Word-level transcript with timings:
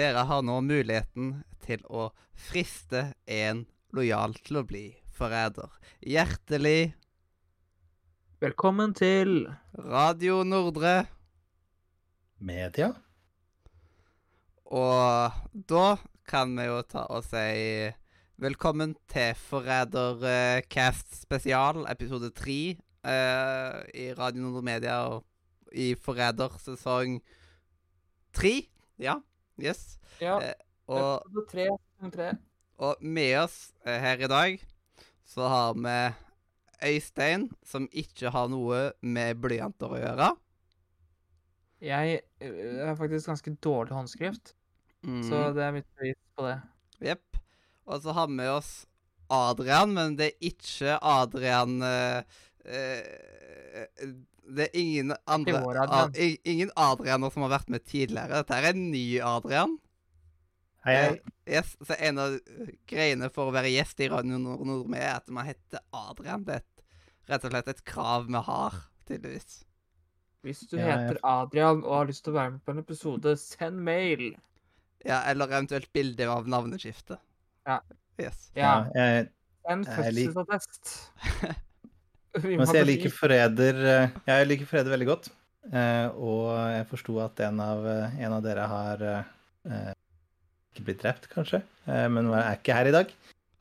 dere 0.00 0.22
har 0.24 0.44
nå 0.46 0.54
muligheten 0.64 1.42
til 1.60 1.82
å 1.92 2.08
friste 2.32 3.10
en 3.28 3.66
lojal 3.92 4.32
til 4.46 4.62
å 4.62 4.64
bli 4.64 4.86
forræder. 5.12 5.68
Hjertelig 6.00 6.94
Velkommen 8.40 8.94
til 8.96 9.50
Radio 9.76 10.38
Nordre. 10.48 11.04
Media? 12.40 12.94
Og 14.72 15.36
da 15.68 15.84
kan 16.30 16.56
vi 16.56 16.64
jo 16.70 16.80
ta 16.88 17.04
og 17.12 17.26
si 17.28 17.90
velkommen 18.40 18.94
til 19.12 19.36
Forrædercast 19.36 21.18
spesial, 21.26 21.84
episode 21.92 22.32
tre 22.32 22.60
eh, 23.04 23.76
i 23.92 24.12
Radio 24.16 24.46
Nordre 24.46 24.64
Media 24.70 25.02
og 25.10 25.26
i 25.76 25.92
Forræder 25.92 26.56
sesong 26.64 27.20
tre. 28.32 28.62
Ja, 28.96 29.20
yes. 29.64 29.98
Ja, 30.20 30.38
Eh, 30.40 30.54
og, 30.90 31.22
tre, 31.50 31.68
tre. 32.12 32.32
og 32.82 32.96
med 33.00 33.36
oss 33.44 33.72
eh, 33.86 34.00
her 34.02 34.18
i 34.24 34.28
dag 34.30 34.56
så 35.24 35.46
har 35.48 35.74
vi 35.78 35.94
Øystein, 36.90 37.44
som 37.62 37.86
ikke 37.92 38.32
har 38.34 38.48
noe 38.50 38.88
med 39.02 39.36
blyanter 39.38 39.92
å 39.92 40.00
gjøre. 40.00 40.30
Jeg 41.80 42.20
øh, 42.42 42.80
har 42.88 42.96
faktisk 42.98 43.26
ganske 43.30 43.54
dårlig 43.64 43.94
håndskrift, 43.96 44.54
Mm. 45.02 45.22
så 45.24 45.46
det 45.56 45.62
er 45.64 45.70
mitt 45.72 45.86
bevis 45.96 46.18
på 46.36 46.44
det. 46.44 46.58
Jepp. 47.00 47.38
Og 47.88 48.02
så 48.02 48.12
har 48.12 48.26
vi 48.28 48.34
med 48.36 48.50
oss 48.52 48.86
Adrian, 49.32 49.94
men 49.96 50.16
det 50.18 50.26
er 50.26 50.50
ikke 50.50 50.98
Adrian 51.00 51.78
eh, 51.80 52.20
eh, 52.68 54.10
Det 54.56 54.66
er 54.68 54.78
ingen 54.80 55.12
andre 55.30 55.60
vår 55.64 55.78
Adrian. 55.84 56.10
Ad, 56.10 56.40
Ingen 56.44 56.70
Adrianer 56.76 57.30
som 57.34 57.42
har 57.46 57.52
vært 57.58 57.68
med 57.70 57.84
tidligere. 57.86 58.40
Dette 58.42 58.56
er 58.58 58.68
en 58.72 58.90
ny 58.90 59.04
Adrian. 59.22 59.78
Hei, 60.84 60.94
hei. 60.96 61.08
Eh, 61.14 61.36
Yes, 61.50 61.72
så 61.82 61.96
en 61.98 62.18
av 62.22 62.36
greiene 62.86 63.26
for 63.34 63.50
å 63.50 63.52
være 63.54 63.72
gjest 63.72 63.98
i 64.04 64.06
Radio 64.12 64.36
Nord 64.38 64.60
Nordme 64.68 65.00
er 65.02 65.16
at 65.16 65.26
man 65.34 65.48
heter 65.48 65.80
Adrian. 65.92 66.44
Det 66.46 66.54
er 66.54 66.62
et, 66.62 66.84
rett 67.32 67.44
og 67.48 67.50
slett 67.50 67.68
et 67.72 67.80
krav 67.84 68.28
vi 68.28 68.42
har, 68.46 68.76
tydeligvis. 69.08 69.64
Hvis 70.46 70.60
du 70.70 70.76
Ja, 70.78 70.84
heter 70.86 71.08
heter 71.16 71.18
Adrian 71.26 71.82
og 71.84 71.96
har 71.98 72.06
lyst 72.06 72.22
til 72.24 72.32
å 72.32 72.38
være 72.38 72.50
med 72.54 72.62
på 72.64 72.70
en 72.76 72.78
episode, 72.84 73.34
send 73.42 73.82
mail. 73.84 74.36
Ja, 75.04 75.22
Eller 75.30 75.46
eventuelt 75.50 75.90
bilde 75.92 76.28
av 76.30 76.46
navneskiftet. 76.48 77.18
Ja. 77.66 77.80
Yes. 78.20 78.50
Ja, 78.54 78.84
jeg, 78.94 79.28
send 79.66 79.86
jeg 79.90 80.14
lik- 80.14 80.30
fødselsattest. 80.32 80.94
Vi 82.44 82.54
jeg 82.54 82.86
liker. 82.86 83.10
Forræder 83.10 83.78
eh, 83.90 84.18
jeg 84.28 84.46
liker 84.50 84.68
Forræder 84.70 84.92
veldig 84.94 85.08
godt. 85.08 85.30
Eh, 85.70 86.06
og 86.16 86.46
jeg 86.72 86.86
forsto 86.88 87.16
at 87.22 87.40
en 87.46 87.60
av, 87.60 87.82
eh, 87.86 88.14
en 88.24 88.32
av 88.36 88.44
dere 88.44 88.66
har 88.70 89.02
eh, 89.06 89.90
ikke 90.72 90.86
blitt 90.86 91.02
drept, 91.02 91.26
kanskje, 91.32 91.60
eh, 91.90 92.06
men 92.08 92.30
er 92.32 92.54
ikke 92.56 92.76
her 92.78 92.88
i 92.90 92.94
dag. 92.94 93.10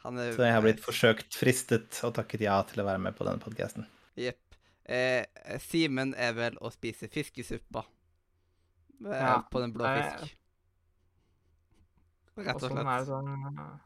Han 0.05 0.17
er 0.21 0.31
Så 0.31 0.45
jeg 0.45 0.53
har 0.55 0.63
blitt 0.63 0.79
forsøkt 0.83 1.35
fristet 1.35 1.97
og 2.07 2.13
takket 2.15 2.45
ja 2.45 2.55
til 2.69 2.81
å 2.83 2.87
være 2.87 3.01
med 3.03 3.17
på 3.17 3.25
denne 3.27 3.41
podkasten. 3.43 3.87
Jepp. 4.19 4.39
Eh, 4.89 5.25
Simen 5.61 6.15
er 6.17 6.31
vel 6.37 6.55
å 6.65 6.71
spise 6.73 7.09
fiskesuppa 7.11 7.83
Ja, 9.03 9.41
på 9.51 9.59
den 9.61 9.73
blå 9.75 9.85
fisk. 9.97 10.31
Rett 12.39 12.55
Og 12.55 12.63
og 12.63 12.71
sånn 12.71 12.79
er 12.87 13.03
det 13.03 13.05
slett. 13.05 13.11
sånn 13.11 13.79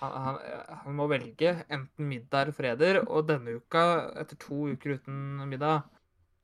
han, 0.00 0.12
han, 0.24 0.36
han 0.82 0.96
må 0.96 1.06
velge 1.10 1.54
enten 1.68 2.08
middag 2.08 2.46
eller 2.46 2.56
freder, 2.56 3.00
og 3.06 3.28
denne 3.28 3.58
uka, 3.60 3.84
etter 4.20 4.38
to 4.40 4.70
uker 4.72 4.96
uten 4.98 5.42
middag, 5.50 5.84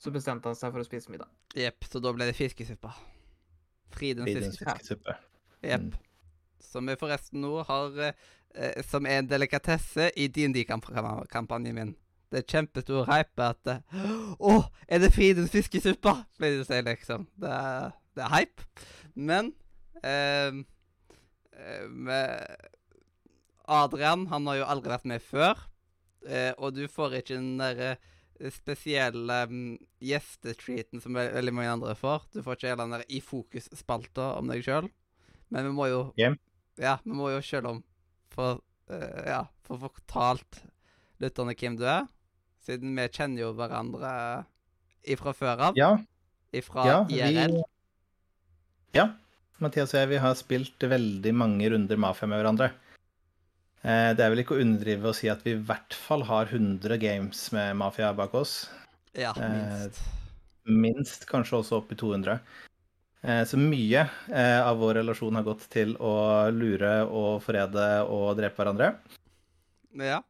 så 0.00 0.12
bestemte 0.12 0.50
han 0.50 0.58
seg 0.58 0.74
for 0.74 0.84
å 0.84 0.86
spise 0.86 1.12
middag. 1.12 1.30
Jepp, 1.56 1.86
så 1.88 2.02
da 2.04 2.12
ble 2.12 2.28
det 2.28 2.36
fiskesuppa. 2.36 2.92
Fridens 3.96 4.28
Fridens 4.28 4.58
fiskesuppe. 4.60 5.16
Jepp. 5.64 5.86
Mm. 5.88 6.02
Som 6.60 6.90
vi 6.90 6.98
forresten 7.00 7.40
nå 7.40 7.62
har 7.64 8.00
eh, 8.04 8.26
eh, 8.54 8.82
som 8.84 9.06
en 9.08 9.28
delikatesse 9.30 10.10
i 10.16 10.28
DND-kampanjen 10.28 11.76
min. 11.76 11.94
Det 12.32 12.42
er 12.42 12.48
kjempestor 12.50 13.06
hype 13.06 13.44
at 13.44 13.68
Å, 13.70 14.50
oh, 14.50 14.64
er 14.88 15.00
det 15.00 15.12
Fridens 15.14 15.52
fiskesuppa? 15.54 16.18
De 16.42 16.50
å 16.60 16.66
si, 16.66 16.80
liksom. 16.84 17.28
Det 17.40 17.52
er, 17.52 17.92
det 18.18 18.24
er 18.26 18.32
hype. 18.34 18.66
Men 19.14 19.52
eh, 20.02 20.58
eh, 21.56 21.86
med 21.88 22.74
Adrian 23.66 24.26
han 24.30 24.46
har 24.50 24.60
jo 24.60 24.68
aldri 24.72 24.92
vært 24.94 25.08
med 25.10 25.24
før. 25.24 25.64
eh, 26.26 26.52
og 26.58 26.74
du 26.74 26.86
får 26.90 27.20
ikke 27.20 27.36
den 27.36 27.58
der 27.60 27.82
eh, 27.84 28.50
spesielle 28.52 29.38
um, 29.48 29.76
gjestetreaten 30.02 31.00
som 31.00 31.16
veldig 31.16 31.54
mange 31.54 31.72
andre 31.72 31.94
får. 31.96 32.26
Du 32.34 32.42
får 32.44 32.58
ikke 32.58 32.72
hele 32.72 32.84
den 32.84 32.96
der 32.98 33.04
i 33.08 33.20
fokus-spalta 33.24 34.34
om 34.36 34.50
deg 34.52 34.64
sjøl. 34.66 34.90
Men 35.54 35.68
vi 35.68 35.72
må 35.76 35.86
jo 35.88 36.00
yeah. 36.18 36.34
Ja, 36.76 36.98
vi 37.04 37.14
må 37.16 37.30
jo 37.32 37.40
sjøl 37.44 37.68
om 37.70 37.84
få 38.34 38.56
uh, 38.58 39.22
Ja, 39.24 39.46
for 39.64 39.80
fortalt 39.86 40.60
lytterne 41.22 41.54
hvem 41.56 41.78
du 41.78 41.86
er. 41.88 42.04
Siden 42.66 42.98
vi 42.98 43.06
kjenner 43.08 43.46
jo 43.46 43.54
hverandre 43.56 44.10
ifra 45.06 45.32
før 45.36 45.70
av. 45.70 45.78
Ja, 45.78 45.94
Ifra 46.56 46.86
ja, 46.86 46.98
IRL. 47.10 47.56
vi 47.60 48.98
Ja. 48.98 49.10
Mathias 49.62 49.94
og 49.94 50.00
jeg 50.02 50.10
vi 50.10 50.18
har 50.20 50.34
spilt 50.36 50.84
veldig 50.84 51.32
mange 51.32 51.68
runder 51.72 51.98
Mafia 52.00 52.28
med 52.28 52.42
hverandre. 52.42 52.70
Eh, 53.84 54.12
Det 54.16 54.24
er 54.24 54.30
vel 54.32 54.42
ikke 54.42 54.56
å 54.56 54.62
underdrive 54.62 55.10
å 55.10 55.14
si 55.16 55.28
at 55.30 55.42
vi 55.46 55.52
i 55.54 55.60
hvert 55.62 55.94
fall 55.94 56.24
har 56.26 56.46
100 56.50 56.96
games 57.02 57.52
med 57.52 57.76
Mafia 57.76 58.12
bak 58.16 58.34
oss. 58.34 58.68
Ja, 59.14 59.32
Eh, 59.36 59.50
minst. 59.50 60.00
Minst, 60.66 61.26
kanskje 61.26 61.60
også 61.60 61.76
opp 61.78 61.92
i 61.92 61.96
200. 61.96 62.40
Eh, 63.22 63.44
Så 63.44 63.56
mye 63.56 64.08
av 64.62 64.78
vår 64.78 64.94
relasjon 65.02 65.34
har 65.34 65.42
gått 65.44 65.68
til 65.70 65.94
å 65.96 66.50
lure 66.50 67.06
og 67.06 67.42
forræde 67.42 68.06
og 68.08 68.36
drepe 68.36 68.56
hverandre. 68.56 68.96
Ja. 69.94 70.22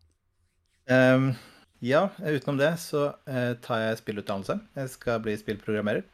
Ehm, 0.89 1.35
ja, 1.81 2.09
utenom 2.21 2.59
det 2.59 2.79
så 2.79 3.15
tar 3.61 3.79
jeg 3.81 3.99
spillutdannelse. 3.99 4.61
Jeg 4.77 4.89
skal 4.91 5.21
bli 5.21 5.37
spillprogrammerer. 5.37 6.05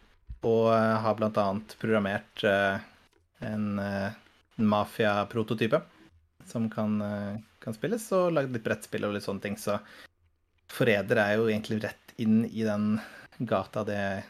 Og 0.45 0.73
har 0.73 1.15
blant 1.15 1.37
annet 1.37 1.77
programmert 1.79 2.43
en 3.43 3.79
eh, 3.79 4.11
mafia-prototype 4.59 5.83
som 6.51 6.69
kan, 6.71 7.01
eh, 7.03 7.41
kan 7.63 7.77
spilles, 7.77 8.05
og 8.17 8.33
lagd 8.37 8.55
litt 8.55 8.65
brettspill 8.65 9.07
og 9.09 9.15
litt 9.17 9.27
sånne 9.27 9.45
ting. 9.45 9.59
Så 9.61 9.79
forræder 10.73 11.21
er 11.21 11.37
jo 11.37 11.49
egentlig 11.51 11.83
rett 11.85 12.15
inn 12.23 12.45
i 12.49 12.65
den 12.67 12.97
gata 13.49 13.85
det 13.87 13.99
jeg 13.99 14.25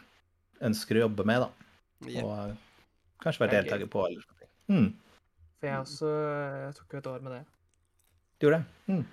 ønsker 0.68 0.98
å 0.98 1.06
jobbe 1.06 1.26
med, 1.28 1.44
da. 1.44 1.50
Yep. 2.08 2.24
Og 2.24 3.22
kanskje 3.22 3.44
være 3.44 3.56
er 3.56 3.62
deltaker 3.62 3.90
på 3.90 4.04
eller 4.08 4.26
ting. 4.40 4.50
Mm, 4.72 4.88
For 5.58 5.68
jeg 5.68 5.84
også 5.84 6.12
jeg 6.64 6.76
tok 6.78 6.94
jo 6.94 7.00
et 7.02 7.10
år 7.12 7.24
med 7.24 7.34
det. 7.36 7.42
du 8.38 8.46
gjorde 8.46 8.62
det? 8.62 8.96
Mm. 8.96 9.04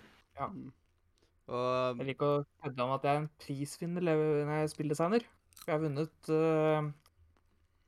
Og 1.50 2.00
Jeg 2.00 2.08
liker 2.12 2.32
å 2.32 2.42
kødde 2.64 2.86
om 2.86 2.96
at 2.96 3.06
jeg 3.06 3.16
er 3.16 3.22
en 3.24 3.32
prisvinner 3.42 4.06
når 4.06 4.54
jeg 4.54 4.66
er 4.66 4.74
spilldesigner. 4.74 5.26
Jeg 5.66 5.74
har 5.74 5.82
vunnet 5.84 6.30
uh, 6.34 6.90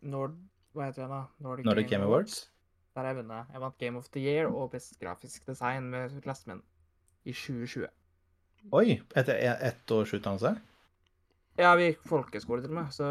Nord... 0.02 0.40
Hva 0.72 0.88
heter 0.88 1.04
det 1.04 1.12
da? 1.12 1.22
Nordic, 1.44 1.66
Nordic 1.68 1.90
Game 1.92 2.06
Awards? 2.08 2.46
Der 2.96 3.02
har 3.06 3.14
jeg 3.14 3.22
vunnet. 3.22 3.52
Jeg 3.54 3.62
vant 3.64 3.78
Game 3.80 3.98
of 3.98 4.10
the 4.12 4.20
Year 4.20 4.50
og 4.52 4.72
Best 4.74 4.98
grafisk 5.00 5.46
design 5.48 5.90
med 5.94 6.18
klassen 6.26 6.52
min 6.56 6.64
i 7.26 7.32
2020. 7.34 7.88
Oi! 8.76 8.98
Etter 9.16 9.38
e- 9.40 9.58
ett 9.70 9.92
års 9.96 10.12
utdannelse? 10.14 10.56
Ja, 11.60 11.74
vi 11.76 11.90
gikk 11.92 12.04
folkeskole 12.08 12.62
til 12.64 12.72
og 12.72 12.78
med, 12.80 12.92
så 12.96 13.08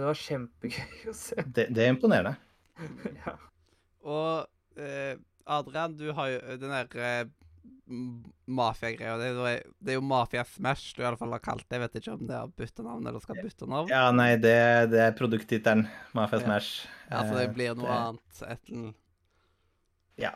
det 0.00 0.06
var 0.08 0.18
kjempegøy 0.20 1.08
å 1.12 1.14
se. 1.16 1.36
Det, 1.56 1.68
det 1.76 1.84
er 1.86 1.92
imponerende. 1.94 2.34
ja. 3.24 3.34
Og 4.04 4.80
eh, 4.80 5.16
Adrian, 5.46 5.96
du 5.96 6.08
har 6.16 6.30
jo 6.32 6.56
den 6.60 6.72
der 6.72 7.00
eh, 7.04 7.24
mafiagreia. 8.48 9.16
Det, 9.20 9.26
er 9.30 9.34
jo- 9.34 9.72
det 9.84 9.92
er 9.94 9.98
jo 9.98 10.04
Mafia 10.08 10.44
Smash 10.48 10.94
du 10.96 11.02
i 11.02 11.06
alle 11.08 11.20
fall 11.20 11.32
har 11.36 11.42
kalt 11.44 11.64
det. 11.68 11.76
Jeg 11.78 11.84
vet 11.86 11.98
ikke 12.00 12.14
om 12.18 12.26
det 12.28 12.36
har 12.38 12.52
bytta 12.60 12.84
navn 12.86 13.06
eller 13.08 13.20
skal 13.24 13.40
bytte 13.44 13.68
navn. 13.70 13.88
Ja, 13.92 14.04
nei, 14.16 14.34
det, 14.40 14.56
det 14.92 15.00
er 15.04 15.16
produkttittelen. 15.16 15.86
Mafia 16.16 16.40
Smash. 16.44 16.84
Ja, 17.10 17.24
så 17.28 17.38
det 17.38 17.48
Eh, 17.50 17.54
blir 17.56 17.74
noe 17.76 17.88
det- 17.88 17.98
annet 18.02 18.44
etter 18.56 18.92
Ja. 20.20 20.32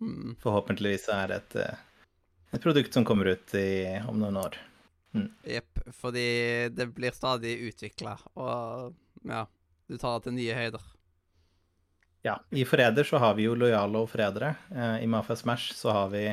mm. 0.00 0.36
Forhåpentligvis 0.42 1.08
er 1.12 1.30
det 1.30 1.40
et, 1.42 1.56
eh, 1.62 1.82
et 2.52 2.62
produkt 2.62 2.94
som 2.94 3.06
kommer 3.06 3.32
ut 3.34 3.54
i, 3.54 4.00
om 4.08 4.18
noen 4.20 4.40
år. 4.42 4.58
Jepp. 5.44 5.82
Fordi 5.92 6.26
det 6.72 6.88
blir 6.96 7.12
stadig 7.12 7.58
utvikla, 7.68 8.16
og 8.40 8.94
ja, 9.28 9.44
du 9.88 9.98
tar 9.98 10.18
det 10.18 10.26
til 10.26 10.36
nye 10.38 10.56
høyder. 10.56 10.88
Ja, 12.22 12.36
I 12.54 12.64
Forræder 12.64 13.04
så 13.04 13.18
har 13.18 13.34
vi 13.34 13.48
jo 13.48 13.56
lojale 13.58 13.98
og 13.98 14.10
forrædere. 14.12 14.54
Eh, 14.70 15.02
I 15.04 15.10
Mafia 15.10 15.36
Smash 15.36 15.74
så 15.74 15.94
har 15.94 16.12
vi 16.12 16.28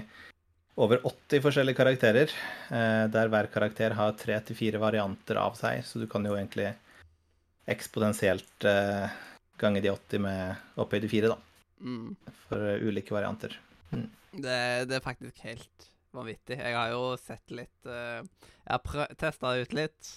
over 0.80 1.02
80 1.04 1.42
forskjellige 1.44 1.76
karakterer, 1.76 2.32
eh, 2.72 3.06
der 3.12 3.32
hver 3.32 3.50
karakter 3.52 3.98
har 3.98 4.14
tre 4.16 4.38
til 4.46 4.56
fire 4.56 4.80
varianter 4.80 5.42
av 5.42 5.58
seg, 5.60 5.82
så 5.84 6.00
du 6.00 6.08
kan 6.08 6.24
jo 6.24 6.38
egentlig 6.38 6.72
eksponentielt 7.70 8.66
gange 9.60 9.82
de 9.84 9.92
80 9.92 10.24
med 10.24 10.80
opphøyd 10.80 11.04
til 11.04 11.12
fire, 11.12 11.34
da, 11.36 11.49
Mm. 11.80 12.16
for 12.48 12.66
eh, 12.68 12.82
ulike 12.84 13.14
varianter. 13.16 13.56
Det, 13.90 14.60
det 14.90 14.98
er 14.98 15.04
faktisk 15.04 15.40
helt 15.46 15.90
vanvittig. 16.14 16.58
Jeg 16.60 16.76
har 16.76 16.92
jo 16.94 17.04
sett 17.22 17.54
litt 17.54 17.88
uh, 17.90 18.22
Jeg 18.22 18.76
har 18.76 19.14
testa 19.20 19.54
ut 19.58 19.76
litt. 19.78 20.10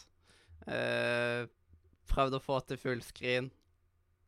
Uh, 0.67 1.49
prøvd 2.13 2.39
å 2.39 2.43
få 2.43 2.59
til 2.67 2.81
fullscreen. 2.81 3.51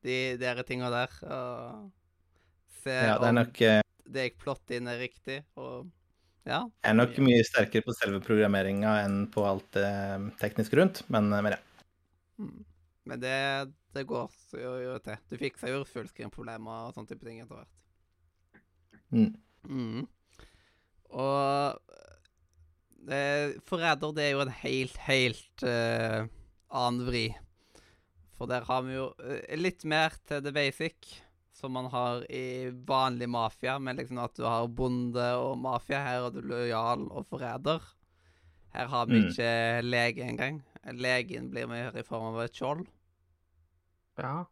de 0.05 0.37
der 0.41 0.63
tinga 0.69 0.91
der. 0.93 1.13
Og 1.25 1.91
se 2.83 2.95
Ja, 2.95 3.19
det 3.19 3.29
er 3.29 3.39
nok 3.41 3.61
om 3.65 4.13
det 4.15 4.27
jeg 4.27 4.37
plotter 4.41 4.79
inn, 4.79 4.89
er 4.89 5.01
riktig. 5.01 5.41
Og 5.57 5.89
ja. 6.45 6.61
Jeg 6.85 6.91
er 6.91 6.99
nok 6.99 7.17
mye 7.25 7.45
sterkere 7.49 7.87
på 7.87 7.95
selve 7.97 8.21
programmeringa 8.25 8.99
enn 9.07 9.23
på 9.33 9.47
alt 9.49 9.71
det 9.77 9.89
tekniske 10.43 10.77
rundt, 10.77 11.01
men, 11.13 11.31
men 11.33 11.57
ja. 11.57 11.61
Mm. 12.41 12.59
Men 13.09 13.21
det, 13.21 13.39
det 13.95 14.07
går 14.11 14.29
så 14.51 14.59
jo, 14.61 14.73
jo 14.83 14.99
til. 15.05 15.17
Du 15.31 15.37
fikser 15.41 15.73
jo 15.73 15.85
fullskrin-problemer 15.89 16.89
og 16.89 16.95
sånne 16.97 17.11
type 17.13 17.25
ting 17.27 17.41
etter 17.43 17.61
hvert. 17.61 17.73
Mm. 19.15 19.33
Mm. 19.71 20.07
Og 21.15 21.79
eh, 23.09 23.55
Forræder, 23.69 24.15
det 24.17 24.25
er 24.27 24.33
jo 24.35 24.43
en 24.45 24.55
helt, 24.65 24.97
helt 25.07 25.67
eh, 25.69 26.25
annen 26.75 27.07
vri. 27.09 27.27
For 28.35 28.51
der 28.51 28.67
har 28.67 28.83
vi 28.87 28.97
jo 28.97 29.11
eh, 29.23 29.55
litt 29.61 29.85
mer 29.89 30.17
til 30.27 30.43
the 30.45 30.53
basic, 30.55 31.13
som 31.55 31.77
man 31.77 31.87
har 31.93 32.25
i 32.35 32.71
vanlig 32.87 33.29
mafia, 33.31 33.77
med 33.79 34.01
liksom 34.01 34.19
at 34.25 34.35
du 34.37 34.43
har 34.49 34.67
bonde 34.69 35.29
og 35.39 35.55
mafia. 35.63 36.03
Her 36.03 36.27
er 36.27 36.35
du 36.35 36.43
lojal 36.51 37.07
og 37.15 37.29
forræder. 37.31 37.85
Her 38.75 38.91
har 38.91 39.07
vi 39.07 39.21
Mm. 39.21 39.29
ikke 39.31 39.51
lege 39.87 40.25
engang. 40.27 40.63
Legen 40.99 41.51
blir 41.51 41.69
med 41.71 41.95
i 41.97 42.03
form 42.03 42.35
av 42.35 42.43
et 42.43 42.53
skjold. 42.59 42.83
Ja. 44.21 44.45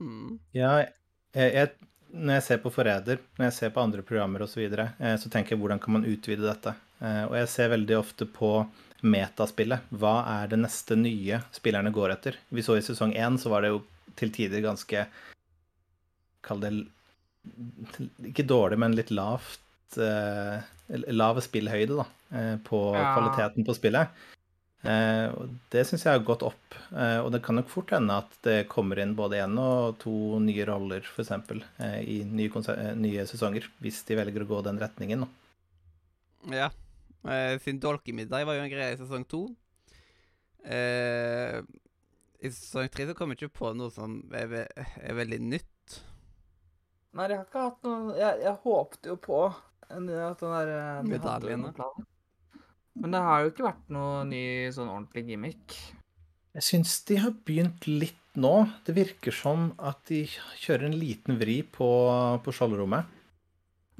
Mm. 0.00 0.38
Ja, 0.52 0.72
jeg, 1.34 1.52
jeg, 1.54 1.70
når 2.12 2.34
jeg 2.38 2.44
ser 2.46 2.58
på 2.62 2.72
Forræder, 2.72 3.20
når 3.38 3.48
jeg 3.48 3.56
ser 3.58 3.70
på 3.74 3.82
andre 3.82 4.02
programmer 4.06 4.44
osv., 4.44 4.52
så, 4.54 4.60
videre, 4.64 4.88
eh, 5.00 5.16
så 5.20 5.30
tenker 5.32 5.54
jeg 5.56 5.60
hvordan 5.62 5.80
kan 5.82 5.96
man 5.98 6.04
utvide 6.08 6.44
dette? 6.46 6.74
Eh, 7.00 7.24
Og 7.28 7.36
jeg 7.40 7.48
ser 7.52 7.72
veldig 7.72 7.96
ofte 7.98 8.26
på 8.28 8.50
metaspillet. 9.06 9.80
Hva 9.92 10.14
er 10.42 10.48
det 10.52 10.58
neste 10.62 10.96
nye 10.98 11.40
spillerne 11.54 11.92
går 11.92 12.14
etter? 12.16 12.36
Vi 12.50 12.64
så 12.64 12.76
i 12.78 12.84
sesong 12.84 13.12
én, 13.14 13.36
så 13.40 13.52
var 13.52 13.62
det 13.64 13.72
jo 13.74 13.82
til 14.16 14.30
tider 14.32 14.64
ganske 14.64 15.06
Kall 16.46 16.60
det 16.62 16.70
ikke 18.30 18.44
dårlig, 18.46 18.78
men 18.78 18.94
litt 18.94 19.10
lavt 19.14 19.96
eh, 19.98 20.62
Lav 21.10 21.40
spillhøyde, 21.42 21.96
da, 21.98 22.06
eh, 22.38 22.56
på 22.62 22.80
Ja. 22.94 23.12
kvaliteten 23.16 23.66
på 23.66 23.74
spillet. 23.74 24.08
Eh, 24.84 25.28
og 25.32 25.54
det 25.72 25.82
syns 25.88 26.04
jeg 26.06 26.14
har 26.18 26.24
gått 26.26 26.44
opp. 26.46 26.76
Eh, 26.92 27.18
og 27.22 27.30
det 27.34 27.40
kan 27.44 27.56
nok 27.58 27.70
fort 27.72 27.90
hende 27.96 28.18
at 28.22 28.36
det 28.46 28.68
kommer 28.70 29.00
inn 29.02 29.16
både 29.18 29.40
én 29.42 29.56
og 29.60 29.96
to 30.02 30.38
nye 30.42 30.66
roller, 30.68 31.06
f.eks., 31.06 31.32
eh, 31.82 32.00
i 32.04 32.18
nye, 32.28 32.62
eh, 32.74 32.92
nye 32.98 33.26
sesonger, 33.28 33.66
hvis 33.82 34.02
de 34.06 34.18
velger 34.20 34.44
å 34.44 34.50
gå 34.52 34.62
den 34.66 34.80
retningen. 34.82 35.24
Nå. 35.24 35.30
Ja. 36.54 36.70
Eh, 37.26 37.56
sin 37.64 37.80
dolkemiddag 37.82 38.46
var 38.46 38.58
jo 38.58 38.66
en 38.66 38.70
greie 38.70 38.94
i 38.94 39.00
sesong 39.00 39.26
to. 39.26 39.46
Eh, 40.66 41.62
I 42.42 42.50
sesong 42.52 42.90
tre 42.92 43.08
så 43.08 43.16
kom 43.16 43.32
jeg 43.32 43.40
ikke 43.40 43.58
på 43.62 43.72
noe 43.74 43.90
som 43.94 44.20
er, 44.34 44.50
ve 44.50 44.66
er 44.76 45.16
veldig 45.18 45.40
nytt. 45.42 45.72
Nei, 47.16 47.30
jeg 47.32 47.38
har 47.40 47.46
ikke 47.46 47.62
hatt 47.64 47.86
noen 47.86 48.10
Jeg, 48.18 48.40
jeg 48.44 48.58
håpte 48.66 49.08
jo 49.08 49.14
på 49.24 49.38
en, 49.88 50.08
at 50.10 50.42
den 50.42 50.52
der 50.52 51.06
Medaljene. 51.06 51.72
Men 52.96 53.12
det 53.12 53.20
har 53.20 53.42
jo 53.44 53.50
ikke 53.52 53.66
vært 53.66 53.90
noe 53.92 54.22
ny 54.28 54.42
sånn 54.72 54.88
ordentlig 54.88 55.26
gimmick. 55.28 55.74
Jeg 56.56 56.64
syns 56.64 56.94
de 57.08 57.18
har 57.20 57.34
begynt 57.44 57.84
litt 57.90 58.38
nå. 58.40 58.54
Det 58.86 58.94
virker 58.96 59.34
som 59.36 59.68
at 59.76 60.00
de 60.08 60.22
kjører 60.62 60.86
en 60.88 60.96
liten 60.96 61.36
vri 61.40 61.58
på, 61.62 61.88
på 62.44 62.54
skjoldrommet. 62.56 63.12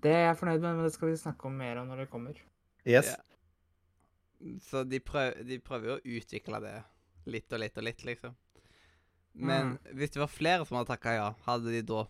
Det 0.01 0.13
er 0.13 0.27
jeg 0.31 0.39
fornøyd 0.41 0.63
med, 0.65 0.79
men 0.79 0.87
det 0.89 0.95
skal 0.95 1.11
vi 1.11 1.19
snakke 1.21 1.49
om 1.49 1.57
mer 1.61 1.81
om 1.83 1.89
når 1.93 2.05
det 2.05 2.11
kommer. 2.13 2.41
Yes. 2.89 3.13
Ja. 3.13 4.57
Så 4.65 4.83
de, 4.89 5.01
prøv, 5.01 5.37
de 5.49 5.57
prøver 5.65 5.91
jo 5.91 5.95
å 5.99 6.17
utvikle 6.19 6.61
det 6.65 6.75
litt 7.33 7.53
og 7.53 7.61
litt 7.63 7.79
og 7.81 7.87
litt, 7.89 8.05
liksom. 8.09 8.35
Men 9.37 9.75
hvis 9.93 10.15
det 10.15 10.21
var 10.23 10.33
flere 10.33 10.65
som 10.65 10.79
hadde 10.79 10.89
takka 10.95 11.13
ja, 11.13 11.27
hadde 11.45 11.73
de 11.75 11.83
da 11.85 12.07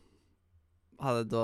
Hadde 1.03 1.25
da 1.29 1.41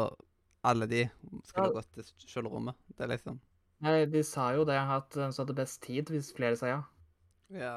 alle 0.64 0.86
de 0.88 1.00
skulle 1.44 1.66
Ja. 1.68 1.72
gått 1.80 1.90
til 1.92 2.06
skjoldrommet? 2.30 2.78
Det 2.94 3.02
er 3.04 3.10
liksom 3.10 3.40
Nei, 3.82 4.04
de 4.06 4.22
sa 4.22 4.52
jo 4.54 4.64
det, 4.68 4.76
at 4.78 5.10
den 5.16 5.32
som 5.34 5.42
hadde 5.46 5.56
best 5.58 5.80
tid, 5.82 6.06
hvis 6.12 6.30
flere 6.36 6.56
sa 6.58 6.66
ja. 6.70 6.80
Ja. 7.52 7.76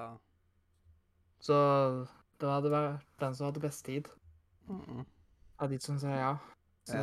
Så 1.42 1.56
det 2.42 2.50
hadde 2.50 2.72
vært 2.74 3.06
den 3.22 3.36
som 3.38 3.48
hadde 3.50 3.64
best 3.64 3.86
tid, 3.88 4.08
Mm. 4.70 5.04
av 5.62 5.70
de 5.70 5.78
som 5.80 5.98
sa 6.02 6.08
ja. 6.10 6.32
Så 6.90 6.98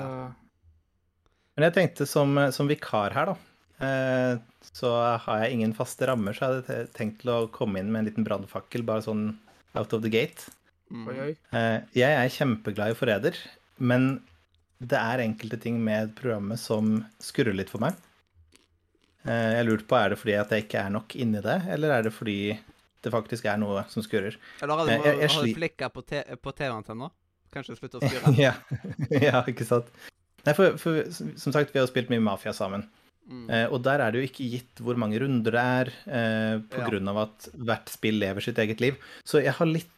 Men 1.57 1.65
jeg 1.69 1.75
tenkte 1.77 2.07
som, 2.09 2.35
som 2.51 2.67
vikar 2.71 3.13
her, 3.15 3.27
da. 3.27 3.37
Eh, 3.83 4.39
så 4.73 4.91
har 5.19 5.43
jeg 5.45 5.53
ingen 5.59 5.75
faste 5.75 6.07
rammer, 6.09 6.33
så 6.33 6.41
jeg 6.47 6.49
hadde 6.51 6.67
te- 6.67 6.93
tenkt 6.99 7.21
til 7.23 7.31
å 7.35 7.51
komme 7.53 7.79
inn 7.79 7.91
med 7.93 8.01
en 8.03 8.09
liten 8.11 8.25
brannfakkel, 8.27 8.85
bare 8.87 9.03
sånn 9.03 9.37
out 9.75 9.93
of 9.93 10.03
the 10.03 10.09
gate. 10.11 10.47
Mm. 10.91 11.09
Eh, 11.53 11.81
jeg 11.95 12.11
er 12.19 12.29
kjempeglad 12.35 12.93
i 12.95 12.99
Forræder, 12.99 13.37
men 13.79 14.23
det 14.81 14.99
er 14.99 15.23
enkelte 15.23 15.61
ting 15.61 15.79
med 15.85 16.15
programmet 16.19 16.59
som 16.59 17.05
skurrer 17.21 17.55
litt 17.55 17.71
for 17.71 17.79
meg. 17.85 17.95
Eh, 19.27 19.53
jeg 19.59 19.67
lurte 19.69 19.87
på, 19.87 19.97
er 19.99 20.09
det 20.11 20.19
fordi 20.19 20.35
at 20.41 20.51
jeg 20.51 20.65
ikke 20.67 20.81
er 20.87 20.91
nok 20.91 21.15
inni 21.17 21.41
det, 21.45 21.59
eller 21.71 21.91
er 21.99 22.03
det 22.09 22.13
fordi 22.15 22.59
det 23.03 23.13
faktisk 23.13 23.45
er 23.51 23.59
noe 23.63 23.85
som 23.91 24.03
skurrer? 24.03 24.37
Eller 24.63 24.77
har 24.77 24.87
du, 24.87 24.91
Jeg- 24.93 25.05
jeg- 25.05 25.21
jeg 25.21 25.31
har 25.31 25.45
du 25.47 25.55
flikka 25.55 25.89
på, 25.91 26.03
på 26.43 26.53
TV-antenna? 26.59 27.11
Kanskje 27.53 27.77
slutte 27.79 27.99
å 27.99 28.01
skurre? 28.09 28.35
ja. 28.39 28.55
ja, 29.29 29.43
ikke 29.47 29.65
sant. 29.69 29.87
Nei, 30.47 30.55
for, 30.55 30.77
for 30.77 31.05
som 31.39 31.53
sagt, 31.55 31.71
vi 31.73 31.79
har 31.79 31.87
spilt 31.87 32.11
mye 32.11 32.21
Mafia 32.23 32.53
sammen. 32.53 32.89
Mm. 33.31 33.45
Eh, 33.51 33.67
og 33.71 33.83
der 33.85 34.01
er 34.03 34.11
det 34.11 34.19
jo 34.25 34.27
ikke 34.27 34.51
gitt 34.51 34.81
hvor 34.83 34.97
mange 34.99 35.21
runder 35.23 35.55
det 35.55 35.61
er, 35.63 35.93
eh, 36.11 36.57
på 36.73 36.83
Ja. 36.83 37.11
av 37.13 37.19
at 37.29 37.49
hvert 37.55 37.89
spill 37.89 38.19
lever 38.19 38.41
sitt 38.43 38.59
eget 38.59 38.81
liv. 38.83 38.97
Så 39.25 39.39
jeg 39.43 39.53
har 39.55 39.67
litt 39.67 39.89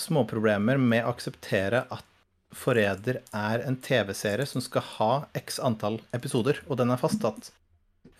småproblemer 0.00 0.78
med 0.80 1.04
å 1.04 1.12
akseptere 1.12 1.84
at 1.92 2.04
Forræder 2.50 3.20
er 3.32 3.60
en 3.62 3.76
TV-serie 3.76 4.44
som 4.48 4.60
skal 4.64 4.82
ha 4.96 5.10
x 5.38 5.60
antall 5.62 6.00
episoder, 6.16 6.58
og 6.66 6.78
den 6.80 6.90
er 6.90 6.96
fastsatt. 6.98 7.52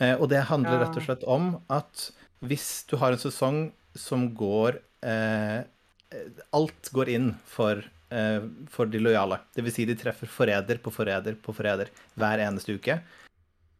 Eh, 0.00 0.14
og 0.17 0.29
det 0.32 0.43
handler 0.49 0.81
rett 0.85 0.97
og 0.97 1.05
slett 1.05 1.25
om 1.29 1.52
at 1.69 2.06
hvis 2.41 2.85
du 2.88 2.97
har 3.00 3.12
en 3.12 3.20
sesong 3.20 3.58
som 3.99 4.31
går 4.38 4.79
eh, 5.05 5.61
Alt 6.56 6.88
går 6.90 7.09
inn 7.12 7.28
for, 7.47 7.78
eh, 8.11 8.40
for 8.73 8.88
de 8.90 8.99
lojale. 8.99 9.37
Dvs. 9.54 9.75
Si 9.76 9.85
de 9.87 9.95
treffer 9.95 10.26
forræder 10.26 10.80
på 10.83 10.90
forræder 10.90 11.37
på 11.38 11.52
forræder 11.54 11.92
hver 12.19 12.42
eneste 12.42 12.75
uke. 12.75 12.97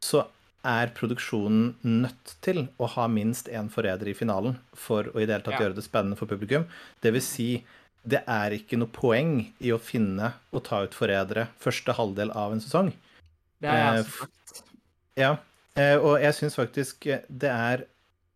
Så 0.05 0.23
er 0.63 0.93
produksjonen 0.95 1.73
nødt 1.83 2.37
til 2.45 2.69
å 2.79 2.87
ha 2.95 3.09
minst 3.11 3.49
én 3.51 3.67
forræder 3.73 4.13
i 4.13 4.15
finalen 4.15 4.59
for 4.77 5.09
å 5.11 5.17
i 5.19 5.27
det 5.27 5.35
hele 5.35 5.43
tatt 5.49 5.57
Ja. 5.59 5.65
gjøre 5.67 5.75
det 5.81 5.85
spennende 5.89 6.17
for 6.21 6.27
publikum. 6.31 6.69
Det 7.03 7.13
vil 7.17 7.25
si, 7.25 7.65
det 8.07 8.23
er 8.29 8.55
ikke 8.55 8.79
noe 8.79 8.93
poeng 8.95 9.53
i 9.59 9.73
å 9.75 9.81
finne 9.81 10.35
og 10.53 10.63
ta 10.69 10.85
ut 10.85 10.95
forrædere 10.95 11.49
første 11.59 11.93
halvdel 11.99 12.31
av 12.31 12.53
en 12.53 12.61
sesong. 12.61 12.93
Det 13.61 13.69
er 13.73 13.97
jeg 13.97 14.05
Eh, 14.05 14.11
sagt. 14.21 14.63
Ja, 15.17 15.37
og 16.03 16.21
jeg 16.23 16.35
syns 16.37 16.59
faktisk 16.59 17.07
eh, 17.07 17.23
det 17.29 17.51
er 17.53 17.87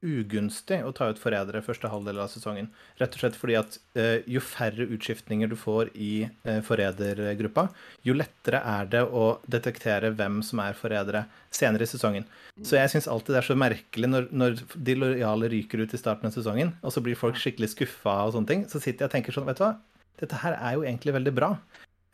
ugunstig 0.05 0.83
å 0.85 0.91
ta 0.93 1.07
ut 1.09 1.21
forrædere 1.21 1.63
første 1.65 1.89
halvdel 1.89 2.19
av 2.21 2.29
sesongen. 2.29 2.67
Rett 3.01 3.15
og 3.17 3.23
slett 3.23 3.39
fordi 3.41 3.55
at 3.57 3.79
eh, 3.97 4.19
jo 4.29 4.43
færre 4.45 4.85
utskiftninger 4.93 5.49
du 5.49 5.57
får 5.57 5.91
i 5.97 6.27
eh, 6.45 6.61
forrædergruppa, 6.67 7.71
jo 8.05 8.17
lettere 8.17 8.61
er 8.61 8.91
det 8.93 9.01
å 9.09 9.39
detektere 9.51 10.13
hvem 10.15 10.43
som 10.45 10.61
er 10.65 10.77
forrædere 10.77 11.25
senere 11.55 11.89
i 11.89 11.91
sesongen. 11.91 12.29
Så 12.61 12.77
jeg 12.77 12.93
syns 12.93 13.09
alltid 13.11 13.35
det 13.35 13.41
er 13.41 13.49
så 13.49 13.57
merkelig 13.59 14.13
når, 14.13 14.29
når 14.31 14.61
de 14.77 14.99
lojale 15.01 15.51
ryker 15.55 15.87
ut 15.87 15.97
i 15.97 16.01
starten 16.01 16.29
av 16.29 16.37
sesongen, 16.37 16.75
og 16.85 16.93
så 16.95 17.03
blir 17.05 17.19
folk 17.19 17.41
skikkelig 17.41 17.73
skuffa 17.73 18.21
og 18.29 18.37
sånne 18.37 18.53
ting, 18.53 18.69
så 18.69 18.83
sitter 18.83 19.07
jeg 19.07 19.11
og 19.11 19.17
tenker 19.17 19.37
sånn, 19.39 19.49
vet 19.49 19.63
du 19.63 19.65
hva, 19.65 19.73
dette 20.21 20.45
her 20.45 20.61
er 20.61 20.77
jo 20.77 20.85
egentlig 20.85 21.17
veldig 21.17 21.35
bra. 21.35 21.51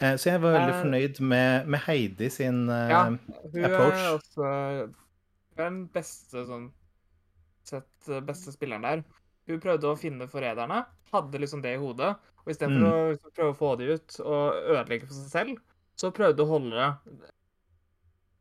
Eh, 0.00 0.14
så 0.14 0.30
jeg 0.30 0.40
var 0.46 0.54
veldig 0.56 0.72
Eh, 0.76 0.80
fornøyd 0.86 1.20
med, 1.26 1.66
med 1.68 1.84
Heidi 1.88 2.30
sin 2.32 2.62
eh, 2.70 2.88
Ja, 2.94 3.02
Hun 3.10 3.66
approach. 3.66 4.06
også 4.14 4.54
hun 5.56 5.64
er 5.64 5.70
den 5.70 5.88
beste 5.88 6.44
sånn 6.48 6.70
sett 7.64 8.08
eh, 8.08 8.20
beste 8.20 8.52
spilleren 8.54 8.82
der. 8.82 9.04
Hun 9.50 9.60
prøvde 9.60 9.90
å 9.90 9.98
finne 9.98 10.28
forræderne, 10.30 10.84
hadde 11.12 11.40
liksom 11.42 11.62
det 11.62 11.74
i 11.74 11.80
hodet. 11.82 12.14
Og 12.44 12.52
istedenfor 12.54 12.86
Mm. 12.86 12.92
å 12.92 13.10
liksom 13.12 13.32
prøve 13.36 13.52
å 13.52 13.58
få 13.58 13.76
de 13.78 13.84
ut 13.94 14.20
og 14.20 14.54
ødelegge 14.76 15.06
for 15.06 15.14
seg 15.14 15.30
selv, 15.30 15.58
så 15.96 16.10
prøvde 16.10 16.46
hun 16.46 16.48
å 16.48 16.52
holde 16.54 17.20
det. 17.20 17.30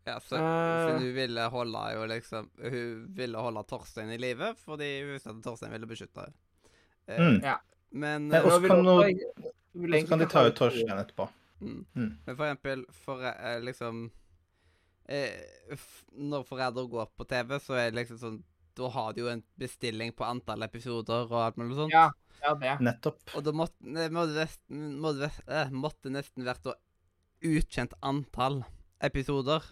Ja, 0.08 0.20
så, 0.20 0.36
uh, 0.39 0.88
så 0.88 0.94
hun 0.98 1.13
ville 1.13 1.44
holde 1.54 1.82
jo 1.94 2.06
liksom 2.10 2.48
Hun 2.63 3.08
ville 3.13 3.38
holde 3.38 3.62
Torstein 3.68 4.10
i 4.10 4.18
live 4.18 4.56
fordi 4.58 4.88
hun 5.04 5.12
visste 5.13 5.30
at 5.30 5.42
Torstein 5.44 5.72
ville 5.75 5.86
beskytte 5.89 6.24
henne. 6.24 6.34
Eh, 7.08 7.20
Mm. 7.20 7.44
Ja. 7.44 7.58
Men, 7.92 8.30
ja, 8.32 8.42
og 8.44 8.51
så 8.51 8.68
kan 8.68 8.86
også- 8.86 9.51
så 9.75 10.08
kan 10.08 10.20
de 10.20 10.25
ta 10.25 10.46
ut 10.48 10.56
Torstein 10.56 10.98
etterpå. 10.98 11.30
mm. 11.62 11.86
Mm. 11.96 12.18
Men 12.25 12.36
for 12.36 12.46
eksempel, 12.46 12.86
for 12.94 13.18
liksom 13.62 14.12
eh, 15.10 15.78
Når 16.13 16.46
foreldre 16.48 16.86
går 16.89 17.12
på 17.18 17.28
TV, 17.30 17.58
så 17.63 17.78
er 17.80 17.89
det 17.89 18.01
liksom 18.01 18.20
sånn 18.22 18.39
Da 18.80 18.89
har 18.94 19.13
de 19.13 19.24
jo 19.25 19.32
en 19.32 19.44
bestilling 19.60 20.13
på 20.16 20.28
antall 20.28 20.63
episoder 20.63 21.28
og 21.28 21.39
alt 21.42 21.58
mulig 21.60 21.75
sånt. 21.75 21.92
Ja, 21.92 22.06
ja, 22.39 22.54
det. 22.56 22.75
Nettopp. 22.86 23.20
Og 23.36 23.44
da 23.44 23.51
måtte, 23.51 23.75
det 23.84 24.06
måtte, 24.16 24.46
måtte, 24.72 25.32
eh, 25.50 25.74
måtte 25.75 26.13
nesten 26.13 26.48
vært 26.48 26.63
da 26.63 26.78
utkjent 27.44 27.98
antall 28.06 28.62
episoder. 29.04 29.66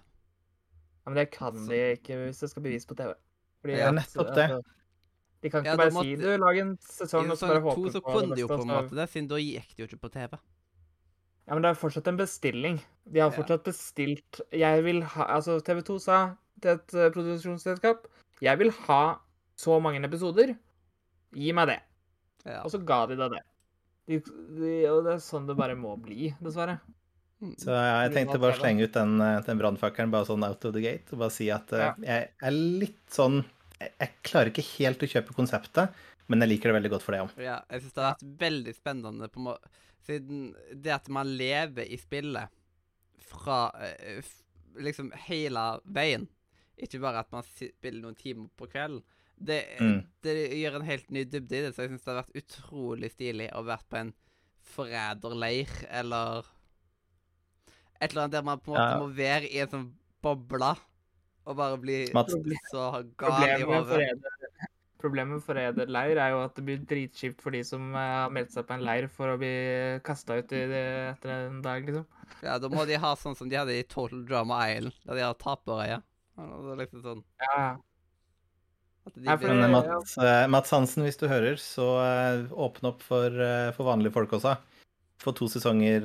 Ja, 1.07 1.11
men 1.13 1.21
det 1.21 1.29
kan 1.31 1.55
de 1.69 1.79
ikke 1.95 2.17
hvis 2.25 2.41
det 2.43 2.49
skal 2.51 2.65
bevises 2.65 2.89
på 2.89 2.97
TV. 2.99 3.13
Fordi 3.63 3.77
Ja, 3.79 3.87
at, 3.93 3.95
nettopp 4.01 4.33
det. 4.35 4.49
altså, 4.49 4.75
De 5.41 5.49
kan 5.53 5.63
ikke 5.63 5.69
Ja, 5.71 5.77
bare 5.77 5.91
bare 5.93 6.03
si 6.03 6.15
du, 6.19 6.27
lag 6.41 6.59
en 6.59 6.77
sesong 6.83 7.31
og 7.31 7.37
så 7.37 7.47
bare 7.47 7.61
to 7.61 7.69
håpe 7.69 7.91
så 7.93 8.01
kunne 8.03 8.35
de 8.35 8.41
jo 8.41 8.47
på 8.51 8.61
en 8.61 8.71
måte 8.73 8.95
det, 8.97 9.09
siden 9.13 9.29
da 9.29 9.39
gikk 9.39 9.75
de 9.75 9.83
jo 9.83 9.87
ikke 9.87 10.03
på 10.03 10.11
TV. 10.17 10.35
Ja, 11.47 11.55
men 11.55 11.63
det 11.63 11.69
er 11.71 11.79
fortsatt 11.79 12.07
en 12.11 12.17
bestilling. 12.19 12.79
De 13.07 13.21
har 13.23 13.31
Ja. 13.31 13.37
fortsatt 13.37 13.63
bestilt 13.63 14.41
Jeg 14.51 14.83
vil 14.83 15.01
ha 15.01 15.27
Altså, 15.37 15.59
TV 15.63 15.81
2 15.81 15.99
sa 16.03 16.35
til 16.61 16.71
et 16.75 16.93
eh, 16.93 17.09
produksjonsselskap 17.15 18.07
Jeg 18.43 18.57
vil 18.59 18.71
ha 18.87 19.19
så 19.57 19.79
mange 19.81 20.03
episoder. 20.03 20.55
Gi 21.33 21.51
meg 21.55 21.67
det. 21.71 21.79
Ja. 22.45 22.61
Og 22.63 22.69
så 22.71 22.77
ga 22.85 23.05
de 23.09 23.15
deg 23.17 23.31
det. 23.31 23.41
De, 24.07 24.19
de, 24.19 24.73
og 24.91 25.03
det 25.07 25.15
er 25.15 25.23
sånn 25.23 25.47
det 25.47 25.55
bare 25.57 25.75
må 25.75 25.95
bli, 25.99 26.29
dessverre. 26.43 26.77
Mm. 27.41 27.55
Så 27.59 27.73
ja, 27.73 28.03
jeg 28.05 28.13
tenkte 28.15 28.39
bare 28.39 28.53
å 28.55 28.59
slenge 28.59 28.83
ut 28.85 28.93
den, 28.93 29.19
eh, 29.21 29.41
den 29.45 29.59
brannfakkelen 29.59 30.11
bare 30.13 30.25
sånn 30.29 30.45
out 30.45 30.63
of 30.65 30.73
the 30.73 30.81
gate. 30.81 31.05
Og 31.11 31.19
bare 31.23 31.33
si 31.33 31.49
at 31.53 31.73
eh, 31.73 31.79
Ja. 31.87 31.95
jeg 32.01 32.29
er 32.41 32.51
litt 32.51 33.01
sånn 33.09 33.43
jeg, 33.79 33.91
jeg 33.99 34.13
klarer 34.23 34.49
ikke 34.53 34.67
helt 34.77 35.03
å 35.05 35.09
kjøpe 35.11 35.35
konseptet, 35.37 35.91
men 36.27 36.41
jeg 36.41 36.49
liker 36.49 36.71
det 36.71 36.77
veldig 36.81 36.89
godt 36.95 37.03
for 37.05 37.13
det 37.13 37.21
òg. 37.25 37.35
Ja, 37.41 37.59
jeg 37.69 37.81
syns 37.83 37.93
det 37.93 38.03
har 38.03 38.15
vært 38.15 38.37
veldig 38.45 38.73
spennende 38.75 39.29
på 39.29 39.39
må 39.45 39.57
Siden 40.07 40.53
det 40.71 40.93
at 40.95 41.09
man 41.11 41.27
lever 41.37 41.83
i 41.91 41.97
spillet 41.99 42.49
fra 43.27 43.67
eh, 43.83 44.19
f 44.23 44.33
liksom 44.79 45.11
hele 45.27 45.63
veien, 45.89 46.27
ikke 46.77 46.99
bare 47.01 47.23
at 47.25 47.31
man 47.33 47.43
spiller 47.49 48.01
noen 48.03 48.15
timer 48.19 48.47
på 48.59 48.67
kvelden, 48.71 49.01
det, 49.37 49.63
Mm. 49.81 49.99
det 50.25 50.35
gjør 50.57 50.75
en 50.79 50.85
helt 50.87 51.09
ny 51.13 51.23
dybde 51.29 51.57
i 51.57 51.61
det. 51.65 51.73
Så 51.75 51.83
jeg 51.83 51.91
syns 51.91 52.05
det 52.05 52.13
har 52.13 52.23
vært 52.23 52.39
utrolig 52.41 53.09
stilig 53.13 53.49
å 53.53 53.63
være 53.65 53.85
på 53.89 53.97
en 53.99 54.13
forræderleir 54.67 55.69
eller 55.89 56.45
et 58.01 58.11
eller 58.11 58.23
annet 58.27 58.35
der 58.37 58.45
man 58.45 58.59
på 58.61 58.73
en 58.73 58.77
måte 58.77 58.93
Ja. 58.93 58.99
må 59.01 59.07
være 59.17 59.49
i 59.51 59.59
en 59.63 59.69
sånn 59.71 59.87
boble 60.21 60.71
og 61.47 61.55
bare 61.57 61.77
bli 61.81 62.05
så 62.71 62.87
gal 63.17 63.43
i 63.47 63.63
hodet. 63.63 64.23
Forræder- 65.01 65.41
for 65.43 65.57
Eder 65.61 65.87
leir 65.87 66.17
er 66.17 66.31
jo 66.33 66.43
at 66.43 66.55
det 66.55 66.63
blir 66.65 66.79
dritkjipt 66.85 67.41
for 67.41 67.51
de 67.55 67.63
som 67.63 67.93
eh, 67.95 68.13
har 68.23 68.29
meldt 68.33 68.51
seg 68.53 68.65
på 68.67 68.73
en 68.75 68.85
leir 68.85 69.07
for 69.09 69.33
å 69.33 69.37
bli 69.41 69.51
kasta 70.03 70.37
ut 70.39 70.51
i 70.51 70.63
det 70.71 70.83
etter 71.17 71.33
en 71.47 71.61
dag, 71.61 71.85
liksom. 71.85 72.05
Ja, 72.43 72.57
da 72.59 72.69
må 72.69 72.85
de 72.85 72.97
ha 73.01 73.13
sånn 73.15 73.35
som 73.37 73.49
de 73.49 73.55
hadde 73.57 73.75
i 73.77 73.83
Total 73.87 74.23
Drama 74.27 74.59
Island, 74.69 74.93
der 75.05 75.15
de 75.19 75.25
har 75.25 75.37
taperøye. 75.41 75.99
ja. 76.37 76.47
det 76.67 76.77
liksom 76.83 77.01
sånn 77.03 77.23
Ja, 77.41 77.77
at 79.07 79.13
for 79.13 79.21
blir- 79.21 79.47
Men 79.47 79.63
eh, 79.63 79.71
Mats, 79.71 80.17
eh, 80.17 80.47
Mats 80.47 80.71
Hansen, 80.71 81.03
hvis 81.03 81.17
du 81.17 81.27
hører, 81.27 81.55
så 81.57 81.87
åpne 82.51 82.89
opp 82.93 83.01
for, 83.01 83.29
for 83.73 83.83
vanlige 83.93 84.13
folk 84.13 84.31
også. 84.31 84.57
Få 85.19 85.33
to 85.33 85.47
sesonger, 85.49 86.03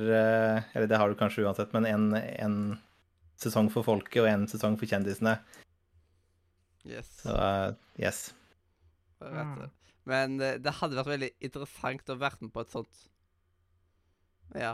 eller 0.73 0.87
det 0.87 0.97
har 0.97 1.07
du 1.09 1.15
kanskje 1.15 1.43
uansett, 1.45 1.71
men 1.73 1.85
en, 1.85 2.13
en 2.15 2.55
sesong 3.37 3.69
for 3.69 3.83
folket 3.85 4.23
og 4.23 4.27
en 4.31 4.47
sesong 4.49 4.77
for 4.79 4.89
kjendisene. 4.89 5.37
Yes. 6.83 7.21
Så 7.23 7.75
yes. 7.99 8.33
Mm. 9.31 9.69
Men 10.09 10.33
eh, 10.41 10.57
det 10.59 10.73
hadde 10.81 10.97
vært 10.99 11.11
veldig 11.13 11.31
interessant 11.47 12.09
å 12.11 12.17
være 12.19 12.41
med 12.41 12.53
på 12.55 12.63
et 12.65 12.73
sånt 12.73 13.03
Ja. 14.55 14.73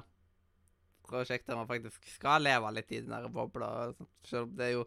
Prosjekt 1.10 1.48
der 1.50 1.58
man 1.58 1.70
faktisk 1.70 2.06
skal 2.16 2.44
leve 2.46 2.70
litt 2.76 2.92
i 2.94 3.00
den 3.02 3.14
der 3.14 3.30
bobla. 3.34 3.94
Selv 4.28 4.48
om 4.50 4.56
det 4.58 4.68
er 4.68 4.76
jo 4.76 4.84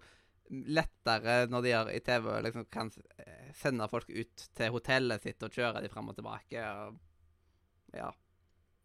lettere 0.52 1.46
når 1.50 1.62
de 1.64 1.70
gjør 1.72 1.88
i 1.94 2.00
TV 2.04 2.26
liksom 2.44 2.66
kan 2.70 2.90
eh, 3.22 3.48
sende 3.56 3.86
folk 3.90 4.10
ut 4.10 4.44
til 4.58 4.74
hotellet 4.74 5.24
sitt 5.24 5.42
og 5.46 5.54
kjøre 5.54 5.82
de 5.82 5.90
frem 5.90 6.10
og 6.12 6.18
tilbake. 6.18 6.62
Og, 6.62 6.98
ja. 7.96 8.10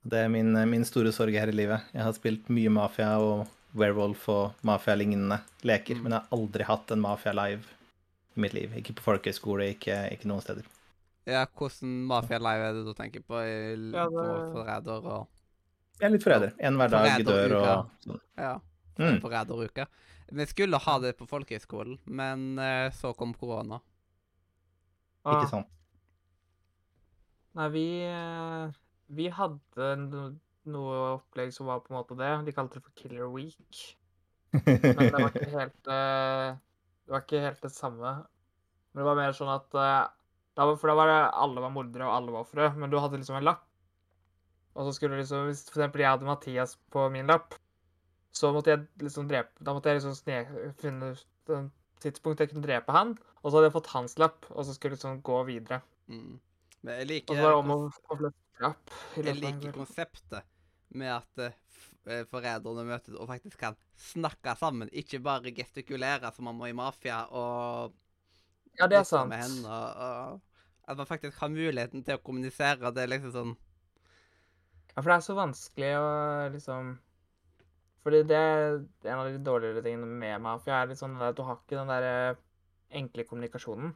Det 0.07 0.24
er 0.24 0.31
min, 0.31 0.53
min 0.72 0.86
store 0.88 1.12
sorg 1.13 1.36
her 1.36 1.51
i 1.51 1.57
livet. 1.57 1.89
Jeg 1.93 2.05
har 2.07 2.15
spilt 2.15 2.50
mye 2.53 2.72
Mafia 2.72 3.17
og 3.19 3.46
Werewolf 3.77 4.29
og 4.31 4.63
Mafia-lignende 4.65 5.41
leker, 5.67 5.98
Mm. 6.00 6.03
men 6.05 6.13
jeg 6.15 6.22
har 6.24 6.38
aldri 6.39 6.63
hatt 6.65 6.91
en 6.96 7.01
Mafia 7.03 7.34
live 7.36 7.67
i 8.38 8.41
mitt 8.46 8.53
liv. 8.56 8.74
Ikke 8.79 8.94
på 8.98 9.03
folkehøyskole, 9.06 9.72
ikke, 9.75 9.98
ikke 10.13 10.29
noen 10.29 10.41
steder. 10.46 10.65
ja, 11.27 11.46
hvordan 11.58 11.96
Mafia 12.08 12.38
er 12.39 12.74
det 12.77 12.86
du 12.86 12.94
tenker 12.94 13.22
på? 13.27 13.41
I, 13.44 13.91
Ja, 13.91 14.06
på 14.08 14.22
det- 14.24 14.51
Forræder 14.53 15.06
og 15.06 15.27
Jeg 16.00 16.06
er 16.08 16.12
litt 16.13 16.24
forræder. 16.24 16.51
En 16.60 16.75
hver 16.77 16.89
dag 16.94 17.25
dør 17.25 17.56
og 17.58 17.89
sånn. 18.06 18.20
Ja. 18.38 18.60
Mm. 19.00 19.20
Forræderuke. 19.22 19.86
Vi 20.32 20.46
skulle 20.46 20.77
ha 20.77 21.00
det 21.00 21.15
på 21.17 21.25
folkehøyskolen, 21.27 21.98
men 22.06 22.60
eh, 22.60 22.89
så 22.91 23.13
kom 23.15 23.34
korona. 23.34 23.79
Ah, 25.25 25.38
Ikke 25.41 25.50
sant? 25.50 25.67
Nei, 27.58 27.70
vi, 27.74 27.86
eh, 28.06 28.67
vi 29.17 29.29
hadde 29.34 29.88
no, 30.03 30.27
noe 30.70 30.98
opplegg 31.15 31.53
som 31.56 31.65
var 31.72 31.79
på 31.82 31.91
en 31.94 31.98
måte 31.98 32.17
det. 32.20 32.32
De 32.46 32.53
kalte 32.56 32.77
det 32.77 32.84
for 32.86 32.91
Killer 33.00 33.29
Week. 33.34 33.82
Men 34.53 35.00
det 35.01 35.12
var 35.13 35.32
ikke 35.34 35.50
helt 35.53 35.89
eh, 35.91 36.58
Det 37.07 37.15
var 37.15 37.23
ikke 37.23 37.39
helt 37.45 37.63
det 37.63 37.71
samme. 37.71 38.09
Men 38.91 39.01
det 39.01 39.07
var 39.07 39.19
mer 39.19 39.35
sånn 39.35 39.51
at 39.53 39.77
eh, 39.79 40.01
var, 40.59 40.73
For 40.75 40.91
da 40.91 40.95
var 40.97 41.11
det 41.11 41.19
alle 41.39 41.63
var 41.63 41.71
mordere, 41.71 42.03
og 42.03 42.15
alle 42.17 42.33
var 42.35 42.43
ofre. 42.43 42.67
Men 42.75 42.91
du 42.91 42.97
hadde 42.99 43.21
liksom 43.21 43.39
en 43.39 43.47
lapp. 43.47 43.63
Og 44.75 44.85
så 44.85 44.93
skulle 44.97 45.21
liksom 45.21 45.47
Hvis 45.47 45.63
for 45.69 45.79
eksempel 45.79 46.03
jeg 46.03 46.11
hadde 46.11 46.27
Mathias 46.27 46.75
på 46.93 47.07
min 47.13 47.31
lapp, 47.31 47.55
så 48.35 48.51
måtte 48.53 48.73
jeg 48.73 48.83
liksom 49.01 49.29
drepe 49.31 49.63
Da 49.65 49.73
måtte 49.73 49.89
jeg 49.89 49.97
liksom 49.97 50.13
sne, 50.13 50.41
finne 50.77 51.13
et 51.15 52.03
tidspunkt 52.03 52.43
jeg 52.43 52.51
kunne 52.51 52.65
drepe 52.65 52.93
han, 52.93 53.15
og 53.41 53.47
så 53.47 53.55
hadde 53.55 53.69
jeg 53.71 53.75
fått 53.77 53.93
hans 53.95 54.17
lapp, 54.21 54.43
og 54.51 54.67
så 54.67 54.75
skulle 54.75 54.93
jeg 54.93 54.99
liksom 54.99 55.21
gå 55.25 55.37
videre. 55.47 55.79
Mm. 56.11 56.35
Men 56.83 56.99
jeg 56.99 57.07
Og 57.07 57.09
liker, 57.13 57.39
så 57.39 57.45
var 57.47 57.55
det 57.55 57.61
om 57.63 57.71
å 57.73 57.77
få 57.95 58.17
flest 58.19 58.61
lapp. 58.67 58.93
jeg 59.15 59.37
liker 59.39 59.73
konseptet 59.79 60.56
med 60.96 61.12
at 61.12 61.44
eh, 61.44 61.56
eh, 62.08 62.25
forræderne 62.29 62.86
møtes 62.88 63.15
og 63.15 63.29
faktisk 63.29 63.60
kan 63.60 63.77
snakke 64.00 64.56
sammen, 64.60 64.91
ikke 64.94 65.20
bare 65.24 65.53
gestikulere 65.56 66.32
som 66.36 66.48
man 66.48 66.58
må 66.60 66.70
i 66.70 66.75
mafia 66.77 67.25
og 67.32 67.96
Ja, 68.77 68.86
det 68.86 69.00
er 69.00 69.08
sant. 69.10 69.34
Henne, 69.34 69.65
og, 69.65 70.34
Og, 70.34 70.41
at 70.88 71.00
man 71.00 71.10
faktisk 71.10 71.39
har 71.41 71.50
muligheten 71.50 72.03
til 72.06 72.15
å 72.15 72.22
kommunisere. 72.24 72.91
Det 72.94 73.03
er 73.03 73.12
liksom 73.12 73.34
sånn 73.34 73.56
Ja, 74.94 75.01
for 75.01 75.10
det 75.10 75.15
er 75.17 75.25
så 75.25 75.38
vanskelig 75.38 75.89
å 75.98 76.10
liksom 76.53 76.91
Fordi 78.06 78.22
det 78.29 78.38
er 78.38 78.77
en 79.10 79.17
av 79.17 79.32
de 79.32 79.41
dårligere 79.44 79.84
tingene 79.84 80.08
med 80.08 80.44
mafia, 80.46 80.77
er 80.82 80.91
litt 80.91 81.01
sånn 81.01 81.17
at 81.20 81.36
du 81.36 81.44
har 81.44 81.58
ikke 81.60 81.79
den 81.82 81.91
der 81.91 82.06
eh, 82.08 82.44
enkle 82.96 83.25
kommunikasjonen. 83.27 83.91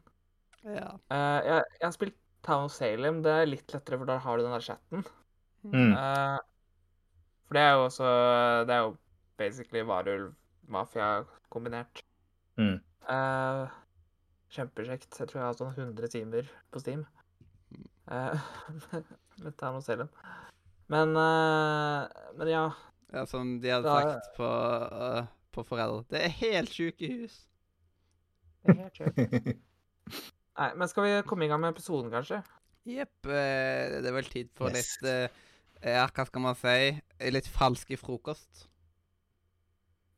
Ja. 0.66 0.90
Eh, 1.14 1.38
jeg, 1.48 1.64
jeg 1.78 1.86
har 1.86 1.94
spilt 1.96 2.18
Town 2.44 2.68
of 2.68 2.74
Salem. 2.76 3.22
Det 3.24 3.32
er 3.32 3.48
litt 3.48 3.72
lettere, 3.72 4.02
for 4.02 4.10
der 4.10 4.20
har 4.26 4.38
du 4.38 4.44
den 4.44 4.56
der 4.58 4.66
chatten. 4.66 5.06
Mm. 5.64 5.94
Eh, 5.94 6.40
for 7.52 7.58
det 7.60 7.64
er 7.68 7.74
jo 7.76 7.82
også 7.84 8.10
Det 8.70 8.76
er 8.76 8.84
jo 8.86 8.92
basically 9.42 9.82
varulv-mafia 9.84 11.08
kombinert. 11.52 12.00
Mm. 12.56 12.78
Uh, 13.10 13.68
kjempekjekt. 14.56 15.18
Jeg 15.20 15.28
tror 15.28 15.40
jeg 15.42 15.48
har 15.50 15.58
sånn 15.60 15.74
100 15.76 16.08
timer 16.14 16.48
på 16.72 16.80
Steam. 16.80 17.02
Eh, 18.12 18.48
med 19.44 19.66
noe 19.66 19.82
selv. 19.84 20.08
Men, 20.92 21.12
uh, 21.18 22.08
men 22.40 22.52
ja. 22.52 22.64
ja, 23.12 23.26
som 23.28 23.58
de 23.64 23.74
hadde 23.74 23.88
Da- 23.90 24.14
sagt 24.14 24.32
på, 24.40 24.48
uh, 24.48 25.28
på 25.52 25.66
foreldre. 25.68 26.06
Det 26.12 26.24
er 26.24 26.34
helt 26.40 26.72
sykehus. 26.72 27.36
Det 28.64 28.78
er 28.78 28.82
helt 28.86 29.02
sjukt. 29.02 29.52
Nei, 30.62 30.72
men 30.78 30.88
skal 30.92 31.08
vi 31.08 31.14
komme 31.28 31.48
i 31.48 31.52
gang 31.52 31.64
med 31.64 31.74
episoden, 31.76 32.12
kanskje? 32.14 32.44
Jepp. 32.88 33.26
Eh, 33.28 34.00
det 34.00 34.08
er 34.08 34.16
vel 34.16 34.30
tid 34.30 34.52
for 34.58 34.72
Yes. 34.72 34.96
litt 35.02 35.40
eh, 35.82 35.96
Ja, 35.98 36.08
hva 36.08 36.26
skal 36.28 36.44
man 36.44 36.58
si? 36.60 36.76
Litt 37.34 37.50
falsk 37.52 37.92
i 37.94 38.00
frokost. 38.00 38.68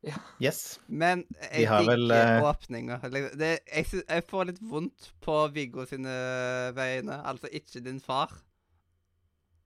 Ja. 0.03 0.17
Yes. 0.43 0.79
Men 0.91 1.23
jeg 1.39 1.63
digger 1.63 1.85
vel, 1.87 2.09
uh... 2.11 2.17
eh, 2.17 2.45
åpninga. 2.49 2.97
Det- 3.39 3.61
Jeg, 3.71 3.85
jeg 4.03 4.25
får 4.27 4.49
litt 4.51 4.59
vondt 4.59 5.11
på 5.23 5.37
Viggo 5.55 5.85
sine 5.87 6.11
vegne. 6.75 7.21
Altså 7.23 7.47
ikke 7.47 7.83
din 7.85 8.01
far. 8.03 8.33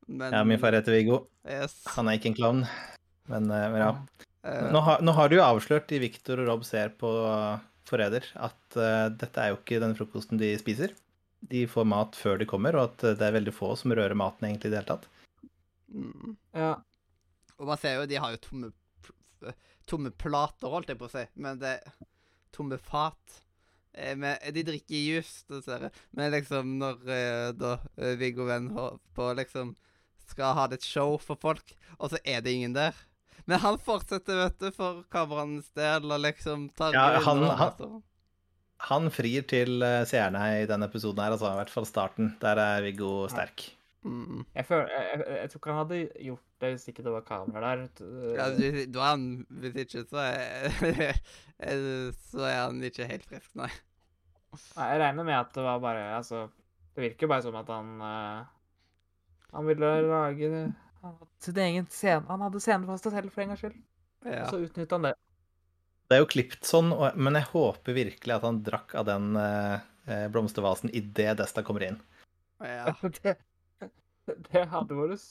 Men 0.07 0.33
Ja, 0.33 0.43
min 0.47 0.61
far 0.61 0.77
heter 0.77 0.93
Viggo. 0.93 1.23
Yes. 1.47 1.81
Han 1.97 2.07
er 2.07 2.19
ikke 2.19 2.31
en 2.31 2.37
klovn. 2.37 2.61
Men, 3.27 3.49
eh, 3.49 3.65
men 3.73 3.81
ja. 3.81 3.89
Uh... 4.45 4.69
Nå 4.71 4.83
har, 4.85 5.01
nå 5.01 5.17
har 5.17 5.29
du 5.29 5.39
jo 5.39 5.43
avslørt 5.47 5.91
i 5.91 5.99
Victor 6.05 6.39
og 6.43 6.51
Rob 6.51 6.63
ser 6.67 6.93
på 7.01 7.09
Forræder 7.87 8.29
at 8.35 8.77
uh, 8.77 9.07
dette 9.09 9.41
er 9.41 9.53
jo 9.53 9.57
ikke 9.61 9.81
den 9.81 9.95
frokosten 9.97 10.39
de 10.39 10.53
spiser. 10.61 10.93
De 11.49 11.65
får 11.69 11.85
mat 11.87 12.15
før 12.17 12.39
de 12.39 12.47
kommer, 12.49 12.75
og 12.77 12.91
at 12.91 13.19
det 13.19 13.25
er 13.25 13.35
veldig 13.35 13.53
få 13.55 13.73
som 13.79 13.93
rører 13.95 14.15
maten 14.17 14.47
egentlig 14.47 14.69
i 14.69 14.73
det 14.73 14.79
hele 14.81 14.89
tatt. 14.93 15.09
Mm. 15.93 16.35
Ja. 16.55 16.73
Og 17.57 17.65
man 17.71 17.77
ser 17.81 17.95
jo, 17.99 18.05
de 18.09 18.19
har 18.21 18.31
jo 18.35 18.37
tomme, 18.43 18.71
tomme 19.89 20.11
plater, 20.19 20.69
holdt 20.69 20.91
jeg 20.93 20.99
på 20.99 21.07
å 21.07 21.13
si. 21.13 21.23
Men 21.41 21.59
det 21.61 21.75
er 21.79 21.93
tomme 22.55 22.77
fat. 22.81 23.41
Eh, 23.97 24.13
med, 24.19 24.43
de 24.53 24.63
drikker 24.67 24.99
juice, 25.01 25.43
dessverre. 25.49 25.89
Men 26.13 26.31
liksom 26.35 26.75
når 26.81 27.07
eh, 27.09 27.51
da 27.57 27.77
eh, 27.97 28.15
Viggo 28.19 28.45
Venn 28.49 28.69
på 29.17 29.29
liksom 29.39 29.75
skal 30.27 30.53
ha 30.57 30.65
et 30.75 30.83
show 30.83 31.15
for 31.23 31.39
folk, 31.39 31.71
og 31.97 32.11
så 32.11 32.19
er 32.27 32.41
det 32.43 32.51
ingen 32.57 32.73
der. 32.75 32.93
Men 33.47 33.61
han 33.63 33.77
fortsetter, 33.79 34.41
vet 34.43 34.57
du, 34.59 34.67
for 34.75 35.05
kameraenes 35.13 35.69
del, 35.77 36.03
og 36.11 36.19
liksom 36.25 36.67
tar 36.75 36.93
Ja, 36.93 37.19
han- 37.23 37.45
han- 37.47 37.63
altså. 37.69 38.01
Han 38.91 39.07
frir 39.09 39.41
til 39.49 39.81
eh, 39.81 40.03
seerne 40.05 40.37
i 40.61 40.65
denne 40.69 40.85
episoden 40.85 41.23
her, 41.23 41.31
altså 41.33 41.49
i 41.49 41.57
hvert 41.57 41.71
fall 41.73 41.87
starten. 41.89 42.35
Der 42.43 42.59
er 42.61 42.83
Viggo 42.85 43.25
sterk. 43.31 43.71
Mm. 44.07 44.45
Jeg, 44.55 44.65
føler, 44.65 44.91
jeg, 44.93 45.07
jeg, 45.13 45.37
jeg 45.41 45.51
tror 45.51 45.59
ikke 45.59 45.73
han 45.73 45.81
hadde 45.81 45.99
gjort 46.27 46.45
det 46.61 46.71
hvis 46.73 46.87
ikke 46.91 47.03
det 47.05 47.13
var 47.13 47.25
kamera 47.27 47.73
der. 47.75 47.83
Ja, 48.37 48.47
du, 48.55 48.79
du 48.93 48.99
han, 49.03 49.27
hvis 49.61 49.75
ikke, 49.83 50.05
så 50.09 50.23
er, 50.23 51.19
så 52.31 52.47
er 52.47 52.57
han 52.63 52.81
ikke 52.87 53.09
helt 53.09 53.27
frisk, 53.27 53.51
nei. 53.59 53.69
Nei, 54.77 54.87
jeg 54.93 55.01
regner 55.03 55.27
med 55.27 55.35
at 55.37 55.51
det 55.53 55.63
var 55.65 55.81
bare 55.83 56.03
Altså, 56.15 56.45
det 56.95 57.03
virker 57.03 57.29
bare 57.29 57.43
som 57.45 57.57
at 57.59 57.67
han 57.69 57.89
uh, 58.01 58.45
Han 59.51 59.67
ville 59.67 59.89
lage 60.07 60.49
det 60.49 60.63
Han 61.03 61.17
hadde 61.19 61.27
sin 61.43 61.59
egen 61.61 61.89
scene. 61.93 62.25
Han 62.31 62.45
hadde 62.45 62.61
scene 62.63 62.87
for 62.87 63.03
seg 63.03 63.13
selv 63.17 63.33
for 63.33 63.43
en 63.43 63.51
gangs 63.51 63.61
skyld. 63.61 63.75
Ja. 64.25 64.45
Og 64.45 64.49
så 64.49 64.61
utnytta 64.63 64.97
han 64.97 65.09
det. 65.09 65.13
Det 66.07 66.15
er 66.15 66.23
jo 66.23 66.29
klipt 66.31 66.63
sånn, 66.65 66.93
og, 66.95 67.19
men 67.19 67.35
jeg 67.37 67.49
håper 67.51 67.95
virkelig 67.95 68.33
at 68.37 68.45
han 68.47 68.61
drakk 68.63 68.95
av 68.97 69.05
den 69.09 69.35
eh, 69.39 69.75
eh, 70.07 70.25
blomstervasen 70.31 70.91
idet 70.95 71.35
Desta 71.41 71.63
kommer 71.67 71.83
inn. 71.89 71.99
ja. 72.63 72.95
Det, 73.19 73.35
det 74.49 74.63
hadde 74.71 74.97
vært 74.97 75.27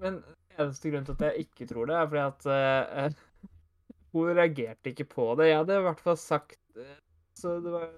Men 0.00 0.20
eneste 0.56 0.90
grunn 0.92 1.06
til 1.06 1.16
at 1.16 1.24
jeg 1.28 1.46
ikke 1.46 1.68
tror 1.70 1.88
det, 1.90 1.96
er 1.96 2.10
fordi 2.10 2.24
at 2.24 2.48
uh, 2.50 3.50
hun 4.16 4.32
reagerte 4.32 4.92
ikke 4.92 5.08
på 5.12 5.30
det. 5.38 5.50
Jeg 5.50 5.60
hadde 5.60 5.78
i 5.80 5.86
hvert 5.86 6.02
fall 6.02 6.18
sagt 6.20 6.60
eh, 6.80 6.98
Så 7.36 7.58
det 7.64 7.72
var 7.74 7.88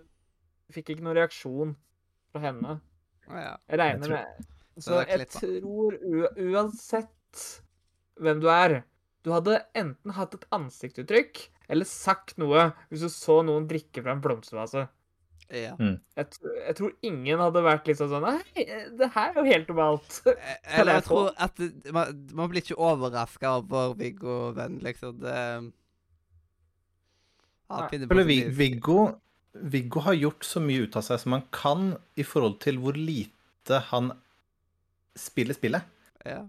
Fikk 0.74 0.90
ikke 0.92 1.04
noen 1.06 1.16
reaksjon 1.16 1.70
fra 2.28 2.42
henne. 2.42 2.74
ja. 3.30 3.54
Jeg 3.70 3.80
regner 3.80 4.12
med 4.12 4.82
Så 4.84 4.98
jeg 5.08 5.28
tror 5.32 5.96
uansett 6.36 7.44
hvem 8.20 8.42
du 8.42 8.50
er 8.52 8.82
Du 9.24 9.32
hadde 9.32 9.62
enten 9.78 10.12
hatt 10.12 10.36
et 10.36 10.44
ansiktsuttrykk 10.52 11.40
eller 11.72 11.88
sagt 11.88 12.36
noe 12.40 12.70
hvis 12.90 13.04
du 13.06 13.10
så 13.12 13.40
noen 13.44 13.66
drikke 13.68 14.02
fra 14.04 14.14
en 14.14 14.22
blomstervase. 14.24 14.86
Ja. 15.54 15.72
Jeg, 15.80 16.26
jeg 16.66 16.76
tror 16.76 16.92
ingen 17.08 17.40
hadde 17.40 17.62
vært 17.64 17.86
liksom 17.88 18.10
sånn 18.10 18.26
Nei, 18.26 18.64
det 18.98 19.08
her 19.14 19.30
er 19.32 19.38
jo 19.40 19.44
helt 19.48 19.70
normalt. 19.72 20.18
Eh, 20.28 20.80
Eller 20.80 20.92
jeg 20.98 21.00
jeg 21.00 21.06
tror 21.08 21.30
at 21.46 21.62
det, 21.62 21.92
man, 21.94 22.18
man 22.36 22.50
blir 22.52 22.64
ikke 22.64 22.76
overraska 22.76 23.54
over 23.62 23.94
Viggo 23.96 24.50
venn, 24.58 24.76
liksom. 24.84 25.16
Det 25.22 25.38
på 27.68 27.88
Eller 27.92 28.50
Viggo, 28.56 28.98
Viggo 29.52 30.00
har 30.06 30.16
gjort 30.16 30.46
så 30.46 30.60
mye 30.64 30.86
ut 30.86 30.96
av 30.96 31.04
seg 31.04 31.20
som 31.20 31.34
han 31.36 31.44
kan 31.52 31.90
i 32.16 32.24
forhold 32.24 32.58
til 32.64 32.78
hvor 32.80 32.96
lite 32.96 33.82
han 33.90 34.12
spiller 35.18 35.56
spillet. 35.56 35.84
Ja. 36.24 36.46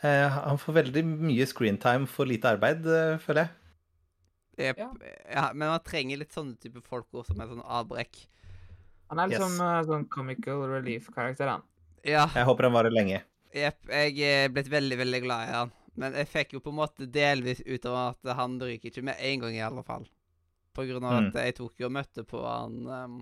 Eh, 0.00 0.26
han 0.32 0.60
får 0.60 0.76
veldig 0.80 1.04
mye 1.08 1.46
screentime 1.48 2.08
for 2.10 2.28
lite 2.28 2.52
arbeid, 2.52 2.84
eh, 2.88 3.16
føler 3.22 3.46
jeg. 3.46 3.56
Jep. 4.58 4.78
Ja. 4.78 4.90
ja. 5.30 5.46
Men 5.54 5.72
man 5.72 5.82
trenger 5.86 6.20
litt 6.20 6.34
sånne 6.34 6.58
type 6.60 6.82
folk 6.86 7.08
også, 7.22 7.36
med 7.38 7.50
sånn 7.52 7.64
avbrekk. 7.64 8.22
Han 9.10 9.18
er 9.18 9.32
liksom 9.32 9.56
Yes. 9.56 9.66
eh, 9.66 9.82
sånn 9.88 10.06
comical 10.08 10.64
relief-karakter, 10.70 11.48
han. 11.56 11.66
Ja. 12.06 12.28
Jeg 12.34 12.46
håper 12.46 12.68
han 12.68 12.76
varer 12.76 12.94
lenge. 12.94 13.22
Jepp. 13.54 13.82
Jeg 13.90 14.18
er 14.22 14.52
blitt 14.54 14.70
veldig, 14.70 14.98
veldig 15.00 15.20
glad 15.24 15.48
i 15.48 15.54
han. 15.56 15.72
Men 15.98 16.14
jeg 16.14 16.28
fikk 16.30 16.54
jo 16.54 16.62
på 16.62 16.70
en 16.70 16.78
måte 16.78 17.08
delvis 17.10 17.60
ut 17.66 17.86
av 17.90 17.96
at 18.12 18.36
han 18.38 18.60
ryker 18.62 18.92
ikke 18.92 19.04
med 19.04 19.18
en 19.18 19.42
gang, 19.44 19.56
i 19.56 19.64
alle 19.66 19.82
fall. 19.86 20.06
På 20.76 20.86
grunn 20.86 21.04
av 21.04 21.16
at 21.18 21.40
jeg 21.42 21.56
tok 21.58 21.82
jo 21.82 21.88
og 21.88 21.96
møtte 21.96 22.22
på 22.24 22.40
han 22.46 22.76
um, 22.86 23.16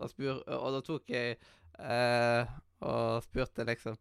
og, 0.00 0.10
spur, 0.10 0.40
og 0.42 0.72
da 0.74 0.80
tok 0.82 1.12
jeg 1.12 1.36
uh, 1.78 2.50
og 2.82 3.22
spurte 3.22 3.64
liksom 3.68 3.94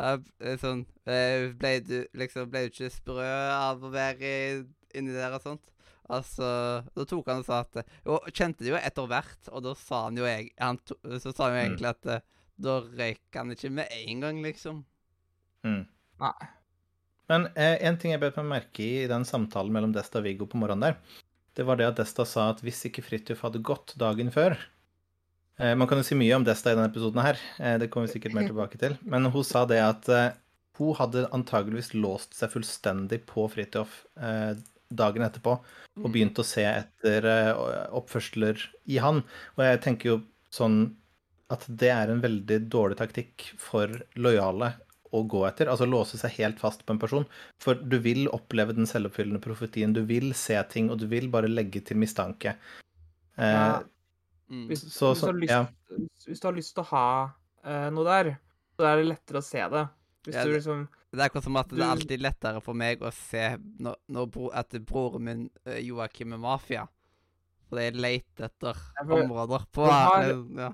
uh, 0.00 0.16
Sånn 0.58 0.82
uh, 1.06 1.52
Ble 1.54 1.72
du 1.84 1.94
liksom 2.16 2.50
Ble 2.50 2.64
du 2.66 2.72
ikke 2.72 2.90
sprø 2.90 3.28
av 3.52 3.84
å 3.84 3.92
være 3.92 4.32
inni 4.96 5.14
der 5.14 5.36
og 5.36 5.44
sånt? 5.44 5.70
Altså, 6.12 6.48
Da 6.94 7.04
tok 7.08 7.28
han 7.30 7.40
og 7.40 7.46
sa 7.46 7.62
at 7.64 7.78
Jo, 8.04 8.18
kjente 8.28 8.64
det 8.64 8.72
jo 8.74 8.76
etter 8.80 9.06
hvert, 9.08 9.48
og 9.50 9.62
da 9.64 9.74
sa 9.78 10.02
han 10.06 10.18
jo 10.20 10.26
jeg 10.28 10.50
han 10.60 10.78
to, 10.84 10.96
Så 11.18 11.32
sa 11.32 11.48
han 11.48 11.54
jo 11.56 11.60
Mm. 11.62 11.64
egentlig 11.64 11.88
at 11.88 12.04
mm. 12.04 12.26
da 12.64 12.74
røyk 12.84 13.38
han 13.38 13.50
ikke 13.54 13.70
med 13.72 13.88
en 13.90 14.20
gang, 14.20 14.42
liksom. 14.44 14.84
Mm. 15.64 15.86
Nei. 16.20 16.48
Men 17.28 17.46
eh, 17.56 17.78
en 17.88 17.96
ting 17.96 18.12
jeg 18.12 18.20
bet 18.20 18.36
meg 18.36 18.50
merke 18.50 18.84
i 18.84 19.04
i 19.04 19.08
den 19.08 19.24
samtalen 19.24 19.72
mellom 19.72 19.94
Desta 19.96 20.20
og 20.20 20.26
Viggo 20.28 20.46
på 20.46 20.60
morgenen 20.60 20.90
der, 20.92 21.22
det 21.56 21.64
var 21.64 21.76
det 21.80 21.86
at 21.88 21.96
Desta 22.02 22.26
sa 22.28 22.50
at 22.52 22.60
hvis 22.60 22.84
ikke 22.84 23.02
Fridtjof 23.02 23.40
hadde 23.46 23.62
gått 23.64 23.94
dagen 23.96 24.28
før 24.34 24.58
eh, 25.58 25.72
Man 25.74 25.88
kan 25.88 25.98
jo 25.98 26.04
si 26.04 26.14
mye 26.18 26.36
om 26.36 26.44
Desta 26.44 26.72
i 26.72 26.76
denne 26.76 26.90
episoden 26.90 27.22
her, 27.24 27.40
eh, 27.58 27.78
det 27.80 27.88
kommer 27.90 28.10
vi 28.10 28.18
sikkert 28.18 28.36
mer 28.36 28.44
tilbake 28.50 28.76
til, 28.78 28.98
men 29.02 29.24
hun 29.32 29.46
sa 29.46 29.64
det 29.64 29.80
at 29.80 30.08
eh, 30.12 30.36
hun 30.76 30.94
hadde 30.98 31.28
antageligvis 31.32 31.94
låst 31.94 32.34
seg 32.36 32.52
fullstendig 32.52 33.22
på 33.30 33.48
Fridtjof 33.48 34.04
eh, 34.20 34.52
dagen 34.92 35.22
etterpå 35.26 35.56
og 36.02 36.08
begynt 36.12 36.38
å 36.38 36.44
se 36.46 36.64
etter 36.66 37.24
eh, 37.24 37.88
oppførsler 37.94 38.58
i 38.90 38.98
han. 39.02 39.22
Og 39.56 39.62
jeg 39.64 39.80
tenker 39.84 40.10
jo 40.10 40.16
sånn 40.54 40.96
at 41.52 41.64
det 41.68 41.90
er 41.92 42.10
en 42.10 42.22
veldig 42.24 42.58
dårlig 42.72 42.96
taktikk 42.98 43.52
for 43.60 43.90
lojale 44.16 44.72
å 45.14 45.22
gå 45.30 45.44
etter. 45.46 45.68
Altså 45.70 45.86
låse 45.86 46.18
seg 46.18 46.32
helt 46.40 46.58
fast 46.58 46.82
på 46.86 46.94
en 46.96 46.98
person. 46.98 47.26
For 47.62 47.74
du 47.78 47.98
vil 48.02 48.26
oppleve 48.34 48.74
den 48.74 48.88
selvoppfyllende 48.90 49.42
profetien. 49.44 49.92
Du 49.94 50.02
vil 50.08 50.32
se 50.34 50.56
ting, 50.72 50.88
og 50.90 50.98
du 50.98 51.06
vil 51.06 51.28
bare 51.30 51.50
legge 51.50 51.84
til 51.86 51.96
mistanke. 52.00 52.56
Eh, 53.38 53.50
Ja. 53.54 53.82
Mm. 54.50 54.66
Hvis, 54.68 54.82
Så- 54.92 55.14
hvis, 55.14 55.20
du 55.20 55.26
har 55.26 55.38
lyst, 55.40 55.50
ja. 55.50 55.66
hvis 56.26 56.40
du 56.40 56.46
har 56.48 56.52
lyst 56.54 56.74
til 56.74 56.82
å 56.84 56.86
ha 56.90 57.32
eh, 57.64 57.90
noe 57.90 58.04
der, 58.04 58.36
så 58.76 58.84
er 58.90 58.96
det 59.00 59.06
lettere 59.08 59.40
å 59.40 59.42
se 59.46 59.58
det. 59.72 59.88
Hvis 60.26 60.34
Ja, 60.34 60.44
du 60.44 60.50
liksom 60.52 60.88
Det 61.14 61.22
er 61.22 61.28
akkurat 61.30 61.44
som 61.46 61.56
at 61.60 61.68
det 61.70 61.78
er 61.80 61.92
alltid 61.94 62.22
lettere 62.24 62.60
for 62.64 62.74
meg 62.74 63.02
å 63.06 63.10
se 63.14 63.44
når, 63.78 63.96
når 64.10 64.30
bro, 64.34 64.48
at 64.52 64.74
broren 64.88 65.22
min 65.28 65.44
eh, 65.66 65.78
Joakim 65.86 66.32
er 66.34 66.40
mafia. 66.42 66.88
For 67.70 67.78
jeg 67.80 67.94
leter 67.96 68.48
etter 68.48 68.74
Ja, 68.74 69.04
for- 69.06 69.22
områder 69.22 69.64
på 69.72 69.86
du 69.86 69.90
har- 69.90 70.32
ja. 70.64 70.72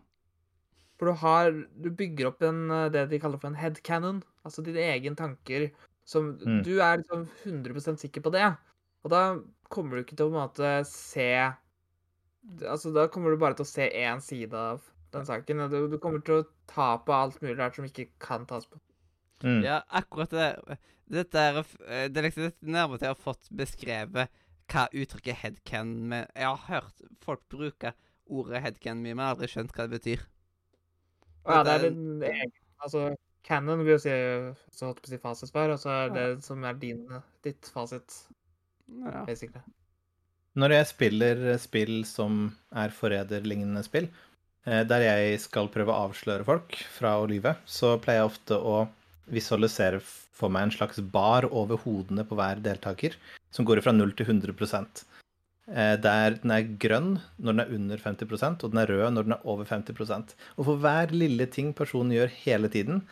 For 0.98 1.06
du 1.06 1.12
har 1.22 1.50
Du 1.80 1.90
bygger 1.90 2.26
opp 2.28 2.42
en, 2.42 2.70
eh, 2.70 2.88
det 2.90 3.08
de 3.10 3.18
kaller 3.18 3.38
for 3.40 3.48
en 3.48 3.54
headcanon. 3.60 4.22
Altså 4.44 4.62
dine 4.64 4.80
egne 4.80 5.16
tanker. 5.16 5.70
Som 6.04 6.38
Mm. 6.38 6.62
Du 6.64 6.80
er 6.80 6.98
liksom 6.98 7.28
100% 7.44 7.98
sikker 8.00 8.20
på 8.22 8.32
det. 8.32 8.56
Og 9.04 9.10
da 9.10 9.38
kommer 9.70 9.96
du 9.96 10.04
ikke 10.04 10.16
til 10.16 10.26
å 10.26 10.32
på 10.32 10.36
en 10.40 10.48
måte 10.48 10.86
se 10.86 11.54
Altså 12.62 12.92
da 12.94 13.06
kommer 13.08 13.30
du 13.30 13.36
bare 13.36 13.54
til 13.54 13.64
å 13.64 13.68
se 13.68 13.90
én 13.90 14.20
side 14.22 14.54
av 14.54 14.80
den 15.12 15.26
saken. 15.26 15.68
Du, 15.70 15.88
du 15.88 15.98
kommer 15.98 16.22
til 16.24 16.42
å 16.42 16.46
ta 16.66 16.96
på 16.98 17.12
alt 17.12 17.40
mulig 17.42 17.58
rart 17.58 17.76
som 17.76 17.84
ikke 17.84 18.08
kan 18.18 18.46
tas 18.46 18.64
på. 18.66 18.78
Mm. 19.42 19.62
ja, 19.64 19.80
akkurat 20.00 20.30
det. 20.34 20.78
Dette 21.10 21.42
er, 21.42 21.58
eh, 21.88 22.06
det 22.10 22.20
er 22.20 22.28
liksom 22.28 22.46
det 22.48 22.74
nærmeste 22.76 23.08
jeg 23.08 23.14
har 23.16 23.24
fått 23.24 23.50
beskrevet 23.50 24.36
hva 24.70 24.84
uttrykket 24.94 25.40
headcan 25.40 25.88
med 26.12 26.28
Jeg 26.38 26.46
har 26.46 26.60
hørt 26.68 27.08
folk 27.24 27.42
bruke 27.50 27.94
ordet 28.30 28.62
headcan 28.62 29.00
mye, 29.02 29.16
men 29.16 29.24
jeg 29.24 29.26
har 29.26 29.34
aldri 29.34 29.50
skjønt 29.50 29.74
hva 29.74 29.86
det 29.88 29.98
betyr. 29.98 30.22
Og 31.46 31.54
ja, 31.54 31.64
det 31.66 31.74
er 31.74 31.86
din 31.88 32.24
egen 32.28 32.56
Altså, 32.80 33.10
canon 33.44 33.82
vil 33.84 33.92
jo 33.92 34.00
si 34.00 34.12
så 34.72 34.88
holdt 34.88 35.02
på 35.02 35.10
å 35.10 35.12
si 35.12 35.18
fasitsvar, 35.20 35.74
og 35.74 35.82
så 35.82 35.90
er 36.06 36.14
det 36.14 36.22
som 36.46 36.62
er 36.64 36.78
din, 36.80 37.02
ditt 37.44 37.68
fasit, 37.74 38.22
Ja. 38.88 39.24
basically. 39.26 39.60
Når 40.58 40.72
jeg 40.74 40.86
spiller 40.86 41.58
spill 41.62 42.04
som 42.08 42.56
er 42.74 42.90
forræderlignende 42.90 43.84
spill, 43.84 44.08
eh, 44.66 44.82
der 44.82 45.04
jeg 45.04 45.40
skal 45.40 45.68
prøve 45.68 45.92
å 45.92 46.08
avsløre 46.08 46.44
folk 46.44 46.74
fra 46.96 47.20
å 47.20 47.28
lyve, 47.28 47.54
så 47.66 48.00
pleier 48.00 48.22
jeg 48.22 48.30
ofte 48.32 48.58
å 48.58 48.88
visualisere 49.32 50.00
for 50.40 50.52
meg 50.52 50.68
en 50.68 50.74
slags 50.74 51.00
bar 51.14 51.46
over 51.50 51.80
hodene 51.84 52.24
på 52.26 52.38
hver 52.38 52.60
deltaker, 52.64 53.16
som 53.54 53.66
går 53.68 53.82
fra 53.84 53.94
0 53.94 54.12
til 54.16 54.30
100 54.32 54.84
eh, 55.70 55.96
Der 56.00 56.36
den 56.42 56.54
er 56.54 56.68
grønn 56.82 57.10
når 57.38 57.52
den 57.52 57.64
er 57.64 57.74
under 57.78 58.04
50% 58.04 58.64
og 58.64 58.74
den 58.74 58.82
er 58.82 58.92
rød 58.92 59.14
når 59.14 59.28
den 59.28 59.36
er 59.36 59.46
over 59.46 59.64
50% 59.64 60.36
Og 60.56 60.64
for 60.64 60.76
hver 60.76 61.12
lille 61.12 61.46
ting 61.46 61.74
personen 61.74 62.14
gjør 62.16 62.32
hele 62.44 62.68
tiden, 62.68 63.02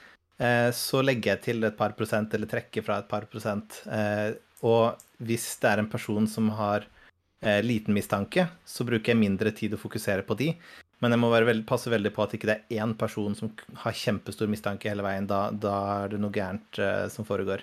eh, 0.40 0.70
så 0.72 1.02
legger 1.04 1.34
jeg 1.34 1.44
til 1.48 1.64
et 1.64 1.76
par 1.76 1.96
prosent 1.98 2.34
eller 2.34 2.50
trekker 2.50 2.84
fra 2.86 3.00
et 3.02 3.08
par 3.08 3.26
prosent. 3.30 3.82
Eh, 3.86 4.34
Og 4.62 4.98
hvis 5.22 5.54
det 5.62 5.68
er 5.70 5.78
en 5.78 5.90
person 5.90 6.26
som 6.26 6.48
har 6.50 6.86
liten 7.62 7.94
mistanke, 7.94 8.48
så 8.66 8.82
bruker 8.82 9.12
jeg 9.12 9.20
mindre 9.20 9.52
tid 9.54 9.76
å 9.76 9.78
fokusere 9.78 10.24
på 10.26 10.34
de. 10.34 10.48
Men 10.98 11.14
jeg 11.14 11.22
må 11.22 11.30
være 11.30 11.46
veld, 11.46 11.64
passe 11.68 11.90
veldig 11.92 12.10
på 12.14 12.24
at 12.24 12.34
ikke 12.34 12.48
det 12.50 12.56
er 12.58 12.82
én 12.82 12.94
person 12.98 13.36
som 13.38 13.52
har 13.84 13.94
kjempestor 13.94 14.50
mistanke 14.50 14.90
hele 14.90 15.04
veien. 15.06 15.28
Da, 15.30 15.48
da 15.54 15.74
er 16.04 16.14
det 16.14 16.22
noe 16.22 16.34
gærent 16.34 16.80
uh, 16.82 17.06
som 17.12 17.26
foregår. 17.28 17.62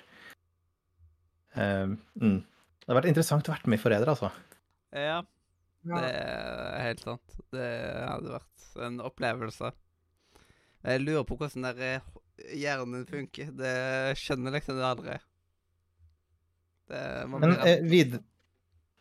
Uh, 1.56 1.96
mm. 2.16 2.38
Det 2.86 2.92
har 2.92 3.00
vært 3.00 3.10
interessant 3.10 3.48
å 3.50 3.52
vært 3.52 3.66
med 3.68 3.80
i 3.80 3.82
Forræder, 3.82 4.12
altså. 4.12 4.30
ja, 4.94 5.18
det 5.90 6.02
er 6.06 6.84
helt 6.84 7.02
sant. 7.02 7.38
Det 7.52 7.70
hadde 8.06 8.36
vært 8.36 8.66
en 8.86 9.00
opplevelse. 9.02 9.72
Jeg 10.86 11.02
lurer 11.02 11.24
på 11.26 11.36
hvordan 11.40 11.66
der, 11.66 11.80
eh, 11.82 12.52
hjernen 12.54 13.00
din 13.00 13.08
funker. 13.10 13.50
Det 13.58 13.74
skjønner 14.20 14.54
liksom 14.54 14.78
det 14.78 14.86
aldri. 14.86 15.16
Det, 16.86 17.02
man 17.26 17.42
Men 17.42 17.56
blir 17.56 17.72
eh, 17.72 17.82
videre 17.90 18.22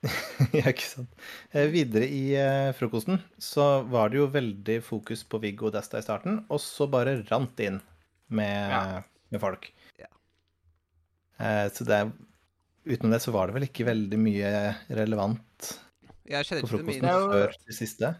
Ja, 0.55 0.69
ikke 0.69 0.85
sant. 0.85 1.11
Eh, 1.51 1.67
videre 1.73 2.07
i 2.07 2.35
eh, 2.37 2.71
frokosten 2.77 3.19
så 3.41 3.81
var 3.89 4.11
det 4.11 4.19
jo 4.21 4.27
veldig 4.31 4.77
fokus 4.85 5.23
på 5.27 5.39
Viggo 5.43 5.71
Desta 5.73 6.01
i 6.01 6.05
starten, 6.05 6.43
og 6.49 6.61
så 6.63 6.87
bare 6.91 7.17
rant 7.29 7.55
det 7.59 7.71
inn 7.71 7.81
med, 8.29 8.71
Ja. 8.71 9.01
med 9.33 9.41
folk. 9.43 9.71
Ja. 10.01 10.09
Eh, 11.39 11.67
så 11.73 11.87
det 11.87 12.05
Utenom 12.85 13.15
det 13.15 13.23
så 13.23 13.31
var 13.33 13.49
det 13.49 13.55
vel 13.55 13.63
ikke 13.65 13.87
veldig 13.87 14.17
mye 14.21 14.49
relevant 14.93 15.71
på 16.21 16.37
ikke 16.37 16.67
frokosten 16.69 17.07
Det 17.07 17.13
før 17.31 17.55
det 17.65 17.73
siste. 17.73 18.11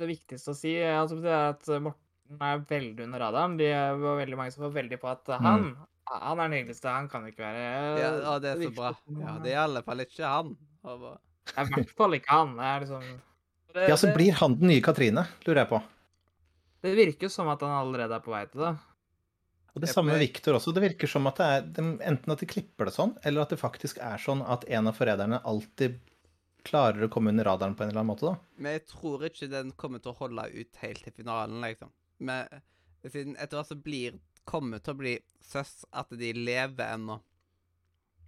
Det 0.00 0.06
viktigste 0.08 0.54
å 0.54 0.56
si 0.56 0.72
altså, 0.80 1.18
det 1.20 1.28
er 1.28 1.50
at 1.50 1.68
Morten 1.84 2.40
er 2.46 2.62
veldig 2.70 3.04
under 3.04 3.20
radaren. 3.20 3.58
Det 3.60 3.68
var 4.00 4.16
veldig 4.22 4.38
mange 4.40 4.54
som 4.54 4.64
var 4.64 4.72
veldig 4.78 4.96
på 5.02 5.10
at 5.12 5.28
han 5.44 5.74
han 6.08 6.40
er 6.40 6.48
den 6.48 6.56
hyggeligste. 6.58 6.88
Han 6.88 7.08
kan 7.12 7.26
ikke 7.28 7.44
være 7.44 7.64
Ja, 8.00 8.10
ja, 8.22 8.34
det 8.40 8.52
er 8.54 8.62
så 8.62 8.72
bra. 8.74 8.92
Ja, 9.12 9.34
det 9.42 9.52
er 9.52 9.56
i 9.56 9.62
alle 9.66 9.82
fall 9.84 10.04
ikke 10.04 10.32
han. 10.32 10.54
Og 10.88 11.00
bare- 11.04 11.18
er 11.56 11.64
i 11.68 11.72
hvert 11.74 11.94
fall 11.96 12.16
ikke 12.18 12.34
han. 12.34 12.56
Det 12.56 12.64
er 12.72 12.80
liksom 12.84 13.06
det, 13.74 13.88
Ja, 13.88 13.96
så 14.00 14.06
det, 14.08 14.14
blir 14.16 14.32
han 14.40 14.54
den 14.58 14.68
nye 14.72 14.80
Katrine, 14.84 15.26
lurer 15.46 15.62
jeg 15.64 15.68
på. 15.70 15.82
det 16.82 16.94
virker 16.96 17.26
jo 17.28 17.32
som 17.32 17.48
at 17.52 17.60
han 17.60 17.70
allerede 17.86 18.14
er 18.16 18.20
på 18.24 18.32
vei 18.32 18.44
til 18.48 18.60
det. 18.64 18.74
Og 19.76 19.82
det 19.82 19.90
samme 19.92 20.10
med 20.14 20.18
Victor 20.22 20.54
også. 20.58 20.72
Det 20.74 20.82
virker 20.82 21.06
som 21.10 21.26
at 21.28 21.36
det 21.36 21.46
er 21.46 21.60
de- 21.76 21.98
enten 22.02 22.32
at 22.32 22.38
de 22.40 22.46
klipper 22.46 22.86
det 22.88 22.94
sånn, 22.94 23.16
eller 23.24 23.42
at 23.42 23.50
det 23.50 23.58
faktisk 23.60 23.98
er 24.02 24.16
sånn 24.18 24.42
at 24.48 24.64
en 24.68 24.88
av 24.88 24.96
forræderne 24.96 25.42
alltid 25.44 25.98
klarer 26.64 27.04
å 27.06 27.10
komme 27.10 27.28
under 27.30 27.44
radaren 27.44 27.76
på 27.76 27.82
en 27.84 27.90
eller 27.90 28.00
annen 28.00 28.16
måte, 28.16 28.26
da. 28.32 28.36
Men 28.58 28.72
jeg 28.78 28.86
tror 28.88 29.20
ikke 29.28 29.48
den 29.50 29.70
kommer 29.72 30.02
til 30.02 30.12
å 30.12 30.16
holde 30.18 30.48
ut 30.54 30.76
helt 30.82 31.04
til 31.04 31.12
finalen, 31.12 31.60
liksom. 31.62 31.90
Men 32.18 32.48
siden 33.06 33.36
etter 33.38 33.56
hvert 33.60 33.68
så 33.70 33.80
blir 33.82 34.18
kommer 34.44 34.80
til 34.82 34.94
å 34.94 34.98
bli 34.98 35.18
søss 35.44 35.84
at 35.92 36.08
de 36.10 36.32
lever 36.32 36.84
ennå. 36.96 37.20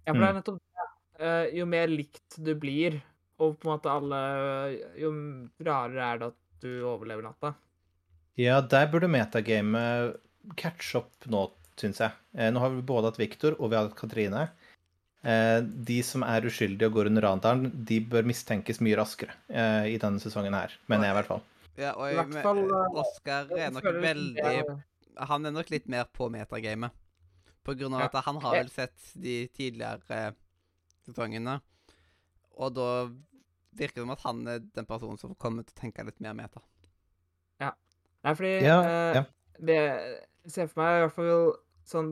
Ja, 0.07 0.13
for 0.13 0.19
det 0.21 0.29
er 0.29 0.33
Mm. 0.33 0.43
nettopp 0.43 0.59
det. 0.59 0.80
Eh, 1.21 1.51
Jo 1.59 1.65
mer 1.69 1.87
likt 1.91 2.37
du 2.41 2.53
blir, 2.57 2.99
og 3.41 3.57
på 3.61 3.67
en 3.69 3.75
måte 3.75 3.91
alle 3.93 4.21
Jo 4.99 5.11
rarere 5.63 6.07
er 6.13 6.21
det 6.21 6.31
at 6.31 6.39
du 6.61 6.69
overlever 6.85 7.25
natta. 7.25 7.53
Ja, 8.39 8.59
der 8.61 8.87
burde 8.89 9.09
metagamet 9.11 10.17
catche 10.57 10.99
opp 11.01 11.27
nå, 11.29 11.45
syns 11.77 11.99
jeg. 12.01 12.11
Eh, 12.37 12.49
Nå 12.53 12.59
har 12.63 12.69
vi 12.73 12.81
både 12.85 13.09
hatt 13.11 13.19
Victor 13.21 13.57
og 13.59 13.69
vi 13.71 13.77
har 13.77 13.87
hatt 13.89 13.97
Katrine. 13.99 14.47
Eh, 15.23 15.59
De 15.61 15.99
som 16.05 16.23
er 16.25 16.45
uskyldige 16.49 16.87
og 16.89 16.95
går 16.97 17.09
under 17.11 17.21
radaren, 17.27 17.67
de 17.85 17.99
bør 18.01 18.25
mistenkes 18.25 18.79
mye 18.81 18.97
raskere 18.97 19.35
eh, 19.49 19.91
i 19.93 19.97
denne 20.01 20.21
sesongen 20.23 20.53
her, 20.57 20.73
mener 20.89 21.09
jeg 21.09 21.13
i 21.15 21.19
hvert 21.19 21.31
fall. 21.33 21.43
Ja, 21.77 21.91
og 21.95 22.07
jeg, 22.09 22.17
hvert 22.17 22.43
fall, 22.45 22.63
Oscar 22.99 23.51
er 23.57 23.71
nok 23.71 23.85
veldig 24.03 24.79
Han 25.29 25.45
er 25.45 25.53
nok 25.55 25.69
litt 25.71 25.87
mer 25.91 26.05
på 26.13 26.27
metagamet. 26.33 26.91
På 27.63 27.75
grunn 27.77 27.93
av 27.93 28.01
Ja. 28.01 28.09
at 28.09 28.25
han 28.25 28.39
har 28.41 28.55
vel 28.57 28.69
sett 28.73 29.11
de 29.15 29.47
tidligere 29.53 30.01
eh, 30.09 30.31
sesongene. 31.11 31.59
Og 32.57 32.73
da 32.75 32.89
virker 33.77 34.01
det 34.01 34.03
som 34.03 34.15
at 34.15 34.25
han 34.25 34.41
er 34.51 34.65
den 34.75 34.87
personen 34.89 35.19
som 35.21 35.35
kommer 35.39 35.63
til 35.63 35.75
å 35.77 35.81
tenke 35.85 36.03
litt 36.07 36.19
mer 36.23 36.35
meta. 36.37 36.63
Nei, 38.21 38.33
fordi 38.37 38.51
Ja, 38.61 38.79
eh, 38.85 39.15
ja. 39.17 39.23
det 39.57 39.77
jeg 39.77 40.51
ser 40.53 40.67
for 40.69 40.81
meg 40.83 40.97
i 40.97 41.01
hvert 41.05 41.15
fall 41.15 41.47
sånn 41.89 42.11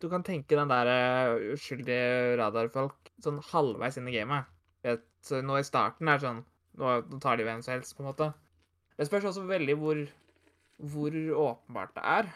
Du 0.00 0.08
kan 0.12 0.24
tenke 0.24 0.56
den 0.56 0.70
der 0.70 0.88
eh, 0.88 1.52
uskyldige 1.54 2.36
radarfolk 2.40 3.10
sånn 3.20 3.40
halvveis 3.50 3.98
inn 4.00 4.08
i 4.08 4.14
gamet. 4.14 4.48
Vet, 4.84 5.02
så 5.20 5.42
nå 5.44 5.58
i 5.60 5.66
starten 5.66 6.08
er 6.08 6.16
det 6.16 6.24
sånn 6.24 6.38
nå, 6.80 6.92
nå 7.10 7.18
tar 7.20 7.36
de 7.36 7.44
hvem 7.44 7.60
som 7.60 7.74
helst, 7.74 7.92
på 7.96 8.00
en 8.00 8.08
måte. 8.08 8.30
Det 8.96 9.04
spørs 9.08 9.26
også 9.28 9.42
veldig 9.48 9.74
hvor, 9.76 10.00
hvor 10.92 11.18
åpenbart 11.44 11.92
det 11.98 12.04
er. 12.14 12.30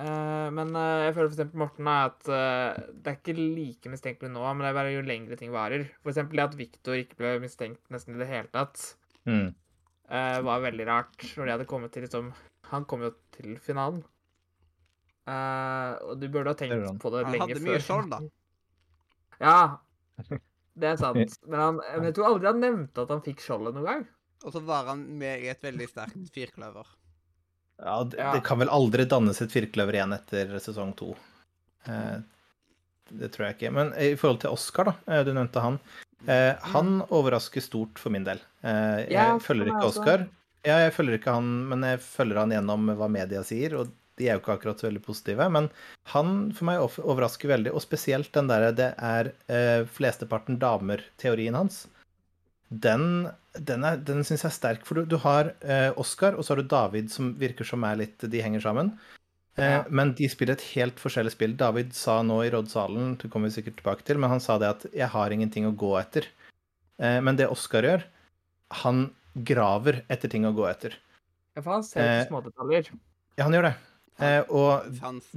Eh, 0.00 0.48
men 0.56 0.70
eh, 0.78 1.04
jeg 1.08 1.14
føler 1.16 1.28
for 1.28 1.34
eksempel 1.36 1.60
Morten 1.60 1.88
at 1.92 2.28
eh, 2.32 2.78
det 2.94 3.10
er 3.10 3.16
ikke 3.18 3.34
like 3.36 3.90
mistenkelig 3.92 4.30
nå, 4.32 4.44
men 4.54 4.64
det 4.64 4.70
er 4.70 4.76
bare 4.78 4.94
jo 4.94 5.02
lengre 5.04 5.36
ting 5.40 5.52
varer. 5.52 5.84
For 6.00 6.12
eksempel 6.14 6.40
det 6.40 6.46
at 6.46 6.56
Victor 6.60 6.96
ikke 6.96 7.18
ble 7.18 7.32
mistenkt 7.42 7.82
nesten 7.92 8.16
i 8.16 8.22
det 8.22 8.30
hele 8.30 8.50
tatt 8.54 8.94
Mm. 9.28 9.50
eh, 10.08 10.38
var 10.46 10.62
veldig 10.64 10.86
rart 10.88 11.24
når 11.36 11.44
de 11.44 11.52
hadde 11.52 11.66
kommet 11.68 11.92
til 11.92 12.06
liksom 12.06 12.30
Han 12.70 12.86
kom 12.88 13.02
jo 13.04 13.10
til 13.36 13.58
finalen. 13.60 13.98
Eh, 15.28 15.90
og 16.08 16.14
du 16.22 16.24
burde 16.32 16.54
ha 16.54 16.56
tenkt 16.56 16.86
på 17.02 17.10
det 17.12 17.26
Han 17.26 17.34
hadde 17.42 17.60
mye 17.66 17.82
skjold, 17.84 18.08
da. 18.14 18.20
Ja, 19.40 19.58
det 20.80 20.88
er 20.94 20.96
sant. 21.00 21.36
Men, 21.46 21.60
han, 21.60 21.82
men 21.96 22.08
jeg 22.08 22.16
tror 22.16 22.30
aldri 22.30 22.48
han 22.48 22.60
nevnte 22.64 23.04
at 23.04 23.12
han 23.12 23.22
fikk 23.24 23.44
skjoldet 23.44 23.76
noen 23.76 23.86
gang. 23.90 24.02
Og 24.44 24.52
så 24.56 24.60
var 24.64 24.88
han 24.88 25.04
med 25.20 25.44
i 25.44 25.48
et 25.52 25.60
veldig 25.64 25.88
sterkt 25.92 26.32
firkløver. 26.32 26.88
Ja, 27.82 28.04
det, 28.04 28.18
Ja. 28.18 28.32
det 28.34 28.42
kan 28.44 28.58
vel 28.60 28.68
aldri 28.68 29.04
dannes 29.08 29.40
et 29.42 29.52
firkløver 29.52 29.96
igjen 29.96 30.12
etter 30.16 30.58
sesong 30.60 30.92
to. 30.98 31.14
Eh, 31.88 32.18
det 33.10 33.32
tror 33.32 33.46
jeg 33.48 33.56
ikke. 33.58 33.72
Men 33.72 33.92
i 33.98 34.12
forhold 34.20 34.40
til 34.44 34.50
Oscar, 34.54 34.84
da. 34.90 34.94
eh, 35.08 35.22
Du 35.24 35.32
nevnte 35.32 35.60
han. 35.64 35.78
Eh, 36.28 36.54
han 36.74 37.00
overrasker 37.08 37.62
stort 37.64 37.98
for 37.98 38.10
min 38.12 38.24
del. 38.24 38.40
Jeg 38.62 39.40
følger 39.40 39.70
ikke. 39.72 39.86
Oscar. 39.88 40.26
Ja, 40.62 40.76
jeg 40.84 40.92
følger 40.92 41.16
ikke 41.16 41.32
han, 41.32 41.68
men 41.70 41.80
jeg 41.82 42.02
følger 42.04 42.36
han 42.42 42.50
gjennom 42.52 42.90
hva 42.98 43.08
media 43.08 43.40
sier, 43.42 43.78
og 43.80 43.88
de 44.20 44.26
er 44.28 44.34
jo 44.36 44.42
ikke 44.42 44.58
akkurat 44.58 44.78
så 44.82 44.90
veldig 44.90 45.02
positive. 45.06 45.46
Men 45.50 45.70
han 46.12 46.52
for 46.52 46.68
meg 46.68 46.82
overrasker 47.00 47.48
veldig, 47.48 47.72
og 47.72 47.80
spesielt 47.80 48.28
den 48.36 48.50
derre 48.50 48.74
det 48.76 48.90
er 49.00 49.32
eh, 49.48 49.86
flesteparten 49.88 50.58
damer-teorien 50.60 51.56
hans. 51.56 51.86
Den, 52.70 53.28
den, 53.58 53.82
er- 53.84 53.98
den 54.06 54.22
syns 54.24 54.44
jeg 54.44 54.50
er 54.50 54.54
sterk, 54.54 54.84
for 54.86 55.00
du, 55.00 55.04
du 55.10 55.16
har 55.18 55.54
eh, 55.60 55.90
Oscar, 55.98 56.36
og 56.38 56.44
så 56.46 56.54
har 56.54 56.62
du 56.62 56.68
David, 56.70 57.10
som 57.10 57.32
virker 57.40 57.66
som 57.66 57.82
er 57.84 57.96
litt 58.04 58.18
De 58.30 58.42
henger 58.42 58.62
sammen. 58.62 58.92
Eh, 59.58 59.82
Men 59.90 60.12
de 60.14 60.28
spiller 60.30 60.54
et 60.54 60.62
helt 60.76 61.00
forskjellig 61.02 61.32
spill. 61.34 61.56
David 61.58 61.90
sa 61.98 62.20
nå 62.22 62.38
i 62.46 62.50
rådsalen, 62.54 63.16
det 63.18 63.30
kommer 63.32 63.50
vi 63.50 63.56
sikkert 63.58 63.80
tilbake 63.82 64.06
til, 64.06 64.18
men 64.22 64.30
han 64.30 64.40
sa 64.40 64.58
det 64.58 64.68
at 64.70 64.86
'jeg 64.92 65.08
har 65.10 65.30
ingenting 65.34 65.66
å 65.66 65.74
gå 65.76 65.90
etter'. 65.98 66.26
Eh, 67.00 67.20
men 67.20 67.36
det 67.36 67.48
Oscar 67.50 67.82
gjør, 67.82 68.04
han 68.70 69.10
graver 69.34 70.04
etter 70.08 70.28
ting 70.30 70.44
å 70.44 70.54
gå 70.54 70.68
etter. 70.70 70.94
Ja, 71.56 71.62
for 71.62 71.72
han 71.72 71.82
ser 71.82 72.00
Eh, 72.00 72.26
smådetaljer. 72.28 72.90
Ja, 73.36 73.44
han 73.44 73.52
gjør 73.52 73.62
det. 73.62 73.74
Eh, 74.20 74.42
og 74.50 74.84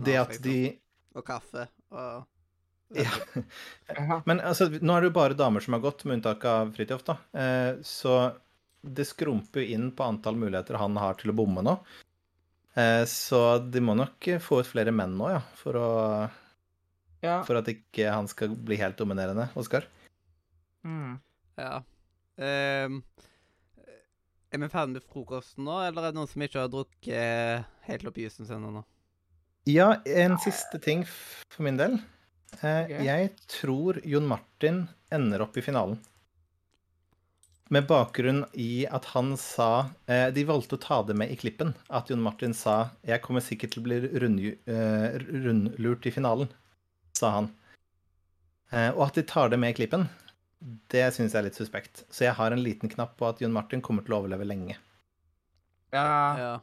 det 0.04 0.16
at 0.18 0.42
de 0.42 0.78
Og 1.16 1.26
kaffe 1.26 1.68
og 1.92 2.26
ja. 2.94 4.22
Men 4.26 4.40
altså, 4.40 4.70
nå 4.70 4.96
er 4.96 5.04
det 5.04 5.12
jo 5.12 5.18
bare 5.18 5.38
damer 5.38 5.64
som 5.64 5.76
har 5.78 5.84
gått, 5.84 6.06
med 6.06 6.20
unntak 6.20 6.46
av 6.50 6.74
Fridtjof, 6.76 7.04
da. 7.08 7.18
Eh, 7.38 7.82
så 7.88 8.18
det 8.84 9.06
skrumper 9.08 9.64
jo 9.64 9.78
inn 9.78 9.92
på 9.96 10.06
antall 10.06 10.38
muligheter 10.40 10.80
han 10.80 10.98
har 11.00 11.20
til 11.20 11.32
å 11.32 11.38
bomme 11.38 11.64
nå. 11.66 11.78
Eh, 12.76 13.04
så 13.10 13.42
de 13.64 13.84
må 13.84 13.96
nok 13.98 14.30
få 14.44 14.62
ut 14.64 14.70
flere 14.70 14.94
menn 14.96 15.16
nå, 15.20 15.30
ja, 15.36 15.42
for, 15.60 15.78
å, 15.78 15.92
ja. 17.24 17.42
for 17.48 17.62
at 17.62 17.70
ikke 17.72 18.10
han 18.12 18.30
skal 18.32 18.56
bli 18.58 18.80
helt 18.82 19.00
dominerende, 19.00 19.50
Oskar. 19.60 19.88
Mm. 20.84 21.20
Ja. 21.60 21.76
Um, 22.34 23.04
er 24.54 24.62
vi 24.62 24.70
ferdig 24.70 24.98
med 24.98 25.06
frokosten 25.06 25.66
nå, 25.66 25.80
eller 25.86 26.08
er 26.08 26.12
det 26.12 26.20
noen 26.20 26.30
som 26.30 26.44
ikke 26.46 26.62
har 26.62 26.72
drukket 26.74 27.14
eh, 27.18 27.70
helt 27.88 28.10
opp 28.10 28.18
jusen 28.22 28.50
sin 28.50 28.66
ennå? 28.66 28.84
Ja, 29.70 29.96
en 30.06 30.36
siste 30.44 30.78
ting 30.84 31.06
for 31.08 31.64
min 31.66 31.80
del. 31.80 31.96
Eh, 32.62 32.84
Ok. 32.84 33.06
Jeg 33.06 33.30
tror 33.48 34.00
Jon 34.06 34.28
Martin 34.28 34.88
ender 35.14 35.42
opp 35.46 35.58
i 35.58 35.64
finalen. 35.66 36.00
Med 37.74 37.88
bakgrunn 37.88 38.44
i 38.60 38.86
at 38.86 39.06
han 39.16 39.32
sa 39.40 39.88
eh, 40.06 40.28
De 40.36 40.44
valgte 40.46 40.78
å 40.78 40.82
ta 40.84 41.00
det 41.08 41.16
med 41.18 41.32
i 41.34 41.38
klippen. 41.40 41.74
At 41.90 42.12
Jon 42.12 42.22
Martin 42.22 42.54
sa 42.54 42.92
'Jeg 43.02 43.22
kommer 43.24 43.42
sikkert 43.42 43.74
til 43.74 43.82
å 43.82 43.88
bli 43.88 43.98
eh, 44.68 45.18
rundlurt 45.46 46.06
i 46.06 46.12
finalen', 46.12 46.52
sa 47.18 47.32
han. 47.40 47.50
Eh, 48.72 48.92
og 48.92 49.08
at 49.08 49.16
de 49.16 49.24
tar 49.24 49.50
det 49.50 49.58
med 49.60 49.74
i 49.74 49.78
klippen, 49.82 50.10
det 50.90 51.14
syns 51.14 51.34
jeg 51.34 51.40
er 51.42 51.48
litt 51.50 51.58
suspekt. 51.60 52.04
Så 52.10 52.26
jeg 52.26 52.34
har 52.38 52.52
en 52.52 52.64
liten 52.64 52.90
knapp 52.90 53.18
på 53.18 53.28
at 53.30 53.42
Jon 53.42 53.54
Martin 53.54 53.82
kommer 53.82 54.04
til 54.06 54.14
å 54.14 54.22
overleve 54.24 54.46
lenge. 54.46 54.78
ja. 55.94 56.38
Ja. 56.38 56.54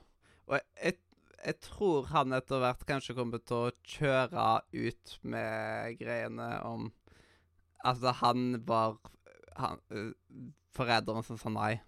Jeg, 1.40 1.56
tror 1.64 2.08
han 2.12 2.34
etter 2.36 2.60
hvert 2.60 2.82
kanskje 2.88 3.14
kommer 3.16 3.40
til 3.40 3.56
å 3.56 3.74
kjøre 3.86 4.46
ut 4.76 5.14
med 5.22 5.96
greiene 6.00 6.50
om 6.68 6.90
Altså, 7.80 8.12
han 8.12 8.58
var 8.68 8.98
han, 9.56 9.78
øh, 9.88 10.12
forræderen 10.76 11.24
som 11.24 11.38
sa 11.40 11.48
nei. 11.48 11.78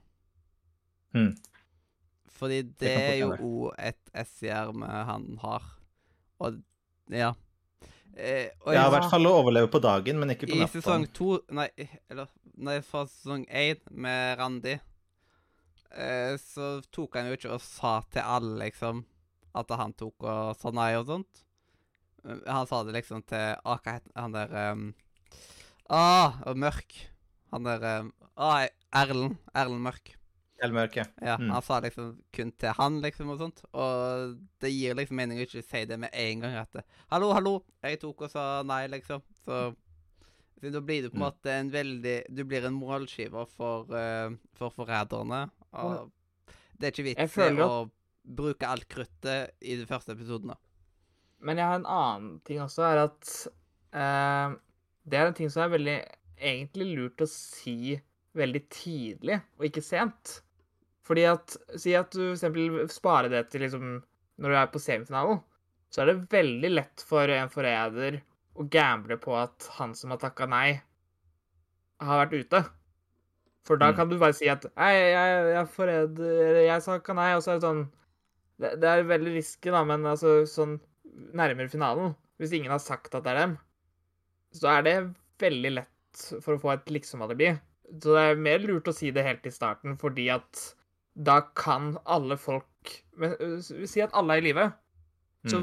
Mm. 1.13 1.35
Fordi 2.33 2.63
det, 2.81 2.93
er 2.97 3.17
jo 3.21 3.35
òg 3.37 3.75
et 3.77 4.13
S-hjerme 4.25 4.89
han 4.89 5.27
har. 5.43 5.67
Og 6.41 6.63
ja. 7.13 7.35
Eh, 8.17 8.49
og 8.65 8.75
Ja, 8.75 8.87
i- 8.87 8.91
hvert 8.91 9.11
fall 9.11 9.29
å 9.29 9.35
overleve 9.43 9.69
på 9.69 9.81
dagen, 9.81 10.19
men 10.19 10.31
ikke 10.31 10.49
på 10.49 10.57
I 10.57 10.67
sesong 10.69 11.07
to 11.13 11.41
Nei, 11.51 11.69
eller 12.11 12.29
Nei, 12.57 12.81
fra 12.81 13.07
sesong 13.07 13.47
én 13.49 13.81
med 13.91 14.39
Randi, 14.39 14.75
eh, 15.93 16.37
så 16.37 16.83
tok 16.93 17.17
han 17.17 17.27
jo 17.31 17.37
ikke 17.37 17.55
og 17.55 17.61
sa 17.61 18.01
til 18.13 18.21
alle, 18.23 18.59
liksom, 18.67 19.05
at 19.55 19.71
han 19.77 19.93
tok 19.93 20.23
og 20.25 20.57
sa 20.61 20.71
nei 20.75 20.93
og 20.97 21.07
sånt. 21.07 21.43
Eh, 22.25 22.39
Han 22.47 22.67
sa 22.67 22.83
det 22.85 22.95
liksom 22.95 23.23
til 23.27 23.57
Å, 23.65 23.77
Hva 23.83 23.97
het 23.99 24.09
han 24.17 24.33
der 24.33 24.53
um, 24.73 24.95
Å, 25.91 26.55
Mørk. 26.55 26.95
Han 27.53 27.65
der 27.67 27.87
um, 28.01 28.13
Å, 28.37 28.53
Erlend. 28.95 29.39
Erlend 29.55 29.83
Mørk. 29.85 30.15
Elmørke. 30.63 31.09
Ja, 31.19 31.37
Mm. 31.41 31.49
Han 31.51 31.63
sa 31.67 31.81
liksom 31.83 32.13
kun 32.33 32.53
til 32.55 32.71
han, 32.79 33.01
liksom, 33.03 33.31
og 33.35 33.39
sånt. 33.41 33.65
Og 33.75 34.37
det 34.63 34.71
gir 34.71 34.95
liksom 34.95 35.17
mening 35.19 35.41
å 35.41 35.43
ikke 35.43 35.63
si 35.67 35.81
det 35.91 35.97
med 35.99 36.11
en 36.15 36.41
gang. 36.45 36.55
At 36.61 36.71
det, 36.73 36.85
'Hallo, 37.11 37.33
hallo, 37.35 37.65
jeg 37.83 37.99
tok 37.99 38.23
og 38.23 38.31
sa 38.31 38.63
nei', 38.63 38.87
liksom. 38.89 39.23
Så 39.45 39.75
så 40.63 40.71
da 40.71 40.79
blir 40.81 41.03
du 41.03 41.11
på 41.11 41.17
en 41.17 41.19
Mm. 41.19 41.27
måte 41.27 41.51
en 41.51 41.71
veldig 41.73 42.25
Du 42.37 42.45
blir 42.45 42.65
en 42.65 42.79
målskiver 42.79 43.49
for, 43.49 43.91
uh, 43.91 44.31
for 44.55 44.71
forræderne. 44.71 45.51
Og 45.73 46.13
det 46.79 46.87
er 46.87 46.93
ikke 46.93 47.09
vits 47.17 47.37
i 47.37 47.51
å 47.59 47.91
bruke 48.25 48.69
alt 48.69 48.87
kruttet 48.89 49.55
i 49.61 49.77
de 49.77 49.87
første 49.89 50.15
episodene. 50.15 50.55
Men 51.43 51.59
jeg 51.59 51.67
har 51.67 51.81
en 51.81 51.89
annen 51.91 52.41
ting 52.47 52.61
også, 52.63 52.85
er 52.87 53.01
at 53.09 53.31
eh, 53.93 54.55
Det 55.05 55.19
er 55.19 55.27
en 55.27 55.35
ting 55.35 55.51
som 55.51 55.65
er 55.65 55.73
veldig 55.75 55.97
egentlig 56.39 56.87
lurt 56.97 57.25
å 57.25 57.27
si 57.29 57.97
veldig 58.39 58.63
tidlig, 58.73 59.41
og 59.59 59.67
ikke 59.67 59.83
sent. 59.85 60.39
Fordi 61.05 61.25
at 61.27 61.57
Si 61.83 61.93
at 61.99 62.15
du 62.15 62.31
eksempel 62.33 62.85
sparer 62.89 63.29
det 63.33 63.49
til 63.51 63.65
liksom 63.67 63.89
Når 64.39 64.49
du 64.55 64.57
er 64.61 64.71
på 64.73 64.81
semifinalen, 64.83 65.43
så 65.93 66.03
er 66.03 66.13
det 66.13 66.31
veldig 66.33 66.71
lett 66.73 67.03
for 67.05 67.29
en 67.29 67.51
forræder 67.53 68.21
å 68.57 68.65
gamble 68.71 69.17
på 69.21 69.35
at 69.37 69.67
han 69.79 69.93
som 69.97 70.11
har 70.15 70.19
takka 70.23 70.47
nei, 70.49 70.81
har 72.01 72.23
vært 72.27 72.39
ute. 72.47 72.63
For 73.67 73.77
da 73.79 73.91
Mm. 73.93 73.97
kan 73.97 74.09
du 74.09 74.19
bare 74.19 74.33
si 74.35 74.49
at 74.49 74.65
Nei, 74.77 74.93
jeg, 74.95 75.13
jeg 75.13 75.53
jeg, 75.55 75.67
forræder 75.77 76.57
Jeg 76.67 76.83
sa 76.83 76.97
ikke 76.99 77.15
nei, 77.15 77.35
og 77.37 77.43
så 77.45 77.53
er 77.53 77.61
det 77.61 77.67
sånn 77.69 77.83
det, 78.61 78.81
det 78.81 78.89
er 78.89 79.03
veldig 79.09 79.35
risky, 79.37 79.71
da, 79.71 79.85
men 79.85 80.05
altså 80.07 80.43
sånn 80.47 80.79
nærmere 81.35 81.69
finalen 81.71 82.15
Hvis 82.41 82.53
ingen 82.57 82.71
har 82.73 82.79
sagt 82.83 83.15
at 83.15 83.23
det 83.25 83.31
er 83.33 83.39
dem, 83.47 83.59
så 84.53 84.69
er 84.79 84.83
det 84.83 84.95
veldig 85.39 85.73
lett 85.77 86.23
for 86.43 86.57
å 86.57 86.61
få 86.61 86.73
et 86.75 86.87
liksom-alibi. 86.91 87.53
Så 88.03 88.15
det 88.17 88.23
er 88.33 88.41
mer 88.41 88.59
lurt 88.59 88.89
å 88.91 88.95
si 88.95 89.11
det 89.15 89.23
helt 89.25 89.47
i 89.47 89.51
starten, 89.55 89.97
fordi 90.01 90.29
at 90.35 90.75
da 91.15 91.41
kan 91.55 91.99
alle 92.07 92.37
folk 92.41 92.67
men, 93.17 93.35
øh, 93.39 93.87
Si 93.87 94.01
at 94.01 94.11
alle 94.15 94.35
er 94.35 94.43
i 94.43 94.47
live, 94.49 94.73
Mm. 95.45 95.55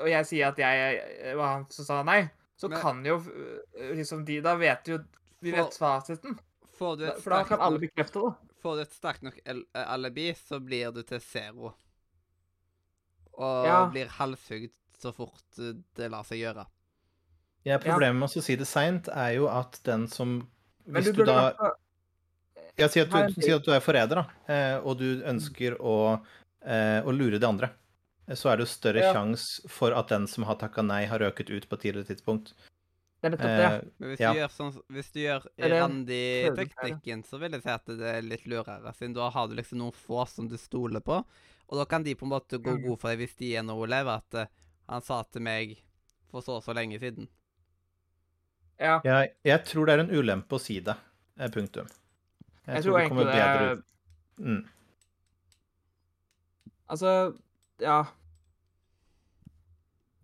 og 0.00 0.08
jeg 0.08 0.24
sier 0.26 0.48
at 0.48 0.56
jeg 0.58 1.36
var 1.36 1.46
han 1.54 1.66
som 1.70 1.84
sa 1.84 2.02
nei, 2.02 2.30
så 2.56 2.68
Men- 2.70 2.80
kan 2.80 3.04
jo 3.04 3.18
øh, 3.18 3.94
liksom 3.96 4.24
de 4.24 4.40
Da 4.40 4.54
vet 4.56 4.84
jo 4.88 4.98
Vi 5.42 5.50
vet 5.52 5.72
fasiten. 5.76 6.38
Får 6.78 6.96
du 6.98 7.04
et 7.04 7.18
For 7.20 7.30
da 7.30 7.36
sterkt 7.44 7.48
kan 7.48 7.60
alle 7.60 7.78
nok, 7.78 7.80
bekrefte 7.82 8.20
det. 8.24 8.36
får 8.62 8.74
du 8.76 8.80
et 8.80 8.92
sterkt 8.92 9.22
nok 9.22 9.38
al- 9.46 9.66
alibi, 9.74 10.32
så 10.32 10.58
blir 10.64 10.92
du 10.92 11.02
til 11.02 11.20
zero. 11.20 11.74
Og 13.40 13.66
Ja. 13.66 13.78
blir 13.88 14.10
halshugd 14.18 14.74
så 15.00 15.14
fort 15.16 15.58
uh, 15.58 15.72
det 15.96 16.10
lar 16.12 16.26
seg 16.28 16.42
gjøre. 16.42 16.66
Ja, 17.64 17.78
problemet 17.80 18.20
med 18.20 18.28
å 18.28 18.42
si 18.44 18.56
det 18.56 18.68
seint 18.68 19.08
er 19.12 19.34
jo 19.36 19.48
at 19.52 19.80
den 19.84 20.06
som 20.08 20.42
Hvis 20.88 21.10
du 21.10 21.20
du, 21.20 21.24
da 21.28 21.52
ja, 22.80 22.88
si, 22.88 23.00
at 23.02 23.10
du, 23.12 23.34
si 23.36 23.52
at 23.52 23.64
du 23.66 23.72
er 23.74 23.82
forræder, 23.84 24.22
da, 24.22 24.24
eh, 24.48 24.76
og 24.80 24.96
du 25.00 25.20
ønsker 25.28 25.76
å, 25.76 26.20
eh, 26.64 27.00
å 27.04 27.12
lure 27.12 27.40
de 27.40 27.46
andre, 27.46 27.68
så 28.32 28.48
er 28.50 28.56
det 28.56 28.64
jo 28.64 28.72
større 28.72 29.04
Ja. 29.04 29.12
sjanse 29.12 29.68
for 29.68 29.92
at 29.92 30.08
den 30.08 30.26
som 30.30 30.44
har 30.48 30.56
takka 30.56 30.82
nei, 30.86 31.04
har 31.10 31.20
røket 31.20 31.50
ut 31.50 31.68
på 31.68 31.76
et 31.76 31.84
tidligere 31.84 32.08
tidspunkt. 32.08 32.54
Det 33.20 33.28
er 33.28 33.32
nettopp 33.34 33.56
det. 33.60 33.64
Eh, 33.68 33.80
Men 34.00 34.08
hvis 34.10 34.20
Ja. 34.20 34.32
du 34.32 34.38
gjør 34.38 34.52
sånn 34.54 34.82
Hvis 34.90 35.10
du 35.12 35.18
gjør 35.20 35.46
Randi-teknikken, 35.60 37.22
så 37.28 37.38
vil 37.38 37.52
jeg 37.52 37.62
si 37.62 37.68
at 37.68 37.84
det 37.86 38.00
er 38.14 38.22
litt 38.22 38.46
lurere, 38.48 38.94
siden 38.96 39.12
da 39.14 39.28
har 39.30 39.48
du 39.48 39.54
liksom 39.54 39.78
noen 39.78 39.92
få 39.92 40.26
som 40.28 40.48
du 40.48 40.56
stoler 40.56 41.00
på, 41.04 41.18
og 41.68 41.76
da 41.78 41.84
kan 41.84 42.02
de 42.02 42.14
på 42.14 42.24
en 42.24 42.32
måte 42.32 42.58
gå 42.58 42.72
Mm. 42.78 42.82
god 42.86 42.98
for 43.00 43.08
deg 43.10 43.18
hvis 43.18 43.36
de 43.36 43.56
er 43.56 43.62
noe 43.62 43.86
lever, 43.86 44.16
at 44.16 44.34
eh, 44.34 44.46
han 44.88 45.02
sa 45.02 45.22
til 45.24 45.42
meg 45.42 45.76
for 46.30 46.40
så 46.40 46.56
og 46.56 46.62
så 46.64 46.72
lenge 46.74 46.98
siden. 46.98 47.28
Ja. 48.80 49.00
jeg, 49.04 49.34
jeg 49.44 49.64
tror 49.66 49.84
det 49.86 49.92
er 49.98 50.00
en 50.06 50.10
ulempe 50.16 50.56
å 50.56 50.60
si 50.60 50.80
det. 50.80 50.96
eh, 51.38 51.48
Punktum. 51.48 51.86
Jeg 52.66 52.82
tror 52.84 52.98
egentlig 53.00 53.26
det 53.26 53.34
er 53.34 53.74
ut. 53.76 53.84
Mm. 54.38 54.64
Altså, 56.88 57.36
ja 57.80 58.04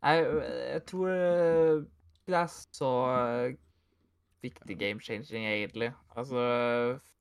Jeg, 0.02 0.24
jeg 0.72 0.86
tror 0.86 1.86
det 2.26 2.38
er 2.40 2.50
så 2.50 2.90
viktig 4.44 4.76
game 4.78 5.02
changing, 5.02 5.46
egentlig. 5.46 5.92
Altså 6.16 6.38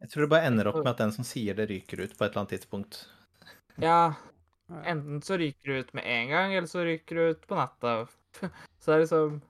Jeg 0.02 0.12
tror 0.12 0.26
det 0.26 0.32
bare 0.34 0.48
ender 0.50 0.70
opp 0.70 0.82
med 0.82 0.92
at 0.94 1.04
den 1.04 1.14
som 1.16 1.28
sier 1.28 1.58
det, 1.58 1.70
ryker 1.72 2.04
ut 2.04 2.16
på 2.18 2.26
et 2.26 2.32
eller 2.32 2.44
annet 2.44 2.56
tidspunkt. 2.58 3.02
Ja, 3.82 4.14
enten 4.92 5.22
så 5.26 5.38
ryker 5.42 5.72
du 5.72 5.80
ut 5.84 5.94
med 5.98 6.06
en 6.10 6.32
gang, 6.34 6.56
eller 6.56 6.70
så 6.70 6.86
ryker 6.86 7.16
du 7.16 7.36
ut 7.36 7.48
på 7.48 7.58
natta. 7.60 7.98
Så 8.80 8.92
det 8.92 8.96
er 8.96 9.06
liksom 9.06 9.42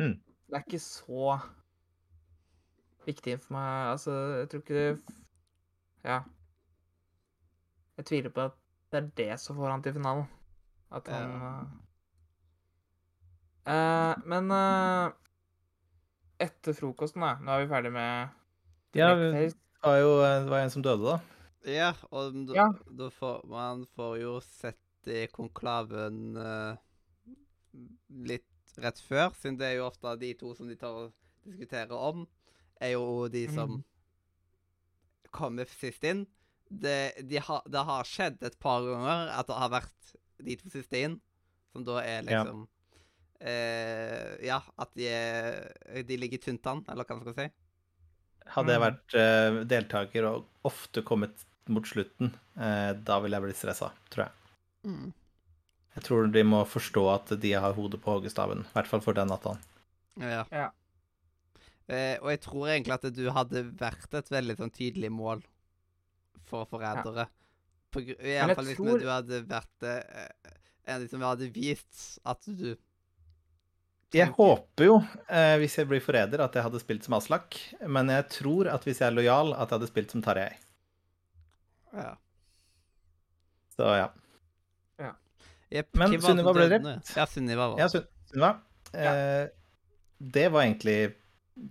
Mm. 0.00 0.14
Det 0.48 0.56
er 0.56 0.62
ikke 0.64 0.78
så 0.80 1.38
viktig 3.04 3.36
for 3.42 3.52
meg. 3.52 3.90
Altså, 3.92 4.12
jeg 4.40 4.48
tror 4.50 4.62
ikke 4.62 4.74
det 4.74 5.16
Ja. 6.04 6.20
Jeg 7.98 8.06
tviler 8.08 8.32
på 8.32 8.46
at 8.48 8.56
det 8.92 8.98
er 9.02 9.10
det 9.16 9.40
som 9.40 9.56
får 9.56 9.70
han 9.70 9.82
til 9.82 9.92
finalen. 9.92 10.24
At 10.90 11.08
han 11.12 11.68
eh, 13.66 14.14
Men 14.26 14.50
uh, 14.50 15.10
etter 16.40 16.76
frokosten, 16.76 17.20
da 17.24 17.36
Nå 17.44 17.52
er 17.56 17.64
vi 17.64 17.72
ferdig 17.72 17.92
med 17.92 18.30
Ja. 18.96 19.14
Det 19.14 19.54
var 19.82 19.96
jo 20.00 20.14
det 20.20 20.50
var 20.50 20.64
en 20.64 20.70
som 20.70 20.82
døde, 20.82 21.04
da. 21.04 21.20
Ja, 21.68 21.92
og 22.10 22.34
da, 22.48 22.54
Ja. 22.56 22.68
da 22.98 23.08
får 23.12 23.44
man 23.48 23.86
får 23.96 24.18
jo 24.20 24.40
sett 24.40 25.08
i 25.08 25.26
konklaven 25.32 26.36
uh, 26.36 26.76
litt 28.10 28.46
rett 28.80 29.00
før, 29.00 29.30
siden 29.36 29.58
det 29.60 29.66
er 29.66 29.76
jo 29.78 29.86
ofte 29.86 30.12
de 30.20 30.34
to 30.34 30.54
som 30.56 30.68
de 30.68 30.76
tar 30.76 30.92
og 30.92 31.12
diskuterer 31.44 31.92
om, 31.96 32.26
er 32.80 32.94
jo 32.94 33.28
de 33.28 33.46
som 33.52 33.78
mm. 33.78 33.84
kommer 35.32 35.68
sist 35.80 36.04
inn. 36.04 36.26
Det, 36.70 37.26
de 37.26 37.40
har- 37.42 37.64
det 37.66 37.84
har 37.84 38.04
skjedd 38.04 38.42
et 38.46 38.58
par 38.60 38.84
ganger 38.86 39.32
at 39.34 39.46
det 39.48 39.56
har 39.58 39.72
vært 39.72 40.12
de 40.38 40.56
to 40.56 40.70
siste 40.70 41.00
inn, 41.00 41.20
som 41.72 41.84
da 41.84 41.98
er 42.00 42.22
liksom 42.28 42.62
eh, 42.62 42.79
Ja, 43.40 44.58
at 44.78 44.90
de, 44.98 45.06
er, 45.08 46.02
de 46.04 46.16
ligger 46.20 46.38
tynt 46.44 46.66
an, 46.68 46.82
eller 46.92 47.04
hva 47.08 47.16
man 47.16 47.24
skal 47.24 47.38
si. 47.38 47.46
Hadde 48.50 48.74
jeg 48.74 48.80
Mm. 48.80 48.84
vært 48.84 49.14
uh, 49.16 49.58
deltaker 49.70 50.26
og 50.28 50.46
ofte 50.66 51.02
kommet 51.06 51.44
mot 51.70 51.86
slutten, 51.86 52.32
uh, 52.58 52.92
da 52.98 53.20
ville 53.22 53.36
jeg 53.38 53.44
blitt 53.46 53.60
stressa, 53.60 53.92
tror 54.10 54.26
jeg. 54.26 55.12
Jeg 55.94 56.04
tror 56.06 56.28
de 56.32 56.42
må 56.46 56.60
forstå 56.66 57.04
at 57.14 57.32
de 57.42 57.52
har 57.52 57.72
hodet 57.76 58.00
på 58.02 58.12
hoggestaven. 58.16 58.64
I 58.66 58.74
hvert 58.74 58.90
fall 58.90 59.00
for 59.04 59.16
den 59.16 59.28
natta. 59.30 59.56
Ja. 60.20 60.44
Ja. 60.50 60.68
Uh, 61.90 62.16
og 62.22 62.28
jeg 62.34 62.40
tror 62.44 62.68
egentlig 62.70 62.94
at 62.98 63.08
du 63.16 63.24
hadde 63.34 63.64
vært 63.80 64.14
et 64.20 64.28
veldig 64.30 64.56
sånn 64.60 64.70
tydelig 64.74 65.10
mål 65.14 65.40
for 66.50 66.66
forrædere. 66.70 67.28
På 67.90 68.02
gru- 68.06 68.18
I 68.22 68.36
alle 68.38 68.54
fall 68.54 68.68
hvis 68.70 68.78
tror- 68.78 69.00
du 69.02 69.08
hadde 69.10 69.40
vært 69.50 69.86
eh, 69.86 70.54
en 70.94 71.08
som 71.10 71.22
hadde 71.26 71.48
vist 71.54 72.18
at 72.24 72.42
du 72.46 72.76
Jeg 74.14 74.32
håper 74.34 74.88
jo, 74.88 74.96
eh, 75.30 75.56
hvis 75.62 75.76
jeg 75.78 75.86
blir 75.90 76.02
forræder, 76.02 76.42
at 76.42 76.56
jeg 76.56 76.66
hadde 76.66 76.80
spilt 76.82 77.04
som 77.06 77.14
Aslak. 77.14 77.58
Men 77.86 78.10
jeg 78.10 78.26
tror 78.34 78.70
at 78.72 78.86
hvis 78.86 79.02
jeg 79.02 79.06
er 79.06 79.14
lojal, 79.14 79.52
at 79.54 79.68
jeg 79.68 79.76
hadde 79.78 79.90
spilt 79.90 80.14
som 80.14 80.24
Tarjei. 80.24 80.50
Ja. 81.94 82.14
Så 83.76 83.92
ja. 83.98 84.10
Men 85.70 86.10
hvem 86.10 86.10
var 86.10 86.10
det 86.10 86.26
Sunniva 86.26 86.52
ble 86.56 86.66
drept. 86.72 87.14
Ja, 87.16 87.26
Sunniva 87.30 87.68
var 87.70 87.80
Ja, 87.80 87.88
Sunniva. 87.92 88.50
Eh, 88.90 89.46
det 90.34 90.48
var 90.52 90.66
egentlig, 90.66 90.98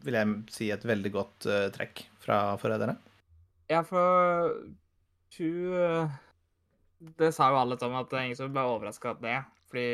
vil 0.06 0.18
jeg 0.18 0.36
si, 0.54 0.70
et 0.72 0.86
veldig 0.88 1.12
godt 1.14 1.48
uh, 1.50 1.68
trekk 1.76 2.06
fra 2.24 2.40
forræderne. 2.62 2.96
Ja, 3.70 3.84
for 3.86 4.56
hun 5.38 5.76
øh, 5.78 6.16
Det 7.20 7.30
sa 7.36 7.52
jo 7.52 7.60
alle 7.60 7.78
sammen, 7.80 8.00
at 8.00 8.10
det 8.10 8.18
er 8.18 8.24
ingen 8.26 8.40
som 8.40 8.56
ble 8.56 8.64
overraska 8.66 9.14
av 9.14 9.22
det. 9.22 9.36
Fordi 9.70 9.86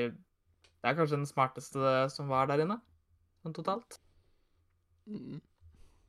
det 0.86 0.92
er 0.92 0.98
kanskje 1.00 1.18
den 1.18 1.26
smarteste 1.26 1.92
som 2.14 2.28
var 2.30 2.46
der 2.46 2.62
inne, 2.62 2.76
sånn 3.42 3.56
totalt. 3.58 3.96
Mm. 5.10 5.40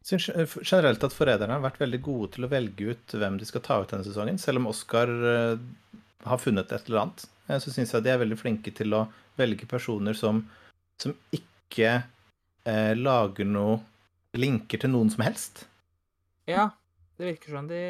Syns 0.05 0.27
generelt 0.29 1.07
at 1.07 1.17
forræderne 1.17 1.57
har 1.57 1.63
vært 1.65 1.81
veldig 1.81 2.01
gode 2.05 2.29
til 2.35 2.45
å 2.45 2.51
velge 2.53 2.93
ut 2.93 3.15
hvem 3.17 3.39
de 3.41 3.49
skal 3.49 3.65
ta 3.65 3.79
ut 3.81 3.95
denne 3.95 4.05
sesongen. 4.05 4.37
Selv 4.37 4.61
om 4.61 4.69
Oscar 4.69 5.09
eh, 5.09 5.65
har 6.29 6.43
funnet 6.43 6.77
et 6.77 6.91
eller 6.91 7.07
annet, 7.07 7.25
eh, 7.49 7.57
så 7.57 7.73
syns 7.73 7.97
jeg 7.97 8.05
de 8.05 8.13
er 8.13 8.21
veldig 8.21 8.37
flinke 8.37 8.75
til 8.77 8.93
å 8.99 9.07
velge 9.41 9.65
personer 9.71 10.19
som, 10.19 10.45
som 11.01 11.17
ikke 11.33 11.95
eh, 12.69 12.93
lager 13.01 13.49
noe 13.49 13.81
linker 14.37 14.85
til 14.85 14.93
noen 14.93 15.09
som 15.17 15.25
helst. 15.25 15.65
Ja, 16.53 16.69
det 17.17 17.33
virker 17.33 17.57
sånn 17.57 17.73
de 17.73 17.83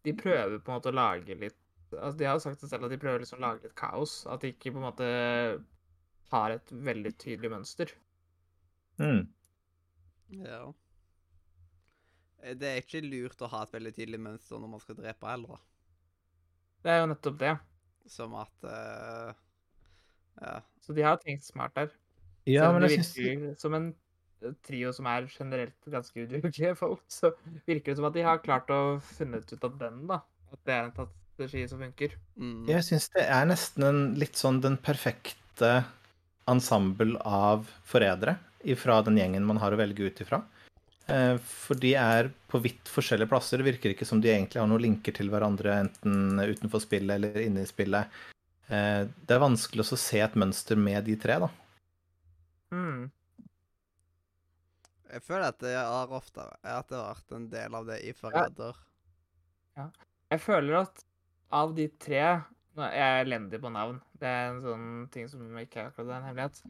De 0.00 0.16
prøver 0.16 0.56
på 0.56 0.72
en 0.72 0.80
måte 0.80 0.88
å 0.88 0.96
lage 0.96 1.36
litt 1.36 1.59
altså 1.96 2.18
De 2.18 2.26
har 2.28 2.36
jo 2.36 2.42
sagt 2.44 2.62
det 2.62 2.70
selv 2.70 2.86
at 2.86 2.92
de 2.92 3.00
prøver 3.00 3.22
liksom 3.22 3.40
å 3.40 3.46
lage 3.46 3.66
litt 3.66 3.76
kaos. 3.78 4.20
At 4.30 4.44
de 4.44 4.52
ikke 4.54 4.72
på 4.74 4.80
en 4.80 4.86
måte 4.86 5.08
har 6.30 6.54
et 6.54 6.72
veldig 6.90 7.12
tydelig 7.18 7.50
mønster. 7.52 7.92
Mm. 9.00 9.24
Ja. 10.44 10.60
Det 12.56 12.68
er 12.68 12.80
ikke 12.80 13.02
lurt 13.04 13.42
å 13.42 13.50
ha 13.52 13.64
et 13.64 13.74
veldig 13.74 13.92
tydelig 13.96 14.20
mønster 14.22 14.60
når 14.60 14.74
man 14.74 14.82
skal 14.82 14.98
drepe 15.00 15.28
heller. 15.28 15.60
Det 16.80 16.92
er 16.92 17.02
jo 17.02 17.08
nettopp 17.10 17.40
det. 17.40 17.56
Som 18.10 18.36
at 18.40 18.66
uh, 18.66 19.32
Ja. 20.40 20.60
Så 20.80 20.94
de 20.96 21.04
har 21.04 21.18
tenkt 21.20 21.44
smart 21.44 21.74
der. 21.76 21.90
Ja, 22.48 22.64
Selv 22.64 22.70
om 22.70 22.78
men 22.78 22.86
det 22.86 22.94
virker 22.96 23.58
som 23.60 23.76
en 23.76 23.90
trio 24.64 24.92
som 24.96 25.08
er 25.10 25.26
generelt 25.28 25.90
ganske 25.92 26.24
udugelige 26.24 26.72
folk, 26.78 27.02
så 27.12 27.34
virker 27.66 27.92
det 27.92 27.96
som 27.98 28.08
at 28.08 28.16
de 28.16 28.24
har 28.24 28.40
klart 28.44 28.70
å 28.72 28.98
funnet 29.12 29.52
ut 29.52 29.66
av 29.66 29.76
den, 29.82 30.06
da. 30.08 30.22
At 30.50 30.62
det 30.66 30.74
er 30.74 30.86
en 30.86 30.94
strategi 31.40 31.68
som 31.68 31.80
funker. 31.80 32.16
Mm. 32.36 32.68
Jeg 32.68 32.84
syns 32.84 33.08
det 33.16 33.24
er 33.24 33.48
nesten 33.48 33.86
en, 33.86 34.00
litt 34.20 34.36
sånn 34.36 34.60
den 34.60 34.76
perfekte 34.76 35.84
ensemble 36.50 37.20
av 37.24 37.68
forrædere 37.88 38.36
ifra 38.68 39.00
den 39.06 39.16
gjengen 39.16 39.46
man 39.48 39.60
har 39.62 39.72
å 39.72 39.78
velge 39.80 40.10
ut 40.10 40.20
ifra. 40.20 40.42
Eh, 41.08 41.36
For 41.40 41.78
de 41.80 41.94
er 41.96 42.30
på 42.50 42.60
vidt 42.60 42.90
forskjellige 42.90 43.30
plasser. 43.30 43.60
Det 43.60 43.70
virker 43.70 43.94
ikke 43.94 44.08
som 44.08 44.20
de 44.20 44.32
egentlig 44.32 44.60
har 44.60 44.68
noen 44.68 44.84
linker 44.84 45.16
til 45.16 45.30
hverandre, 45.32 45.78
enten 45.86 46.36
utenfor 46.40 46.82
spillet 46.84 47.16
eller 47.16 47.40
inne 47.40 47.64
i 47.64 47.70
spillet. 47.70 48.20
Eh, 48.68 49.06
Det 49.08 49.36
er 49.36 49.46
vanskelig 49.46 49.86
også 49.86 49.96
å 49.96 50.04
se 50.04 50.20
et 50.20 50.36
mønster 50.36 50.76
med 50.76 51.04
de 51.08 51.16
tre, 51.16 51.40
da. 51.40 51.48
Mm. 52.70 53.08
Jeg 55.10 55.22
føler 55.26 55.48
at 55.48 55.58
det 55.58 55.74
har 55.74 56.12
ofte 56.14 56.44
at 56.62 56.88
det 56.88 56.94
har 57.00 57.14
vært 57.16 57.32
en 57.34 57.48
del 57.50 57.74
av 57.74 57.86
det 57.88 57.98
i 58.06 58.12
Forræder. 58.14 58.76
Jeg 60.30 60.40
føler 60.44 60.84
at 60.84 61.02
av 61.52 61.74
de 61.74 61.88
tre 61.98 62.20
Jeg 62.80 63.02
er 63.02 63.24
elendig 63.24 63.58
på 63.60 63.70
navn. 63.72 64.00
Det 64.18 64.28
er 64.28 64.50
en 64.52 64.60
sånn 64.62 65.10
ting 65.10 65.26
som 65.28 65.40
ikke 65.58 65.76
er 65.82 65.88
akkurat 65.90 66.16
en 66.16 66.22
hemmelighet. 66.28 66.60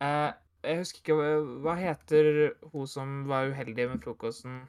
Eh, 0.00 0.32
jeg 0.62 0.78
husker 0.78 1.00
ikke 1.02 1.16
hva- 1.64 1.76
heter 1.78 2.54
hun 2.72 2.86
som 2.86 3.24
var 3.26 3.48
uheldig 3.50 3.88
med 3.90 4.02
frokosten? 4.04 4.68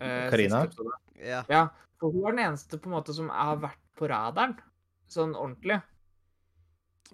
eh, 0.00 0.30
Karina? 0.30 0.66
Ja. 1.22 1.44
Ja, 1.48 1.68
for 2.00 2.10
hun 2.12 2.22
var 2.22 2.32
den 2.32 2.44
eneste 2.46 2.78
på 2.78 2.86
en 2.86 2.96
måte 2.96 3.14
som 3.14 3.28
har 3.28 3.56
vært 3.58 3.78
på 3.96 4.08
radaren. 4.08 4.56
Sånn 5.08 5.34
ordentlig. 5.36 5.82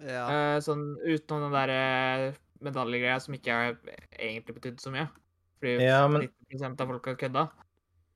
Ja. 0.01 0.25
Eh, 0.55 0.59
sånn 0.59 0.97
utenom 1.05 1.51
den 1.51 1.51
der 1.51 1.69
eh, 1.69 2.33
medaljegreia 2.63 3.19
som 3.21 3.35
ikke 3.35 3.51
har 3.53 3.75
egentlig 4.17 4.55
betydde 4.55 4.81
så 4.81 4.89
mye. 4.91 5.09
Fordi 5.59 5.81
Ja, 5.83 6.07
men- 6.07 6.29
90 6.49 6.81
av 6.81 6.87
folk 6.87 7.05
har 7.05 7.15
kødda. 7.15 7.51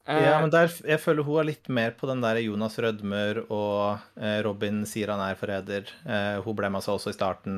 Ja, 0.07 0.37
Eh, 0.37 0.41
men 0.41 0.51
der, 0.53 0.71
jeg 0.87 1.01
føler 1.03 1.25
hun 1.27 1.41
er 1.41 1.49
litt 1.49 1.65
mer 1.67 1.91
på 1.99 2.07
den 2.07 2.21
der 2.23 2.39
Jonas 2.39 2.77
Rødmør 2.79 3.41
og 3.51 3.99
eh, 4.15 4.39
Robin 4.45 4.85
sier 4.87 5.11
han 5.11 5.19
er 5.19 5.35
forræder. 5.35 5.89
Eh, 6.07 6.37
hun 6.45 6.55
ble 6.55 6.69
med 6.71 6.83
seg 6.85 6.95
også 6.95 7.11
i 7.11 7.17
starten. 7.17 7.57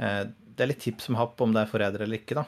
Eh, 0.00 0.22
det 0.32 0.64
er 0.64 0.70
litt 0.70 0.80
tips 0.80 1.10
som 1.10 1.18
happ 1.20 1.40
om 1.44 1.52
det 1.52 1.60
er 1.66 1.68
forræder 1.68 2.06
eller 2.06 2.22
ikke, 2.22 2.38
da. 2.38 2.46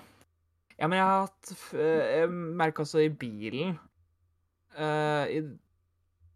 Ja, 0.81 0.89
men 0.89 0.97
jeg 0.97 1.05
har 1.05 1.27
hatt 1.27 1.51
Jeg 1.77 2.29
merka 2.33 2.87
også 2.87 3.03
i 3.05 3.11
bilen 3.13 3.75
eh, 4.81 5.25
i, 5.29 5.43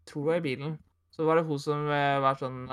Tror 0.05 0.21
det 0.21 0.29
var 0.29 0.37
i 0.37 0.45
bilen. 0.45 0.75
Så 1.09 1.25
var 1.25 1.39
det 1.39 1.47
hun 1.47 1.57
som 1.63 1.87
var 1.89 2.37
sånn 2.37 2.67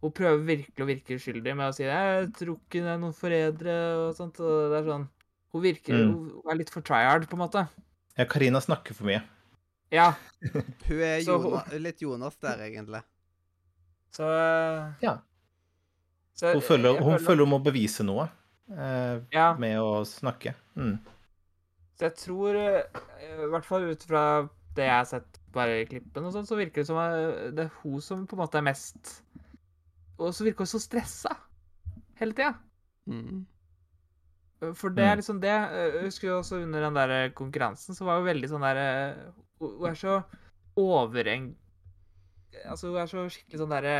Hun 0.00 0.14
prøver 0.16 0.46
virkelig 0.46 0.86
å 0.86 0.88
virke 0.88 1.18
uskyldig 1.18 1.52
med 1.58 1.68
å 1.68 1.74
si 1.76 1.84
'Jeg 1.84 2.30
tror 2.38 2.56
ikke 2.56 2.80
det 2.80 2.94
er 2.94 3.02
noen 3.02 3.12
forrædere' 3.12 4.06
og 4.06 4.16
sånt. 4.16 4.40
Og 4.40 4.72
det 4.72 4.80
er 4.80 4.88
sånn 4.88 5.04
Hun 5.52 5.62
virker 5.62 5.92
Mm. 5.92 6.16
Hun 6.40 6.50
er 6.54 6.56
litt 6.62 6.72
for 6.72 6.80
tryhard, 6.80 7.28
på 7.28 7.36
en 7.36 7.44
måte. 7.44 7.66
Ja, 8.18 8.24
Karina 8.26 8.60
snakker 8.60 8.94
for 8.98 9.06
mye. 9.08 9.22
Ja, 9.94 10.10
Hun 10.88 11.00
er 11.00 11.20
så- 11.24 11.38
Jona, 11.38 11.62
litt 11.80 12.02
Jonas 12.02 12.36
der, 12.42 12.58
egentlig. 12.66 13.02
så 14.12 14.26
eh, 14.28 14.92
Ja. 15.04 15.18
så 16.34 16.52
Hun 16.56 16.62
føler, 16.62 16.98
hun 17.02 17.18
føler 17.18 17.44
hun 17.46 17.52
må 17.54 17.62
bevise 17.64 18.04
noe 18.04 18.28
eh, 18.70 19.20
Ja. 19.32 19.54
med 19.58 19.78
å 19.80 20.02
snakke. 20.04 20.54
Mm. 20.76 20.98
Så 21.98 22.04
jeg 22.10 22.14
tror, 22.20 22.54
eh, 22.54 22.82
i 23.44 23.48
hvert 23.50 23.64
fall 23.66 23.88
ut 23.90 24.02
fra 24.06 24.24
det 24.76 24.84
jeg 24.86 24.94
har 24.98 25.04
sett 25.10 25.38
bare 25.52 25.80
i 25.80 25.86
klippen, 25.88 26.24
og 26.28 26.32
sånn, 26.34 26.46
så 26.46 26.54
virker 26.58 26.82
det 26.82 26.86
som 26.86 26.98
eh, 27.00 27.48
det 27.56 27.64
er 27.66 27.72
hun 27.82 28.00
som 28.04 28.26
på 28.28 28.36
en 28.36 28.42
måte 28.44 28.58
er 28.60 28.62
mest 28.68 29.22
Og 30.18 30.34
så 30.34 30.44
virker 30.44 30.66
hun 30.66 30.70
så 30.70 30.80
stressa 30.82 31.32
hele 32.20 32.32
tida. 32.34 32.52
Mm. 33.06 33.46
For 34.74 34.90
det 34.90 35.04
er 35.06 35.16
liksom 35.20 35.38
det 35.40 35.52
eh, 35.54 35.92
Jeg 35.94 36.04
husker 36.08 36.28
jo 36.28 36.38
også 36.40 36.56
under 36.64 36.82
den 36.88 36.96
der 36.98 37.30
konkurransen, 37.38 37.94
så 37.94 38.04
var 38.08 38.18
hun 38.18 38.26
veldig 38.26 38.48
sånn 38.50 38.64
der 38.66 38.80
eh, 38.82 39.18
Hun 39.62 39.86
er 39.86 39.98
så 39.98 40.16
overeng... 40.78 41.52
Altså, 42.64 42.88
hun 42.90 42.98
er 43.02 43.06
så 43.10 43.26
skikkelig 43.30 43.60
sånn 43.60 43.70
derre 43.74 43.96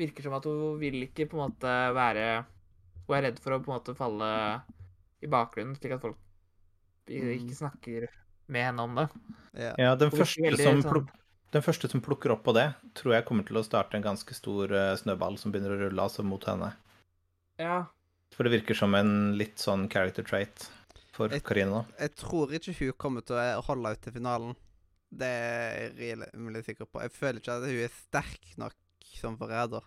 Virker 0.00 0.26
som 0.26 0.36
at 0.36 0.44
hun 0.48 0.76
vil 0.80 1.02
ikke 1.06 1.28
på 1.30 1.38
en 1.38 1.46
måte 1.46 1.76
være 1.96 2.26
Hun 3.06 3.16
er 3.16 3.24
redd 3.30 3.40
for 3.40 3.56
å 3.56 3.60
på 3.64 3.70
en 3.72 3.78
måte 3.78 3.96
falle 3.96 4.28
i 5.20 5.28
bakgrunnen, 5.28 5.76
slik 5.76 5.96
at 5.98 6.04
folk 6.04 6.20
Mm. 7.10 7.30
ikke 7.34 7.56
snakker 7.58 8.04
med 8.46 8.62
henne 8.68 8.82
om 8.86 8.92
det. 8.94 9.04
Ja. 9.58 9.70
Ja, 9.82 9.94
den 9.98 10.12
første, 10.14 10.44
veldig 10.44 10.62
som 10.62 10.76
sånn- 10.84 10.92
pluk, 10.92 11.08
den 11.50 11.62
første 11.66 11.88
som 11.90 12.00
plukker 12.04 12.30
opp 12.30 12.44
på 12.46 12.52
det, 12.54 12.68
tror 12.94 13.16
jeg 13.16 13.24
kommer 13.26 13.42
til 13.48 13.56
å 13.58 13.64
starte 13.66 13.96
en 13.98 14.04
ganske 14.04 14.30
stor 14.36 14.70
eh, 14.70 14.92
snøball 14.94 15.34
som 15.40 15.50
begynner 15.50 15.74
å 15.74 15.80
rulle 15.80 16.04
altså 16.04 16.22
mot 16.22 16.44
henne. 16.46 16.68
Ja. 17.58 17.80
For 18.34 18.46
det 18.46 18.52
virker 18.62 18.74
som 18.78 18.94
en 18.94 19.36
litt 19.38 19.58
sånn 19.60 19.88
character 19.92 20.22
trait 20.26 20.68
for 21.12 21.28
Karina 21.44 21.84
Jeg, 21.98 22.00
Jeg 22.08 22.16
tror 22.22 22.52
ikke 22.56 22.74
hun 22.78 22.92
kommer 22.96 23.24
til 23.26 23.36
å 23.36 23.62
holde 23.66 23.92
ut 23.92 24.00
til 24.06 24.12
finalen. 24.14 24.54
Det 25.10 25.26
er 25.26 25.96
jeg 25.98 26.18
rimelig 26.32 26.64
sikker 26.68 26.86
på. 26.86 27.00
Jeg 27.02 27.10
føler 27.12 27.40
ikke 27.42 27.56
at 27.58 27.66
hun 27.66 27.80
er 27.84 27.96
sterk 28.06 28.52
nok 28.62 28.76
som 29.20 29.36
forræder 29.40 29.82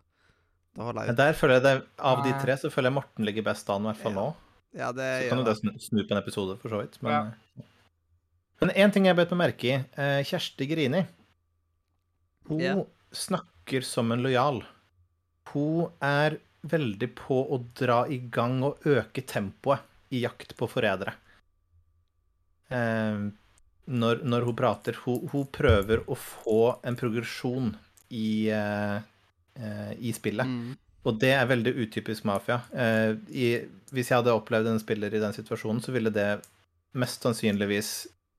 der 0.74 1.34
føler 1.38 1.60
jeg 1.60 1.64
det, 1.68 1.74
Av 2.02 2.24
de 2.26 2.32
tre 2.42 2.56
så 2.58 2.70
føler 2.74 2.90
jeg 2.90 2.96
Morten 2.96 3.26
ligger 3.28 3.44
best 3.46 3.68
an, 3.70 3.84
i 3.86 3.92
hvert 3.92 4.00
fall 4.02 4.12
Ja. 4.16 4.18
nå. 4.18 4.36
Ja, 4.74 4.88
det 4.92 5.08
Så 5.22 5.30
kan 5.30 5.38
jo 5.38 5.44
det 5.46 5.58
snu, 5.60 5.72
snu 5.80 6.00
på 6.08 6.12
en 6.16 6.18
episode, 6.18 6.56
for 6.60 6.70
så 6.74 6.80
vidt. 6.82 6.98
Men, 7.04 7.12
Ja. 7.12 7.64
eh, 8.68 8.74
én 8.82 8.92
ting 8.92 9.06
jeg 9.06 9.16
bet 9.16 9.30
meg 9.30 9.38
merke 9.54 9.64
i. 9.70 9.74
eh, 9.96 10.24
Kjersti 10.26 10.66
Grini. 10.68 11.06
Hun 12.48 12.60
Ja. 12.60 12.84
snakker 13.14 13.84
som 13.84 14.12
en 14.12 14.24
lojal. 14.24 14.64
Hun 15.54 15.92
er 16.02 16.40
veldig 16.64 17.10
på 17.18 17.38
å 17.54 17.60
dra 17.76 18.04
i 18.08 18.22
gang 18.32 18.62
og 18.64 18.86
øke 18.88 19.24
tempoet 19.28 19.84
i 20.14 20.24
jakt 20.24 20.56
på 20.58 20.68
forrædere. 20.72 21.16
Eh, 22.74 23.26
når, 23.86 24.22
når 24.24 24.48
hun 24.48 24.56
prater. 24.56 24.98
Hun, 25.06 25.28
hun 25.32 25.48
prøver 25.52 26.06
å 26.08 26.18
få 26.20 26.62
en 26.88 26.98
progresjon 27.00 27.74
i, 28.14 28.50
eh, 28.54 28.98
eh, 29.60 29.92
i 30.00 30.14
spillet. 30.16 30.48
Mm. 30.48 30.78
Og 31.04 31.20
det 31.20 31.34
er 31.36 31.50
veldig 31.50 31.74
utypisk 31.84 32.28
mafia. 32.28 32.62
Eh, 32.72 33.12
i, 33.36 33.48
hvis 33.92 34.12
jeg 34.12 34.22
hadde 34.22 34.36
opplevd 34.36 34.72
en 34.72 34.82
spiller 34.82 35.14
i 35.14 35.22
den 35.24 35.36
situasjonen, 35.36 35.84
så 35.84 35.92
ville 35.96 36.14
det 36.14 36.38
mest 37.00 37.26
sannsynligvis 37.26 37.92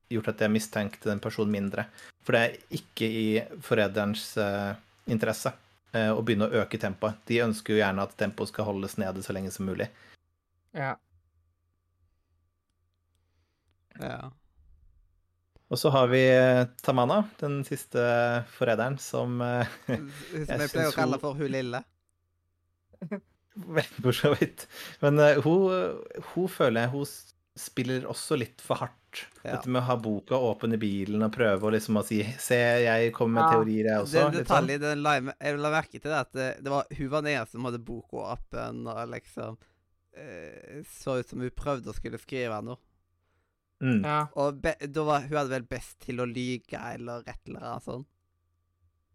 gjort 0.09 0.31
at 0.31 0.41
jeg 0.45 0.53
mistenkte 0.53 1.09
den 1.11 1.21
personen 1.21 1.53
mindre. 1.53 1.87
For 2.25 2.35
det 2.35 2.41
er 2.41 2.79
ikke 2.79 3.09
i 3.09 3.27
forræderens 3.65 4.31
eh, 4.41 4.73
interesse 5.11 5.53
eh, 5.95 6.11
å 6.11 6.21
begynne 6.25 6.49
å 6.49 6.61
øke 6.63 6.79
tempoet. 6.81 7.21
De 7.29 7.41
ønsker 7.45 7.75
jo 7.75 7.81
gjerne 7.81 8.05
at 8.05 8.15
tempoet 8.19 8.51
skal 8.51 8.67
holdes 8.69 8.97
nede 9.01 9.23
så 9.25 9.35
lenge 9.35 9.53
som 9.55 9.67
mulig. 9.69 9.89
ja. 10.75 10.95
Ja. 13.95 14.27
Og 15.71 15.79
så 15.79 15.89
har 15.89 16.09
vi 16.11 16.19
eh, 16.27 16.65
Tamana, 16.83 17.21
den 17.39 17.61
siste 17.65 18.01
forræderen, 18.57 18.97
som 19.01 19.39
eh, 19.41 19.71
Som 19.87 20.51
Jeg 20.51 20.67
pleier 20.73 20.91
å 20.91 20.97
kalle 20.97 21.19
for 21.21 21.39
hun 21.39 21.49
lille. 21.53 21.79
Vel, 23.55 23.87
for 24.03 24.11
så 24.11 24.33
vidt. 24.35 24.67
Men 24.99 25.23
hun, 25.45 26.03
hun 26.33 26.51
føler 26.51 26.85
jeg 26.85 26.91
hun 26.91 27.07
spiller 27.55 28.05
også 28.11 28.35
litt 28.41 28.59
for 28.61 28.83
hardt. 28.83 29.04
Ja. 29.43 29.51
Dette 29.55 29.69
med 29.69 29.81
å 29.81 29.85
ha 29.85 29.95
boka 30.01 30.37
åpen 30.37 30.73
i 30.73 30.77
bilen 30.81 31.23
og 31.25 31.31
prøve 31.35 31.67
å 31.67 31.71
liksom 31.75 31.97
å 31.99 32.03
si 32.05 32.19
Se, 32.41 32.57
jeg 32.83 33.11
kommer 33.13 33.39
med 33.39 33.43
Ja. 33.43 33.51
teorier, 33.53 33.85
jeg 33.85 33.93
Det 33.93 34.03
også. 34.03 34.17
er 34.21 34.25
en 34.25 34.37
detalj 34.39 34.65
sånn. 34.67 34.73
i 34.75 34.77
den 34.83 35.03
live 35.03 35.33
Jeg 35.41 35.59
la 35.59 35.71
merke 35.71 35.91
til 36.01 36.11
det 36.11 36.19
at 36.19 36.31
det, 36.33 36.49
det 36.63 36.71
var, 36.73 36.85
hun 36.97 37.09
var 37.09 37.21
den 37.21 37.33
eneste 37.35 37.51
som 37.57 37.65
hadde 37.69 37.83
boka 37.85 38.17
åpen 38.35 38.87
og 38.87 39.09
liksom 39.09 39.57
eh, 40.17 40.81
Så 40.87 41.19
ut 41.19 41.27
som 41.29 41.39
hun 41.39 41.49
prøvde 41.51 41.91
å 41.91 41.95
skulle 41.95 42.17
skrive 42.21 42.61
noe. 42.63 42.77
Mm. 43.83 44.03
ja. 44.05 44.27
Og 44.39 44.61
be, 44.61 44.75
da 44.87 45.03
var, 45.03 45.21
hun 45.27 45.37
hadde 45.37 45.49
vel 45.51 45.63
best 45.67 45.99
til 45.99 46.21
å 46.23 46.25
lyge 46.25 46.79
eller 46.93 47.23
et 47.27 47.41
eller 47.47 47.59
annet 47.59 47.83
sånt. 47.83 48.07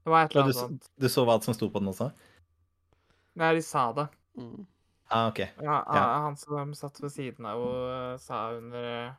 Det 0.05 0.11
var 0.13 0.25
et 0.25 0.31
eller 0.35 0.43
annet 0.45 0.57
sånt. 0.57 0.91
Du, 0.99 1.07
du 1.07 1.09
så 1.09 1.25
hva 1.25 1.39
som 1.43 1.55
sto 1.57 1.69
på 1.73 1.81
den 1.81 1.89
også? 1.93 2.11
Nei, 3.41 3.55
de 3.57 3.63
sa 3.65 3.93
det. 3.97 4.09
Mm. 4.37 4.67
Ah, 5.11 5.29
OK. 5.29 5.41
Ja, 5.63 5.79
Ja. 5.91 6.05
Han 6.27 6.37
som 6.37 6.75
satt 6.75 7.01
ved 7.03 7.11
siden 7.11 7.47
av 7.47 7.59
henne, 7.65 8.19
sa 8.23 8.53
under 8.55 8.85
eh, 9.09 9.13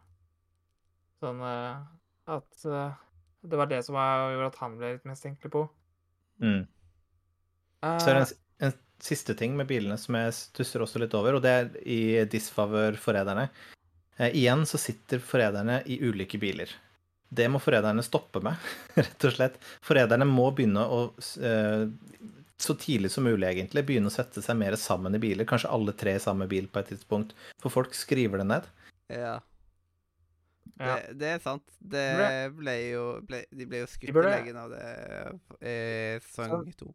sånn 1.22 1.42
eh, 1.46 1.82
at 2.36 2.66
eh, 2.68 3.00
det 3.42 3.58
var 3.58 3.70
det 3.72 3.82
som 3.86 3.98
var, 3.98 4.30
gjorde 4.34 4.52
at 4.52 4.62
han 4.62 4.78
ble 4.78 4.94
litt 4.96 5.06
mest 5.06 5.26
mistenkelig 5.26 5.54
på. 5.54 5.66
Mm. 6.42 6.62
Så 7.82 8.12
er 8.12 8.20
det 8.20 8.26
Eh, 8.26 8.68
en, 8.68 8.68
en 8.68 8.78
siste 9.02 9.34
ting 9.38 9.56
med 9.58 9.70
bilene 9.70 9.98
som 9.98 10.18
jeg 10.18 10.38
stusser 10.38 10.84
også 10.84 11.02
litt 11.02 11.16
over, 11.18 11.38
og 11.38 11.46
det 11.46 11.52
er 11.58 11.72
i 11.82 12.02
disfavør 12.30 13.00
forræderne. 13.02 13.48
Eh, 14.18 14.36
igjen 14.38 14.66
så 14.70 14.78
sitter 14.82 15.24
forræderne 15.26 15.82
i 15.90 15.98
ulike 16.06 16.38
biler. 16.42 16.70
Det 17.32 17.48
må 17.50 17.62
forræderne 17.64 18.04
stoppe 18.06 18.44
med, 18.44 18.60
rett 19.00 19.28
og 19.28 19.36
slett. 19.38 19.58
Forræderne 19.86 20.28
må 20.30 20.50
begynne 20.54 20.86
å 20.86 21.04
eh, 21.42 21.88
så 22.62 22.76
tidlig 22.78 23.10
som 23.10 23.26
mulig, 23.26 23.48
egentlig, 23.48 23.88
begynne 23.88 24.12
å 24.12 24.14
sette 24.14 24.44
seg 24.46 24.60
mer 24.60 24.76
sammen 24.78 25.18
i 25.18 25.22
biler. 25.22 25.48
Kanskje 25.50 25.72
alle 25.74 25.96
tre 25.98 26.14
i 26.20 26.22
samme 26.22 26.46
bil 26.50 26.68
på 26.70 26.84
et 26.84 26.92
tidspunkt. 26.94 27.34
For 27.64 27.74
folk 27.74 27.96
skriver 27.98 28.44
det 28.44 28.46
ned. 28.52 28.68
Ja. 29.10 29.40
Ja. 30.80 30.96
Det, 30.96 31.18
det 31.20 31.28
er 31.36 31.40
sant. 31.40 31.64
Det 31.82 32.06
Ble- 32.58 32.78
jo 32.92 33.06
ble, 33.28 33.46
De 33.52 33.66
ble 33.66 33.80
jo 33.84 33.88
skutt 33.92 34.10
i 34.10 34.24
leggen 34.26 34.58
av 34.58 34.70
det 34.70 34.86
i 35.62 36.20
sesong 36.26 36.72
to. 36.78 36.94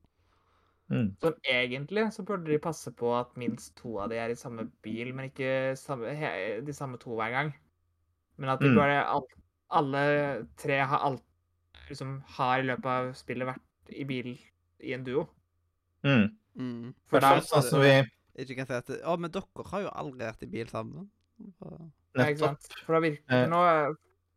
Mm. 0.90 1.16
Så 1.20 1.32
egentlig 1.50 2.04
så 2.14 2.22
burde 2.24 2.46
de 2.46 2.58
passe 2.62 2.92
på 2.94 3.10
at 3.18 3.32
minst 3.36 3.74
to 3.76 3.98
av 3.98 4.08
de 4.10 4.16
er 4.22 4.30
i 4.30 4.38
samme 4.38 4.68
bil, 4.82 5.12
men 5.14 5.30
ikke 5.30 5.74
samme, 5.76 6.12
he, 6.14 6.60
de 6.62 6.72
samme 6.72 6.98
to 7.02 7.10
hver 7.18 7.30
gang. 7.34 7.54
Men 8.38 8.50
at 8.50 8.60
de 8.60 8.68
Mm. 8.70 8.76
bare 8.76 9.04
all, 9.04 9.26
alle 9.70 10.46
tre 10.56 10.78
har 10.86 10.98
alt 10.98 11.22
liksom 11.88 12.22
har 12.38 12.58
i 12.60 12.66
løpet 12.66 12.86
av 12.86 13.12
spillet 13.14 13.46
vært 13.46 13.90
i 13.94 14.04
bil 14.04 14.38
i 14.80 14.92
en 14.94 15.04
duo. 15.04 15.28
Mm. 16.04 16.36
Mm. 16.56 16.94
For 17.10 17.20
da 17.20 17.40
sånn 17.40 17.62
som 17.62 17.80
vi 17.80 18.04
Ikke 18.38 18.54
kan 18.56 18.66
si 18.66 18.72
at 18.74 18.88
Å, 19.02 19.16
men 19.18 19.30
dere 19.30 19.64
har 19.70 19.80
jo 19.82 19.88
aldri 19.96 20.26
vært 20.26 20.42
i 20.42 20.46
bil 20.46 20.66
sammen. 20.68 21.08
Så- 21.58 21.90
nettopp 22.24 22.60
sant? 22.62 22.68
For, 22.86 22.94
det 23.00 23.02
virker, 23.10 23.34
Eh. 23.42 23.46
nå, 23.48 23.60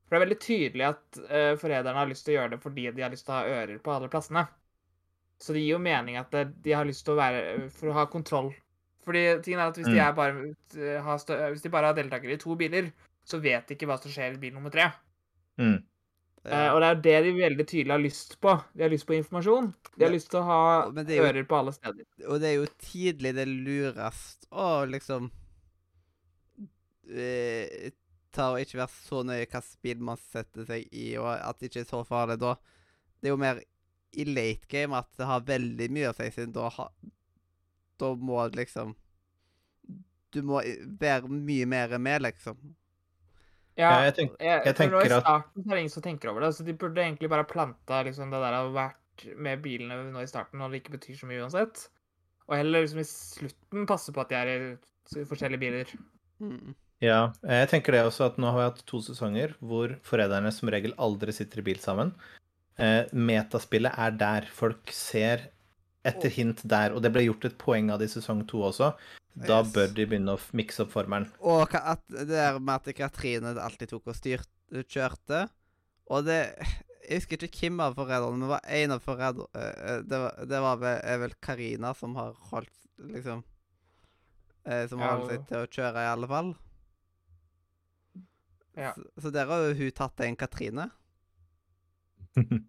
for 0.08 0.16
det 0.16 0.20
er 0.22 0.26
veldig 0.26 0.40
tydelig 0.42 0.86
at 0.90 1.20
uh, 1.30 1.56
forræderne 1.62 1.96
har 2.02 2.08
lyst 2.10 2.26
til 2.26 2.34
å 2.36 2.38
gjøre 2.42 2.52
det 2.56 2.62
fordi 2.64 2.88
de 2.96 3.02
har 3.06 3.10
lyst 3.14 3.26
til 3.26 3.34
å 3.34 3.38
ha 3.38 3.46
ører 3.60 3.80
på 3.84 3.92
alle 3.96 4.10
plassene. 4.10 4.48
Så 5.40 5.54
det 5.54 5.62
gir 5.64 5.76
jo 5.78 5.80
mening 5.80 6.18
at 6.20 6.32
det, 6.32 6.48
de 6.64 6.72
har 6.76 6.86
lyst 6.86 7.06
til 7.06 7.14
å 7.16 7.20
være 7.22 7.70
For 7.72 7.88
å 7.90 7.94
ha 7.94 8.06
kontroll. 8.12 8.50
Fordi 9.06 9.22
tingen 9.42 9.60
er 9.62 9.70
at 9.72 9.78
hvis, 9.78 9.86
de, 9.88 9.96
Mm. 9.96 10.08
er 10.08 10.14
bare, 10.14 10.56
eh, 10.78 11.02
har 11.02 11.18
stø, 11.18 11.38
hvis 11.54 11.62
de 11.64 11.70
bare 11.70 11.86
har 11.88 11.94
deltakere 11.96 12.34
i 12.34 12.38
to 12.38 12.56
biler, 12.56 12.92
så 13.26 13.40
vet 13.42 13.68
de 13.68 13.76
ikke 13.76 13.88
hva 13.88 13.96
som 14.02 14.12
skjer 14.12 14.34
i 14.36 14.38
bil 14.38 14.54
nummer 14.54 14.70
tre. 14.72 14.92
mm. 15.58 15.84
Uh, 16.46 16.72
og 16.74 16.80
det 16.80 16.88
er 16.88 17.02
det 17.04 17.24
de 17.26 17.32
veldig 17.36 17.66
tydelig 17.68 17.92
har 17.92 18.00
lyst 18.00 18.40
på. 18.42 18.54
De 18.74 18.82
har 18.84 18.90
lyst 18.90 19.06
på 19.06 19.14
informasjon. 19.14 19.74
De 19.98 20.06
har 20.06 20.12
lyst 20.14 20.30
til 20.32 20.40
å 20.40 20.44
ha 20.46 20.86
jo- 20.90 21.24
ører 21.28 21.44
på 21.46 21.58
alle 21.60 21.74
steder. 21.74 22.06
Og 22.30 22.40
det 22.40 22.48
er 22.48 22.56
jo 22.56 22.66
tidlig 22.80 23.36
det 23.36 23.46
lurest 23.48 24.48
å 24.50 24.88
liksom 24.88 25.30
eh, 27.12 27.92
Ta 28.32 28.52
og 28.54 28.60
ikke 28.62 28.78
være 28.78 28.94
så 28.94 29.24
nøye 29.26 29.40
hvilken 29.42 29.64
bil 29.82 30.02
man 30.06 30.20
setter 30.22 30.66
seg 30.70 30.84
i, 30.94 31.16
og 31.18 31.32
at 31.34 31.58
det 31.60 31.72
ikke 31.72 31.82
er 31.82 31.88
så 31.90 32.04
farlig 32.06 32.36
da. 32.40 32.52
Det 33.18 33.26
er 33.26 33.34
jo 33.34 33.40
mer 33.42 33.62
i 34.14 34.26
late 34.30 34.70
game 34.70 34.94
at 34.98 35.10
det 35.18 35.26
har 35.26 35.42
veldig 35.48 35.88
mye 35.96 36.12
å 36.12 36.14
si, 36.18 36.28
siden 36.36 36.54
da, 36.54 36.68
ha, 36.76 36.86
da 38.00 38.12
må 38.16 38.44
liksom 38.54 38.94
Du 40.30 40.44
må 40.46 40.62
være 41.02 41.26
mye 41.34 41.66
mer 41.66 41.98
med, 41.98 42.22
liksom. 42.22 42.58
Ja, 43.80 43.90
Ja, 43.96 44.04
jeg 44.06 44.14
tenk- 44.20 44.38
jeg 44.44 44.76
for 44.78 44.92
nå 44.94 45.00
at 45.00 45.06
I 45.10 45.22
starten 45.22 45.64
så 45.64 45.70
er 45.72 45.74
det 45.74 45.80
ingen 45.80 45.90
som 45.96 46.04
tenker 46.06 46.30
over 46.30 46.42
det. 46.46 46.50
så 46.56 46.66
De 46.66 46.74
burde 46.74 47.02
egentlig 47.02 47.30
bare 47.32 47.48
planta 47.50 48.04
liksom, 48.06 48.30
det 48.30 48.42
der 48.44 48.58
å 48.60 48.68
ha 48.68 48.74
vært 48.76 49.38
med 49.38 49.62
bilene 49.64 50.12
nå 50.14 50.22
i 50.22 50.28
starten 50.30 50.60
når 50.62 50.70
det 50.70 50.84
ikke 50.84 50.98
betyr 51.00 51.18
så 51.18 51.26
mye 51.26 51.42
uansett. 51.42 51.88
Og 52.48 52.58
heller 52.58 52.86
liksom 52.86 53.00
i 53.02 53.08
slutten 53.10 53.88
passe 53.90 54.14
på 54.14 54.22
at 54.22 54.30
de 54.30 54.36
er 54.36 54.54
i 55.18 55.26
forskjellige 55.26 55.60
biler. 55.66 55.96
Mm. 56.40 56.76
Ja, 57.02 57.32
jeg 57.48 57.70
tenker 57.72 57.96
det 57.96 58.02
også 58.04 58.26
at 58.28 58.38
nå 58.42 58.50
har 58.52 58.58
vi 58.60 58.66
hatt 58.68 58.82
to 58.90 59.00
sesonger 59.06 59.54
hvor 59.64 59.94
forræderne 60.04 60.52
som 60.52 60.68
regel 60.74 60.92
aldri 61.00 61.32
sitter 61.36 61.62
i 61.62 61.68
bil 61.70 61.80
sammen. 61.80 62.12
Eh, 62.80 63.06
metaspillet 63.16 63.96
er 64.00 64.12
der. 64.20 64.48
Folk 64.52 64.92
ser 64.92 65.46
etter 66.08 66.32
hint 66.32 66.62
der, 66.68 66.94
og 66.96 67.02
det 67.04 67.12
ble 67.16 67.24
gjort 67.26 67.46
et 67.50 67.58
poeng 67.60 67.90
av 67.92 68.00
det 68.00 68.10
i 68.10 68.14
sesong 68.18 68.46
to 68.48 68.62
også. 68.68 68.94
Da 69.40 69.62
Yes. 69.62 69.72
bør 69.76 69.94
de 69.96 70.06
begynne 70.10 70.34
å 70.36 70.40
mikse 70.58 70.82
opp 70.84 70.92
formelen. 70.92 71.30
Og 71.40 71.72
at 71.76 72.02
det 72.10 72.28
der 72.32 72.60
med 72.60 72.76
at 72.88 72.96
Katrine 72.98 73.56
alltid 73.62 73.90
tok 73.94 74.08
og 74.12 74.16
styrte, 74.16 74.48
kjørte 74.90 75.50
Og 76.12 76.26
det 76.26 76.56
Jeg 77.10 77.22
husker 77.22 77.38
ikke 77.48 77.70
hvem 77.70 77.80
av 77.82 77.96
forræderne, 77.96 78.32
men 78.38 78.42
det 78.42 78.50
var 78.50 78.62
en 78.68 78.92
av 78.92 79.00
forræderne 79.02 80.04
det, 80.10 80.18
var- 80.20 80.46
det 80.46 80.60
var 80.62 80.76
vel, 80.78 81.34
Karina 81.42 81.94
som 81.96 82.16
har 82.16 82.34
holdt 82.52 82.70
liksom 83.00 83.44
eh, 84.66 84.88
Som 84.88 85.00
har 85.00 85.18
holdt 85.18 85.30
seg 85.32 85.48
til 85.48 85.58
å 85.58 85.68
kjøre, 85.70 86.04
i 86.04 86.12
alle 86.14 86.28
fall. 86.28 86.56
Ja. 88.80 88.94
Så, 88.96 89.04
så 89.22 89.32
der 89.36 89.50
har 89.52 89.74
hun 89.76 89.92
tatt 89.96 90.26
en 90.26 90.40
Katrine. 90.40 90.90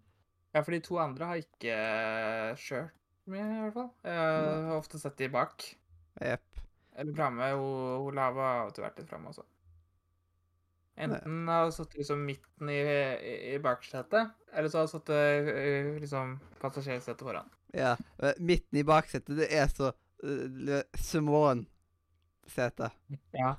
Ja, 0.51 0.59
for 0.67 0.75
de 0.75 0.81
to 0.83 0.97
andre 0.99 1.23
har 1.29 1.39
ikke 1.39 1.71
eh, 1.71 2.57
kjørt 2.59 2.91
mye, 3.31 3.39
i 3.39 3.59
hvert 3.63 3.75
fall. 3.77 3.85
Jeg 4.03 4.65
har 4.67 4.73
ofte 4.75 4.99
sett 4.99 5.15
de 5.21 5.29
bak. 5.31 5.63
Jepp. 6.19 6.59
Eller 6.99 7.15
framme. 7.15 7.45
Hun 7.55 8.01
hun 8.03 8.17
Lava 8.19 8.41
har 8.49 8.59
alltid 8.65 8.83
vært 8.83 8.99
litt 8.99 9.07
framme 9.07 9.31
også. 9.31 9.45
Enten 11.01 11.47
har 11.47 11.63
hun 11.63 11.71
sittet 11.71 12.01
liksom 12.01 12.25
midten 12.27 12.67
i, 12.73 12.81
i, 12.83 13.35
i 13.53 13.59
baksetet, 13.63 14.33
eller 14.51 14.67
så 14.73 14.81
har 14.81 14.89
hun 14.89 14.91
sittet 14.91 15.53
eh, 15.55 15.87
liksom 16.03 16.33
passasjersetet 16.59 17.23
foran. 17.29 17.47
Ja. 17.71 17.93
eh, 18.19 18.35
Midten 18.43 18.81
i 18.81 18.83
baksetet, 18.83 19.37
det 19.39 19.47
er 19.55 19.71
så 19.71 19.93
Simone-setet. 20.99 22.91
Ja. 23.39 23.55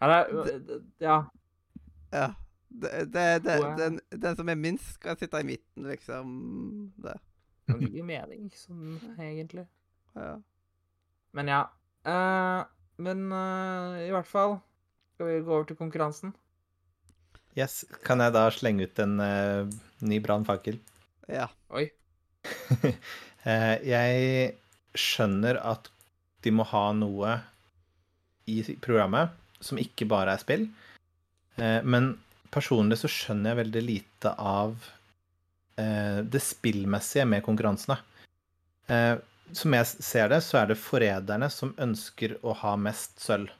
Ja, 0.00 0.08
det 0.08 0.16
er, 0.16 0.80
ja. 1.04 1.18
Ja. 2.10 2.32
Det, 2.70 2.90
det, 3.10 3.26
det, 3.44 3.56
Wow. 3.58 3.76
den, 3.78 4.00
den 4.10 4.36
som 4.38 4.48
er 4.48 4.58
minst, 4.58 4.92
skal 4.94 5.18
sitte 5.18 5.40
i 5.42 5.46
midten, 5.46 5.88
liksom. 5.90 6.92
Det 7.02 7.16
gir 7.90 8.06
mening, 8.06 8.50
sånn 8.54 8.98
egentlig. 9.18 9.66
Ja. 10.14 10.36
Men 11.36 11.50
ja. 11.50 11.62
Uh, 12.06 12.62
men 13.02 13.26
uh, 13.32 13.98
i 14.02 14.10
hvert 14.14 14.28
fall 14.28 14.58
skal 15.14 15.28
vi 15.28 15.40
gå 15.42 15.52
over 15.54 15.66
til 15.68 15.78
konkurransen. 15.78 16.34
Yes. 17.58 17.82
Kan 18.06 18.22
jeg 18.22 18.34
da 18.36 18.46
slenge 18.54 18.86
ut 18.86 19.02
en 19.02 19.18
uh, 19.18 19.66
ny 20.06 20.20
brannfakkel? 20.24 20.80
ja. 21.30 21.48
Oi. 21.70 21.88
Eh, 23.40 23.78
jeg 23.88 24.50
skjønner 25.00 25.56
at 25.64 25.86
de 26.44 26.50
må 26.52 26.66
ha 26.68 26.90
noe 26.92 27.38
i 28.44 28.58
programmet 28.84 29.32
som 29.64 29.80
ikke 29.80 30.04
bare 30.10 30.34
er 30.36 30.42
spill. 30.42 30.66
Eh, 31.60 31.82
men 31.82 32.14
personlig 32.50 33.00
så 33.00 33.10
skjønner 33.10 33.52
jeg 33.52 33.60
veldig 33.64 33.82
lite 33.84 34.32
av 34.34 34.88
eh, 35.76 36.20
det 36.24 36.42
spillmessige 36.44 37.26
med 37.28 37.44
konkurransene. 37.46 37.98
Eh, 38.90 39.16
som 39.52 39.74
jeg 39.74 39.88
ser 39.92 40.30
det, 40.32 40.42
så 40.46 40.62
er 40.62 40.70
det 40.70 40.80
forræderne 40.80 41.50
som 41.52 41.74
ønsker 41.82 42.38
å 42.46 42.54
ha 42.62 42.76
mest 42.78 43.18
sølv. 43.22 43.50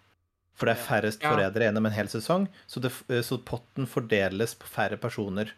For 0.59 0.69
det 0.69 0.77
er 0.77 0.85
færrest 0.85 1.23
forrædere 1.25 1.67
gjennom 1.67 1.87
en 1.89 1.95
hel 1.97 2.09
sesong, 2.13 2.45
så, 2.69 2.83
det, 2.85 2.91
så 3.25 3.39
potten 3.49 3.87
fordeles 3.89 4.53
på 4.61 4.69
færre 4.69 4.99
personer 5.01 5.55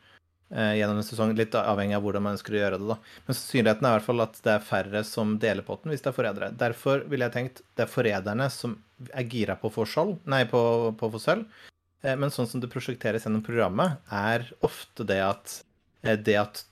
gjennom 0.53 1.01
en 1.01 1.07
sesong. 1.07 1.33
Litt 1.35 1.57
avhengig 1.59 1.97
av 1.97 2.05
hvordan 2.05 2.23
man 2.23 2.37
ønsker 2.37 2.55
å 2.55 2.61
gjøre 2.61 2.79
det, 2.79 2.87
da. 2.87 2.97
Men 3.27 3.35
sannsynligheten 3.35 3.89
er 3.89 3.91
i 3.91 3.97
hvert 3.97 4.07
fall 4.07 4.23
at 4.23 4.39
det 4.47 4.53
er 4.55 4.69
færre 4.69 5.03
som 5.09 5.35
deler 5.43 5.67
potten 5.67 5.91
hvis 5.91 6.05
det 6.05 6.13
er 6.13 6.17
forrædere. 6.21 6.53
Derfor 6.61 7.03
ville 7.11 7.27
jeg 7.27 7.35
tenkt 7.35 7.65
det 7.75 7.83
er 7.83 7.91
forræderne 7.91 8.47
som 8.55 8.79
er 9.11 9.27
gira 9.27 9.59
på 9.59 9.73
å 9.73 9.75
få 9.81 9.89
skjold, 9.91 10.15
nei, 10.31 10.45
på, 10.53 10.63
på 11.01 11.11
å 11.11 11.15
få 11.17 11.23
sølv. 11.25 11.51
Eh, 12.03 12.17
Men 12.19 12.33
sånn 12.35 12.49
som 12.51 12.63
det 12.63 12.71
prosjekteres 12.73 13.27
gjennom 13.27 13.45
programmet, 13.47 13.99
er 14.11 14.49
ofte 14.67 15.07
det 15.09 15.21
at 15.25 15.59
eh, 16.05 16.17
det 16.19 16.37
at 16.41 16.65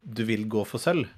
du 0.00 0.24
vil 0.24 0.46
gå 0.48 0.64
for 0.64 0.80
sølv 0.80 1.08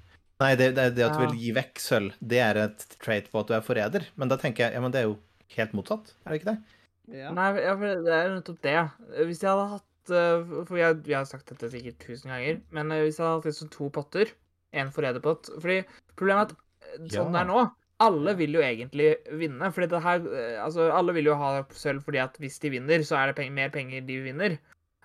Nei, 0.41 0.55
det, 0.59 0.73
det, 0.75 0.89
det 0.97 1.03
at 1.05 1.13
du 1.15 1.21
vil 1.21 1.37
gi 1.39 1.51
vekk 1.55 1.79
sølv, 1.79 2.15
det 2.19 2.39
er 2.43 2.57
et 2.65 2.81
trait 2.99 3.29
på 3.31 3.39
at 3.39 3.47
du 3.47 3.53
er 3.55 3.61
forræder. 3.63 4.07
Men 4.19 4.27
da 4.27 4.35
tenker 4.41 4.65
jeg 4.65 4.75
ja, 4.75 4.81
men 4.83 4.91
det 4.91 4.99
er 4.99 5.05
jo 5.05 5.13
helt 5.55 5.75
motsatt, 5.77 6.09
er 6.25 6.33
det 6.33 6.39
ikke 6.41 6.49
det? 6.49 6.57
ja. 7.21 7.29
Nei, 7.37 7.45
ja, 7.61 7.75
for 7.79 8.01
det 8.07 8.15
er 8.17 8.31
nettopp 8.33 8.59
det. 8.65 8.73
Hvis 9.29 9.43
jeg 9.43 9.51
hadde 9.53 9.67
hatt 9.77 10.13
eh, 10.17 10.51
For 10.67 10.81
jeg, 10.81 10.97
jeg 11.07 11.15
har 11.19 11.29
sagt 11.29 11.53
dette 11.53 11.69
sikkert 11.71 12.01
tusen 12.01 12.33
ganger, 12.33 12.59
men 12.75 12.91
hvis 12.97 13.21
jeg 13.21 13.23
hadde 13.23 13.37
hatt 13.37 13.47
liksom 13.51 13.71
to 13.77 13.87
potter, 13.93 14.33
en 14.73 14.89
forræderpott 14.91 15.51
Fordi 15.61 15.77
problemet 16.17 16.51
er 16.51 16.57
at 16.57 17.13
sånn 17.13 17.29
sånn 17.29 17.37
det 17.37 17.43
er 17.45 17.49
nå 17.53 17.61
alle 17.99 18.33
vil 18.37 18.53
jo 18.57 18.61
egentlig 18.61 19.15
vinne. 19.39 19.71
fordi 19.73 19.87
det 19.87 20.01
her, 20.01 20.19
eh, 20.33 20.63
altså 20.63 20.91
Alle 20.91 21.13
vil 21.13 21.25
jo 21.25 21.35
ha 21.35 21.63
sølv 21.71 22.01
fordi 22.03 22.17
at 22.17 22.37
hvis 22.39 22.59
de 22.59 22.69
vinner, 22.69 22.99
så 23.03 23.15
er 23.17 23.27
det 23.27 23.35
penger, 23.35 23.53
mer 23.53 23.69
penger 23.69 24.01
de 24.01 24.19
vinner. 24.21 24.57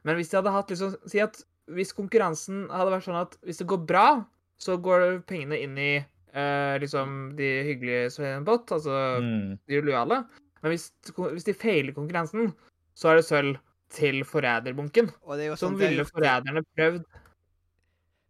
Men 0.05 0.17
hvis 0.17 0.31
de 0.31 0.37
hadde 0.37 0.53
hatt 0.53 0.69
liksom 0.71 0.97
Si 1.07 1.19
at 1.21 1.43
hvis 1.69 1.93
konkurransen 1.93 2.69
hadde 2.71 2.91
vært 2.95 3.05
sånn 3.05 3.21
at 3.21 3.37
hvis 3.45 3.59
det 3.59 3.67
går 3.69 3.87
bra, 3.87 4.25
så 4.59 4.79
går 4.81 5.21
pengene 5.29 5.59
inn 5.61 5.77
i 5.79 5.93
eh, 5.99 6.79
liksom 6.81 7.37
de 7.37 7.63
hyggelige 7.69 8.11
som 8.11 8.25
er 8.25 8.41
altså 8.41 9.21
Mm. 9.21 9.59
de 9.69 9.81
lojale. 9.83 10.25
Men 10.63 10.73
hvis, 10.73 10.91
hvis 11.15 11.45
de 11.45 11.55
feiler 11.55 11.93
konkurransen, 11.93 12.55
så 12.95 13.11
er 13.11 13.17
det 13.17 13.25
sølv 13.25 13.59
til 13.91 14.25
forræderbunken. 14.25 15.09
Er 15.29 15.57
Så 15.57 15.69
sånn 15.69 15.79
ville 15.79 16.05
forræderne 16.05 16.65
prøvd 16.77 17.05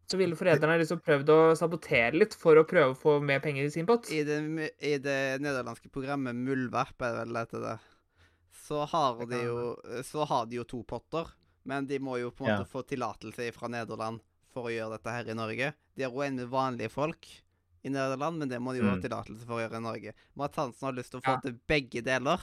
Så 0.09 0.17
ville 0.17 0.37
foreldrene 0.39 0.79
liksom 0.81 1.03
prøvd 1.05 1.29
å 1.35 1.39
sabotere 1.59 2.15
litt 2.17 2.33
for 2.39 2.57
å 2.57 2.65
prøve 2.65 2.95
å 2.95 2.97
få 2.97 3.19
mer 3.21 3.43
penger 3.45 3.67
i 3.67 3.73
sin 3.75 3.85
pott. 3.89 4.09
I 4.11 4.23
det, 4.25 4.39
I 4.81 4.95
det 5.05 5.19
nederlandske 5.45 5.91
programmet 5.93 6.35
Muldvarp, 6.37 6.97
er 7.05 7.13
det 7.13 7.19
vel 7.27 7.35
det 7.37 7.43
heter 7.45 7.65
det, 7.67 7.75
så 8.65 8.87
har 8.89 9.21
de 9.29 9.43
jo 9.45 9.59
Så 10.05 10.25
har 10.29 10.47
de 10.49 10.57
jo 10.57 10.65
to 10.65 10.81
potter, 10.89 11.29
men 11.69 11.87
de 11.87 11.99
må 12.01 12.17
jo 12.21 12.31
på 12.31 12.47
en 12.47 12.55
Ja. 12.55 12.57
måte 12.63 12.71
få 12.73 12.83
tillatelse 12.89 13.53
fra 13.53 13.69
Nederland 13.69 14.21
for 14.55 14.65
å 14.71 14.73
gjøre 14.73 14.97
dette 14.97 15.13
her 15.13 15.29
i 15.29 15.35
Norge. 15.37 15.75
De 15.95 16.03
har 16.05 16.11
òg 16.11 16.25
en 16.27 16.37
med 16.37 16.49
vanlige 16.49 16.91
folk 16.91 17.27
i 17.85 17.89
Nederland, 17.93 18.39
men 18.39 18.49
det 18.49 18.59
må 18.61 18.73
de 18.73 18.81
jo 18.81 18.89
ha 18.89 18.97
Mm. 18.97 19.03
tillatelse 19.03 19.45
for 19.47 19.59
å 19.61 19.69
gjøre 19.69 19.77
i 19.77 19.81
Norge. 19.85 20.15
Mads 20.35 20.57
Hansen 20.57 20.87
har 20.89 20.93
lyst 20.97 21.11
til 21.13 21.21
å 21.21 21.25
få 21.25 21.35
Ja. 21.37 21.41
til 21.41 21.61
begge 21.69 22.03
deler, 22.03 22.41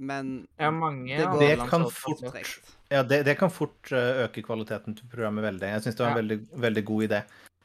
men 0.00 0.30
Ja, 0.58 0.70
mange 0.74 1.16
det 1.16 1.26
går 1.28 1.40
Det 1.44 1.68
kan 1.70 1.84
fort- 1.90 2.22
tregt. 2.32 2.72
Ja, 2.90 3.02
det, 3.06 3.22
det 3.28 3.36
kan 3.38 3.50
fort 3.52 3.92
eh, 3.92 4.24
øke 4.26 4.42
kvaliteten 4.42 4.96
til 4.98 5.06
programmet 5.12 5.44
veldig. 5.46 5.68
Jeg 5.76 5.82
syns 5.84 5.98
det 5.98 6.04
var 6.06 6.14
en 6.16 6.20
veldig, 6.22 6.38
veldig 6.64 6.84
god 6.88 7.04
idé. 7.08 7.20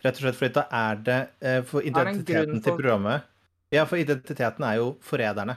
Rett 0.06 0.20
og 0.20 0.26
slett 0.28 0.38
fordi 0.38 0.54
da 0.60 0.66
er 0.72 1.00
det 1.08 1.20
eh, 1.42 1.62
For 1.66 1.82
identiteten 1.82 2.62
til 2.62 2.76
programmet 2.78 3.24
Ja, 3.74 3.86
for 3.90 3.98
identiteten 3.98 4.64
er 4.68 4.76
jo 4.78 4.92
forræderne. 5.02 5.56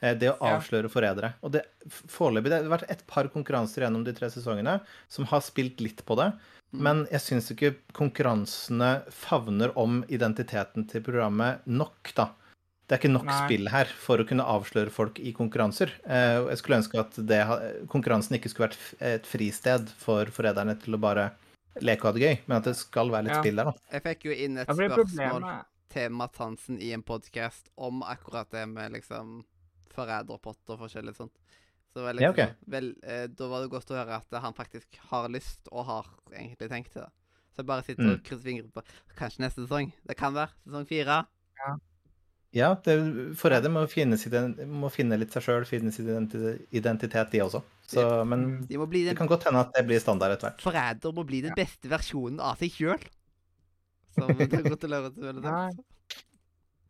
Eh, 0.00 0.14
Det 0.14 0.28
å 0.30 0.36
Ja. 0.38 0.52
avsløre 0.60 0.88
forrædere. 0.92 1.32
Og 1.42 1.50
det 1.56 1.64
foreløpig 1.90 2.52
Det 2.52 2.62
har 2.62 2.70
vært 2.78 2.90
et 2.90 3.02
par 3.08 3.26
konkurranser 3.28 3.82
gjennom 3.82 4.04
de 4.06 4.12
tre 4.14 4.28
sesongene 4.30 4.80
som 5.08 5.24
har 5.26 5.40
spilt 5.42 5.80
litt 5.80 6.04
på 6.06 6.14
det. 6.16 6.32
Mm. 6.72 6.80
Men 6.84 7.06
jeg 7.10 7.20
syns 7.24 7.50
ikke 7.50 7.74
konkurransene 7.96 9.02
favner 9.10 9.72
om 9.76 10.04
identiteten 10.08 10.86
til 10.88 11.00
programmet 11.02 11.64
nok, 11.66 12.12
da. 12.14 12.28
Det 12.88 12.96
er 12.96 13.00
ikke 13.02 13.12
nok 13.12 13.26
Nei. 13.28 13.38
spill 13.44 13.68
her 13.68 13.84
for 14.00 14.16
å 14.22 14.24
kunne 14.26 14.44
avsløre 14.48 14.90
folk 14.90 15.18
i 15.20 15.32
konkurranser. 15.36 15.90
Eh, 16.08 16.38
Jeg 16.48 16.56
skulle 16.62 16.78
ønske 16.80 16.98
at 16.98 17.18
det, 17.20 17.40
konkurransen 17.92 18.38
ikke 18.38 18.48
skulle 18.48 18.70
vært 18.70 19.02
et 19.04 19.26
fristed 19.28 19.90
for 20.00 20.24
forræderne 20.32 20.72
til 20.80 20.96
å 20.96 21.00
bare 21.02 21.26
leke 21.84 22.00
og 22.00 22.08
ha 22.08 22.12
det 22.16 22.22
gøy, 22.24 22.38
men 22.48 22.56
at 22.56 22.64
det 22.64 22.76
skal 22.76 23.10
være 23.12 23.24
litt 23.28 23.34
Ja. 23.36 23.42
spill 23.42 23.56
der, 23.60 23.64
da. 23.64 23.74
Jeg 23.92 24.02
fikk 24.02 24.24
jo 24.24 24.32
inn 24.32 24.56
et 24.58 24.68
spørsmål 24.68 25.64
til 25.90 26.10
Matt 26.10 26.36
Hansen 26.38 26.80
i 26.80 26.92
en 26.92 27.02
podkast 27.02 27.68
om 27.76 28.02
akkurat 28.02 28.48
det 28.50 28.66
med 28.68 28.92
liksom 28.92 29.44
forræderpott 29.94 30.72
og 30.72 30.78
forskjellig 30.80 31.14
sånt. 31.16 31.32
Så 31.92 32.02
var 32.04 32.14
Ja, 32.20 32.30
okay. 32.30 32.54
vel, 32.68 32.94
eh, 33.02 33.26
da 33.26 33.48
var 33.48 33.62
det 33.62 33.70
godt 33.70 33.90
å 33.90 33.96
høre 33.96 34.16
at 34.16 34.40
han 34.42 34.54
faktisk 34.54 34.86
har 35.10 35.28
lyst, 35.28 35.68
og 35.72 35.84
har 35.86 36.06
egentlig 36.32 36.68
tenkt 36.70 36.92
til 36.92 37.02
det. 37.02 37.10
Så 37.52 37.56
jeg 37.58 37.66
bare 37.66 37.82
sitter 37.84 38.02
Mm. 38.04 38.12
og 38.12 38.22
krysser 38.24 38.44
fingre 38.44 38.70
på 38.72 38.82
Kanskje 39.16 39.38
neste 39.40 39.66
sesong. 39.66 39.92
Det 40.06 40.16
kan 40.16 40.32
være 40.32 40.50
sesong 40.66 40.86
fire. 40.86 41.26
Ja, 42.56 42.70
det- 42.84 42.96
må, 43.68 43.82
må 44.80 44.90
finne 44.92 45.18
litt 45.20 45.34
seg 45.36 45.44
sjøl, 45.44 45.66
finne 45.68 45.92
sin 45.92 46.08
identitet, 46.72 47.30
de 47.30 47.42
også. 47.44 47.60
Så, 47.88 48.04
men 48.28 48.66
De 48.68 48.78
må 48.80 48.86
bli 48.88 49.04
det 49.04 49.16
kan 49.16 49.28
godt 49.28 49.44
hende 49.48 49.60
at 49.64 49.72
det 49.76 49.84
blir 49.88 50.00
standard 50.00 50.32
etter 50.36 50.50
hvert. 50.50 50.64
Forræder 50.64 51.12
må 51.16 51.24
bli 51.28 51.42
den 51.44 51.56
beste 51.56 51.88
versjonen 51.92 52.40
av 52.40 52.60
seg 52.60 52.72
sjøl. 52.72 53.04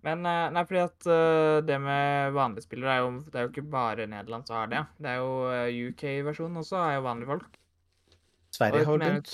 Men 0.07 0.23
eh, 0.31 0.49
nei, 0.55 0.63
fordi 0.65 0.81
at 0.85 1.07
uh, 1.11 1.59
det 1.67 1.77
med 1.83 2.33
vanlige 2.37 2.65
spillere 2.69 2.93
er 2.95 3.01
jo 3.03 3.09
Det 3.27 3.35
er 3.35 3.47
jo 3.47 3.51
ikke 3.51 3.65
bare 3.73 4.07
Nederland 4.07 4.47
som 4.47 4.61
har 4.61 4.71
det. 4.71 4.85
Det 5.03 5.11
er 5.11 5.19
jo 5.19 5.33
uh, 5.51 5.89
UK-versjonen 5.91 6.61
også, 6.63 6.79
er 6.79 6.95
jo 7.01 7.07
vanlige 7.09 7.31
folk. 7.33 7.59
Sverige 8.55 8.85
har 8.87 8.95
jo 8.95 9.01
begynt. 9.03 9.33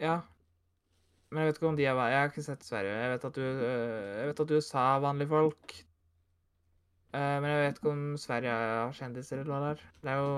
Ja. 0.00 0.14
Men 1.34 1.42
jeg 1.42 1.50
vet 1.50 1.56
ikke 1.58 1.66
om 1.72 1.76
de 1.78 1.86
er 1.90 1.98
Jeg 1.98 2.20
har 2.20 2.28
ikke 2.30 2.46
sett 2.46 2.62
Sverige. 2.62 2.94
Jeg 2.94 3.10
vet 3.10 3.24
at, 3.26 3.34
du, 3.34 3.42
øh, 3.42 4.10
jeg 4.20 4.26
vet 4.30 4.40
at 4.44 4.52
USA 4.54 4.82
har 4.92 5.00
vanlige 5.02 5.32
folk. 5.32 5.74
Eh, 7.14 7.36
men 7.42 7.48
jeg 7.50 7.62
vet 7.64 7.80
ikke 7.80 7.90
om 7.90 8.04
Sverige 8.18 8.54
har 8.54 8.94
kjendiser 8.94 9.40
eller 9.42 9.50
hva 9.50 9.62
det 9.64 9.72
er. 9.72 9.82
Det 10.04 10.12
er 10.12 10.20
jo 10.22 10.28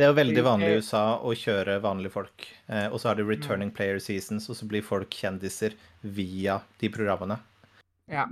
Det 0.00 0.06
er 0.06 0.12
jo 0.14 0.16
veldig 0.16 0.42
vanlig 0.46 0.68
i 0.70 0.76
USA 0.80 1.02
å 1.18 1.34
kjøre 1.36 1.74
vanlige 1.84 2.14
folk. 2.14 2.46
Eh, 2.70 2.86
og 2.88 3.00
så 3.02 3.10
har 3.10 3.18
de 3.18 3.26
Mm. 3.26 3.30
returning 3.34 3.70
player 3.74 3.98
seasons, 3.98 4.48
og 4.48 4.56
så 4.56 4.66
blir 4.66 4.82
folk 4.86 5.10
kjendiser 5.10 5.74
via 6.02 6.62
de 6.80 6.88
programmene. 6.88 7.36
Ja. 8.08 8.24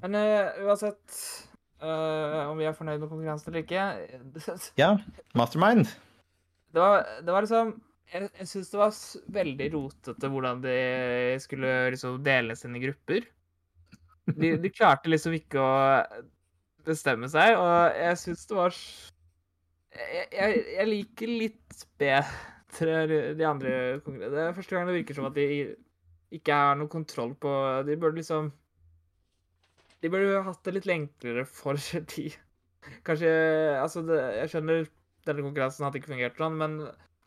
Men 0.00 0.14
uh, 0.14 0.64
uansett 0.64 1.16
uh, 1.82 2.48
om 2.48 2.56
vi 2.56 2.64
er 2.64 2.72
fornøyd 2.72 3.00
med 3.00 3.10
konkurransen 3.10 3.50
eller 3.50 3.64
ikke 3.66 4.68
Ja, 4.80 4.96
Mastermind. 5.34 5.86
Det 6.72 6.80
var, 6.80 7.04
det 7.20 7.34
var 7.34 7.42
liksom 7.42 7.74
Jeg, 8.10 8.28
jeg 8.40 8.48
syns 8.50 8.70
det 8.72 8.78
var 8.80 8.94
veldig 9.36 9.66
rotete 9.74 10.30
hvordan 10.32 10.62
de 10.64 10.76
skulle 11.42 11.70
liksom 11.94 12.18
deles 12.26 12.64
inn 12.66 12.74
i 12.78 12.82
grupper. 12.82 13.28
De, 14.30 14.54
de 14.62 14.70
klarte 14.70 15.10
liksom 15.10 15.34
ikke 15.38 15.62
å 15.62 15.74
bestemme 16.86 17.28
seg, 17.30 17.54
og 17.58 17.96
jeg 17.98 18.18
syns 18.18 18.46
det 18.50 18.56
var 18.58 18.74
jeg, 18.74 20.26
jeg, 20.32 20.60
jeg 20.76 20.88
liker 20.88 21.32
litt 21.44 21.84
bedre 22.00 23.00
de- 23.38 23.46
andre 23.46 23.72
konkurrentene. 24.04 24.30
Det 24.36 24.44
er 24.46 24.56
første 24.58 24.76
gang 24.76 24.86
det 24.90 24.96
virker 25.00 25.18
som 25.18 25.26
at 25.30 25.34
de 25.38 25.46
ikke 26.38 26.54
har 26.54 26.76
noe 26.78 26.86
kontroll 26.92 27.32
på 27.42 27.50
De 27.88 27.96
burde 27.98 28.20
liksom 28.20 28.52
De 30.00 30.10
burde 30.12 30.44
hatt 30.46 30.60
det 30.68 30.76
litt 30.76 30.86
enklere 30.94 31.42
for 31.50 31.74
de. 32.14 32.28
Kanskje 33.06 33.32
Altså, 33.82 34.04
det, 34.06 34.20
jeg 34.38 34.52
skjønner 34.54 34.86
denne 35.28 35.44
konkurransen 35.44 35.84
hadde 35.84 35.98
ikke 36.00 36.14
fungert 36.14 36.38
sånn, 36.40 36.54
men 36.56 36.78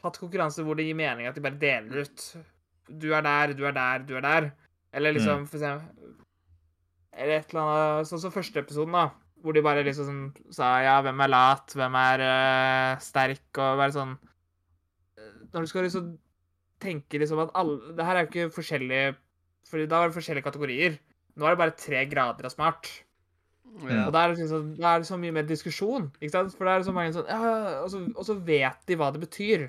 hatt 0.04 0.20
konkurranse 0.22 0.66
hvor 0.66 0.78
det 0.78 0.88
gir 0.88 0.97
mening 0.99 1.30
at 1.30 1.38
de 1.38 1.43
bare 1.43 1.60
deler 1.60 2.04
ut. 2.04 2.26
Du 2.89 3.10
er 3.16 3.24
der, 3.26 3.54
du 3.58 3.64
er 3.68 3.76
der, 3.76 4.04
du 4.08 4.16
er 4.20 4.26
der. 4.26 4.49
Eller 4.93 5.16
liksom, 5.16 5.47
for 5.49 5.58
eksempel 5.58 6.12
Eller 7.14 7.39
et 7.39 7.54
eller 7.54 7.62
annet 7.64 8.10
Sånn 8.10 8.22
som 8.22 8.34
første 8.34 8.62
episoden, 8.62 8.93
da. 8.93 9.08
Hvor 9.41 9.56
de 9.56 9.64
bare 9.66 9.86
liksom 9.86 10.06
sånn 10.08 10.51
sa 10.54 10.76
ja, 10.86 10.99
hvem 11.04 11.24
er 11.26 11.32
lat, 11.32 11.74
hvem 11.74 11.97
er 11.99 12.24
uh, 12.24 12.99
sterk, 13.01 13.47
og 13.58 13.80
være 13.82 13.95
sånn 13.95 14.14
eh, 15.18 15.32
Når 15.56 15.66
du 15.66 15.72
skal 15.72 15.88
liksom 15.88 16.12
tenke 16.84 17.20
liksom 17.20 17.41
at 17.43 17.56
alle 17.58 17.95
Det 17.97 18.06
her 18.08 18.20
er 18.20 18.28
jo 18.28 18.32
ikke 18.32 18.56
forskjellige 18.60 19.16
For 19.72 19.82
da 19.88 20.04
var 20.04 20.12
det 20.12 20.18
forskjellige 20.20 20.45
kategorier. 20.45 20.99
Nå 21.34 21.47
er 21.47 21.56
det 21.56 21.64
bare 21.64 21.80
tre 21.80 22.06
grader 22.06 22.45
av 22.45 22.54
smart. 22.54 22.91
Ja. 23.82 24.04
Og 24.06 24.12
da 24.14 24.22
er, 24.22 24.34
det 24.34 24.43
liksom, 24.43 24.68
da 24.78 24.91
er 24.91 25.01
det 25.01 25.08
så 25.08 25.18
mye 25.18 25.34
mer 25.34 25.47
diskusjon. 25.49 26.12
ikke 26.20 26.34
sant? 26.36 26.54
For 26.54 26.68
da 26.68 26.76
er 26.76 26.84
det 26.84 26.88
så 26.88 26.93
mange 26.93 27.16
sånn 27.16 27.32
ja, 27.32 27.54
og, 27.80 27.88
så, 27.89 28.04
og 28.14 28.28
så 28.28 28.36
vet 28.45 28.84
de 28.89 28.97
hva 28.99 29.10
det 29.16 29.24
betyr. 29.24 29.66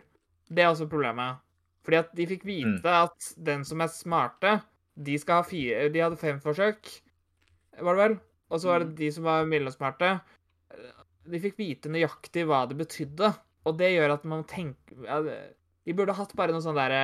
Det 0.48 0.62
er 0.62 0.70
også 0.70 0.88
problemet. 0.90 1.40
Fordi 1.84 2.00
at 2.00 2.12
de 2.16 2.26
fikk 2.28 2.46
vite 2.48 2.92
at 3.04 3.32
den 3.46 3.64
som 3.68 3.82
er 3.84 3.92
smarte, 3.92 4.58
de 4.94 5.16
skal 5.18 5.40
ha 5.40 5.46
fire 5.46 5.88
De 5.92 6.00
hadde 6.00 6.20
fem 6.20 6.38
forsøk, 6.40 6.88
var 7.82 7.96
det 7.96 8.02
vel? 8.04 8.14
Og 8.52 8.60
så 8.60 8.70
var 8.70 8.84
det 8.84 8.94
de 8.98 9.10
som 9.12 9.26
var 9.26 9.48
mellomsmarte. 9.50 10.12
De 11.24 11.40
fikk 11.42 11.58
vite 11.58 11.90
nøyaktig 11.90 12.44
hva 12.46 12.64
det 12.70 12.78
betydde. 12.78 13.32
Og 13.64 13.76
det 13.80 13.94
gjør 13.94 14.14
at 14.18 14.24
man 14.28 14.44
tenker 14.44 15.06
ja, 15.06 15.18
De 15.24 15.94
burde 15.96 16.16
hatt 16.16 16.34
bare 16.36 16.52
noe 16.52 16.60
sånn 16.64 16.76
derre 16.76 17.00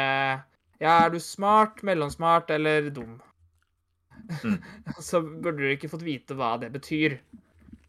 Ja, 0.81 0.93
er 0.93 1.13
du 1.13 1.19
smart, 1.25 1.81
mellomsmart 1.87 2.53
eller 2.53 2.91
dum? 2.95 3.19
Mm. 4.45 4.59
så 5.09 5.23
burde 5.25 5.59
du 5.63 5.71
ikke 5.73 5.91
fått 5.91 6.05
vite 6.07 6.37
hva 6.37 6.55
det 6.61 6.71
betyr. 6.75 7.19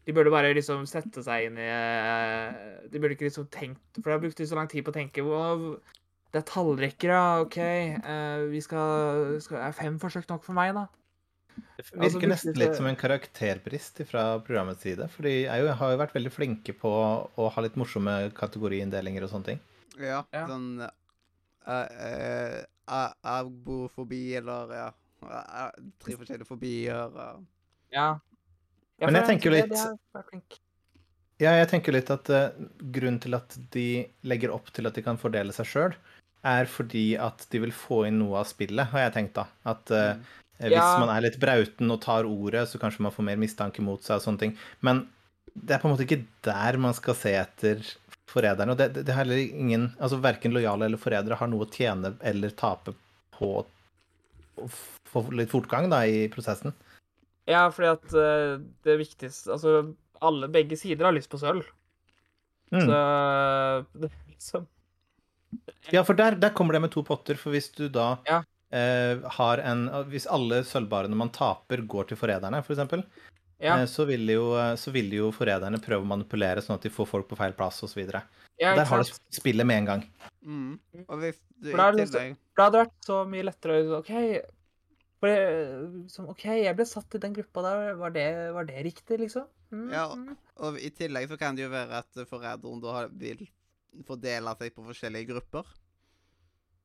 De 0.06 0.12
burde 0.16 0.32
bare 0.34 0.50
liksom 0.56 0.82
sette 0.90 1.22
seg 1.22 1.44
inn 1.46 1.58
i 1.62 1.66
eh, 1.70 2.86
De 2.90 2.98
burde 2.98 3.14
ikke 3.14 3.28
liksom 3.28 3.46
tenkt 3.54 4.00
For 4.00 4.10
da 4.10 4.16
brukte 4.22 4.42
de 4.42 4.48
så 4.50 4.56
lang 4.58 4.70
tid 4.70 4.82
på 4.86 4.90
å 4.90 4.96
tenke 4.96 5.22
«Å, 5.22 5.42
Det 6.32 6.40
er 6.40 6.46
tallrekker, 6.48 7.12
ja. 7.12 7.26
OK. 7.44 7.58
eh, 7.62 8.42
vi 8.50 8.62
skal, 8.64 9.36
skal 9.44 9.60
Er 9.68 9.76
fem 9.78 10.00
forsøk 10.02 10.26
nok 10.32 10.42
for 10.48 10.58
meg, 10.58 10.74
da? 10.74 10.88
Det 11.52 11.84
Altså, 11.98 12.16
virker 12.16 12.30
nesten 12.32 12.56
litt 12.56 12.74
som 12.78 12.86
en 12.88 12.96
karakterbrist 12.96 14.00
fra 14.08 14.22
programmets 14.44 14.82
side. 14.86 15.04
For 15.12 15.26
de 15.28 15.42
er 15.44 15.60
jo, 15.60 15.68
har 15.76 15.92
jo 15.92 15.98
vært 16.00 16.14
veldig 16.16 16.32
flinke 16.32 16.72
på 16.78 16.88
å 16.88 17.48
ha 17.52 17.64
litt 17.64 17.76
morsomme 17.80 18.14
kategoriinndelinger 18.38 19.26
og 19.26 19.32
sånne 19.34 19.50
ting. 19.50 19.60
Ja, 20.00 20.22
Ja. 20.32 20.46
sånn 20.48 20.80
uh, 20.80 20.88
uh, 21.68 23.10
Abofobi, 23.34 24.22
eller 24.40 24.72
ja 24.72 24.88
Tre 26.02 26.16
forskjellige 26.18 26.48
fobier. 26.48 27.12
Ja. 27.92 28.06
Ja 29.02 29.08
Men 29.10 29.18
jeg 29.20 29.28
tenker 29.32 29.50
jo 29.50 29.56
litt-. 29.58 30.58
Ja, 31.42 31.56
jeg 31.58 31.68
tenker 31.72 31.96
litt 31.96 32.10
at 32.14 32.28
uh, 32.30 32.52
grunnen 32.94 33.18
til 33.22 33.34
at 33.34 33.56
de 33.74 33.86
legger 34.30 34.52
opp 34.54 34.70
til 34.74 34.86
at 34.86 34.94
de 34.94 35.02
kan 35.02 35.18
fordele 35.18 35.54
seg 35.54 35.66
sjøl, 35.66 35.96
er 36.46 36.70
fordi 36.70 37.16
at 37.18 37.44
de 37.50 37.60
vil 37.64 37.74
få 37.74 38.04
inn 38.08 38.20
noe 38.22 38.40
av 38.42 38.46
spillet, 38.50 38.90
har 38.92 39.08
jeg 39.08 39.14
tenkt 39.18 39.34
da. 39.40 39.48
At 39.66 39.90
uh, 39.94 40.14
Mm. 40.62 40.68
hvis 40.68 40.78
Ja. 40.78 40.98
man 41.00 41.10
er 41.10 41.24
litt 41.24 41.40
brauten 41.42 41.90
og 41.90 42.00
tar 42.04 42.24
ordet, 42.28 42.68
så 42.70 42.78
kanskje 42.78 43.02
man 43.02 43.10
får 43.10 43.24
mer 43.26 43.38
mistanke 43.40 43.82
mot 43.82 44.02
seg 44.04 44.20
og 44.20 44.22
sånne 44.22 44.38
ting. 44.38 44.52
Men 44.80 45.08
det 45.54 45.74
er 45.74 45.80
på 45.82 45.88
en 45.88 45.96
måte 45.96 46.06
ikke 46.06 46.22
der 46.46 46.78
man 46.78 46.94
skal 46.94 47.16
se 47.18 47.32
etter 47.34 47.82
forræderne. 48.30 48.70
Og 48.70 48.78
det, 48.78 48.92
det, 48.94 49.02
det 49.08 49.12
er 49.12 49.24
heller 49.24 49.40
ingen 49.42 49.88
Altså 49.98 50.20
verken 50.22 50.54
lojale 50.54 50.86
eller 50.86 51.00
forrædere 51.00 51.40
har 51.40 51.50
noe 51.50 51.66
å 51.66 51.72
tjene 51.72 52.14
eller 52.22 52.54
tape 52.54 52.94
på 53.34 53.50
å 54.62 54.68
få 55.10 55.24
litt 55.34 55.50
fortgang 55.50 55.90
da 55.90 56.04
i 56.06 56.28
prosessen. 56.32 56.72
Ja, 57.52 57.66
fordi 57.74 57.90
at 57.92 58.14
uh, 58.16 58.62
det 58.86 58.98
viktigste 59.02 59.52
Altså, 59.54 59.72
alle, 60.22 60.48
begge 60.54 60.78
sider 60.78 61.08
har 61.08 61.14
lyst 61.16 61.30
på 61.32 61.40
sølv. 61.40 61.66
Mm. 62.72 62.86
Så 62.86 63.00
det 64.00 64.08
er 64.08 64.30
liksom 64.32 64.68
Ja, 65.92 66.00
for 66.08 66.16
der, 66.16 66.38
der 66.40 66.54
kommer 66.56 66.72
det 66.78 66.80
med 66.86 66.92
to 66.94 67.02
potter, 67.04 67.36
for 67.36 67.52
hvis 67.52 67.68
du 67.76 67.88
da 67.92 68.14
Ja. 68.28 68.38
uh, 68.72 69.26
har 69.38 69.60
en 69.60 69.82
Hvis 70.08 70.26
alle 70.30 70.62
sølvbarene 70.64 71.18
man 71.18 71.30
taper, 71.34 71.82
går 71.84 72.08
til 72.08 72.16
forræderne, 72.16 72.62
f.eks., 72.64 72.88
for 72.88 73.04
Ja, 73.62 73.76
uh, 73.82 73.84
så, 73.86 74.06
vil 74.08 74.24
jo, 74.32 74.46
så 74.80 74.90
vil 74.90 75.12
jo 75.14 75.28
forræderne 75.30 75.78
prøve 75.82 76.02
å 76.02 76.08
manipulere 76.08 76.62
sånn 76.64 76.74
at 76.80 76.82
de 76.82 76.90
får 76.90 77.06
folk 77.06 77.28
på 77.30 77.36
feil 77.38 77.52
plass 77.54 77.82
osv. 77.86 78.00
ja 78.58 78.74
Der 78.74 78.84
har 78.88 79.04
du 79.04 79.12
spillet 79.30 79.66
med 79.66 79.82
en 79.82 79.90
gang. 79.92 80.02
Mm. 80.42 80.78
Og 81.08 81.18
hvis 81.20 81.38
du 81.62 81.70
For 81.70 81.76
da 81.78 81.88
er 81.88 81.92
i 81.92 81.96
det 82.00 82.08
så- 82.08 82.18
tillegg 82.18 82.36
Da 82.56 82.64
hadde 82.64 82.72
det 82.78 82.86
vært 82.86 83.06
så 83.06 83.20
mye 83.28 83.44
lettere 83.46 83.76
å 83.84 83.98
OK, 84.00 84.10
for 85.22 85.30
det, 85.30 86.06
sånn, 86.10 86.26
OK, 86.32 86.44
jeg 86.58 86.74
ble 86.74 86.84
satt 86.90 87.14
i 87.14 87.20
den 87.22 87.34
gruppa 87.36 87.62
der. 87.62 87.92
Var 88.00 88.10
det, 88.16 88.24
var 88.56 88.66
det 88.66 88.80
riktig, 88.88 89.20
liksom? 89.22 89.46
Mm, 89.70 89.84
Ja. 89.94 90.08
mm. 90.18 90.36
Og 90.66 90.78
i 90.82 90.90
tillegg 90.90 91.28
så 91.30 91.38
kan 91.38 91.54
det 91.54 91.62
jo 91.62 91.70
være 91.70 92.00
at 92.02 92.26
forræderen 92.28 92.82
da 92.82 92.92
har- 92.96 93.12
vil 93.14 93.46
fordele 94.08 94.56
seg 94.58 94.74
på 94.74 94.82
forskjellige 94.88 95.28
grupper. 95.30 95.64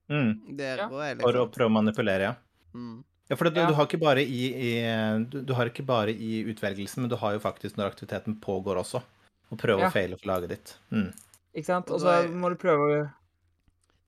Mm. 0.10 0.56
Der 0.58 0.78
Ja. 0.78 0.88
og 0.88 1.02
er 1.04 1.16
For 1.20 1.34
å 1.34 1.46
liksom 1.48 1.52
prøve 1.52 1.70
å 1.70 1.74
manipulere, 1.82 2.22
ja. 2.22 2.36
mm. 2.74 3.04
Ja, 3.30 3.36
for 3.36 3.50
du, 3.50 3.60
Ja. 3.60 3.68
du 3.68 3.74
har 3.74 3.86
ikke 3.88 4.00
bare 4.00 4.22
i, 4.24 4.54
i 4.56 5.26
du, 5.30 5.42
du 5.44 5.54
har 5.54 5.66
ikke 5.66 5.86
bare 5.86 6.12
i 6.16 6.44
utvelgelsen, 6.48 7.00
men 7.02 7.10
du 7.10 7.18
har 7.18 7.34
jo 7.34 7.40
faktisk 7.40 7.76
når 7.76 7.92
aktiviteten 7.92 8.40
pågår 8.40 8.78
også. 8.80 9.02
Og 9.52 9.58
prøve 9.58 9.80
Ja. 9.82 9.90
å 9.90 9.92
feile 9.92 10.18
for 10.18 10.28
laget 10.28 10.50
ditt. 10.50 10.78
Mm. 10.92 11.12
Ikke 11.56 11.66
sant? 11.66 11.88
Og 11.90 11.96
Og 11.96 12.02
så 12.02 12.28
må 12.32 12.50
du 12.50 12.56
prøve 12.56 12.80
å 13.04 13.12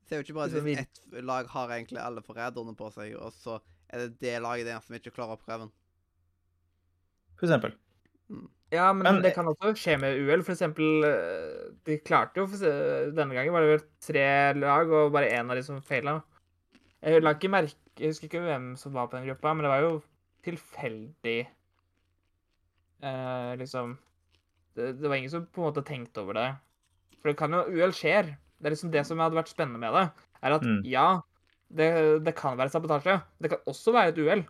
Det 0.09 0.15
er 0.17 0.23
jo 0.23 0.33
ikke 0.33 0.35
bare 0.35 0.49
Liksom 0.49 0.63
hvis 0.63 0.77
vil- 0.77 1.19
ett 1.19 1.23
lag 1.23 1.45
har 1.47 1.67
egentlig 1.69 1.99
alle 2.01 2.21
forræderne 2.21 2.75
på 2.75 2.91
seg, 2.93 3.15
og 3.15 3.31
så 3.31 3.59
er 3.89 3.97
det 4.05 4.19
det 4.21 4.41
laget 4.41 4.65
der 4.69 4.79
som 4.85 4.95
ikke 4.95 5.11
klarer 5.15 5.35
oppgaven. 5.37 5.71
For 7.39 7.47
eksempel. 7.47 7.73
Ja, 8.71 8.91
men, 8.93 9.03
Men- 9.03 9.21
det 9.23 9.33
kan 9.33 9.47
også 9.49 9.71
skje 9.73 9.95
med 9.99 10.19
uhell. 10.21 10.43
For 10.45 10.53
eksempel, 10.53 11.03
eh, 11.07 11.71
de 11.85 11.97
klarte 12.05 12.37
jo 12.37 12.45
Denne 12.45 13.33
gangen 13.33 13.51
var 13.53 13.61
det 13.65 13.71
vel 13.79 13.87
tre 13.99 14.53
lag, 14.59 14.91
og 14.91 15.11
bare 15.11 15.31
én 15.31 15.49
av 15.49 15.55
de 15.57 15.63
som 15.63 15.81
feila. 15.81 16.21
Jeg 17.01 17.23
la 17.23 17.33
ikke 17.33 17.49
merke 17.49 17.73
Jeg 17.97 18.09
husker 18.13 18.27
ikke 18.29 18.43
hvem 18.45 18.75
som 18.77 18.93
var 18.93 19.07
på 19.07 19.17
den 19.17 19.25
gruppa, 19.27 19.53
men 19.55 19.63
det 19.65 19.71
var 19.71 19.81
jo 19.81 20.03
tilfeldig 20.45 21.47
eh, 23.03 23.55
Liksom 23.57 23.97
det, 24.75 24.93
det 25.01 25.09
var 25.09 25.15
ingen 25.15 25.29
som 25.31 25.45
på 25.47 25.61
en 25.63 25.73
måte 25.73 25.83
tenkte 25.83 26.21
over 26.21 26.33
det. 26.37 26.47
For 27.19 27.29
det 27.31 27.37
kan 27.37 27.51
jo 27.51 27.63
Uhell 27.67 27.91
skjer. 27.91 28.29
Det 28.59 28.69
er 28.69 28.75
liksom 28.75 28.91
det 28.93 29.05
som 29.07 29.19
hadde 29.19 29.35
vært 29.35 29.51
spennende 29.51 29.79
med 29.81 29.91
det, 29.95 30.05
er 30.43 30.51
at 30.55 30.61
Mm. 30.63 30.81
ja, 30.85 31.21
det, 31.69 31.89
det 32.25 32.33
kan 32.37 32.57
være 32.59 32.71
sabotasje. 32.73 33.19
Det 33.41 33.51
kan 33.53 33.61
også 33.69 33.93
være 33.95 34.13
et 34.13 34.17
uhell. 34.23 34.43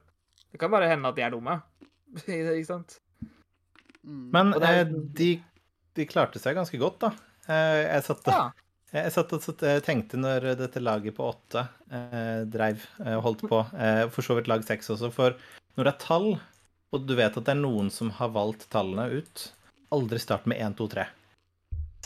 Det 0.52 0.60
kan 0.62 0.72
bare 0.72 0.88
hende 0.90 1.10
at 1.12 1.18
de 1.18 1.22
er 1.26 1.34
dumme. 1.36 1.58
ikke 2.26 2.66
sant? 2.70 3.00
Mm. 4.04 4.30
Men 4.34 4.54
er- 4.58 4.86
eh, 4.86 4.94
de, 5.20 5.30
de 6.00 6.06
klarte 6.10 6.40
seg 6.42 6.56
ganske 6.58 6.80
godt, 6.82 7.00
da. 7.04 7.12
Eh, 7.50 7.84
jeg 7.90 8.08
satt 8.10 8.28
og 8.32 8.34
Ja. 8.36 8.48
Jeg 8.90 9.12
satt 9.14 9.34
og 9.38 9.44
satt- 9.46 9.62
eh, 9.70 9.80
tenkte 9.86 10.18
når 10.18 10.48
dette 10.58 10.82
laget 10.82 11.14
på 11.14 11.28
åtte 11.30 11.62
eh, 11.94 12.40
dreiv 12.50 12.82
eh, 13.06 13.14
og 13.20 13.22
holdt 13.28 13.44
på, 13.52 13.60
eh, 13.78 14.08
for 14.10 14.26
så 14.26 14.34
vidt 14.40 14.48
lag 14.50 14.64
seks 14.66 14.90
også, 14.96 15.12
for 15.14 15.36
når 15.78 15.86
det 15.86 15.92
er 15.94 16.00
tall, 16.02 16.32
og 16.90 17.04
du 17.06 17.14
vet 17.20 17.38
at 17.38 17.46
det 17.46 17.54
er 17.54 17.60
noen 17.62 17.92
som 17.94 18.10
har 18.18 18.32
valgt 18.34 18.66
tallene 18.74 19.06
ut, 19.22 19.44
aldri 19.94 20.18
start 20.24 20.48
med 20.50 20.58
1, 20.58 20.74
2, 20.82 20.88
3. 20.96 21.06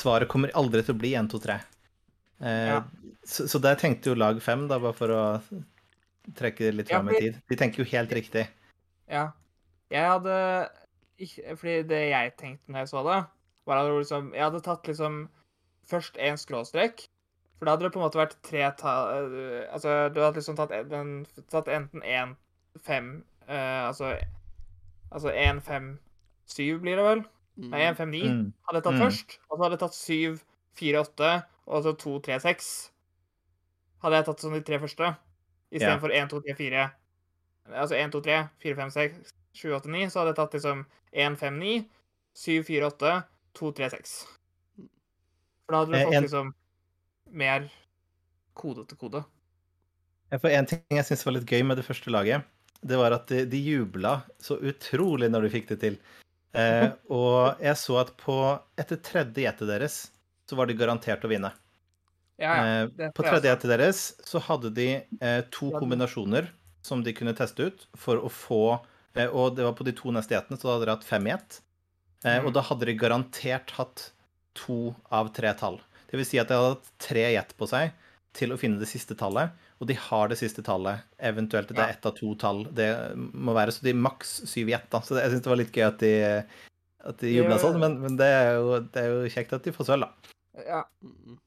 Svaret 0.02 0.28
kommer 0.28 0.52
aldri 0.60 0.84
til 0.84 0.98
å 0.98 1.00
bli 1.00 1.14
1, 1.16 1.32
2, 1.32 1.40
3. 1.46 1.56
Eh, 2.44 2.68
Ja. 2.74 2.84
så, 3.24 3.46
så 3.48 3.60
der 3.64 3.76
tenkte 3.80 4.12
jo 4.12 4.16
lag 4.20 4.42
fem, 4.44 4.68
da, 4.68 4.78
bare 4.84 4.94
for 4.98 5.08
å 5.16 5.24
trekke 6.36 6.72
litt 6.76 6.90
fram 6.92 7.10
i 7.12 7.18
tid. 7.20 7.40
De 7.50 7.56
tenker 7.60 7.84
jo 7.84 7.90
helt 7.92 8.12
riktig. 8.16 8.48
Ja. 9.12 9.30
Jeg 9.92 10.08
hadde 10.10 10.36
ikke 11.22 11.56
Fordi 11.60 11.74
det 11.88 12.00
jeg 12.10 12.32
tenkte 12.40 12.72
når 12.74 12.80
jeg 12.84 12.90
så 12.90 13.02
det, 13.06 13.18
var 13.68 13.78
at 13.84 13.92
liksom 13.94 14.32
Jeg 14.34 14.44
hadde 14.44 14.62
tatt 14.66 14.88
liksom 14.90 15.18
først 15.88 16.18
en 16.18 16.40
skråstrek. 16.42 17.04
For 17.60 17.60
For 17.60 17.66
da 17.68 17.72
hadde 17.76 17.86
det 17.86 17.92
på 17.94 18.00
en 18.02 18.06
måte 18.08 18.20
vært 18.20 18.38
tre 18.44 18.64
tall 18.80 19.36
Altså, 19.72 20.10
du 20.16 20.20
hadde 20.24 20.40
liksom 20.40 20.58
tatt, 20.58 20.72
en, 20.72 21.26
tatt 21.52 21.68
enten 21.72 22.02
1, 22.04 22.34
5 22.88 23.12
uh, 23.48 23.88
Altså 23.92 24.16
Altså 25.14 25.30
1, 25.30 25.62
5, 25.68 25.92
7 26.50 26.80
blir 26.82 26.98
det 26.98 27.06
vel? 27.06 27.22
Nei, 27.70 27.84
1, 27.92 27.96
5, 28.00 28.10
9 28.10 28.24
Mm. 28.34 28.54
hadde 28.66 28.80
jeg 28.80 28.84
tatt 28.88 28.94
Mm. 28.98 29.04
først. 29.04 29.38
Og 29.52 29.58
så 29.58 29.64
hadde 29.64 29.76
jeg 29.78 29.84
tatt 29.84 29.96
7, 30.00 30.40
4, 30.80 31.00
8 31.04 31.32
og 31.68 31.84
så 31.86 31.94
2, 31.98 32.18
3, 32.26 32.40
6. 32.44 32.70
Hadde 34.04 34.16
jeg 34.20 34.26
tatt 34.28 34.44
sånn 34.44 34.54
de 34.58 34.62
tre 34.68 34.80
første. 34.82 35.14
Istedenfor 35.74 36.12
Ja. 36.12 36.24
1, 36.26 36.30
2, 36.34 36.42
3, 36.44 36.56
4. 36.60 36.92
Altså 37.72 37.96
1, 37.96 38.12
2, 38.12 38.22
3, 38.26 38.40
4, 38.60 38.76
5, 38.76 38.92
6, 38.92 39.34
7, 39.54 39.72
8, 39.78 39.90
9. 39.90 40.10
Så 40.12 40.20
hadde 40.20 40.34
jeg 40.34 40.40
tatt 40.42 40.54
liksom 40.58 40.86
1, 41.14 41.38
5, 41.40 41.60
9, 41.60 41.86
7, 42.36 42.64
4, 42.68 42.86
8, 42.92 43.14
2, 43.56 43.72
3, 43.80 43.90
6. 43.94 44.16
For 45.64 45.72
da 45.72 45.80
hadde 45.84 45.92
du 45.94 45.98
Eh, 45.98 46.06
fått 46.06 46.14
en- 46.18 46.24
liksom 46.24 46.54
mer 47.32 47.70
kode 48.56 48.88
til 48.88 48.98
kode. 48.98 49.24
For 50.42 50.50
en 50.50 50.66
ting 50.66 50.82
jeg 50.90 51.06
syns 51.06 51.24
var 51.26 51.34
litt 51.34 51.46
gøy 51.46 51.64
med 51.66 51.78
det 51.78 51.86
første 51.86 52.10
laget, 52.12 52.44
det 52.84 52.98
var 52.98 53.14
at 53.14 53.28
de, 53.28 53.46
de 53.46 53.58
jubla 53.64 54.24
så 54.42 54.58
utrolig 54.60 55.30
når 55.32 55.44
de 55.44 55.50
fikk 55.50 55.68
det 55.70 55.80
til. 55.80 55.98
Eh, 56.54 56.92
og 57.10 57.60
jeg 57.62 57.76
så 57.80 58.02
at 58.02 58.18
på 58.18 58.60
etter 58.78 58.98
tredje 58.98 59.46
gjettet 59.46 59.68
deres, 59.70 60.12
så 60.50 60.58
var 60.60 60.70
de 60.70 60.78
garantert 60.78 61.24
å 61.26 61.32
vinne. 61.32 61.54
Ja, 62.42 62.54
ja. 62.56 62.64
Eh, 62.84 62.88
det 62.98 63.12
på 63.16 63.26
tredje 63.26 63.54
også. 63.54 63.70
deres 63.70 64.02
så 64.26 64.42
hadde 64.42 64.74
de 64.74 64.88
eh, 65.00 65.42
to 65.54 65.70
kombinasjoner 65.76 66.50
som 66.84 67.04
de 67.06 67.14
kunne 67.16 67.36
teste 67.38 67.70
ut 67.70 67.86
for 67.96 68.20
å 68.20 68.32
få 68.32 68.64
eh, 69.16 69.30
Og 69.30 69.56
det 69.56 69.68
var 69.68 69.76
på 69.78 69.86
de 69.88 69.94
to 69.96 70.12
neste 70.12 70.36
jetene, 70.36 70.58
så 70.60 70.68
da 70.68 70.76
hadde 70.76 70.90
de 70.90 70.96
hatt 70.96 71.08
fem 71.08 71.30
gjett. 71.30 71.60
Eh. 72.26 72.40
Og 72.44 72.54
da 72.56 72.64
hadde 72.66 72.90
de 72.90 72.98
garantert 73.00 73.76
hatt 73.78 74.10
to 74.58 74.94
av 75.14 75.32
tre 75.36 75.54
tall. 75.60 75.80
Det 76.10 76.20
vil 76.20 76.28
si 76.28 76.42
at 76.42 76.50
de 76.50 76.58
hadde 76.58 76.76
hatt 76.76 76.92
tre 77.02 77.28
jet 77.36 77.54
på 77.58 77.70
seg 77.70 77.94
til 78.34 78.54
å 78.54 78.58
finne 78.58 78.82
det 78.82 78.90
siste 78.90 79.14
tallet, 79.18 79.54
og 79.78 79.88
de 79.90 79.96
har 80.08 80.30
det 80.32 80.40
siste 80.40 80.64
tallet. 80.66 81.06
Eventuelt 81.22 81.70
det 81.70 81.82
er 81.82 81.94
ett 81.94 82.06
av 82.10 82.16
to 82.18 82.34
tall. 82.40 82.64
Det 82.74 82.88
må 83.16 83.54
være 83.54 83.74
så 83.76 83.86
de 83.86 83.94
maks 83.94 84.40
syv 84.50 84.72
jet, 84.74 84.88
da. 84.90 85.04
Så 85.06 85.14
det, 85.14 85.26
jeg 85.26 85.36
syns 85.36 85.46
det 85.46 85.52
var 85.52 85.60
litt 85.62 85.78
gøy 85.78 85.86
at 85.86 86.00
de, 86.02 86.14
at 87.12 87.20
de 87.22 87.34
jubla 87.34 87.60
sånn, 87.62 87.78
men, 87.82 88.00
men 88.02 88.18
det, 88.18 88.30
er 88.30 88.56
jo, 88.58 88.80
det 88.94 89.04
er 89.04 89.12
jo 89.12 89.34
kjekt 89.36 89.54
at 89.58 89.68
de 89.68 89.76
får 89.76 89.92
sølv, 89.92 90.08
da. 90.08 90.33
Ja, 90.58 90.84
Mm. 91.04 91.40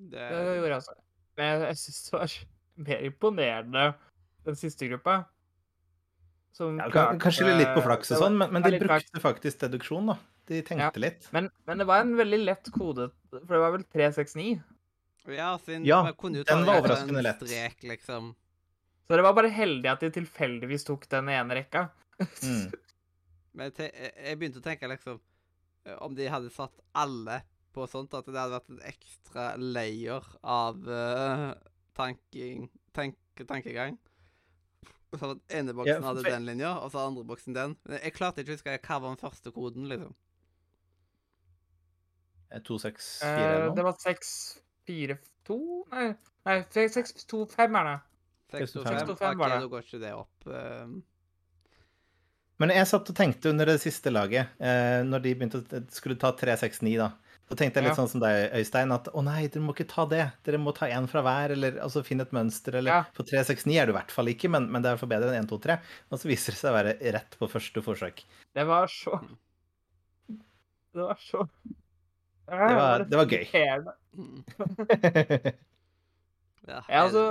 Det, 0.00 0.16
det 0.16 0.54
gjorde 0.56 0.68
jeg 0.70 0.78
også. 0.80 0.94
Men 1.36 1.46
jeg, 1.50 1.60
jeg 1.68 1.76
syns 1.82 1.98
det 2.06 2.12
var 2.16 2.34
mer 2.88 3.02
imponerende 3.10 3.82
den 4.48 4.56
siste 4.56 4.88
gruppa. 4.88 5.16
Som 6.56 6.78
Ja, 6.80 6.88
kan- 6.90 7.20
kanskje 7.20 7.52
litt 7.56 7.70
på 7.76 7.82
flaks 7.84 8.10
og 8.16 8.22
sånn, 8.24 8.36
men, 8.40 8.50
men 8.52 8.62
de 8.64 8.72
brukte 8.80 8.88
brukte 8.88 9.20
faktisk 9.22 9.60
deduksjon, 9.66 10.08
da. 10.10 10.16
De 10.50 10.62
tenkte 10.66 10.98
litt. 11.04 11.28
Men, 11.36 11.46
men 11.68 11.78
det 11.78 11.86
var 11.86 12.00
en 12.02 12.16
veldig 12.18 12.40
lett 12.42 12.70
kode, 12.74 13.10
for 13.30 13.44
det 13.54 13.60
var 13.62 13.70
vel 13.76 13.84
369. 13.92 14.56
ja, 15.36 15.50
siden 15.62 15.84
Ja, 15.86 16.00
man 16.08 16.16
kunne 16.18 16.40
jo 16.40 16.44
den 16.48 16.64
var 16.66 16.80
overraskende 16.80 17.22
lett. 17.22 17.44
Strek, 17.46 17.84
liksom. 17.86 18.32
Så 19.06 19.16
det 19.18 19.22
var 19.26 19.34
bare 19.36 19.50
heldig 19.52 19.90
at 19.92 20.00
de 20.02 20.10
tilfeldigvis 20.16 20.84
tok 20.88 21.06
den 21.12 21.28
ene 21.28 21.54
rekka. 21.60 21.84
Mm. 22.42 22.72
Men 23.54 23.68
jeg, 23.68 23.74
te- 23.76 23.92
jeg 23.94 24.12
jeg 24.26 24.38
begynte 24.40 24.60
å 24.60 24.64
tenke 24.64 24.86
liksom 24.90 25.16
eh, 25.86 25.96
Om 26.04 26.14
de 26.14 26.26
hadde 26.30 26.50
satt 26.54 26.74
alle 26.94 27.40
på 27.74 27.86
sånt, 27.90 28.14
at 28.16 28.28
det 28.28 28.36
hadde 28.36 28.58
vært 28.58 28.70
en 28.72 28.84
ekstra 28.90 29.48
layer 29.60 30.26
av 30.42 30.80
uh, 30.86 31.50
tanking, 31.98 32.68
tenk, 32.96 33.18
tankegang. 33.46 33.98
Så 35.10 35.32
at 35.34 35.54
ene 35.58 35.74
boksen 35.74 35.96
Ja, 35.96 36.02
hadde 36.06 36.22
den 36.26 36.46
linja, 36.46 36.74
og 36.78 36.92
så 36.92 37.02
andre 37.02 37.24
boksen 37.26 37.54
den. 37.56 37.76
Men 37.88 37.98
jeg 37.98 38.14
klarte 38.14 38.42
ikke 38.42 38.54
å 38.54 38.58
huske 38.58 38.76
hva 38.76 38.98
var 39.02 39.08
den 39.14 39.22
første 39.22 39.52
koden, 39.54 39.88
liksom. 39.90 40.14
2, 42.50 42.78
6, 42.82 43.08
4 43.22 43.34
eller 43.46 43.74
det 43.76 43.82
var 43.86 43.94
642 44.02 45.58
Nei, 45.92 46.06
nei 46.48 46.56
625 46.66 47.76
er 47.78 47.86
det. 47.86 47.98
625. 48.50 48.98
625 49.06 49.14
OK, 49.14 49.38
var 49.38 49.52
det. 49.52 49.60
da 49.62 49.70
går 49.70 49.86
ikke 49.86 50.00
det 50.02 50.12
opp. 50.18 50.48
Uh... 50.50 50.98
Men 52.60 52.74
jeg 52.74 52.88
satt 52.90 53.12
og 53.12 53.16
tenkte 53.16 53.52
under 53.54 53.70
det 53.70 53.78
siste 53.82 54.10
laget, 54.10 54.50
uh, 54.58 55.00
når 55.06 55.24
de 55.26 55.34
begynte 55.38 55.62
å 55.62 55.82
skulle 55.94 56.18
ta 56.20 56.32
369, 56.34 56.96
da. 56.98 57.12
Da 57.50 57.56
tenkte 57.58 57.80
jeg 57.80 57.88
litt 57.88 57.96
Ja. 57.96 57.98
sånn 57.98 58.08
som 58.12 58.20
deg, 58.22 58.52
Øystein, 58.54 58.92
at 58.94 59.08
å 59.10 59.20
nei, 59.26 59.48
dere 59.50 59.64
må 59.66 59.72
ikke 59.74 59.88
ta 59.90 60.04
det. 60.06 60.22
Dere 60.46 60.58
må 60.62 60.70
ta 60.76 60.86
én 60.86 61.08
fra 61.10 61.18
hver, 61.26 61.50
eller 61.56 61.80
altså 61.82 62.04
finne 62.06 62.22
et 62.22 62.30
mønster, 62.36 62.74
eller 62.78 62.90
Ja. 62.92 63.00
For 63.12 63.24
369 63.26 63.74
er 63.80 63.86
det 63.86 63.94
i 63.94 63.98
hvert 63.98 64.12
fall 64.14 64.26
ikke, 64.30 64.48
men, 64.54 64.68
men 64.70 64.82
det 64.84 64.90
er 64.92 65.02
i 65.02 65.06
bedre 65.10 65.32
enn 65.34 65.42
1, 65.42 65.48
2, 65.50 65.58
3. 65.66 65.74
Og 66.12 66.18
så 66.22 66.28
viser 66.30 66.52
det 66.54 66.60
seg 66.60 66.70
å 66.70 66.76
være 66.78 66.94
rett 67.16 67.32
på 67.40 67.48
første 67.50 67.82
forsøk. 67.82 68.22
Det 68.54 68.64
var 68.66 68.86
så 68.86 69.18
Det 70.94 71.02
var 71.06 71.18
så 71.22 71.44
Det 72.50 72.74
var, 72.78 72.98
det 73.04 73.16
var 73.18 73.26
gøy. 73.26 73.46
Ja, 76.70 76.78
Jeg, 76.86 77.00
altså, 77.00 77.22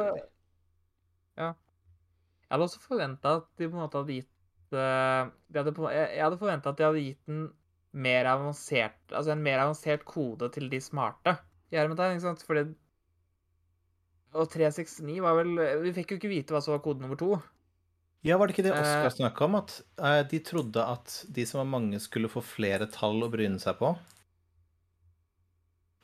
ja. 1.37 1.49
jeg 1.53 2.51
hadde 2.51 2.65
også 2.65 2.79
forventa 2.83 3.35
at 3.37 3.45
de 3.59 3.67
på 3.69 3.77
en 3.77 3.83
måte 3.85 3.99
hadde 4.01 4.15
gitt 4.17 4.73
eh, 4.75 5.29
de 5.53 5.61
hadde 5.61 5.73
jeg, 5.93 6.07
jeg 6.17 6.23
hadde 6.25 6.39
forventa 6.41 6.71
at 6.73 6.79
de 6.79 6.83
hadde 6.87 7.03
gitt 7.05 7.29
en 7.31 7.43
mer 7.93 8.25
avansert 8.25 8.93
Altså 9.11 9.31
en 9.33 9.41
mer 9.43 9.59
avansert 9.63 10.03
kode 10.05 10.51
til 10.53 10.69
de 10.69 10.77
smarte 10.79 11.37
i 11.71 11.75
hermetegn, 11.77 12.15
ikke 12.17 12.21
sant? 12.27 12.43
Fordi 12.45 12.75
Og 14.33 14.49
369 14.53 15.19
var 15.25 15.35
vel 15.39 15.55
Vi 15.83 15.93
fikk 15.93 16.11
jo 16.13 16.17
ikke 16.19 16.29
vite 16.29 16.53
hva 16.53 16.61
som 16.61 16.73
var 16.75 16.83
kode 16.85 17.01
nummer 17.01 17.17
to. 17.17 17.41
Ja, 18.21 18.37
var 18.37 18.47
det 18.47 18.55
ikke 18.57 18.67
det 18.67 18.73
Oskar 18.75 19.05
Eh. 19.07 19.15
snakka 19.15 19.45
om? 19.45 19.55
At 19.55 19.81
eh, 19.97 20.23
de 20.27 20.39
trodde 20.43 20.83
at 20.85 21.25
de 21.31 21.45
som 21.45 21.59
var 21.63 21.69
mange, 21.79 21.99
skulle 22.03 22.27
få 22.29 22.41
flere 22.43 22.85
tall 22.91 23.23
å 23.23 23.29
bryne 23.31 23.57
seg 23.59 23.77
på? 23.79 23.93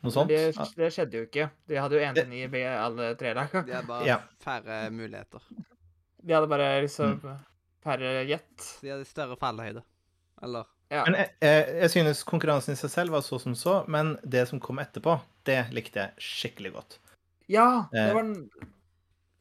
Noe 0.06 0.14
sånt? 0.14 0.30
det, 0.30 0.54
det 0.78 0.92
skjedde 0.94 1.18
jo 1.18 1.26
ikke. 1.26 1.48
De 1.68 1.76
hadde 1.82 1.98
jo 1.98 2.04
1 2.06 2.16
til 2.20 2.28
9 2.30 2.60
i 2.62 2.64
alle 2.78 3.08
tre 3.20 3.34
lag. 3.34 3.50
De 3.66 3.74
hadde 3.74 3.88
bare 3.90 4.06
Ja. 4.08 4.20
færre 4.44 4.92
muligheter. 4.94 5.42
De 6.24 6.34
hadde 6.34 6.48
bare 6.50 6.82
liksom 6.86 7.20
Mm. 7.22 7.40
færre 7.84 8.26
gjett. 8.30 8.68
De 8.82 8.90
hadde 8.94 9.06
større 9.10 9.36
fallhøyde. 9.38 9.84
Eller 10.44 10.66
Ja. 10.96 11.04
Men 11.08 11.18
jeg, 11.20 11.30
jeg, 11.44 11.66
jeg 11.82 11.92
synes 11.96 12.24
konkurransen 12.28 12.76
i 12.76 12.80
seg 12.80 12.92
selv 12.94 13.16
var 13.16 13.24
så 13.26 13.40
som 13.42 13.56
så, 13.58 13.82
men 13.92 14.16
det 14.24 14.46
som 14.50 14.62
kom 14.64 14.80
etterpå, 14.84 15.18
det 15.48 15.60
likte 15.76 16.02
jeg 16.04 16.26
skikkelig 16.32 16.72
godt. 16.78 16.98
ja! 17.52 17.68
Eh. 17.94 18.08
Det 18.10 18.14
var, 18.18 18.32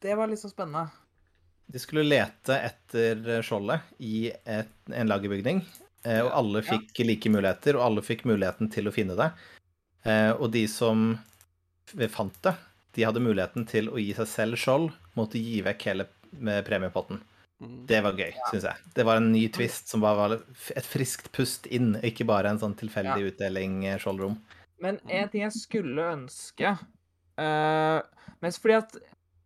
det 0.05 0.15
var 0.19 0.35
så 0.37 0.51
spennende. 0.51 0.87
De 1.71 1.79
skulle 1.81 2.03
lete 2.05 2.59
etter 2.61 3.41
skjoldet 3.41 3.81
i 4.05 4.27
et, 4.45 4.73
en 4.93 5.09
lagerbygning, 5.09 5.63
eh, 6.05 6.19
og 6.21 6.29
alle 6.37 6.61
Ja. 6.61 6.75
fikk 6.75 7.01
like 7.07 7.31
muligheter, 7.33 7.79
og 7.79 7.87
alle 7.87 8.03
fikk 8.05 8.25
muligheten 8.29 8.69
til 8.73 8.85
å 8.87 8.93
finne 8.93 9.15
det. 9.17 9.31
Eh, 10.05 10.31
Og 10.37 10.51
de 10.53 10.67
som 10.69 11.17
fant 12.13 12.35
det, 12.45 12.53
de 12.93 13.03
hadde 13.05 13.19
muligheten 13.23 13.65
til 13.67 13.89
å 13.89 13.97
gi 13.97 14.13
seg 14.13 14.27
selv 14.29 14.55
skjold 14.61 14.91
måtte 15.17 15.41
gi 15.41 15.61
vekk 15.65 15.81
hele 15.89 16.05
premiepotten. 16.67 17.21
Mm. 17.63 17.85
Det 17.89 18.01
var 18.05 18.17
gøy, 18.19 18.33
synes 18.49 18.67
jeg. 18.69 18.91
Det 18.97 19.05
var 19.07 19.21
en 19.21 19.31
ny 19.33 19.45
twist 19.53 19.91
som 19.91 20.03
bare 20.03 20.17
var 20.19 20.35
et 20.37 20.87
friskt 20.87 21.31
pust 21.35 21.69
inn, 21.73 21.95
ikke 22.05 22.27
bare 22.27 22.51
en 22.51 22.61
sånn 22.61 22.75
tilfeldig 22.79 23.31
utdeling 23.31 23.83
eh, 23.85 23.99
skjoldrom. 24.01 24.37
Men 24.83 24.99
en 25.07 25.31
ting 25.31 25.45
jeg 25.45 25.55
skulle 25.55 26.03
ønske 26.11 26.73
uh, 26.75 27.99
Mest 28.43 28.59
fordi 28.59 28.75
at 28.75 28.97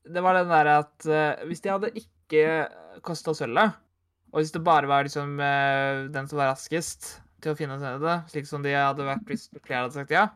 det 0.10 0.24
var 0.26 0.40
den 0.40 0.50
der 0.50 0.72
at 0.74 1.06
uh, 1.06 1.46
hvis 1.46 1.62
de 1.62 1.70
hadde 1.70 1.92
ikke 1.94 2.48
kosta 3.06 3.36
sølvet, 3.38 3.78
og 4.34 4.42
hvis 4.42 4.54
det 4.56 4.64
bare 4.66 4.90
var 4.90 5.06
liksom 5.06 5.38
uh, 5.38 6.10
den 6.10 6.30
som 6.30 6.42
var 6.42 6.56
raskest 6.56 7.12
til 7.40 7.54
å 7.54 7.58
finne 7.60 7.78
det, 7.78 8.16
slik 8.34 8.50
som 8.50 8.66
de 8.66 8.74
hadde 8.74 9.06
vært 9.06 9.30
hvis 9.30 9.48
flere 9.62 9.86
hadde 9.86 10.00
sagt 10.02 10.18
ja, 10.18 10.28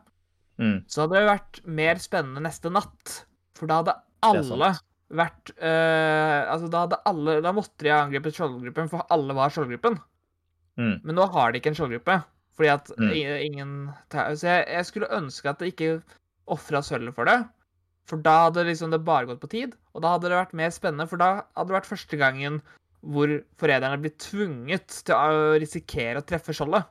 Mm. 0.60 0.84
så 0.86 1.04
hadde 1.04 1.18
det 1.18 1.26
vært 1.26 1.60
mer 1.66 2.00
spennende 2.02 2.42
neste 2.44 2.70
natt. 2.72 3.14
For 3.58 3.70
da 3.70 3.80
hadde 3.80 3.94
alle. 4.26 4.74
Vært 5.18 5.52
uh, 5.58 6.50
Altså, 6.52 6.68
da 6.72 6.84
hadde 6.84 6.98
alle 7.10 7.38
Da 7.44 7.52
måtte 7.56 7.84
de 7.84 7.92
ha 7.92 8.02
angrepet 8.04 8.36
skjoldgruppen, 8.36 8.90
for 8.92 9.06
alle 9.14 9.36
var 9.36 9.52
skjoldgruppen. 9.54 9.98
Mm. 10.80 10.94
Men 11.04 11.18
nå 11.18 11.26
har 11.30 11.52
de 11.52 11.60
ikke 11.60 11.70
en 11.72 11.78
skjoldgruppe, 11.78 12.18
fordi 12.58 12.70
at 12.72 12.90
Mm. 12.98 13.12
ingen 13.46 13.74
Så 14.10 14.46
jeg, 14.46 14.66
jeg 14.68 14.86
skulle 14.86 15.10
ønske 15.14 15.48
at 15.50 15.58
det 15.62 15.72
ikke 15.72 16.02
ofra 16.50 16.82
sølvet 16.82 17.14
for 17.14 17.24
det. 17.30 17.38
For 18.10 18.20
da 18.20 18.48
hadde 18.48 18.66
liksom 18.68 18.90
det 18.92 19.04
bare 19.04 19.26
gått 19.26 19.40
på 19.40 19.48
tid, 19.48 19.76
og 19.94 20.02
da 20.04 20.10
hadde 20.14 20.28
det 20.28 20.36
vært 20.36 20.56
mer 20.58 20.72
spennende. 20.74 21.06
For 21.08 21.16
da 21.16 21.44
hadde 21.56 21.70
det 21.70 21.78
vært 21.78 21.88
første 21.88 22.18
gangen 22.20 22.58
hvor 23.04 23.30
forræderne 23.60 24.00
blir 24.00 24.12
tvunget 24.20 24.88
til 25.04 25.14
å 25.14 25.54
risikere 25.60 26.20
å 26.20 26.26
treffe 26.26 26.52
skjoldet. 26.56 26.84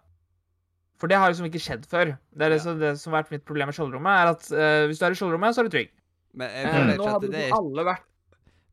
For 1.02 1.10
det 1.12 1.18
har 1.20 1.30
liksom 1.32 1.50
ikke 1.50 1.62
skjedd 1.62 1.86
før. 1.90 2.14
Det 2.32 2.46
er 2.46 2.54
liksom 2.54 2.80
det 2.80 2.94
som 3.02 3.12
har 3.14 3.24
vært 3.24 3.34
mitt 3.36 3.46
problem 3.46 3.68
med 3.70 3.76
skjoldrommet, 3.78 4.14
er 4.14 4.32
at 4.32 4.46
uh, 4.54 4.86
hvis 4.88 5.02
du 5.02 5.06
er 5.06 5.16
i 5.16 5.20
skjoldrommet, 5.20 5.54
så 5.56 5.62
er 5.64 5.68
du 5.68 5.74
trygg. 5.74 5.90
Men 6.34 6.50
jeg 6.54 6.66
Eh, 6.66 6.74
føler 6.74 6.86
nå 6.88 6.94
ikke 6.94 7.10
at 7.10 7.16
hadde 7.18 7.32
det 7.34 7.42
er, 7.44 7.56
alle 7.58 7.86
vært 7.90 8.06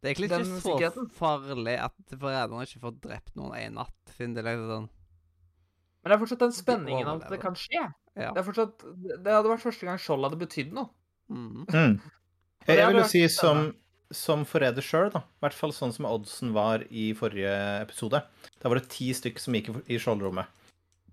det 0.00 0.08
er 0.08 0.14
egentlig 0.14 0.30
ikke 0.30 0.90
så 0.94 1.04
farlig 1.16 1.74
at 1.84 2.14
forræderne 2.16 2.64
ikke 2.66 2.80
får 2.86 2.94
drept 3.04 3.34
noen 3.36 3.56
en 3.58 3.74
natt, 3.82 3.96
siden 4.16 4.34
det 4.36 4.44
er 4.44 4.48
liksom 4.54 4.70
sånn 4.74 4.88
Men 6.00 6.08
det 6.08 6.14
er 6.16 6.22
fortsatt 6.22 6.44
den 6.46 6.54
spenningen 6.56 7.10
av 7.10 7.20
at 7.22 7.28
det 7.34 7.40
kan 7.42 7.54
skje. 7.60 7.82
Ja. 8.16 8.30
Det 8.32 8.40
er 8.40 8.46
fortsatt 8.46 8.84
Det 9.20 9.34
hadde 9.34 9.50
vært 9.52 9.64
første 9.66 9.86
gang 9.86 9.98
skjold 10.00 10.24
hadde 10.24 10.38
betydd 10.40 10.72
noe. 10.72 10.88
Mm. 11.28 11.66
Mm. 11.68 12.00
Jeg, 12.66 12.76
jeg 12.78 12.86
vil 12.88 12.98
jo 13.02 13.04
si 13.08 13.20
som, 13.28 13.60
som 14.10 14.46
forræder 14.48 14.82
sjøl, 14.84 15.10
da. 15.12 15.20
I 15.20 15.44
hvert 15.44 15.54
fall 15.56 15.72
sånn 15.76 15.92
som 15.94 16.08
oddsen 16.08 16.54
var 16.56 16.82
i 16.90 17.10
forrige 17.16 17.52
episode. 17.84 18.22
Da 18.60 18.68
var 18.72 18.80
det 18.80 18.88
ti 18.92 19.12
stykker 19.14 19.40
som 19.44 19.54
gikk 19.54 19.68
i- 19.70 19.94
i 19.94 20.00
skjoldrommet. 20.00 20.48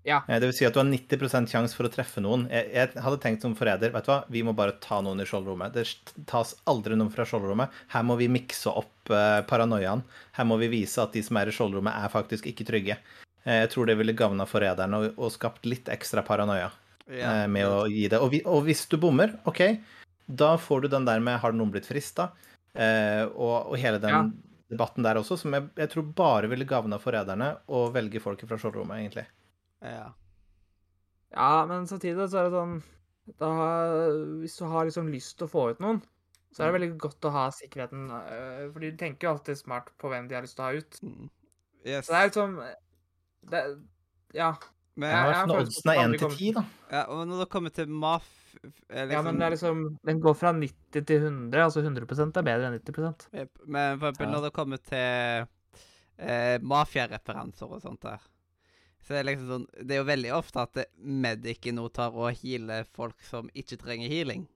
Ja. 0.04 0.22
Eh, 0.28 0.38
Det 0.40 0.46
vil 0.46 0.52
si 0.56 0.64
at 0.66 0.72
du 0.74 0.80
har 0.80 0.86
90 0.86 1.46
sjanse 1.50 1.74
for 1.76 1.84
å 1.88 1.92
treffe 1.92 2.20
noen. 2.20 2.46
Jeg, 2.50 2.70
jeg 2.72 3.02
hadde 3.04 3.20
tenkt 3.20 3.42
som 3.42 3.54
forræder 3.58 3.90
vet 3.92 4.04
du 4.04 4.10
hva, 4.12 4.24
vi 4.28 4.42
må 4.42 4.54
bare 4.56 4.72
ta 4.80 5.00
noen 5.00 5.20
i 5.20 5.26
skjoldrommet. 5.28 5.72
Det 5.74 5.84
tas 6.26 6.54
aldri 6.66 6.96
noen 6.96 7.10
fra 7.12 7.24
skjoldrommet. 7.28 7.68
Her 7.88 8.02
må 8.08 8.16
vi 8.16 8.28
mikse 8.28 8.70
opp 8.70 9.10
uh, 9.10 9.42
paranoiaen. 9.48 10.02
Her 10.38 10.44
må 10.48 10.56
vi 10.58 10.68
vise 10.68 11.02
at 11.02 11.12
de 11.12 11.22
som 11.22 11.36
er 11.36 11.48
i 11.48 11.52
skjoldrommet, 11.54 11.92
er 11.92 12.08
faktisk 12.12 12.46
ikke 12.46 12.66
trygge. 12.68 12.96
Uh, 13.46 13.62
jeg 13.64 13.70
tror 13.74 13.86
det 13.86 13.98
ville 13.98 14.12
gagna 14.16 14.46
forræderen 14.48 14.94
og, 14.94 15.08
og 15.18 15.32
skapt 15.34 15.66
litt 15.66 15.88
ekstra 15.92 16.22
paranoia 16.26 16.70
Ja. 17.08 17.44
eh, 17.44 17.46
med 17.48 17.64
å 17.66 17.86
gi 17.88 18.08
det. 18.08 18.18
Og, 18.20 18.30
vi, 18.34 18.42
og 18.44 18.64
hvis 18.66 18.86
du 18.88 18.98
bommer, 19.00 19.32
OK, 19.48 19.62
da 20.28 20.56
får 20.60 20.82
du 20.82 20.88
den 20.92 21.06
der 21.08 21.20
med 21.20 21.40
'har 21.40 21.52
noen 21.56 21.70
blitt 21.72 21.86
frista?' 21.88 22.30
Eh, 22.76 23.24
og, 23.34 23.72
og 23.72 23.76
hele 23.80 23.98
den 23.98 24.10
Ja. 24.12 24.22
debatten 24.70 25.02
der 25.02 25.16
også, 25.16 25.38
som 25.38 25.50
jeg, 25.56 25.70
jeg 25.74 25.88
tror 25.90 26.02
bare 26.14 26.46
ville 26.48 26.66
gagna 26.68 26.98
forræderne 27.00 27.56
å 27.66 27.90
velge 27.90 28.20
folket 28.20 28.46
fra 28.46 28.58
skjoldrommet, 28.60 29.00
egentlig. 29.00 29.24
Ja. 29.84 30.08
Ja, 31.34 31.66
men 31.68 31.86
samtidig 31.86 32.30
så 32.30 32.40
er 32.40 32.48
det 32.48 32.56
sånn 32.56 32.78
da, 33.36 33.50
Hvis 34.40 34.56
du 34.56 34.64
har 34.70 34.86
liksom 34.88 35.10
lyst 35.12 35.36
til 35.36 35.44
å 35.44 35.52
få 35.52 35.66
ut 35.74 35.82
noen, 35.84 36.00
så 36.48 36.62
er 36.64 36.70
det 36.70 36.78
veldig 36.78 36.94
godt 37.02 37.28
å 37.28 37.34
ha 37.34 37.44
sikkerheten 37.52 38.08
øh, 38.16 38.62
For 38.72 38.80
de 38.84 38.94
tenker 38.96 39.28
jo 39.28 39.34
alltid 39.34 39.60
smart 39.60 39.92
på 40.00 40.08
hvem 40.08 40.30
de 40.30 40.38
har 40.38 40.46
lyst 40.46 40.56
til 40.56 40.64
å 40.64 40.70
ha 40.70 40.80
ut. 40.80 40.98
Mm. 41.04 41.28
Yes. 41.84 42.08
Så 42.08 42.14
det 42.14 42.18
er 42.18 42.30
liksom 42.30 42.58
det, 43.52 43.62
Ja. 44.36 44.50
Men, 44.98 45.12
jeg, 45.12 45.18
jeg 45.18 45.34
har 45.38 45.44
sånn 45.44 45.52
oddsen 45.54 45.90
er 45.92 45.98
på 45.98 46.00
at 46.00 46.08
1 46.08 46.10
vi 46.10 46.18
til 46.18 46.32
ti, 46.34 46.46
da. 46.56 46.62
ja, 46.90 47.02
og 47.14 47.20
når 47.30 47.44
det 47.44 47.48
kommer 47.52 47.70
til 47.76 47.92
MAF 47.92 48.24
liksom... 48.58 49.12
Ja, 49.12 49.20
men 49.22 49.38
det 49.38 49.44
er 49.46 49.54
liksom 49.54 49.84
Den 50.08 50.22
går 50.24 50.34
fra 50.34 50.50
90 50.56 51.04
til 51.06 51.28
100. 51.28 51.60
Altså 51.68 51.84
100% 51.84 52.40
er 52.40 52.48
bedre 52.48 52.66
enn 52.72 52.80
90 52.80 53.28
yep. 53.30 53.62
Men 53.66 54.00
for 54.00 54.08
eksempel 54.08 54.26
Ja. 54.26 54.32
når 54.32 54.48
det 54.48 54.50
kommer 54.56 54.82
til 54.82 55.46
eh, 56.18 56.56
mafiareferanser 56.66 57.76
og 57.76 57.84
sånt 57.84 58.02
der, 58.08 58.26
så 59.04 59.14
det 59.14 59.18
er 59.22 59.26
liksom 59.30 59.48
sånn 59.52 59.66
Det 59.86 59.94
er 59.94 60.00
jo 60.02 60.08
veldig 60.08 60.32
ofte 60.36 60.62
at 60.66 60.78
medicen 60.98 61.78
nå 61.78 61.86
tar 61.94 62.12
og 62.12 62.32
healer 62.42 62.84
folk 62.96 63.20
som 63.24 63.48
ikke 63.54 63.78
trenger 63.80 64.08
healing, 64.12 64.46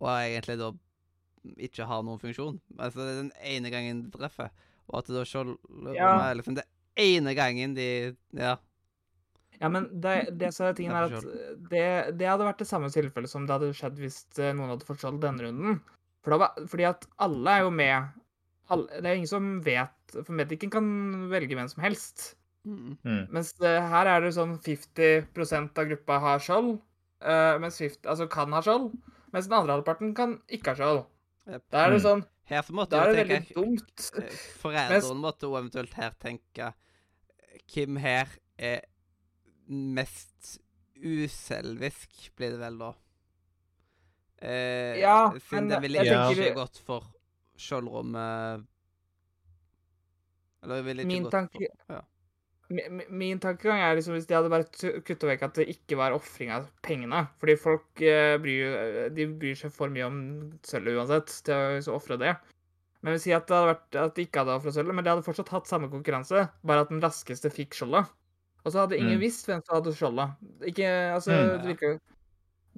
og 0.00 0.10
egentlig 0.12 0.58
da 0.60 0.72
ikke 1.66 1.86
har 1.90 2.02
noen 2.06 2.20
funksjon. 2.22 2.60
Altså 2.78 3.00
det 3.02 3.08
er 3.14 3.16
den 3.22 3.32
ene 3.56 3.70
gangen 3.74 4.02
de 4.04 4.12
treffer, 4.14 4.50
og 4.88 4.98
at 5.00 5.08
det 5.10 5.16
da 5.16 5.24
skjold 5.26 5.56
Ja. 5.96 6.12
er 6.30 6.36
liksom 6.38 6.54
det 6.60 6.66
ene 6.96 7.34
gangen 7.34 7.74
de 7.74 7.88
Ja. 8.36 8.56
Ja, 9.60 9.68
men 9.68 9.84
det, 10.02 10.36
det 10.38 10.48
som 10.54 10.66
er 10.66 10.74
tingen 10.74 10.94
er 10.96 11.04
at 11.06 11.24
det, 11.70 12.16
det 12.18 12.26
hadde 12.26 12.46
vært 12.48 12.58
det 12.58 12.66
samme 12.66 12.88
tilfellet 12.90 13.30
som 13.30 13.44
det 13.46 13.52
hadde 13.54 13.68
skjedd 13.78 13.98
hvis 14.00 14.24
eh, 14.42 14.52
noen 14.58 14.72
hadde 14.72 14.86
fått 14.88 14.98
skjold 15.04 15.20
denne 15.22 15.44
runden. 15.44 15.80
For 16.24 16.34
da, 16.34 16.38
var- 16.42 16.66
fordi 16.66 16.86
at 16.88 17.06
alle 17.22 17.50
er 17.50 17.62
jo 17.62 17.70
med 17.70 18.08
alle, 18.72 18.86
Det 19.02 19.06
er 19.10 19.14
ingen 19.18 19.28
som 19.30 19.46
vet 19.62 20.14
For 20.24 20.32
Medicen 20.34 20.70
kan 20.70 20.86
velge 21.30 21.54
hvem 21.58 21.68
som 21.70 21.82
helst. 21.84 22.34
Mm. 22.64 22.96
Mm. 23.04 23.22
Mens 23.34 23.52
eh, 23.60 23.80
her 23.90 24.06
er 24.06 24.20
det 24.22 24.34
sånn 24.36 24.56
50% 24.62 25.78
av 25.82 25.88
gruppa 25.90 26.18
har 26.22 26.38
skjold, 26.44 26.76
eh, 27.20 27.56
mens 27.58 27.78
50, 27.82 28.06
altså 28.06 28.28
kan 28.30 28.52
ha 28.54 28.60
skjold, 28.62 28.92
mens 29.32 29.48
den 29.48 29.56
andre 29.58 29.72
halvparten 29.78 30.14
kan 30.14 30.36
ikke 30.48 30.70
ha 30.70 30.78
skjold. 30.78 31.02
Yep. 31.48 31.62
Da 31.74 31.84
er 31.86 31.90
det 31.90 31.98
Mm. 32.00 32.06
sånn 32.06 32.24
Her 32.44 32.62
måtte 32.70 32.90
Da 32.90 33.04
er 33.06 33.12
det 33.14 33.26
tenke 33.26 33.54
veldig 33.54 33.54
dumt. 33.54 34.10
eh, 34.22 34.36
Foreldrene 34.62 35.20
måtte 35.22 35.46
jo 35.48 35.56
eventuelt 35.58 35.94
her 35.94 36.10
tenke 36.20 36.72
Hvem 37.72 37.96
her 37.98 38.28
er 38.58 38.80
mest 39.68 40.58
uselvisk, 41.02 42.30
blir 42.36 42.50
det 42.54 42.58
vel 42.60 42.78
da. 42.78 42.92
Eh, 44.42 45.00
Ja, 45.00 45.30
siden 45.32 45.50
men 45.50 45.68
den 45.68 45.82
ville 45.82 45.98
ikke 46.02 46.34
tenker- 46.34 46.54
gått 46.54 46.78
for 46.78 47.02
skjoldrommet 47.56 48.66
Eller 50.62 50.82
ville 50.82 51.02
ikke 51.02 51.06
Min 51.06 51.22
gått 51.24 51.32
tanke- 51.32 51.68
for, 51.86 51.94
ja. 51.94 52.00
Mi- 52.72 52.88
mi- 52.88 53.06
Min 53.22 53.40
tankegang 53.42 53.80
er 53.84 53.96
liksom 53.98 54.14
hvis 54.16 54.26
de 54.30 54.34
hadde 54.36 54.50
bare 54.52 54.64
kutta 55.04 55.28
vekk 55.28 55.42
at 55.48 55.54
det 55.60 55.68
ikke 55.74 55.96
var 56.00 56.14
ofring 56.16 56.50
av 56.54 56.68
pengene. 56.86 57.26
Fordi 57.42 57.56
folk 57.60 58.00
eh, 58.02 58.36
bryr, 58.42 59.10
de 59.14 59.26
bryr 59.26 59.58
seg 59.58 59.72
for 59.74 59.92
mye 59.92 60.06
om 60.08 60.18
sølvet 60.66 60.96
uansett, 61.00 61.34
til 61.44 61.54
å 61.54 61.82
så 61.84 61.94
ofre 61.98 62.18
det. 62.22 62.32
Men 63.02 63.16
vi 63.16 63.22
sier 63.24 63.36
at 63.40 63.48
det 63.50 63.56
hadde 63.58 63.72
vært 63.74 63.96
at 64.04 64.14
de 64.16 64.24
ikke 64.26 64.42
hadde 64.44 64.56
ofra 64.60 64.72
sølvet, 64.76 64.94
men 64.94 65.04
de 65.04 65.10
hadde 65.10 65.26
fortsatt 65.26 65.48
hatt 65.50 65.66
samme 65.70 65.90
konkurranse, 65.90 66.44
bare 66.64 66.84
at 66.86 66.92
den 66.94 67.00
raskeste 67.02 67.50
fikk 67.50 67.74
skjoldet. 67.74 68.06
Og 68.64 68.70
så 68.72 68.84
hadde 68.84 68.96
ingen 69.00 69.18
Mm. 69.18 69.24
visst 69.24 69.46
hvem 69.48 69.60
som 69.66 69.74
hadde 69.80 69.92
skjoldet. 69.98 70.36
Ikke 70.70 70.86
Altså, 71.16 71.32
Mm. 71.34 71.62
det 71.62 71.66
virker 71.76 71.98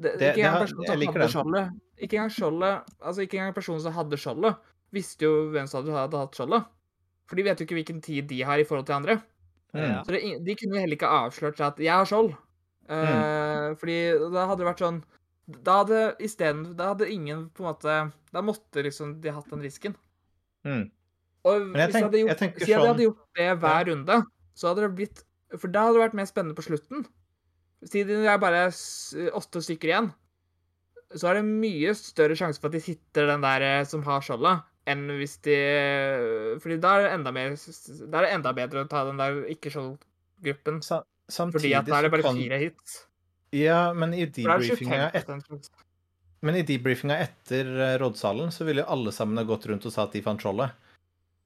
det, 0.00 0.18
Det- 0.18 0.34
Ikke 0.34 0.42
engang 0.42 0.62
personen 0.64 0.86
som 0.86 0.96
hadde 0.96 1.28
skjoldet 1.30 1.80
Ikke 2.02 2.16
engang 2.18 2.30
skjoldet 2.34 2.84
Altså, 3.02 3.20
ikke 3.22 3.36
engang 3.38 3.54
personen 3.54 3.80
som 3.80 3.92
hadde 3.92 4.16
skjoldet, 4.18 4.56
visste 4.92 5.22
jo 5.22 5.50
hvem 5.52 5.68
som 5.68 5.84
hadde, 5.84 5.94
hadde 5.94 6.18
hatt 6.18 6.32
skjoldet. 6.34 6.64
For 7.28 7.36
de 7.36 7.42
vet 7.42 7.58
jo 7.60 7.64
ikke 7.66 7.76
hvilken 7.84 8.00
tid 8.02 8.26
de 8.28 8.40
har 8.42 8.58
i 8.58 8.64
forhold 8.64 8.86
til 8.86 8.94
andre. 8.96 9.22
Mm. 9.74 10.04
Så 10.06 10.12
det, 10.14 10.44
de 10.46 10.54
kunne 10.54 10.78
heller 10.80 10.94
ikke 10.96 11.10
avslørt 11.10 11.56
seg 11.58 11.66
at 11.66 11.78
'jeg 11.82 11.90
har 11.92 12.04
skjold'. 12.06 12.36
Eh, 12.88 13.74
Fordi 13.80 13.96
da 14.32 14.46
hadde 14.46 14.58
det 14.60 14.66
vært 14.68 14.82
sånn 14.84 15.02
Da 15.64 15.78
hadde 15.82 16.16
isteden 16.20 16.76
Da 16.76 16.90
hadde 16.92 17.08
ingen 17.10 17.46
på 17.50 17.64
en 17.64 17.70
måte 17.72 18.12
Da 18.32 18.42
måtte 18.42 18.82
liksom 18.84 19.20
de 19.22 19.30
hatt 19.32 19.48
den 19.48 19.62
risken. 19.64 19.94
Mm. 20.66 20.90
Og 21.44 21.60
hvis 21.72 21.92
tenk- 21.92 22.04
hadde 22.04 22.20
gjort, 22.20 22.38
si 22.38 22.46
de 22.66 22.72
sånn- 22.72 22.86
hadde 22.86 23.06
gjort 23.06 23.24
det 23.36 23.58
hver 23.60 23.84
runde, 23.88 24.26
så 24.54 24.68
hadde 24.68 24.82
det 24.84 24.94
blitt 24.96 25.24
For 25.58 25.68
da 25.68 25.80
hadde 25.86 25.94
det 25.98 26.04
vært 26.10 26.14
mer 26.14 26.26
spennende 26.26 26.54
på 26.54 26.64
slutten. 26.68 27.06
Siden 27.84 28.22
det 28.22 28.28
er 28.28 28.38
bare 28.38 28.68
åtte 29.32 29.60
stykker 29.62 29.88
igjen, 29.88 30.14
så 31.14 31.28
er 31.30 31.34
det 31.34 31.44
mye 31.44 31.94
større 31.94 32.34
sjanse 32.36 32.58
for 32.60 32.66
at 32.68 32.72
de 32.72 32.80
sitter 32.80 33.26
den 33.26 33.40
der 33.40 33.60
eh, 33.62 33.84
som 33.84 34.02
har 34.02 34.20
skjoldet, 34.20 34.62
enn 34.86 35.06
hvis 35.18 35.38
de 35.46 35.54
Fordi 36.60 36.76
da 36.80 36.96
er 36.98 37.02
det 37.06 37.12
enda 37.18 37.32
mer 37.32 37.54
Da 37.56 38.18
er 38.20 38.26
det 38.26 38.32
enda 38.36 38.52
bedre 38.56 38.84
å 38.84 38.88
ta 38.90 39.04
den 39.08 39.16
der 39.20 39.42
ikke-skjold-gruppen. 39.54 40.82
Fordi 41.54 41.72
at 41.78 41.86
da 41.88 41.98
er 41.98 42.02
det 42.02 42.10
bare 42.12 42.22
kan- 42.22 42.36
fire 42.36 42.58
hits. 42.60 43.06
Ja, 43.54 43.92
men 43.94 44.12
i 44.12 44.26
25 44.26 45.10
et, 45.14 45.70
men 46.42 46.56
i 46.58 46.62
debriefinga 46.66 47.16
etter 47.22 47.64
eh, 47.80 47.98
rådsalen 48.02 48.50
så 48.52 48.64
ville 48.66 48.82
jo 48.82 48.90
alle 48.90 49.12
sammen 49.14 49.38
ha 49.38 49.44
gått 49.44 49.64
rundt 49.70 49.86
og 49.86 49.92
sa 49.94 50.02
at 50.04 50.12
de 50.12 50.20
fant 50.22 50.40
skjoldet. 50.42 50.72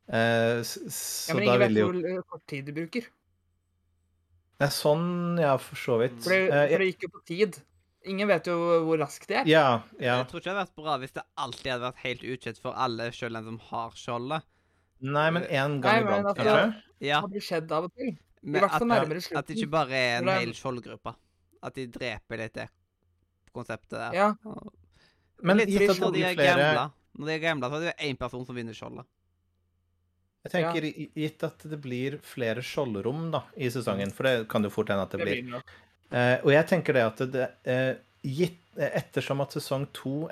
Eh, 0.09 0.61
s- 0.65 0.79
Ja, 1.29 1.35
så 1.35 1.35
men 1.37 1.45
ingen 1.45 1.61
vet 1.61 1.77
jo 1.77 1.87
hvor 1.93 2.09
eh, 2.17 2.23
kort 2.33 2.47
tid 2.49 2.65
de 2.65 2.73
bruker. 2.73 3.07
Nei, 4.59 4.69
sånn, 4.75 5.39
ja, 5.39 5.53
for 5.63 5.77
så 5.79 5.99
vidt. 6.01 6.17
For 6.25 6.31
det, 6.35 6.49
Eh, 6.51 6.69
for 6.73 6.79
det 6.83 6.89
gikk 6.91 7.03
jo 7.07 7.09
på 7.15 7.25
tid. 7.29 7.59
Ingen 8.07 8.29
vet 8.31 8.47
jo 8.47 8.55
hvor 8.87 9.01
raskt 9.01 9.27
det 9.29 9.41
er. 9.41 9.49
ja, 9.51 9.83
ja. 9.99 10.21
Jeg 10.21 10.29
tror 10.31 10.41
ikke 10.41 10.53
det 10.53 10.55
hadde 10.55 10.67
vært 10.69 10.79
bra 10.79 10.97
hvis 11.03 11.13
det 11.17 11.25
alltid 11.37 11.73
hadde 11.73 11.85
vært 11.89 12.05
helt 12.05 12.23
ukjent 12.23 12.61
for 12.63 12.79
alle, 12.79 13.11
selv 13.13 13.35
den 13.35 13.49
som 13.51 13.59
har 13.73 13.97
skjoldet. 13.99 14.47
Nei, 15.01 15.31
men 15.35 15.43
én 15.45 15.79
gang 15.83 16.05
men 16.05 16.21
iblant, 16.21 16.37
kanskje? 16.37 16.55
kanskje? 16.55 16.83
Ja, 16.99 17.21
Det 17.21 17.29
hadde 17.29 17.45
skjedd 17.49 17.73
av 17.75 17.85
og 17.89 17.95
til. 17.95 18.17
Men 18.43 18.65
at, 18.65 18.83
at 19.39 19.47
det 19.47 19.57
ikke 19.59 19.71
bare 19.71 19.99
er 19.99 20.21
en 20.23 20.31
hel 20.31 20.55
skjoldgruppe. 20.55 21.15
At 21.63 21.75
de 21.75 21.87
dreper 21.91 22.39
litt 22.39 22.55
det 22.55 22.69
konseptet 23.55 23.97
der. 23.99 24.15
Ja. 24.15 24.29
Og- 24.47 24.73
Men 25.43 25.59
litt 25.59 25.69
gitt 25.71 25.91
at 25.91 25.97
det 25.97 26.03
når 26.03 26.13
de 26.13 26.19
blir 26.19 26.29
er 26.31 26.35
flere 26.35 26.57
gambla. 26.57 26.93
Når 27.19 27.27
de 27.27 27.33
er 27.35 27.39
gambla, 27.43 27.69
så 27.69 27.75
er 27.75 27.81
det 27.81 27.95
jo 27.95 28.09
én 28.09 28.19
person 28.19 28.47
som 28.47 28.55
vinner 28.55 28.75
skjoldet. 28.75 29.07
Jeg 30.47 30.53
tenker 30.53 30.85
ja. 30.87 31.07
gitt 31.19 31.43
at 31.45 31.59
det 31.71 31.81
blir 31.83 32.19
flere 32.23 32.63
skjoldrom 32.63 33.31
da, 33.35 33.43
i 33.57 33.69
sesongen, 33.69 34.13
for 34.15 34.23
det 34.25 34.49
kan 34.49 34.63
jo 34.63 34.71
fort 34.71 34.89
hende 34.89 35.03
at 35.03 35.11
det 35.11 35.19
Det 35.19 35.27
blir. 35.27 35.63
Eh, 36.11 36.37
og 36.41 36.53
jeg 36.55 36.69
tenker 36.71 36.97
det 36.97 37.05
at 37.05 37.23
det, 37.33 37.49
eh, 37.69 37.95
gitt, 38.25 38.61
eh, 38.79 38.91
ettersom 39.03 39.43
at 39.45 39.53
sesong 39.57 39.87
to 39.93 40.29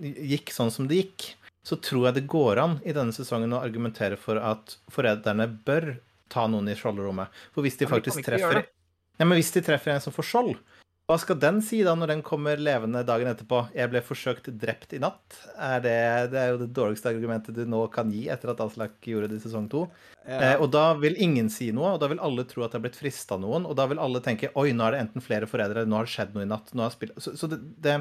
gikk 0.00 0.52
sånn 0.52 0.72
som 0.72 0.88
det 0.88 1.00
gikk, 1.00 1.34
så 1.64 1.80
tror 1.80 2.08
jeg 2.08 2.14
det 2.18 2.28
går 2.28 2.60
an 2.60 2.80
i 2.84 2.92
denne 2.92 3.14
sesongen 3.14 3.54
å 3.56 3.62
argumentere 3.64 4.18
for 4.20 4.36
at 4.36 4.76
forræderne 4.92 5.46
bør 5.64 5.94
ta 6.28 6.46
noen 6.46 6.68
i 6.68 6.76
skjoldrommet. 6.76 7.32
For 7.54 7.64
hvis 7.64 7.78
de 7.80 7.88
faktisk 7.88 8.24
treffer 8.26 8.66
ja, 9.14 9.24
men 9.24 9.38
hvis 9.38 9.52
de 9.54 9.62
treffer 9.62 9.94
en 9.94 10.02
som 10.02 10.12
får 10.12 10.26
skjold, 10.26 10.56
hva 11.04 11.18
skal 11.20 11.36
den 11.36 11.58
si 11.60 11.82
da 11.84 11.92
når 11.92 12.14
den 12.14 12.22
kommer 12.24 12.56
levende 12.56 13.02
dagen 13.04 13.28
etterpå? 13.28 13.58
'Jeg 13.74 13.90
ble 13.92 14.00
forsøkt 14.00 14.46
drept 14.56 14.94
i 14.96 15.00
natt'. 15.02 15.36
Er 15.60 15.82
det, 15.84 15.98
det 16.32 16.38
er 16.40 16.52
jo 16.54 16.60
det 16.62 16.70
dårligste 16.72 17.10
argumentet 17.10 17.58
du 17.58 17.66
nå 17.68 17.82
kan 17.92 18.08
gi 18.08 18.22
etter 18.32 18.54
at 18.54 18.62
Aslak 18.64 18.96
gjorde 19.04 19.28
det 19.28 19.36
i 19.36 19.42
sesong 19.42 19.66
to. 19.68 19.82
Eh, 20.24 20.54
og 20.56 20.70
da 20.72 20.86
vil 20.96 21.18
ingen 21.20 21.50
si 21.52 21.68
noe, 21.76 21.92
og 21.92 22.00
da 22.00 22.08
vil 22.08 22.22
alle 22.24 22.46
tro 22.48 22.64
at 22.64 22.72
det 22.72 22.80
er 22.80 22.86
blitt 22.86 22.96
frista 22.96 23.36
noen, 23.36 23.66
og 23.68 23.76
da 23.76 23.84
vil 23.90 24.00
alle 24.00 24.22
tenke 24.24 24.48
'oi, 24.54 24.70
nå 24.72 24.86
er 24.86 24.96
det 24.96 25.02
enten 25.04 25.24
flere 25.24 25.48
forrædere, 25.50 25.84
nå 25.84 25.98
har 26.00 26.08
det 26.08 26.14
skjedd 26.14 26.32
noe 26.32 26.46
i 26.46 26.48
natt'. 26.48 26.72
Nå 26.72 26.86
har 26.86 26.94
spill... 26.94 27.12
Så, 27.20 27.34
så 27.36 27.52
det, 27.52 27.60
det, 27.84 27.98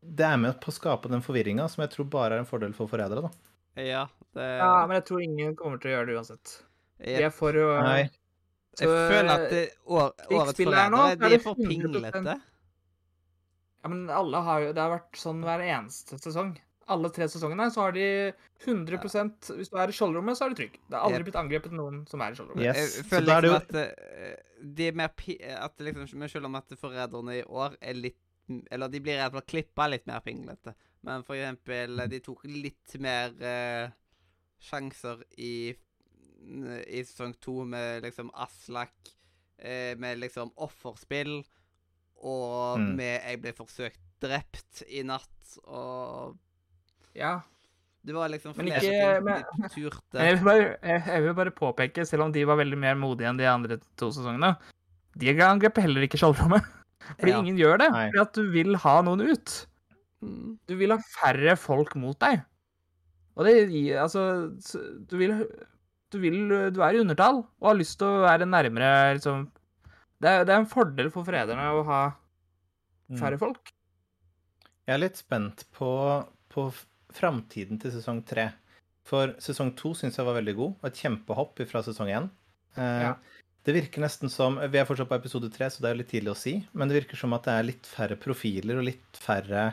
det 0.00 0.24
er 0.30 0.40
med 0.40 0.56
på 0.62 0.72
å 0.72 0.78
skape 0.78 1.12
den 1.12 1.24
forvirringa 1.26 1.68
som 1.68 1.84
jeg 1.84 1.92
tror 1.92 2.08
bare 2.08 2.38
er 2.38 2.46
en 2.46 2.48
fordel 2.48 2.72
for 2.72 2.88
forrædere, 2.88 3.28
da. 3.28 3.52
Ja, 3.76 4.06
det 4.32 4.48
Ja, 4.56 4.72
men 4.88 4.96
jeg 4.96 5.04
tror 5.10 5.20
ingen 5.22 5.52
kommer 5.58 5.84
til 5.84 5.92
å 5.92 5.98
gjøre 5.98 6.08
det 6.08 6.16
uansett. 6.16 6.56
De 6.96 7.12
jeg, 7.12 7.28
er 7.28 7.34
for 7.34 7.52
å 7.60 7.68
Nei. 7.84 8.08
Jeg 8.84 9.10
føler 9.12 9.32
at 9.32 9.44
det, 9.52 9.64
år, 9.86 10.12
årets 10.30 10.60
foreldre 10.60 11.02
så 11.02 11.18
de 11.22 11.34
er 11.34 11.44
for 11.44 11.58
100% 11.58 11.68
pinglete. 11.72 12.38
Ja, 13.82 13.90
men 13.92 14.08
alle 14.10 14.40
har 14.42 14.64
jo 14.64 14.72
Det 14.74 14.82
har 14.82 14.90
vært 14.96 15.20
sånn 15.20 15.44
hver 15.46 15.62
eneste 15.64 16.18
sesong. 16.20 16.56
Alle 16.88 17.10
tre 17.12 17.28
sesongene 17.28 17.68
så 17.72 17.84
har 17.84 17.94
de 17.96 18.06
100 18.64 18.98
Hvis 19.54 19.70
du 19.70 19.76
er 19.78 19.92
i 19.92 19.96
skjoldrommet, 19.96 20.38
så 20.38 20.46
er 20.46 20.54
du 20.54 20.60
trygg. 20.62 20.78
Det 20.88 20.96
har 20.96 21.04
aldri 21.06 21.26
blitt 21.28 21.40
angrepet 21.40 21.74
noen 21.76 22.00
som 22.08 22.22
er 22.24 22.32
i 22.32 22.38
skjoldrommet. 22.38 22.64
Yes. 22.64 22.96
Jeg 22.98 23.08
føler 23.10 23.34
er 23.34 23.44
det 23.44 23.52
liksom 23.52 23.68
at 23.68 23.80
eh, 23.82 24.36
de 24.78 24.88
er 24.88 24.96
mer 24.98 25.12
pi 25.14 25.36
at 25.38 25.84
liksom, 25.84 26.24
selv 26.32 26.48
om 26.48 26.58
at 26.58 26.74
forræderne 26.80 27.38
i 27.38 27.44
år 27.44 27.76
er 27.80 28.00
litt 28.00 28.18
Eller 28.72 28.88
de 28.88 29.00
blir 29.04 29.18
i 29.18 29.20
hvert 29.20 29.34
fall 29.36 29.44
klippa 29.44 29.86
litt 29.92 30.06
mer 30.08 30.22
pinglete. 30.24 30.72
Men 31.04 31.24
for 31.26 31.36
eksempel, 31.36 32.00
de 32.08 32.20
tok 32.24 32.46
litt 32.48 32.94
mer 33.04 33.34
uh, 33.44 33.90
sjanser 34.64 35.20
i 35.36 35.76
i 36.40 37.02
sesong 37.04 37.34
to 37.40 37.64
med 37.64 38.02
liksom 38.04 38.30
Aslak, 38.34 38.92
eh, 39.58 39.94
med 39.98 40.18
liksom 40.20 40.52
offerspill, 40.56 41.44
og 42.22 42.78
Mm. 42.78 42.96
med 42.96 43.22
jeg 43.22 43.40
ble 43.42 43.52
forsøkt 43.52 44.00
drept 44.20 44.82
i 44.88 45.02
natt, 45.02 45.58
og 45.66 46.36
Ja. 47.14 47.40
Det 48.06 48.14
var 48.14 48.28
liksom 48.28 48.56
Men 48.56 48.66
flere 48.66 48.80
ikke- 48.80 49.16
ting 49.16 49.24
men- 49.24 49.44
de 49.60 49.68
turte. 49.68 50.14
Jeg 50.14 50.36
vil, 50.36 50.44
bare, 50.44 50.76
jeg, 50.82 51.02
jeg 51.06 51.22
vil 51.22 51.34
bare 51.34 51.50
påpeke, 51.50 52.06
selv 52.06 52.22
om 52.22 52.32
de 52.32 52.44
var 52.44 52.56
veldig 52.56 52.78
mer 52.78 52.94
modige 52.94 53.28
enn 53.28 53.36
de 53.36 53.44
andre 53.44 53.80
to 53.96 54.10
sesongene, 54.10 54.56
de 55.18 55.26
angrep 55.42 55.76
heller 55.76 56.02
ikke 56.06 56.16
skjoldrommet. 56.16 56.64
Fordi 57.18 57.30
Ja. 57.32 57.40
ingen 57.40 57.56
gjør 57.58 57.78
det. 57.78 57.90
Nei. 57.90 58.10
Fordi 58.10 58.20
at 58.20 58.32
du 58.34 58.50
vil 58.50 58.74
ha 58.76 59.02
noen 59.02 59.20
ut. 59.28 59.66
Mm. 60.22 60.58
Du 60.66 60.76
vil 60.76 60.90
ha 60.90 60.98
færre 60.98 61.56
folk 61.58 61.94
mot 61.96 62.18
deg. 62.18 62.42
Og 63.36 63.44
det 63.46 63.68
gir 63.70 63.96
Altså, 63.98 64.48
du 65.06 65.16
vil 65.18 65.46
Du 66.10 66.18
vil 66.22 66.48
Du 66.72 66.80
er 66.82 66.94
i 66.96 67.00
undertall 67.02 67.42
og 67.60 67.66
har 67.70 67.78
lyst 67.78 67.98
til 68.00 68.08
å 68.08 68.22
være 68.24 68.46
nærmere, 68.48 69.14
liksom 69.18 69.46
Det 70.20 70.28
er, 70.30 70.44
det 70.48 70.54
er 70.54 70.58
en 70.62 70.70
fordel 70.70 71.10
for 71.14 71.24
frederne 71.28 71.68
å 71.78 71.84
ha 71.86 72.00
Mm. 73.08 73.16
færre 73.22 73.38
folk. 73.40 73.70
Jeg 74.84 74.92
er 74.94 74.98
litt 75.00 75.16
spent 75.16 75.62
på, 75.72 75.88
på 76.52 76.66
framtiden 77.16 77.78
til 77.80 77.90
sesong 77.94 78.18
tre. 78.28 78.50
For 79.08 79.28
sesong 79.40 79.70
to 79.80 79.94
syns 79.96 80.18
jeg 80.20 80.26
var 80.26 80.36
veldig 80.36 80.54
god, 80.58 80.74
og 80.82 80.84
et 80.90 80.98
kjempehopp 81.00 81.62
fra 81.70 81.80
sesong 81.86 82.10
én. 82.12 82.26
Eh, 82.76 83.02
Ja. 83.06 83.14
Det 83.64 83.72
virker 83.74 84.00
nesten 84.04 84.28
som 84.28 84.56
Vi 84.60 84.76
er 84.78 84.84
fortsatt 84.84 85.08
på 85.08 85.16
episode 85.16 85.48
tre, 85.52 85.70
så 85.72 85.80
det 85.80 85.88
er 85.90 85.94
litt 86.02 86.08
tidlig 86.12 86.30
å 86.32 86.36
si, 86.36 86.54
men 86.74 86.88
det 86.88 87.00
virker 87.02 87.16
som 87.16 87.32
at 87.32 87.44
det 87.48 87.52
er 87.56 87.62
litt 87.70 87.86
færre 87.88 88.16
profiler 88.20 88.76
og 88.76 88.84
litt 88.84 89.16
færre 89.24 89.64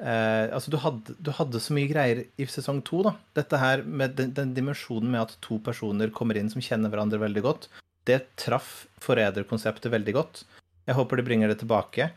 Altså, 0.00 0.72
du 0.72 0.78
hadde, 0.80 1.14
du 1.20 1.28
hadde 1.36 1.60
så 1.60 1.74
mye 1.76 1.90
greier 1.90 2.22
i 2.40 2.46
sesong 2.48 2.78
to, 2.88 3.02
da. 3.04 3.12
Dette 3.36 3.58
her 3.60 3.82
med 3.84 4.14
den, 4.16 4.30
den 4.36 4.54
dimensjonen 4.56 5.10
med 5.12 5.26
at 5.26 5.34
to 5.44 5.58
personer 5.60 6.12
kommer 6.14 6.38
inn 6.40 6.48
som 6.52 6.64
kjenner 6.64 6.92
hverandre 6.92 7.20
veldig 7.20 7.42
godt, 7.44 7.68
det 8.08 8.22
traff 8.40 8.86
forræderkonseptet 9.04 9.92
veldig 9.92 10.14
godt. 10.16 10.42
Jeg 10.88 10.96
håper 10.98 11.20
de 11.20 11.26
bringer 11.26 11.52
det 11.52 11.60
tilbake. 11.62 12.10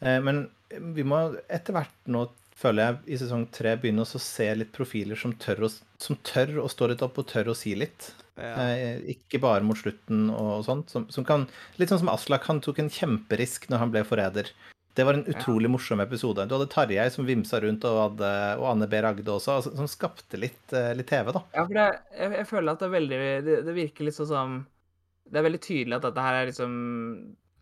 Eh, 0.00 0.18
men 0.24 0.46
vi 0.94 1.04
må 1.06 1.22
etter 1.48 1.76
hvert 1.76 2.10
nå, 2.10 2.26
føler 2.60 2.84
jeg, 2.84 2.98
i 3.14 3.20
sesong 3.22 3.46
tre 3.54 3.76
begynne 3.80 4.04
å 4.04 4.20
se 4.20 4.48
litt 4.56 4.72
profiler 4.74 5.16
som 5.16 5.32
tør, 5.40 5.64
å, 5.64 5.70
som 6.02 6.18
tør 6.26 6.58
å 6.64 6.68
stå 6.68 6.90
litt 6.90 7.04
opp 7.06 7.22
og 7.22 7.30
tør 7.30 7.52
å 7.52 7.56
si 7.56 7.72
litt. 7.78 8.10
Ja. 8.40 8.52
Eh, 8.66 9.00
ikke 9.14 9.40
bare 9.42 9.64
mot 9.64 9.78
slutten 9.80 10.28
og 10.32 10.66
sånt. 10.66 10.92
Som, 10.92 11.06
som 11.12 11.26
kan, 11.28 11.46
litt 11.80 11.92
sånn 11.92 12.02
som 12.02 12.12
Aslak, 12.12 12.48
han 12.50 12.62
tok 12.64 12.82
en 12.82 12.92
kjemperisk 12.92 13.70
når 13.70 13.84
han 13.84 13.94
ble 13.94 14.04
forræder. 14.08 14.52
Det 14.94 15.04
var 15.04 15.14
en 15.14 15.26
utrolig 15.26 15.70
morsom 15.70 16.00
episode. 16.02 16.44
Du 16.46 16.54
hadde 16.56 16.66
Tarjei 16.70 17.06
som 17.14 17.26
vimsa 17.26 17.60
rundt, 17.62 17.84
og, 17.86 17.98
hadde, 18.08 18.30
og 18.58 18.66
Anne 18.72 18.88
B. 18.90 18.98
Ragde 19.04 19.30
også, 19.30 19.60
altså, 19.60 19.72
som 19.78 19.88
skapte 19.90 20.40
litt, 20.40 20.64
eh, 20.74 20.90
litt 20.98 21.06
TV, 21.10 21.30
da. 21.36 21.44
Ja, 21.54 21.64
for 21.68 21.78
det, 21.78 21.86
jeg, 22.16 22.32
jeg 22.40 22.48
føler 22.50 22.72
at 22.72 22.82
det 22.82 22.88
er 22.88 22.96
veldig 22.96 23.20
det, 23.46 23.58
det 23.68 23.76
virker 23.76 24.08
litt 24.08 24.18
sånn 24.18 24.30
som 24.30 24.56
Det 25.30 25.38
er 25.38 25.46
veldig 25.46 25.62
tydelig 25.62 25.98
at 25.98 26.08
dette 26.08 26.24
her 26.26 26.40
er 26.40 26.50
liksom 26.50 26.74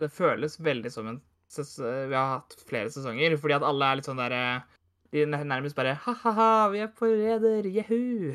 Det 0.00 0.08
føles 0.14 0.56
veldig 0.70 0.92
som 0.94 1.12
en 1.12 1.20
ses, 1.52 1.76
Vi 1.78 2.16
har 2.16 2.38
hatt 2.38 2.56
flere 2.68 2.92
sesonger, 2.94 3.36
fordi 3.40 3.58
at 3.58 3.66
alle 3.68 3.90
er 3.90 4.00
litt 4.00 4.08
sånn 4.08 4.22
derre 4.22 4.42
De 5.12 5.24
er 5.26 5.48
nærmest 5.52 5.76
bare 5.76 5.98
Ha-ha-ha, 6.06 6.50
vi 6.72 6.80
er 6.86 6.92
på 6.96 7.12
reder, 7.12 7.68
jehu! 7.68 8.32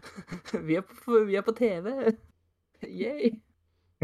vi, 0.68 0.76
er 0.76 0.84
på, 0.84 1.24
vi 1.30 1.40
er 1.40 1.46
på 1.48 1.56
TV! 1.56 2.12
Yay! 2.84 3.38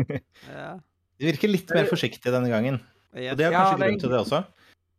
Ja. 0.49 0.79
De 1.21 1.29
virker 1.29 1.51
litt 1.51 1.69
mer 1.77 1.85
forsiktige 1.85 2.33
denne 2.33 2.49
gangen. 2.49 2.79
Yes. 3.17 3.33
Og 3.33 3.39
det 3.41 3.47
er 3.47 3.55
kanskje 3.55 3.75
ja, 3.75 3.77
er 3.77 3.91
grunn 3.91 4.03
til 4.03 4.13
det 4.13 4.21
også. 4.21 4.41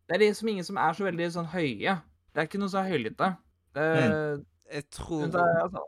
Det 0.07 0.15
er 0.17 0.23
liksom 0.25 0.51
ingen 0.51 0.67
som 0.67 0.79
er 0.81 0.95
så 0.97 1.07
veldig 1.07 1.27
sånn 1.31 1.49
høye. 1.53 1.95
Det 2.31 2.41
er 2.41 2.47
ikke 2.47 2.59
noe 2.59 2.71
så 2.71 2.83
høylytte. 2.83 3.31
Det, 3.75 3.87
Jeg 4.71 4.87
tror 4.91 5.27
det 5.31 5.39
er, 5.39 5.59
altså, 5.61 5.83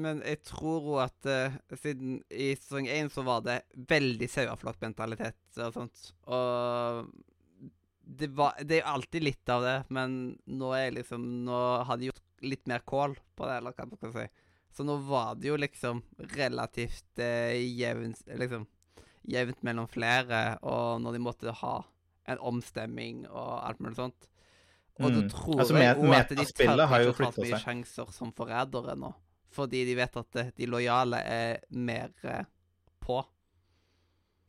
Men 0.00 0.22
jeg 0.24 0.40
tror 0.48 0.86
jo 0.88 0.94
at 1.02 1.28
uh, 1.28 1.58
siden 1.76 2.22
i 2.32 2.54
sesong 2.56 2.88
én 2.88 3.10
så 3.12 3.24
var 3.26 3.42
det 3.44 3.58
veldig 3.90 4.28
saueflokkmentalitet 4.32 5.60
og 5.66 5.76
sånt. 5.76 6.06
Og 6.32 7.10
det, 8.00 8.30
var, 8.36 8.56
det 8.64 8.78
er 8.78 8.82
jo 8.84 8.94
alltid 8.94 9.28
litt 9.28 9.52
av 9.52 9.66
det, 9.66 9.76
men 9.92 10.20
nå 10.48 10.72
er 10.76 10.86
jeg 10.86 11.00
liksom 11.02 11.26
Nå 11.44 11.60
har 11.86 12.00
de 12.00 12.08
gjort 12.08 12.26
litt 12.40 12.64
mer 12.70 12.84
kål 12.88 13.18
på 13.36 13.44
det, 13.44 13.60
eller 13.60 13.76
hva 13.76 13.88
man 13.90 14.00
skal 14.00 14.16
si. 14.16 14.28
Så 14.72 14.86
nå 14.86 14.96
var 15.04 15.36
det 15.36 15.50
jo 15.50 15.56
liksom 15.58 16.00
relativt 16.38 17.18
eh, 17.20 17.58
jevnt 17.58 18.22
Liksom 18.38 18.64
jevnt 19.30 19.62
mellom 19.66 19.88
flere, 19.90 20.58
og 20.62 21.00
når 21.04 21.16
de 21.16 21.22
måtte 21.24 21.54
ha 21.62 21.74
en 22.30 22.38
omstemming 22.50 23.24
og 23.30 23.54
alt 23.66 23.80
mulig 23.82 23.96
sånt. 23.98 24.28
Og 25.00 25.08
da 25.14 25.20
Mm. 25.22 25.28
tror 25.32 25.60
Altså, 25.60 25.74
jeg 25.80 25.96
òg 25.96 26.14
at 26.14 26.28
de 26.28 26.44
tør 26.44 26.86
har 26.86 27.00
jo 27.00 27.12
ikke 27.12 27.24
ta 27.24 27.32
så 27.32 27.40
mye 27.46 27.60
sjanser 27.62 28.12
som 28.12 28.32
forrædere 28.36 28.96
nå. 29.00 29.14
Fordi 29.50 29.84
de 29.88 29.94
vet 29.96 30.16
at 30.16 30.36
eh, 30.36 30.50
de 30.56 30.66
lojale 30.66 31.16
er 31.24 31.60
mer 31.70 32.10
eh, 32.22 32.44
på. 33.00 33.24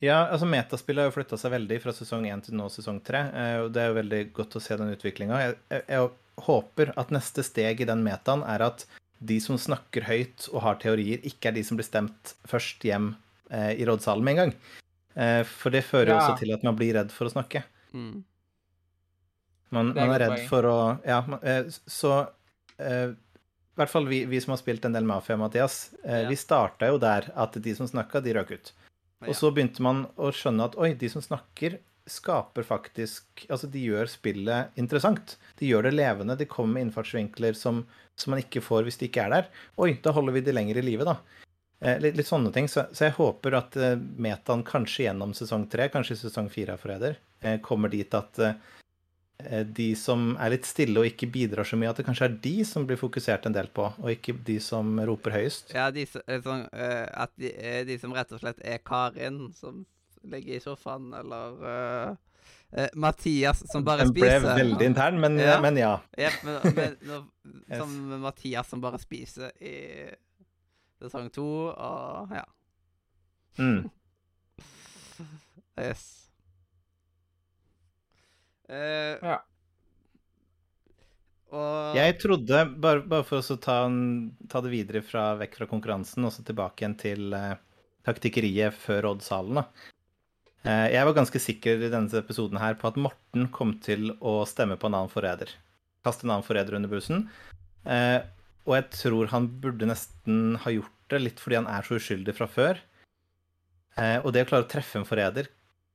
Ja, 0.01 0.27
altså 0.27 0.45
Metaspillet 0.49 1.03
har 1.03 1.11
jo 1.11 1.15
flytta 1.15 1.37
seg 1.37 1.53
veldig 1.53 1.77
fra 1.83 1.93
sesong 1.93 2.25
1 2.25 2.43
til 2.47 2.57
nå 2.57 2.67
sesong 2.73 2.99
3. 3.05 3.21
Og 3.63 3.71
det 3.73 3.81
er 3.83 3.91
jo 3.91 3.97
veldig 3.99 4.21
godt 4.33 4.57
å 4.57 4.61
se 4.61 4.77
den 4.79 4.93
utviklinga. 4.95 5.39
Jeg, 5.43 5.57
jeg, 5.69 5.83
jeg 5.93 6.09
håper 6.47 6.93
at 6.97 7.13
neste 7.13 7.43
steg 7.45 7.81
i 7.81 7.87
den 7.89 8.01
metaen 8.03 8.41
er 8.49 8.65
at 8.65 8.85
de 9.21 9.37
som 9.39 9.59
snakker 9.61 10.07
høyt 10.07 10.47
og 10.51 10.63
har 10.65 10.79
teorier, 10.81 11.21
ikke 11.21 11.51
er 11.51 11.59
de 11.59 11.63
som 11.63 11.77
blir 11.77 11.85
stemt 11.85 12.33
først 12.49 12.81
hjem 12.87 13.11
eh, 13.51 13.71
i 13.77 13.85
rådsalen 13.85 14.23
med 14.23 14.31
en 14.37 14.41
gang. 14.45 14.53
Eh, 15.15 15.43
for 15.43 15.69
det 15.75 15.83
fører 15.85 16.13
jo 16.13 16.15
Ja. 16.15 16.21
også 16.29 16.39
til 16.39 16.53
at 16.55 16.63
man 16.63 16.75
blir 16.79 16.93
redd 16.95 17.11
for 17.11 17.27
å 17.27 17.33
snakke. 17.33 17.63
Mm. 17.93 18.23
Man, 19.71 19.91
er 19.95 20.07
man 20.07 20.15
er 20.15 20.19
redd 20.25 20.33
poeng. 20.35 20.47
for 20.51 20.63
å 20.67 20.77
Ja, 21.07 21.21
man, 21.27 21.39
eh, 21.43 21.63
så 21.87 22.27
eh, 22.79 23.11
I 23.11 23.77
hvert 23.79 23.89
fall 23.93 24.05
vi, 24.09 24.25
vi 24.27 24.39
som 24.43 24.51
har 24.51 24.59
spilt 24.59 24.83
en 24.85 24.93
del 24.93 25.05
Mafia, 25.07 25.37
Mathias, 25.39 25.93
eh, 26.03 26.23
Ja. 26.23 26.29
vi 26.29 26.35
starta 26.35 26.87
jo 26.91 26.97
der 26.99 27.31
at 27.35 27.53
de 27.53 27.73
som 27.75 27.87
snakka, 27.87 28.21
de 28.21 28.33
røk 28.35 28.51
ut. 28.51 28.71
Ja. 29.21 29.27
Og 29.29 29.35
så 29.35 29.51
begynte 29.53 29.79
man 29.81 30.05
å 30.17 30.31
skjønne 30.33 30.65
at 30.65 30.75
oi, 30.77 30.93
de 30.93 31.07
som 31.09 31.21
snakker, 31.21 31.79
skaper 32.09 32.63
faktisk 32.65 33.45
Altså, 33.49 33.69
de 33.71 33.79
gjør 33.87 34.09
spillet 34.09 34.69
interessant. 34.75 35.37
De 35.57 35.67
gjør 35.69 35.83
det 35.83 35.93
levende. 35.93 36.35
De 36.37 36.45
kommer 36.45 36.73
med 36.73 36.87
innfartsvinkler 36.91 37.55
som, 37.55 37.85
som 38.17 38.31
man 38.31 38.41
ikke 38.41 38.61
får 38.61 38.83
hvis 38.83 38.97
de 38.97 39.07
ikke 39.07 39.23
er 39.25 39.29
der. 39.29 39.47
Oi, 39.77 39.93
da 40.01 40.11
holder 40.11 40.33
vi 40.33 40.41
de 40.41 40.51
lenger 40.51 40.77
i 40.77 40.81
live, 40.81 41.05
da. 41.05 41.15
Eh, 41.81 41.97
litt, 41.99 42.15
litt 42.19 42.27
sånne 42.29 42.51
ting. 42.53 42.67
Så, 42.69 42.83
så 42.93 43.07
jeg 43.07 43.15
håper 43.17 43.55
at 43.57 43.75
eh, 43.81 43.95
metaen 43.97 44.61
kanskje 44.67 45.07
gjennom 45.07 45.33
sesong 45.33 45.67
tre, 45.71 45.87
kanskje 45.89 46.19
sesong 46.19 46.49
fire 46.53 46.75
av 46.75 46.83
Forræder, 46.83 47.15
eh, 47.41 47.57
kommer 47.65 47.89
dit 47.89 48.13
at 48.13 48.37
de 49.73 49.87
som 49.97 50.35
er 50.37 50.51
litt 50.53 50.67
stille 50.69 51.01
og 51.01 51.07
ikke 51.09 51.25
bidrar 51.33 51.65
så 51.65 51.73
mye, 51.79 51.89
at 51.89 51.97
det 51.97 52.03
kanskje 52.05 52.27
er 52.27 52.33
de 52.43 52.51
som 52.69 52.83
blir 52.85 52.99
fokusert 53.01 53.47
en 53.49 53.55
del 53.55 53.71
på, 53.73 53.87
og 53.97 54.11
ikke 54.13 54.35
de 54.45 54.59
som 54.61 54.99
roper 55.09 55.33
høyest. 55.33 55.71
Ja, 55.73 55.87
de, 55.89 56.03
som- 56.05 56.21
sånn, 56.45 56.67
at 56.71 57.31
de, 57.41 57.49
de 57.89 57.95
som 57.97 58.13
rett 58.13 58.35
og 58.37 58.43
slett 58.43 58.61
er 58.61 58.77
Karin, 58.85 59.47
som 59.57 59.79
ligger 60.29 60.59
i 60.59 60.61
sofaen, 60.61 61.07
eller 61.17 61.57
eh, 61.71 62.11
eh, 62.83 62.93
Mathias, 62.93 63.63
som 63.71 63.81
bare 63.87 64.05
Den 64.05 64.13
ble 64.13 64.29
spiser. 64.29 64.59
veldig 64.61 64.85
intern, 64.91 65.17
men 65.23 65.39
Ja. 65.41 65.57
men 65.65 65.81
ja. 65.81 65.95
Jep, 66.21 66.37
men, 66.45 66.61
men 66.77 66.97
Yes. 67.71 67.79
som 67.81 67.97
Mathias 68.21 68.69
som 68.69 68.81
bare 68.85 68.99
spiser 69.01 69.49
i 69.57 69.73
sesong 71.01 71.29
to, 71.33 71.47
og 71.71 72.35
ja. 72.35 72.45
Mm. 73.59 73.87
Yes. 75.81 76.03
Uh, 78.69 79.17
Ja. 79.21 79.39
Og 81.51 81.97
Jeg 81.97 82.15
trodde, 82.21 82.59
bare, 82.79 83.01
bare 83.03 83.25
for 83.27 83.43
å 83.43 83.57
ta, 83.59 83.81
en, 83.83 84.31
ta 84.47 84.61
det 84.63 84.69
videre 84.71 85.01
fra, 85.03 85.33
vekk 85.39 85.57
fra 85.59 85.67
konkurransen 85.67 86.23
og 86.23 86.31
så 86.31 86.45
tilbake 86.47 86.79
igjen 86.85 86.95
til 86.99 87.35
uh, 87.35 87.57
taktikkeriet 88.07 88.77
før 88.79 89.09
rådsalen, 89.09 89.59
da. 89.59 89.65
Uh, 90.63 90.87
jeg 90.93 91.07
var 91.09 91.17
ganske 91.17 91.41
sikker 91.43 91.83
i 91.83 91.89
denne 91.91 92.21
episoden 92.21 92.61
her 92.61 92.77
på 92.79 92.87
at 92.87 92.99
Morten 93.03 93.49
kom 93.51 93.73
til 93.83 94.13
å 94.23 94.37
stemme 94.47 94.77
på 94.79 94.87
en 94.87 94.95
annen 95.01 95.11
forræder. 95.11 95.51
Kaste 96.05 96.25
en 96.25 96.37
annen 96.37 96.47
forræder 96.47 96.77
under 96.77 96.89
bussen. 96.91 97.25
Eh, 97.85 98.21
og 98.65 98.75
jeg 98.77 98.85
tror 98.93 99.31
han 99.33 99.47
burde 99.63 99.87
nesten 99.89 100.55
ha 100.63 100.71
gjort 100.73 100.91
det, 101.11 101.21
litt 101.21 101.39
fordi 101.43 101.57
han 101.59 101.67
er 101.67 101.81
så 101.87 101.97
uskyldig 101.99 102.35
fra 102.37 102.47
før. 102.47 102.79
Eh, 103.99 104.19
og 104.23 104.31
det 104.33 104.45
å 104.45 104.49
klare 104.51 104.63
å 104.65 104.69
treffe 104.71 104.99
en 105.01 105.07
forræder 105.07 105.49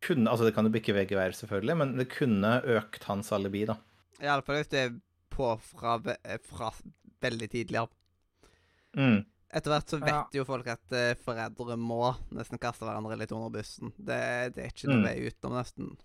kunne 0.05 0.29
Altså, 0.29 0.45
det 0.45 0.53
kan 0.55 0.67
jo 0.69 0.71
bikke 0.75 0.93
vegg 0.93 1.13
i 1.15 1.17
veier, 1.17 1.33
selvfølgelig, 1.33 1.77
men 1.81 1.95
det 1.97 2.05
kunne 2.13 2.51
økt 2.77 3.07
hans 3.09 3.31
alibi, 3.33 3.65
da. 3.67 3.79
iallfall 4.21 4.59
hvis 4.61 4.69
det 4.75 4.83
er 4.83 4.93
på 5.33 5.49
fra, 5.65 5.95
eh, 6.23 6.37
fra 6.45 6.69
veldig 7.25 7.49
tidlig 7.51 7.81
av. 7.81 7.89
Mm. 8.97 9.25
Etter 9.57 9.73
hvert 9.73 9.89
så 9.89 9.99
vet 10.03 10.13
Ja. 10.13 10.27
jo 10.37 10.45
folk 10.45 10.67
at 10.69 10.93
uh, 10.93 11.15
forrædere 11.25 11.77
må 11.81 12.11
nesten 12.37 12.59
kaste 12.61 12.85
hverandre 12.85 13.17
litt 13.19 13.33
under 13.33 13.51
bussen. 13.57 13.93
Det, 13.97 14.53
det 14.57 14.65
er 14.67 14.71
ikke 14.73 14.89
noe 14.91 15.01
Mm. 15.01 15.05
vei 15.09 15.17
utenom, 15.31 15.57
nesten. 15.57 15.97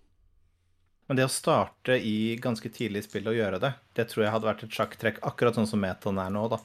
Men 1.12 1.18
det 1.18 1.26
å 1.28 1.32
starte 1.32 1.98
i 2.00 2.38
ganske 2.40 2.70
tidlig 2.72 3.02
i 3.02 3.04
spillet 3.04 3.28
og 3.28 3.36
gjøre 3.36 3.58
det, 3.60 3.68
det 3.98 4.06
tror 4.08 4.22
jeg 4.24 4.32
hadde 4.32 4.46
vært 4.48 4.62
et 4.64 4.76
sjakktrekk, 4.78 5.18
akkurat 5.28 5.58
sånn 5.58 5.66
som 5.68 5.82
metaen 5.84 6.16
er 6.22 6.30
nå, 6.32 6.46
da, 6.48 6.56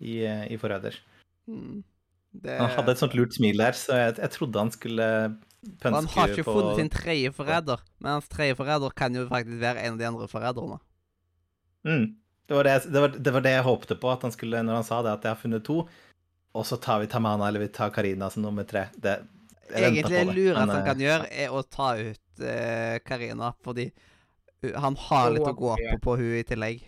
i, 0.00 0.14
eh, 0.24 0.46
i 0.48 0.56
Forræder. 0.56 0.96
Mm. 1.44 1.82
Det, 2.32 2.54
Han 2.56 2.72
hadde 2.72 2.94
et 2.94 3.02
sånt 3.02 3.16
lurt 3.18 3.36
smil 3.36 3.60
der, 3.60 3.76
så 3.76 3.98
jeg, 3.98 4.14
jeg 4.22 4.32
trodde 4.32 4.62
han 4.62 4.72
skulle 4.72 5.08
pønske 5.82 5.84
på 5.84 5.92
han 5.98 6.08
har 6.14 6.32
ikke 6.32 6.46
på 6.46 6.54
funnet 6.56 6.80
sin 6.80 6.90
tredje 6.94 7.34
forræder, 7.36 7.84
men 8.00 8.14
hans 8.14 8.32
tredje 8.32 8.56
forræder 8.62 8.96
kan 8.96 9.20
jo 9.20 9.26
faktisk 9.28 9.60
være 9.60 9.84
en 9.84 9.92
av 9.92 10.00
de 10.00 10.08
andre 10.08 10.30
forræderne. 10.32 10.80
mm. 11.84 12.06
det, 12.48 12.56
var 12.56 12.64
det, 12.64 12.72
jeg- 12.78 12.92
det, 12.96 13.04
var, 13.04 13.20
det 13.28 13.36
var 13.36 13.46
det 13.50 13.54
jeg 13.58 13.68
håpte 13.68 14.00
på, 14.06 14.14
at 14.14 14.24
han 14.24 14.32
skulle, 14.32 14.64
når 14.64 14.80
han 14.80 14.88
sa 14.88 15.02
det, 15.04 15.12
at 15.12 15.28
jeg 15.28 15.36
har 15.36 15.42
funnet 15.44 15.68
to, 15.68 15.82
og 16.56 16.64
så 16.64 16.80
tar 16.80 17.04
vi 17.04 17.12
Tamana 17.12 17.52
eller 17.52 17.66
vi 17.66 17.68
tar 17.68 17.92
Karina 17.92 18.32
som 18.32 18.48
nummer 18.48 18.64
tre. 18.64 18.86
Det, 18.96 19.18
jeg 19.68 19.92
Egentlig 19.92 20.16
det, 20.16 20.26
lureste 20.32 20.64
han 20.64 20.78
eh, 20.80 20.84
kan 20.88 21.04
gjøre, 21.10 21.28
er 21.44 21.52
å 21.52 21.60
ta 21.68 21.92
ut 22.00 22.21
eh, 22.40 22.98
Karina, 23.04 23.52
fordi 23.64 23.90
uh, 24.64 24.72
han 24.80 24.96
har 24.96 25.30
litt 25.30 25.42
å 25.42 25.54
gå 25.54 25.74
på 25.76 25.98
på 26.02 26.16
hun 26.16 26.36
i 26.38 26.42
tillegg. 26.44 26.82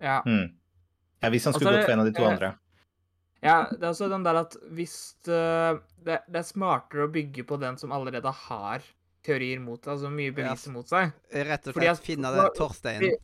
Ja. 0.00 0.22
Mm. 0.26 0.52
Ja, 1.22 1.30
hvis 1.32 1.44
han 1.44 1.54
skulle 1.56 1.70
altså, 1.72 1.80
gått 1.80 1.84
for 1.88 1.92
en 1.92 2.00
av 2.00 2.06
de 2.06 2.12
to 2.12 2.22
det- 2.22 2.32
andre. 2.32 2.50
ja, 3.42 3.56
det 3.70 3.82
er 3.82 3.90
også 3.90 4.08
den 4.10 4.22
der 4.24 4.36
at 4.42 4.56
hvis 4.76 4.96
øh, 5.28 5.78
det, 6.04 6.20
det 6.28 6.36
er 6.42 6.42
smartere 6.46 7.06
å 7.06 7.12
bygge 7.12 7.44
på 7.48 7.56
den 7.60 7.76
som 7.78 7.92
allerede 7.92 8.30
har 8.32 8.82
teorier 9.26 9.58
mot 9.60 9.80
seg, 9.82 9.94
altså 9.96 10.10
mye 10.12 10.32
beviser 10.36 10.70
mot 10.74 10.86
seg. 10.86 11.12
Rett 11.32 11.66
og 11.66 11.74
Fordi 11.74 11.86
slett 11.88 11.98
at- 11.98 12.04
finne 12.04 12.30
hva- 12.30 12.44
det 12.50 12.54
Torstein. 12.58 13.00
fordi- 13.00 13.22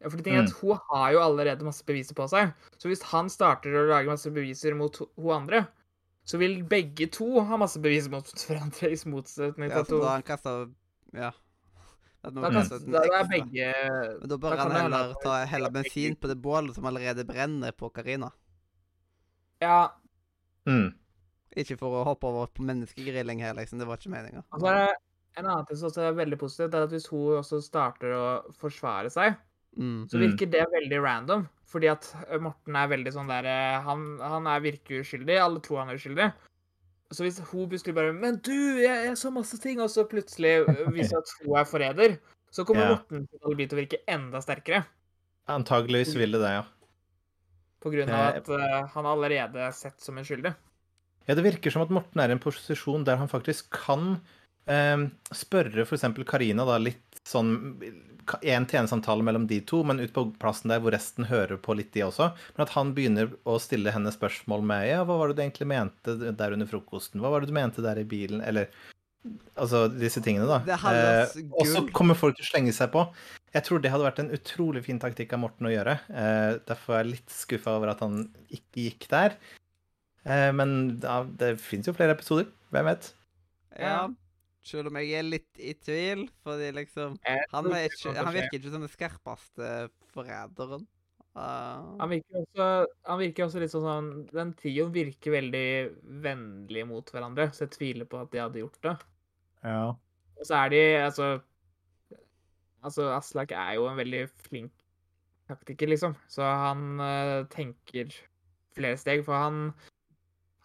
Ja, 0.00 0.10
for 0.10 0.16
de 0.18 0.22
tenker 0.26 0.42
at 0.44 0.50
Hun 0.60 0.78
har 0.90 1.12
jo 1.12 1.20
allerede 1.20 1.62
masse 1.64 1.82
beviser 1.86 2.14
på 2.14 2.26
seg. 2.28 2.50
Så 2.76 2.88
hvis 2.90 3.02
han 3.12 3.28
starter 3.32 3.70
å 3.72 3.86
lage 3.88 4.06
masse 4.10 4.28
beviser 4.30 4.74
mot 4.76 4.94
hun 5.16 5.30
andre, 5.32 5.66
så 6.26 6.40
vil 6.42 6.58
begge 6.66 7.06
to 7.14 7.40
ha 7.46 7.58
masse 7.60 7.80
bevis 7.82 8.08
mot 8.10 8.26
hverandre, 8.26 8.90
i 8.90 8.98
motsetning 9.10 9.70
til 9.70 9.82
at 9.82 9.90
så 9.90 9.98
da 10.00 10.06
hun 10.06 10.14
han 10.16 10.26
kasta 10.26 10.54
Ja. 11.14 11.30
Da, 12.26 12.50
kastet 12.50 12.88
da 12.90 13.04
er 13.04 13.28
begge 13.30 13.66
Men 14.18 14.30
da 14.32 14.36
bør 14.42 14.56
da 14.58 14.64
han 14.64 14.72
heller 14.74 15.12
ta 15.22 15.36
helle 15.46 15.70
bensin 15.70 16.16
på 16.18 16.26
det 16.26 16.40
bålet 16.42 16.74
som 16.74 16.88
allerede 16.90 17.22
brenner 17.28 17.70
på 17.70 17.92
Karina. 17.94 18.32
Ja. 19.62 19.92
Mm. 20.66 20.90
Ikke 21.56 21.78
for 21.78 22.00
å 22.00 22.06
hoppe 22.08 22.26
over 22.26 22.50
på 22.50 22.66
menneskegrilling 22.66 23.44
her, 23.46 23.54
liksom. 23.56 23.78
Det 23.78 23.86
var 23.86 24.00
ikke 24.00 24.12
meninga. 24.16 24.42
Og 24.50 24.64
så 24.64 24.74
det 24.74 24.88
en 25.36 25.46
annen 25.46 25.68
ting 25.68 25.78
som 25.78 25.90
også 25.90 26.02
er 26.08 26.16
veldig 26.16 26.38
positivt, 26.40 26.74
er 26.74 26.86
at 26.86 26.92
hvis 26.92 27.06
hun 27.12 27.38
også 27.38 27.60
starter 27.64 28.14
å 28.16 28.26
forsvare 28.58 29.12
seg, 29.12 29.36
Mm. 29.76 30.08
så 30.08 30.18
virker 30.18 30.48
det 30.48 30.64
veldig 30.72 30.98
random. 31.04 31.46
Fordi 31.68 31.88
at 31.90 32.08
eh, 32.26 32.40
Morten 32.40 32.76
er 32.78 32.90
veldig 32.92 33.12
sånn 33.12 33.30
der 33.30 33.48
eh, 33.50 33.78
Han, 33.84 34.04
han 34.22 34.46
er 34.50 34.62
virker 34.64 35.02
uskyldig. 35.02 35.38
Alle 35.42 35.62
tror 35.64 35.82
han 35.82 35.92
er 35.92 36.00
uskyldig. 36.00 36.30
Så 37.14 37.22
hvis 37.22 37.38
hun 37.52 37.68
plutselig 37.70 37.94
bare 37.94 38.12
'Men 38.12 38.40
du, 38.42 38.82
jeg, 38.82 39.04
jeg 39.06 39.18
så 39.18 39.30
masse 39.30 39.58
ting', 39.62 39.82
og 39.82 39.90
så 39.92 40.06
plutselig 40.08 40.66
eh, 40.66 40.86
viser 40.96 41.20
at 41.20 41.34
hun 41.42 41.58
er 41.58 41.68
forræder, 41.68 42.16
så 42.50 42.64
kommer 42.64 42.82
Ja. 42.82 42.94
Morten 42.96 43.26
til 43.26 43.46
alibi 43.46 43.66
til 43.66 43.78
å 43.78 43.82
virke 43.82 44.02
enda 44.08 44.40
sterkere. 44.42 44.86
Antageligvis 45.46 46.16
ville 46.18 46.40
det, 46.42 46.50
ja. 46.50 46.64
På 47.82 47.92
grunn 47.92 48.10
av 48.10 48.40
at 48.40 48.48
uh, 48.50 48.88
han 48.96 49.06
allerede 49.06 49.60
er 49.62 49.74
sett 49.76 50.00
som 50.02 50.16
en 50.18 50.24
skyldig. 50.26 50.50
Ja, 51.28 51.34
Det 51.34 51.44
virker 51.44 51.70
som 51.70 51.84
at 51.84 51.92
Morten 51.94 52.18
er 52.18 52.32
i 52.32 52.34
en 52.34 52.42
posisjon 52.42 53.04
der 53.06 53.20
han 53.20 53.30
faktisk 53.30 53.70
kan 53.70 54.16
eh, 54.70 55.06
spørre 55.34 55.86
f.eks. 55.86 56.06
Karina 56.28 56.66
da 56.68 56.78
litt 56.82 57.20
sånn 57.26 57.54
En 58.42 58.66
tjenesamtale 58.66 59.22
mellom 59.22 59.44
de 59.46 59.60
to, 59.62 59.84
men 59.86 60.00
ut 60.02 60.10
på 60.14 60.24
plassen 60.42 60.72
der 60.72 60.80
hvor 60.82 60.90
resten 60.94 61.28
hører 61.30 61.60
på 61.62 61.76
litt, 61.78 61.92
de 61.94 62.02
også. 62.08 62.32
Men 62.56 62.64
at 62.64 62.72
han 62.74 62.90
begynner 62.96 63.30
å 63.46 63.54
stille 63.62 63.92
henne 63.94 64.10
spørsmål 64.10 64.66
med 64.66 64.88
Ja, 64.88 65.04
hva 65.06 65.20
var 65.20 65.30
det 65.30 65.38
du 65.38 65.44
egentlig 65.44 65.68
mente 65.70 66.16
der 66.34 66.56
under 66.56 66.66
frokosten? 66.66 67.22
Hva 67.22 67.30
var 67.30 67.44
det 67.44 67.52
du 67.52 67.54
mente 67.54 67.84
der 67.86 68.02
i 68.02 68.06
bilen? 68.08 68.42
Eller 68.42 68.70
Altså 69.56 69.86
disse 69.90 70.20
tingene, 70.22 70.46
da. 70.46 70.60
Det 70.66 70.76
Eh, 70.76 71.46
og 71.50 71.66
så 71.66 71.82
kommer 71.96 72.18
folk 72.18 72.36
til 72.38 72.46
å 72.46 72.50
slenge 72.50 72.74
seg 72.76 72.92
på. 72.94 73.04
Jeg 73.56 73.64
tror 73.66 73.80
det 73.82 73.90
hadde 73.92 74.06
vært 74.06 74.20
en 74.22 74.34
utrolig 74.36 74.82
fin 74.84 75.00
taktikk 75.02 75.32
av 75.34 75.42
Morten 75.42 75.68
å 75.68 75.72
gjøre. 75.72 75.96
Eh, 76.10 76.58
derfor 76.68 76.96
er 76.96 77.04
jeg 77.04 77.14
litt 77.14 77.32
skuffa 77.32 77.76
over 77.78 77.94
at 77.94 78.02
han 78.04 78.26
ikke 78.52 78.84
gikk 78.84 79.08
der. 79.12 79.38
Eh, 80.26 80.50
men 80.54 80.98
ja, 81.02 81.22
det 81.40 81.56
fins 81.62 81.88
jo 81.88 81.96
flere 81.96 82.16
episoder. 82.16 82.50
Hvem 82.74 82.90
vet? 82.90 83.10
Ja. 83.80 83.98
Selv 84.66 84.90
om 84.90 84.98
jeg 84.98 85.14
er 85.14 85.26
litt 85.26 85.60
i 85.62 85.76
tvil, 85.78 86.26
fordi 86.42 86.72
liksom 86.74 87.14
Han, 87.22 87.68
er 87.70 87.86
ikke, 87.86 88.14
han 88.18 88.34
virker 88.34 88.58
ikke 88.58 88.72
som 88.72 88.82
den 88.82 88.90
skarpeste 88.90 89.72
forræderen. 90.14 90.86
Uh, 91.36 91.92
Han 92.00 92.10
virker 92.14 92.40
også, 92.40 92.66
han 93.04 93.18
virker 93.20 93.44
også 93.44 93.60
litt 93.60 93.72
sånn 93.74 93.84
sånn 93.84 94.06
Den 94.30 94.54
trioen 94.56 94.94
virker 94.94 95.34
veldig 95.34 95.66
vennlige 96.24 96.88
mot 96.88 97.12
hverandre, 97.12 97.50
så 97.52 97.66
jeg 97.66 97.74
tviler 97.74 98.08
på 98.08 98.22
at 98.22 98.32
de 98.32 98.40
hadde 98.40 98.62
gjort 98.62 98.80
det. 98.86 98.94
Ja. 99.66 99.82
Og 100.36 100.48
så 100.48 100.62
er 100.62 100.72
de 100.72 100.82
altså 101.02 101.28
Altså, 102.86 103.08
Aslak 103.10 103.50
er 103.50 103.74
jo 103.76 103.88
en 103.90 103.98
veldig 103.98 104.26
flink 104.46 104.72
taktiker, 105.50 105.90
liksom. 105.90 106.14
Så 106.30 106.46
han 106.46 107.00
uh, 107.02 107.44
tenker 107.50 108.14
flere 108.76 108.98
steg, 109.00 109.24
for 109.26 109.38
han 109.38 109.72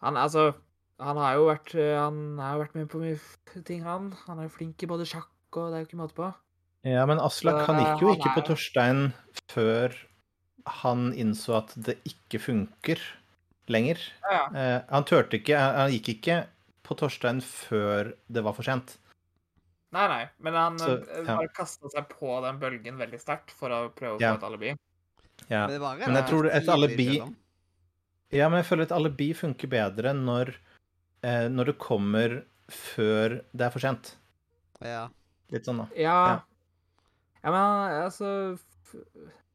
Han 0.02 0.16
altså 0.16 0.52
Han 1.02 1.18
har 1.18 1.34
jo 1.38 1.46
vært 1.48 1.74
eh, 1.74 1.96
Han 1.98 2.38
har 2.40 2.60
vært 2.62 2.74
med 2.78 2.88
på 2.92 3.00
mye 3.02 3.62
ting, 3.66 3.82
han. 3.86 4.12
Han 4.28 4.38
er 4.42 4.48
jo 4.48 4.54
flink 4.56 4.82
i 4.82 4.88
både 4.90 5.06
sjakk 5.08 5.28
og 5.58 5.68
det 5.72 5.76
er 5.76 5.82
jo 5.84 5.88
ikke 5.90 6.00
måte 6.00 6.16
på. 6.16 6.30
ja, 6.88 7.02
men 7.06 7.18
Aslak 7.20 7.66
han 7.68 7.76
gikk 7.82 8.00
jo 8.06 8.14
ikke 8.16 8.30
på 8.38 8.44
Torstein 8.48 9.02
før 9.52 9.92
han 10.80 11.10
innså 11.18 11.58
at 11.58 11.74
det 11.76 11.98
ikke 12.08 12.38
funker 12.40 13.02
lenger. 13.68 14.00
Ja, 14.30 14.40
Eh, 14.52 14.78
han 14.90 15.04
turte 15.08 15.36
ikke 15.38 15.58
Han 15.58 15.90
gikk 15.92 16.08
ikke 16.16 16.38
på 16.86 16.96
Torstein 16.98 17.40
før 17.44 18.12
det 18.32 18.42
var 18.44 18.56
for 18.56 18.62
sent. 18.66 18.96
Nei, 19.92 20.06
nei, 20.08 20.22
men 20.40 20.54
han 20.56 20.78
Så, 20.80 20.94
eh, 21.04 21.20
ja. 21.26 21.36
bare 21.36 21.52
kasta 21.52 21.90
seg 21.92 22.08
på 22.08 22.40
den 22.46 22.58
bølgen 22.62 22.96
veldig 22.98 23.20
sterkt 23.20 23.50
for 23.52 23.68
å 23.70 23.90
prøve 23.92 24.16
å 24.16 24.18
få 24.18 24.24
Ja. 24.24 24.34
et 24.34 24.42
alibi. 24.48 24.72
Ja. 25.50 25.66
Men 25.66 25.70
det 25.70 25.80
var 25.80 25.96
Men 25.98 26.14
jeg 26.16 26.26
tror 26.30 26.46
et 26.48 26.68
alibi-. 26.68 27.34
Ja, 28.32 28.48
men 28.48 28.62
jeg 28.62 28.66
føler 28.70 28.82
et 28.88 28.92
alibi 28.96 29.32
funker 29.36 29.68
bedre 29.68 30.14
når, 30.16 30.54
eh, 31.22 31.46
når 31.52 31.72
det 31.72 31.78
kommer 31.82 32.38
før 32.72 33.38
det 33.52 33.66
er 33.66 33.72
for 33.74 33.82
sent. 33.84 34.14
Ja. 34.82 35.06
Litt 35.52 35.66
sånn, 35.68 35.82
da. 35.82 35.88
Ja. 35.98 36.18
Ja. 36.32 36.38
Ja, 37.42 37.50
men 37.50 37.96
altså 38.06 38.28
f- 38.54 39.00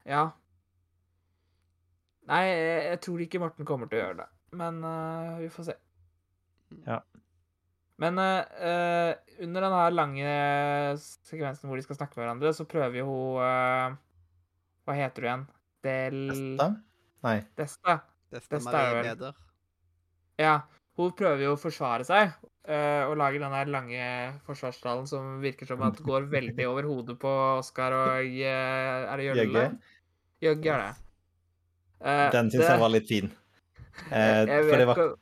Ja. 0.08 0.26
Nei, 2.28 2.42
jeg, 2.50 2.80
jeg 2.92 3.00
tror 3.06 3.22
ikke 3.24 3.40
Morten 3.40 3.68
kommer 3.68 3.88
til 3.88 4.00
å 4.00 4.04
gjøre 4.04 4.18
det. 4.20 4.28
Men 4.60 4.82
uh, 4.84 5.38
vi 5.40 5.48
får 5.52 5.70
se. 5.70 5.76
Ja. 6.88 6.98
Men 7.98 8.20
eh, 8.22 8.58
eh, 8.68 9.38
under 9.42 9.64
den 9.66 9.74
her 9.74 9.94
lange 9.96 10.34
sekvensen 11.02 11.66
hvor 11.72 11.80
de 11.80 11.86
skal 11.86 11.98
snakke 11.98 12.20
med 12.20 12.26
hverandre, 12.28 12.52
så 12.54 12.68
prøver 12.70 13.00
jo 13.00 13.06
hun 13.08 13.40
uh, 13.42 13.96
Hva 14.86 14.96
heter 15.00 15.24
hun 15.24 15.30
igjen? 15.32 15.46
Del... 15.88 16.20
Desta? 16.30 16.68
Nei. 17.26 17.38
Desta. 17.58 17.96
Desta, 18.36 18.54
Desta 18.60 18.84
vel. 18.92 19.08
leder. 19.08 19.40
Ja. 20.38 20.54
Hun 20.98 21.12
prøver 21.14 21.44
jo 21.46 21.52
å 21.56 21.60
forsvare 21.62 22.06
seg, 22.08 22.32
eh, 22.66 23.04
og 23.06 23.18
lager 23.22 23.44
den 23.44 23.72
lange 23.72 24.08
forsvarstalen 24.48 25.06
som 25.10 25.36
virker 25.44 25.70
som 25.70 25.84
at 25.86 26.00
går 26.02 26.26
veldig 26.32 26.66
over 26.72 26.88
hodet 26.90 27.20
på 27.22 27.34
Oskar 27.60 27.94
og 27.94 28.26
eh, 28.26 29.06
Er 29.06 29.18
det 29.22 29.28
Jølle? 29.30 29.68
Jøgge? 30.42 30.74
Er 30.74 30.82
det. 30.82 30.90
Eh, 32.02 32.32
Den 32.34 32.50
syns 32.54 32.66
jeg 32.68 32.80
var 32.82 32.90
litt 32.94 33.08
fin. 33.10 33.32
For, 33.98 34.78
det 34.78 34.86
var, 34.88 34.96
ikke- 34.98 35.16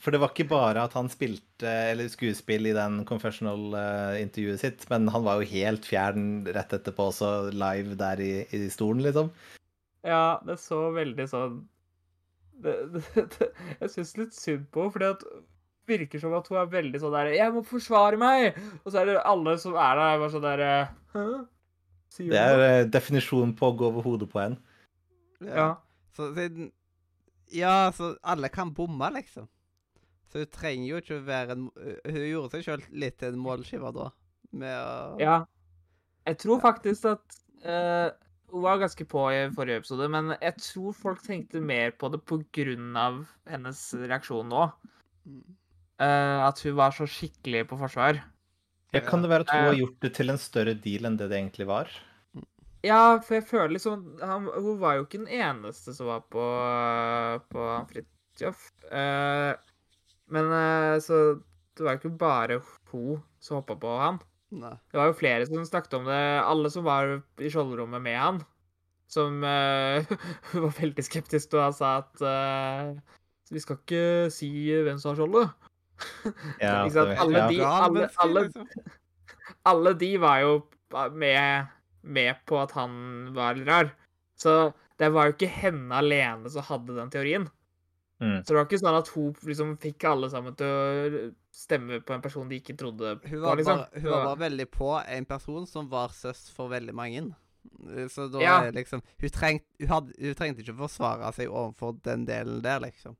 for 0.00 0.10
det 0.14 0.20
var 0.22 0.30
ikke 0.32 0.48
bare 0.50 0.82
at 0.88 0.94
han 0.96 1.08
spilte 1.12 1.74
eller 1.92 2.08
skuespill 2.10 2.66
i 2.70 2.72
den 2.74 3.04
confessional-intervjuet 3.04 4.58
sitt, 4.62 4.86
men 4.90 5.06
han 5.12 5.22
var 5.26 5.40
jo 5.42 5.50
helt 5.50 5.84
fjern 5.86 6.46
rett 6.46 6.72
etterpå 6.78 7.10
også, 7.12 7.52
live 7.52 7.94
der 8.00 8.22
i, 8.24 8.32
i 8.56 8.68
stolen, 8.72 9.02
liksom. 9.06 9.30
Ja, 10.06 10.38
det 10.46 10.56
så 10.62 10.86
veldig 10.96 11.26
sånn 11.28 11.60
det, 12.64 12.74
det, 12.94 13.04
det, 13.36 13.48
Jeg 13.80 13.94
syns 13.94 14.16
litt 14.18 14.36
synd 14.36 14.66
på 14.72 14.84
henne, 14.84 14.94
fordi 14.96 15.10
at 15.14 15.24
det 15.24 15.98
virker 15.98 16.22
som 16.22 16.34
at 16.38 16.46
hun 16.46 16.58
er 16.60 16.68
veldig 16.70 17.00
sånn 17.02 17.14
der 17.16 17.32
'Jeg 17.34 17.54
må 17.54 17.64
forsvare 17.66 18.18
meg!' 18.20 18.58
Og 18.84 18.92
så 18.92 19.00
er 19.00 19.08
det 19.08 19.22
alle 19.26 19.56
som 19.58 19.74
er 19.74 19.96
der, 19.98 20.18
bare 20.22 20.30
sånn 20.30 20.46
der 20.46 20.62
Hæ? 21.14 21.24
Det 22.18 22.38
er 22.38 22.60
eh, 22.64 22.88
definisjonen 22.90 23.54
på 23.58 23.70
å 23.70 23.76
gå 23.78 23.86
over 23.86 24.02
hodet 24.02 24.28
på 24.30 24.40
en. 24.42 24.58
Ja. 25.46 25.76
Så 26.16 26.32
siden 26.34 26.72
Ja, 27.50 27.90
så 27.94 28.14
alle 28.22 28.48
kan 28.48 28.74
bomme, 28.74 29.10
liksom. 29.14 29.48
Så 30.30 30.38
hun 30.38 30.50
trenger 30.54 30.86
jo 30.86 30.98
ikke 31.02 31.18
å 31.18 31.26
være 31.26 31.56
en 31.56 31.70
Hun 32.06 32.26
gjorde 32.28 32.50
seg 32.54 32.66
sjøl 32.66 32.82
litt 33.02 33.18
til 33.18 33.34
en 33.34 33.42
målskiver 33.42 33.94
da, 33.94 34.10
med 34.52 34.76
å 34.76 35.20
Ja. 35.22 35.38
Jeg 36.28 36.38
tror 36.38 36.60
faktisk 36.60 37.08
at 37.10 37.38
eh, 37.64 38.10
Hun 38.50 38.64
var 38.64 38.80
ganske 38.82 39.06
på 39.06 39.24
i 39.30 39.44
forrige 39.54 39.82
episode, 39.82 40.08
men 40.10 40.34
jeg 40.40 40.56
tror 40.58 40.94
folk 40.96 41.22
tenkte 41.22 41.62
mer 41.62 41.92
på 41.94 42.10
det 42.10 42.22
av 42.98 43.22
hennes 43.46 43.82
reaksjon 43.94 44.50
nå. 44.50 44.64
Eh, 46.00 46.38
at 46.48 46.60
hun 46.64 46.76
var 46.78 46.94
så 46.96 47.06
skikkelig 47.06 47.66
på 47.70 47.78
forsvar. 47.78 48.18
Ja, 48.90 49.02
kan 49.06 49.22
det 49.22 49.30
være 49.30 49.46
at 49.46 49.50
hun 49.54 49.66
har 49.68 49.74
Eh. 49.74 49.82
gjort 49.84 50.00
det 50.00 50.14
til 50.14 50.30
en 50.30 50.38
større 50.38 50.74
deal 50.74 51.06
enn 51.06 51.16
det 51.16 51.28
det 51.30 51.38
egentlig 51.38 51.66
var? 51.68 51.90
Ja, 52.82 53.20
for 53.20 53.34
jeg 53.36 53.44
føler 53.44 53.74
liksom 53.76 54.18
han, 54.22 54.46
Hun 54.46 54.80
var 54.80 54.96
jo 54.96 55.04
ikke 55.04 55.24
den 55.24 55.28
eneste 55.28 55.92
som 55.94 56.06
var 56.06 56.24
på, 56.32 56.44
på 57.52 57.66
Fridtjof. 57.92 58.70
Uh, 58.90 59.52
men 60.32 60.44
uh, 60.48 60.98
så 60.98 61.40
det 61.76 61.84
var 61.84 61.94
jo 61.96 62.00
ikke 62.00 62.18
bare 62.18 62.60
hun 62.90 63.22
som 63.38 63.60
hoppa 63.60 63.76
på 63.76 63.98
han. 64.00 64.18
Nei. 64.50 64.72
Det 64.90 64.98
var 64.98 65.10
jo 65.12 65.14
flere 65.20 65.46
som 65.46 65.62
snakket 65.66 65.94
om 66.00 66.08
det. 66.10 66.20
Alle 66.42 66.70
som 66.74 66.82
var 66.86 67.20
i 67.38 67.50
skjoldrommet 67.52 68.02
med 68.02 68.16
han, 68.18 68.40
som 69.10 69.42
uh, 69.46 70.02
var 70.64 70.74
veldig 70.80 71.04
skeptisk 71.06 71.52
da 71.54 71.68
han 71.68 71.76
sa 71.76 71.90
at 72.02 72.24
uh, 72.24 73.20
vi 73.50 73.62
skal 73.62 73.78
ikke 73.78 74.02
si 74.34 74.50
hvem 74.74 74.98
som 75.02 75.12
har 75.12 75.20
skjoldet. 75.20 75.54
Ja, 76.62 76.74
Ikke 76.86 76.94
sant? 76.96 77.14
Alle 77.22 77.46
de- 77.52 77.62
alle- 77.66 78.10
alle- 78.24 78.44
liksom. 78.48 78.68
alle 79.70 79.94
de 80.00 80.10
var 80.20 80.42
jo 80.44 80.52
med, 81.14 81.70
med 82.02 82.42
på 82.48 82.58
at 82.62 82.74
han 82.78 82.92
var 83.36 83.54
litt 83.58 83.68
rar. 83.70 83.90
Så 84.40 84.72
det 84.98 85.10
var 85.14 85.28
jo 85.28 85.34
ikke 85.36 85.50
henne 85.52 85.94
alene 86.02 86.50
som 86.52 86.64
hadde 86.66 86.96
den 86.96 87.10
teorien. 87.12 87.46
Mm. 88.20 88.42
Så 88.44 88.52
det 88.52 88.56
var 88.58 88.66
ikke 88.68 88.78
sånn 88.82 88.98
at 88.98 89.08
hun 89.14 89.30
liksom 89.48 89.70
fikk 89.80 90.04
alle 90.10 90.28
sammen 90.28 90.54
til 90.60 90.66
å 90.68 91.20
stemme 91.56 92.00
på 92.04 92.12
en 92.12 92.20
person 92.24 92.48
de 92.50 92.58
ikke 92.60 92.74
trodde 92.76 93.14
Hun 93.16 93.22
på, 93.24 93.38
var, 93.40 93.56
liksom. 93.56 93.78
bare, 93.80 94.00
hun 94.02 94.10
var 94.12 94.24
bare 94.26 94.40
veldig 94.42 94.66
på 94.74 94.90
en 95.16 95.24
person 95.30 95.66
som 95.66 95.88
var 95.88 96.12
søs 96.12 96.42
for 96.52 96.68
veldig 96.68 96.92
mange. 96.94 97.22
Så 98.12 98.28
da 98.32 98.40
Ja. 98.44 98.58
liksom 98.70 99.00
hun, 99.20 99.30
trengt, 99.32 99.64
hun, 99.80 99.88
hadde, 99.88 100.12
hun 100.20 100.34
trengte 100.36 100.60
ikke 100.64 100.76
forsvare 100.76 101.32
seg 101.36 101.48
overfor 101.48 101.96
den 102.04 102.26
delen 102.28 102.60
der, 102.64 102.80
liksom. 102.84 103.16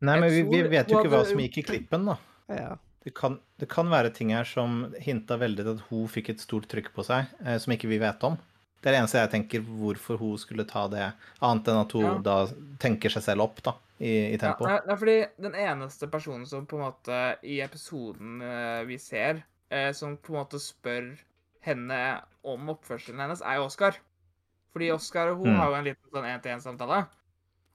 Nei, 0.00 0.18
men 0.20 0.28
vi, 0.32 0.42
vi 0.44 0.62
vet 0.68 0.90
jo 0.92 0.98
ikke 1.00 1.12
hva 1.12 1.22
som 1.28 1.38
gikk 1.40 1.58
i 1.62 1.62
klippen, 1.70 2.04
da. 2.08 2.16
Ja. 2.52 2.74
Det 3.06 3.14
kan, 3.14 3.38
det 3.60 3.68
kan 3.70 3.88
være 3.92 4.10
ting 4.16 4.32
her 4.34 4.44
som 4.44 4.92
hinta 5.00 5.36
veldig 5.38 5.62
til 5.62 5.76
at 5.76 5.84
hun 5.92 6.08
fikk 6.10 6.32
et 6.34 6.40
stort 6.42 6.66
trykk 6.72 6.90
på 6.96 7.04
seg, 7.06 7.28
eh, 7.44 7.56
som 7.62 7.72
ikke 7.72 7.88
vi 7.88 8.00
vet 8.02 8.24
om. 8.26 8.36
Det 8.82 8.90
er 8.90 8.96
det 8.96 9.00
eneste 9.04 9.20
jeg 9.22 9.30
tenker 9.32 9.62
hvorfor 9.64 10.18
hun 10.20 10.36
skulle 10.38 10.66
ta 10.68 10.84
det, 10.90 11.12
annet 11.40 11.68
enn 11.72 11.80
at 11.84 11.92
hun 11.96 12.04
Ja. 12.04 12.18
da 12.18 12.36
tenker 12.82 13.08
seg 13.10 13.22
selv 13.22 13.46
opp, 13.46 13.62
da, 13.62 13.72
i, 14.00 14.10
i 14.10 14.32
Ja, 14.34 14.38
tempo. 14.42 14.66
nei, 14.68 14.80
nei, 14.86 14.96
fordi 15.00 15.16
den 15.40 15.54
eneste 15.54 16.08
personen 16.12 16.46
som 16.46 16.66
på 16.68 16.76
en 16.78 16.84
måte 16.90 17.20
i 17.42 17.60
episoden 17.64 18.42
eh, 18.42 18.82
vi 18.88 18.98
ser, 19.00 19.42
eh, 19.70 19.92
som 19.96 20.16
på 20.18 20.34
en 20.34 20.40
måte 20.42 20.60
spør 20.60 21.14
henne 21.66 22.00
om 22.44 22.68
oppførselen 22.70 23.20
hennes, 23.24 23.40
er 23.42 23.56
jo 23.58 23.64
Oscar. 23.70 23.96
Fordi 24.72 24.90
Oscar 24.92 25.32
og 25.32 25.38
hun 25.40 25.54
Mm. 25.54 25.56
har 25.56 25.70
jo 25.70 25.74
en 25.78 25.84
liten 25.84 26.10
sånn 26.12 26.28
én-til-én-samtale. 26.28 27.06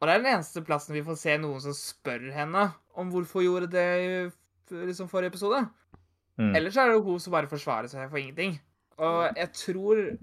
Og 0.01 0.07
det 0.07 0.13
er 0.15 0.21
den 0.23 0.33
eneste 0.35 0.61
plassen 0.65 0.93
vi 0.95 1.01
får 1.03 1.17
se 1.17 1.37
noen 1.37 1.61
som 1.61 1.73
spør 1.73 2.31
henne 2.33 2.73
om 2.95 3.11
hvorfor 3.11 3.41
hun 3.41 3.45
gjorde 3.49 3.71
det 3.71 3.87
i 4.01 4.85
liksom 4.87 5.09
forrige 5.09 5.33
episode. 5.33 5.67
Mm. 6.39 6.55
Ellers 6.55 6.77
er 6.77 6.87
det 6.87 6.93
jo 6.95 7.03
hun 7.03 7.19
som 7.19 7.33
bare 7.33 7.47
forsvarer 7.49 7.89
seg 7.89 8.09
for 8.09 8.17
ingenting. 8.17 8.59
Og 8.97 9.35
jeg 9.35 9.51
tror 9.53 10.17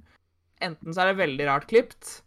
Enten 0.61 0.90
så 0.92 1.03
er 1.05 1.12
det 1.12 1.20
veldig 1.20 1.44
rart 1.46 1.68
klipt, 1.70 2.22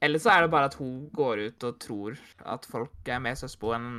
eller 0.00 0.18
så 0.22 0.30
er 0.34 0.42
det 0.46 0.50
bare 0.52 0.68
at 0.70 0.74
hun 0.80 1.08
går 1.14 1.46
ut 1.48 1.64
og 1.68 1.78
tror 1.82 2.18
at 2.44 2.66
folk 2.68 3.08
er 3.08 3.20
mer 3.24 3.34
søspo 3.38 3.72
enn 3.76 3.90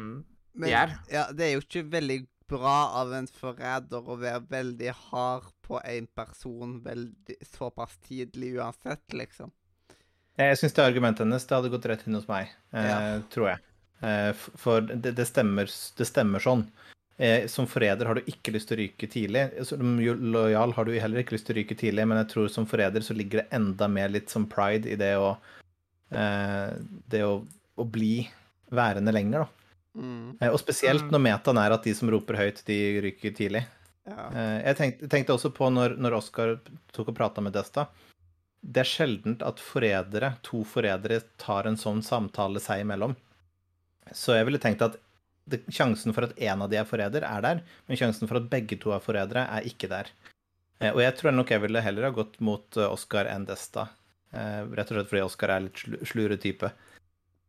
Men 0.57 0.67
de 0.69 0.73
er. 0.73 0.95
ja, 1.11 1.27
det 1.33 1.45
er 1.47 1.53
jo 1.55 1.61
ikke 1.65 1.85
veldig 1.93 2.19
bra 2.49 2.75
av 3.01 3.11
en 3.13 3.27
forræder 3.27 4.05
å 4.07 4.15
være 4.21 4.41
veldig 4.49 4.93
hard 5.11 5.49
på 5.67 5.81
en 5.83 6.07
person 6.15 6.77
veldig, 6.85 7.35
såpass 7.43 7.97
tidlig 8.07 8.53
uansett, 8.57 9.03
liksom. 9.13 9.51
Jeg 10.37 10.57
syns 10.57 10.73
det 10.77 10.85
argumentet 10.85 11.25
hennes 11.25 11.45
det 11.49 11.55
hadde 11.57 11.71
gått 11.73 11.85
rett 11.89 12.05
inn 12.07 12.15
hos 12.15 12.27
meg, 12.29 12.47
eh, 12.71 12.87
Ja. 12.87 13.19
tror 13.33 13.49
jeg. 13.49 13.59
Eh, 14.01 14.31
for 14.33 14.81
det, 14.81 15.11
det, 15.17 15.25
stemmer, 15.27 15.65
det 15.97 16.07
stemmer 16.07 16.39
sånn. 16.39 16.67
Eh, 17.19 17.47
som 17.49 17.65
forræder 17.65 18.05
har 18.05 18.15
du 18.15 18.21
ikke 18.29 18.53
lyst 18.53 18.69
til 18.69 18.77
å 18.77 18.81
ryke 18.83 19.07
tidlig. 19.09 19.65
Som 19.65 19.97
lojal 19.99 20.71
har 20.77 20.85
du 20.85 20.91
heller 20.99 21.23
ikke 21.23 21.33
lyst 21.35 21.47
til 21.49 21.55
å 21.55 21.59
ryke 21.63 21.75
tidlig, 21.75 22.05
men 22.07 22.19
jeg 22.21 22.29
tror 22.35 22.47
som 22.53 22.67
forræder 22.69 23.01
så 23.01 23.15
ligger 23.17 23.41
det 23.41 23.47
enda 23.57 23.87
mer 23.89 24.07
litt 24.13 24.29
som 24.29 24.45
pride 24.45 24.85
i 24.87 24.95
det 24.95 25.15
å 25.17 25.35
Det 26.09 27.21
å, 27.23 27.45
å 27.77 27.85
bli 27.91 28.27
værende 28.71 29.11
lenger, 29.13 29.45
da. 29.45 29.47
Mm, 29.97 30.37
Eh, 30.41 30.49
og 30.53 30.59
spesielt 30.61 31.03
Mm. 31.07 31.11
når 31.11 31.21
metaen 31.25 31.57
er 31.57 31.71
at 31.73 31.83
de 31.83 31.93
som 31.97 32.09
roper 32.09 32.35
høyt, 32.37 32.63
de 32.65 33.01
ryker 33.01 33.31
tidlig. 33.35 33.65
ja. 34.07 34.29
Eh, 34.31 34.61
Jeg 34.67 34.75
tenkte, 34.77 35.09
tenkte 35.09 35.33
også 35.33 35.49
på 35.53 35.71
når, 35.73 35.97
når 35.97 36.13
Oskar 36.19 36.59
tok 36.93 37.09
og 37.09 37.15
prata 37.15 37.41
med 37.41 37.53
Desta. 37.53 37.87
Det 38.63 38.81
er 38.81 38.89
sjeldent 38.89 39.41
at 39.45 39.57
forrædere, 39.59 40.35
to 40.43 40.63
forrædere 40.63 41.23
tar 41.37 41.67
en 41.67 41.75
sånn 41.77 42.01
samtale 42.03 42.59
seg 42.59 42.81
imellom. 42.85 43.15
Så 44.13 44.33
jeg 44.35 44.45
ville 44.45 44.59
tenkt 44.59 44.81
at 44.81 44.97
det, 45.47 45.61
sjansen 45.71 46.13
for 46.13 46.23
at 46.27 46.37
en 46.37 46.61
av 46.61 46.69
de 46.69 46.77
er 46.77 46.85
forræder, 46.85 47.23
er 47.23 47.41
der, 47.41 47.61
men 47.87 47.97
sjansen 47.97 48.27
for 48.27 48.37
at 48.37 48.49
begge 48.49 48.77
to 48.79 48.91
er 48.91 48.99
forrædere, 48.99 49.47
er 49.49 49.61
ikke 49.63 49.87
der. 49.89 50.07
Eh, 50.81 50.91
Og 50.91 50.99
jeg 51.01 51.15
tror 51.17 51.31
nok 51.33 51.49
jeg 51.49 51.61
ville 51.61 51.81
heller 51.81 52.03
ha 52.03 52.11
gått 52.11 52.39
mot 52.41 52.77
eh, 52.77 52.85
Oskar 52.91 53.25
enn 53.25 53.45
Desta. 53.47 53.87
Eh, 54.35 54.61
Rett 54.75 54.91
og 54.91 54.97
slett 54.97 55.09
fordi 55.11 55.23
Oskar 55.23 55.53
er 55.55 55.65
litt 55.67 55.79
slu- 55.83 56.01
slure 56.05 56.37
type. 56.41 56.71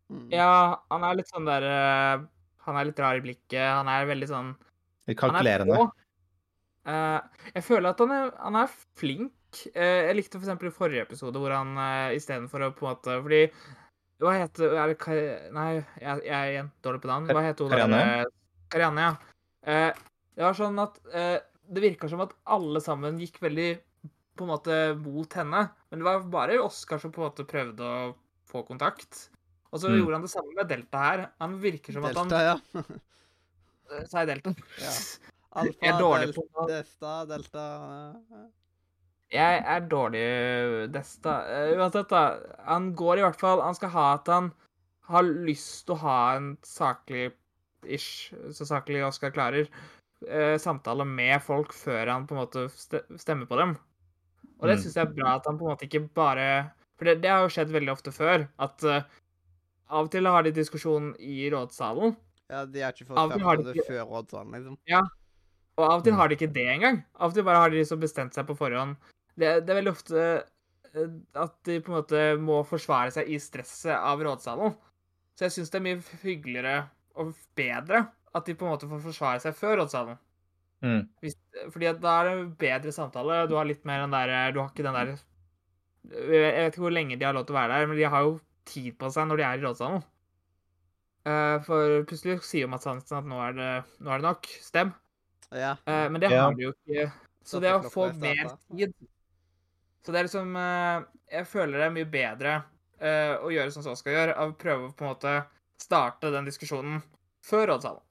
Mm. 0.09 0.29
Ja, 0.33 0.79
han 0.91 1.05
er 1.05 1.19
litt 1.19 1.29
sånn 1.29 1.45
der 1.49 1.65
eh, 1.69 2.23
Han 2.65 2.77
er 2.81 2.87
litt 2.89 3.01
rar 3.03 3.19
i 3.19 3.25
blikket. 3.25 3.61
Han 3.61 3.89
er 3.93 4.07
veldig 4.09 4.29
sånn 4.31 4.53
Litt 5.09 5.19
Han 5.21 5.35
er 5.37 5.41
kalkulerende. 5.43 5.81
Eh, 6.89 7.19
jeg 7.59 7.65
føler 7.67 7.91
at 7.91 7.99
han 8.01 8.15
er, 8.15 8.31
han 8.41 8.57
er 8.63 8.71
flink. 8.97 9.35
Eh, 9.75 10.07
jeg 10.09 10.17
likte 10.17 10.39
for 10.39 10.47
eksempel 10.47 10.69
i 10.71 10.77
forrige 10.77 11.05
episode 11.09 11.41
hvor 11.41 11.53
han 11.57 11.71
uh, 11.81 12.13
istedenfor 12.17 12.67
å 12.67 12.71
på 12.77 12.85
en 12.85 12.91
måte 12.93 13.15
Fordi 13.25 13.39
Hva 14.21 14.35
heter 14.37 14.75
er 14.77 14.93
det, 14.93 15.27
Nei, 15.57 15.69
jeg, 16.03 16.23
jeg 16.27 16.37
er 16.37 16.51
igjen 16.53 16.71
dårlig 16.85 17.01
på 17.05 17.09
navn. 17.09 17.29
Hva 17.33 17.45
heter 17.47 17.65
hun 17.65 17.73
Karianne? 17.73 18.01
eh, 18.05 18.33
Karianne, 18.73 19.07
ja. 19.07 19.77
Det 20.37 20.45
var 20.45 20.57
sånn 20.59 20.77
at 20.83 20.99
eh, 21.17 21.39
Det 21.69 21.85
virka 21.85 22.09
som 22.13 22.21
at 22.25 22.33
alle 22.45 22.81
sammen 22.85 23.17
gikk 23.21 23.41
veldig 23.45 23.71
på 24.39 24.47
en 24.47 24.53
måte 24.55 24.77
mot 25.03 25.35
henne. 25.39 25.65
Men 25.91 26.01
det 26.01 26.07
var 26.07 26.23
bare 26.33 26.61
Oskar 26.63 27.01
som 27.03 27.13
på 27.15 27.23
en 27.23 27.29
måte 27.31 27.47
prøvde 27.49 27.83
å 27.85 28.15
få 28.49 28.63
kontakt. 28.69 29.29
Og 29.73 29.81
så 29.83 29.91
Mm. 29.91 29.99
gjorde 30.01 30.15
han 30.17 30.23
det 30.25 30.31
samme 30.33 30.55
med 30.57 30.69
Delta 30.71 30.99
her. 31.05 31.25
Han 31.41 31.59
virker 31.61 31.93
som 31.93 32.05
at 32.09 32.17
han 32.17 32.29
Delta, 32.29 32.45
ja. 32.45 32.85
Eh, 33.91 34.05
Sa 34.09 34.21
jeg 34.25 34.29
Delta? 34.29 34.55
Ja. 34.79 34.93
Jeg 35.59 35.73
Alfa, 35.73 35.87
er 35.89 35.99
dårlig 35.99 36.27
delta, 36.29 36.43
på 36.55 36.67
Desta, 36.69 37.13
delta 37.27 37.63
eh, 38.37 38.47
Jeg 39.33 39.63
er 39.65 39.81
dårlig 39.89 40.93
Desta. 40.93 41.35
Eh, 41.49 41.73
Uansett, 41.79 42.09
da. 42.13 42.23
Han 42.69 42.91
går 42.95 43.19
i 43.19 43.23
hvert 43.25 43.41
fall 43.41 43.63
Han 43.65 43.75
skal 43.75 43.89
ha 43.95 44.07
at 44.19 44.27
han 44.29 44.53
har 45.09 45.23
lyst 45.25 45.87
til 45.89 45.97
å 45.97 46.03
ha 46.05 46.19
en 46.37 46.51
saklig 46.63 47.31
ish, 47.89 48.29
så 48.53 48.67
saklig 48.69 49.01
Oskar 49.07 49.33
klarer, 49.33 49.69
eh, 50.29 50.59
samtale 50.61 51.07
med 51.09 51.41
folk 51.43 51.73
før 51.73 52.11
han 52.13 52.27
på 52.29 52.37
en 52.37 52.43
måte 52.43 52.67
stemmer 53.17 53.49
på 53.49 53.57
dem. 53.57 53.73
Og 54.61 54.67
det 54.69 54.77
Mm. 54.79 54.83
syns 54.83 54.95
jeg 54.95 55.07
er 55.07 55.15
bra 55.15 55.35
at 55.37 55.47
han 55.47 55.59
på 55.59 55.65
en 55.67 55.71
måte 55.77 55.87
ikke 55.89 56.09
bare 56.15 56.73
For 56.99 57.05
det, 57.05 57.21
det 57.23 57.31
har 57.31 57.43
jo 57.47 57.49
skjedd 57.55 57.71
veldig 57.71 57.93
ofte 57.93 58.11
før, 58.11 58.49
at 58.59 58.83
uh, 58.85 59.03
av 59.89 60.05
og 60.07 60.11
til 60.11 60.27
har 60.27 60.43
de 60.43 60.51
diskusjon 60.51 61.15
i 61.21 61.49
rådsalen. 61.49 62.17
Ja, 62.51 62.65
de 62.67 62.81
har 62.83 62.91
ikke 62.93 63.07
fått 63.07 63.19
Av 63.19 63.31
og 63.31 63.39
til 63.39 63.65
det 63.65 63.77
ikke- 63.77 63.87
før 63.87 64.05
rådsalen, 64.11 64.51
liksom. 64.53 64.79
Ja. 64.89 65.01
Og 65.79 65.85
av 65.85 65.99
og 66.01 66.05
til 66.05 66.13
Mm. 66.13 66.17
har 66.19 66.29
de 66.29 66.35
ikke 66.37 66.53
det 66.53 66.67
engang. 66.67 67.05
Av 67.15 67.29
og 67.31 67.35
til 67.35 67.45
bare 67.45 67.57
har 67.63 67.71
de 67.71 67.77
liksom 67.77 68.01
bestemt 68.01 68.35
seg 68.35 68.47
på 68.49 68.57
forhånd. 68.59 68.97
Det, 69.39 69.65
det 69.65 69.71
er 69.71 69.81
veldig 69.83 69.93
ofte 69.95 70.43
eh, 70.95 71.07
at 71.37 71.55
de 71.63 71.81
på 71.81 71.89
en 71.95 72.03
måte 72.03 72.39
må 72.41 72.67
forsvare 72.67 73.13
seg 73.13 73.29
i 73.29 73.39
stresset 73.39 73.95
av 73.95 74.19
rådsalen. 74.19 74.75
Så 75.39 75.47
jeg 75.47 75.51
syns 75.53 75.71
det 75.71 75.79
er 75.79 75.87
mye 75.87 76.03
hyggeligere 76.25 76.89
og 77.15 77.33
bedre 77.55 78.09
at 78.35 78.45
de 78.45 78.55
på 78.55 78.67
en 78.67 78.73
måte 78.75 78.89
får 78.91 79.01
forsvare 79.07 79.41
seg 79.41 79.55
før 79.55 79.77
rådsalen. 79.85 80.19
Mm. 80.85 81.09
Hvis, 81.25 81.35
fordi 81.73 81.89
at 81.91 81.99
da 82.03 82.13
er 82.21 82.29
det 82.29 82.59
bedre 82.61 82.93
samtale. 82.95 83.41
Du 83.51 83.57
har 83.59 83.67
litt 83.67 83.83
mer 83.89 84.05
den 84.05 84.13
der 84.15 84.53
Du 84.55 84.61
har 84.61 84.69
ikke 84.71 84.85
den 84.87 84.95
der 84.95 85.09
Jeg 86.13 86.45
vet 86.55 86.69
ikke 86.71 86.85
hvor 86.85 86.95
lenge 86.95 87.17
de 87.19 87.27
har 87.27 87.35
lov 87.35 87.49
til 87.49 87.57
å 87.57 87.59
være 87.59 87.75
der, 87.75 87.89
men 87.91 87.99
de 87.99 88.07
har 88.07 88.23
jo 88.29 88.39
tid 88.69 88.95
på 89.01 89.11
seg 89.11 89.27
når 89.27 89.41
de 89.41 89.47
er 89.49 89.59
i 89.59 89.65
rådsalen. 89.67 90.07
Uh, 91.29 91.59
For 91.67 91.99
plutselig 92.09 92.39
sier 92.47 92.67
jo 92.67 92.71
Mads 92.73 92.87
Hansen 92.89 93.19
at 93.19 93.27
nå 93.29 93.41
er 93.43 93.57
det, 93.59 93.73
nå 94.05 94.13
er 94.15 94.23
det 94.23 94.29
nok. 94.29 94.49
Stem. 94.65 94.95
Ja. 95.51 95.75
Uh, 95.89 96.07
men 96.13 96.23
det 96.23 96.31
Ja. 96.31 96.47
har 96.47 96.55
de 96.55 96.69
jo 96.69 96.73
ikke. 96.77 97.11
Så 97.43 97.57
Så 97.57 97.61
det 97.65 97.73
å 97.75 97.91
få 97.91 98.11
mer 98.21 98.51
tid 98.77 98.93
Så 100.05 100.13
det 100.13 100.19
er 100.21 100.27
liksom 100.27 100.57
uh, 100.57 101.05
Jeg 101.33 101.47
føler 101.49 101.79
det 101.79 101.87
er 101.87 101.95
mye 101.95 102.09
bedre 102.13 102.53
eh, 103.01 103.35
å 103.41 103.51
gjøre 103.53 103.73
sånn 103.73 103.85
som 103.87 103.95
Oskar 103.95 104.13
gjør, 104.13 104.35
av 104.37 104.53
å 104.53 104.59
prøve 104.59 104.89
å 104.89 104.93
på 104.97 105.05
en 105.05 105.13
måte 105.13 105.33
starte 105.81 106.33
den 106.35 106.49
diskusjonen 106.49 107.03
før 107.45 107.75
rådsalen. 107.75 108.03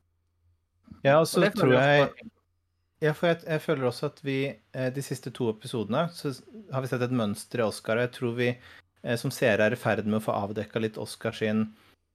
Ja, 1.04 1.20
og 1.20 1.28
så 1.28 1.44
tror 1.52 1.74
jeg 1.76 2.30
Ja, 3.04 3.14
for 3.14 3.30
jeg, 3.30 3.44
jeg 3.46 3.62
føler 3.62 3.90
også 3.90 4.10
at 4.10 4.20
vi 4.26 4.40
eh, 4.50 4.90
de 4.94 5.04
siste 5.06 5.30
to 5.36 5.52
episodene 5.52 6.08
så 6.16 6.32
har 6.74 6.82
vi 6.82 6.90
sett 6.90 7.04
et 7.06 7.14
mønster 7.14 7.62
i 7.62 7.68
Oscar, 7.68 8.00
og 8.00 8.08
jeg 8.08 8.14
tror 8.16 8.38
vi 8.40 8.48
eh, 8.50 9.18
som 9.22 9.34
seere 9.34 9.68
er 9.68 9.76
i 9.76 9.80
ferd 9.80 10.08
med 10.08 10.20
å 10.20 10.26
få 10.26 10.34
avdekka 10.34 10.82
litt 10.82 10.98
Oscar 11.02 11.36
sin 11.38 11.68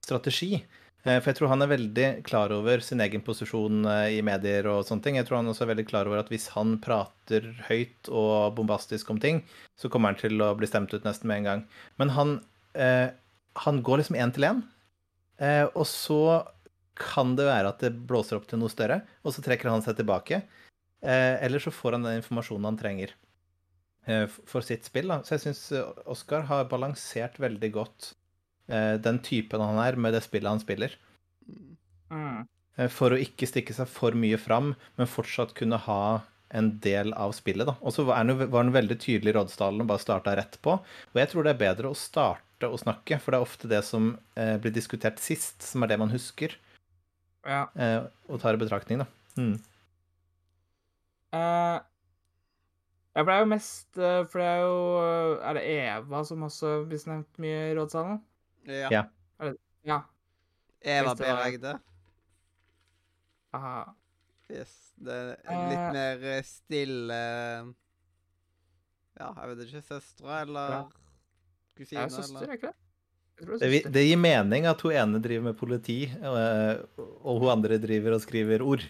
strategi. 0.03 0.57
Eh, 1.05 1.19
for 1.21 1.31
jeg 1.31 1.39
tror 1.39 1.53
han 1.53 1.63
er 1.63 1.71
veldig 1.71 2.09
klar 2.27 2.55
over 2.55 2.83
sin 2.83 3.03
egen 3.03 3.23
posisjon 3.23 3.87
i 4.11 4.19
medier 4.27 4.67
og 4.73 4.83
sånne 4.89 5.07
ting. 5.07 5.19
Jeg 5.21 5.29
tror 5.29 5.41
han 5.41 5.51
også 5.53 5.69
er 5.69 5.71
veldig 5.73 5.87
klar 5.87 6.11
over 6.11 6.23
at 6.23 6.33
hvis 6.35 6.49
han 6.57 6.75
prater 6.83 7.47
høyt 7.69 8.11
og 8.11 8.57
bombastisk 8.59 9.11
om 9.15 9.21
ting, 9.23 9.43
så 9.79 9.91
kommer 9.91 10.11
han 10.11 10.19
til 10.19 10.43
å 10.43 10.51
bli 10.59 10.67
stemt 10.71 10.95
ut 10.95 11.07
nesten 11.07 11.31
med 11.31 11.43
en 11.43 11.49
gang. 11.51 11.63
Men 12.03 12.15
han, 12.17 12.35
eh, 12.75 13.15
han 13.67 13.83
går 13.87 14.03
liksom 14.03 14.19
én 14.19 14.35
til 14.35 14.49
én, 14.51 14.65
eh, 15.39 15.69
og 15.75 15.87
så 15.87 16.43
kan 16.99 17.37
det 17.39 17.47
være 17.49 17.71
at 17.71 17.83
det 17.83 17.95
blåser 18.07 18.37
opp 18.37 18.51
til 18.51 18.61
noe 18.61 18.71
større, 18.71 19.01
og 19.23 19.35
så 19.35 19.43
trekker 19.43 19.71
han 19.71 19.83
seg 19.83 19.97
tilbake. 19.99 20.43
Eh, 21.03 21.37
eller 21.45 21.59
så 21.63 21.73
får 21.75 21.97
han 21.99 22.07
den 22.07 22.21
informasjonen 22.21 22.69
han 22.71 22.79
trenger 22.79 23.15
eh, 24.07 24.27
for 24.29 24.63
sitt 24.67 24.87
spill. 24.87 25.11
Da. 25.11 25.21
Så 25.27 25.37
jeg 25.37 25.45
syns 25.49 25.63
Oskar 26.07 26.47
har 26.51 26.69
balansert 26.71 27.41
veldig 27.43 27.73
godt 27.75 28.13
eh, 28.71 28.95
den 29.03 29.19
typen 29.25 29.61
han 29.65 29.81
er, 29.83 29.99
med 29.99 30.15
det 30.15 30.23
spillet 30.25 30.53
han 30.53 30.63
spiller. 30.63 30.95
Mm. 32.13 32.45
Eh, 32.77 32.89
for 32.93 33.15
å 33.15 33.21
ikke 33.21 33.49
stikke 33.51 33.75
seg 33.77 33.91
for 33.91 34.15
mye 34.19 34.39
fram, 34.41 34.75
men 34.99 35.11
fortsatt 35.11 35.57
kunne 35.59 35.81
ha 35.89 36.05
en 36.53 36.69
del 36.85 37.15
av 37.17 37.33
spillet. 37.33 37.67
da. 37.67 37.75
Og 37.81 37.95
så 37.97 38.05
var 38.05 38.21
han 38.21 38.73
veldig 38.75 38.99
tydelig 39.01 39.33
i 39.33 39.37
Rådsdalen 39.39 39.83
og 39.83 39.89
bare 39.89 40.03
starta 40.03 40.35
rett 40.37 40.59
på. 40.65 40.77
Og 40.79 41.19
jeg 41.21 41.31
tror 41.33 41.47
det 41.47 41.55
er 41.55 41.63
bedre 41.63 41.93
å 41.93 41.97
starte 41.97 42.69
å 42.69 42.79
snakke, 42.79 43.19
for 43.19 43.33
det 43.33 43.41
er 43.41 43.47
ofte 43.47 43.71
det 43.71 43.81
som 43.89 44.13
eh, 44.37 44.59
blir 44.61 44.75
diskutert 44.75 45.19
sist, 45.19 45.65
som 45.65 45.83
er 45.83 45.93
det 45.95 45.99
man 46.03 46.13
husker 46.13 46.55
Ja. 47.49 47.65
eh, 47.75 48.05
og 48.29 48.43
tar 48.45 48.55
i 48.55 48.61
betraktning. 48.61 49.01
da. 49.03 49.09
Mm. 49.41 49.57
Eh, 51.33 51.79
jeg 53.13 53.29
er 53.29 53.39
jo 53.43 53.49
mest 53.49 53.99
uh, 54.01 54.23
For 54.29 54.41
det 54.41 54.49
er 54.49 54.61
jo 54.65 54.77
eh, 55.01 55.45
Er 55.49 55.57
det 55.57 55.63
Eva 55.75 56.21
som 56.29 56.45
også 56.45 56.73
blir 56.89 57.01
nevnt 57.09 57.41
mye 57.45 57.63
i 57.71 57.75
rådsalen? 57.77 58.19
Ja. 58.69 58.91
Ja. 58.93 59.03
Ja. 59.89 59.99
Eva 60.83 61.15
det 61.19 61.61
B. 61.63 61.73
Aha. 63.57 63.75
Yes. 64.53 64.73
Det 65.01 65.17
er 65.17 65.65
litt 65.71 65.83
uh, 65.83 65.97
mer 65.97 66.45
stille 66.47 67.19
Ja, 69.19 69.29
jeg 69.29 69.51
vet 69.51 69.65
ikke. 69.67 69.83
Søstre 69.89 70.41
eller 70.45 70.77
Ja. 70.77 70.83
kusine 71.77 72.05
Er 72.07 72.13
søster, 72.13 72.37
eller 72.43 72.53
er 72.53 72.61
ikke 72.61 72.73
det? 72.73 72.79
Det, 73.43 73.59
det 73.61 73.93
det 73.95 74.03
gir 74.07 74.21
mening 74.21 74.67
at 74.71 74.81
hun 74.85 74.93
ene 74.95 75.19
driver 75.25 75.49
med 75.49 75.57
politi, 75.59 76.05
og 76.23 77.41
hun 77.41 77.49
andre 77.51 77.79
driver 77.83 78.15
og 78.15 78.21
skriver 78.23 78.63
ord. 78.63 78.85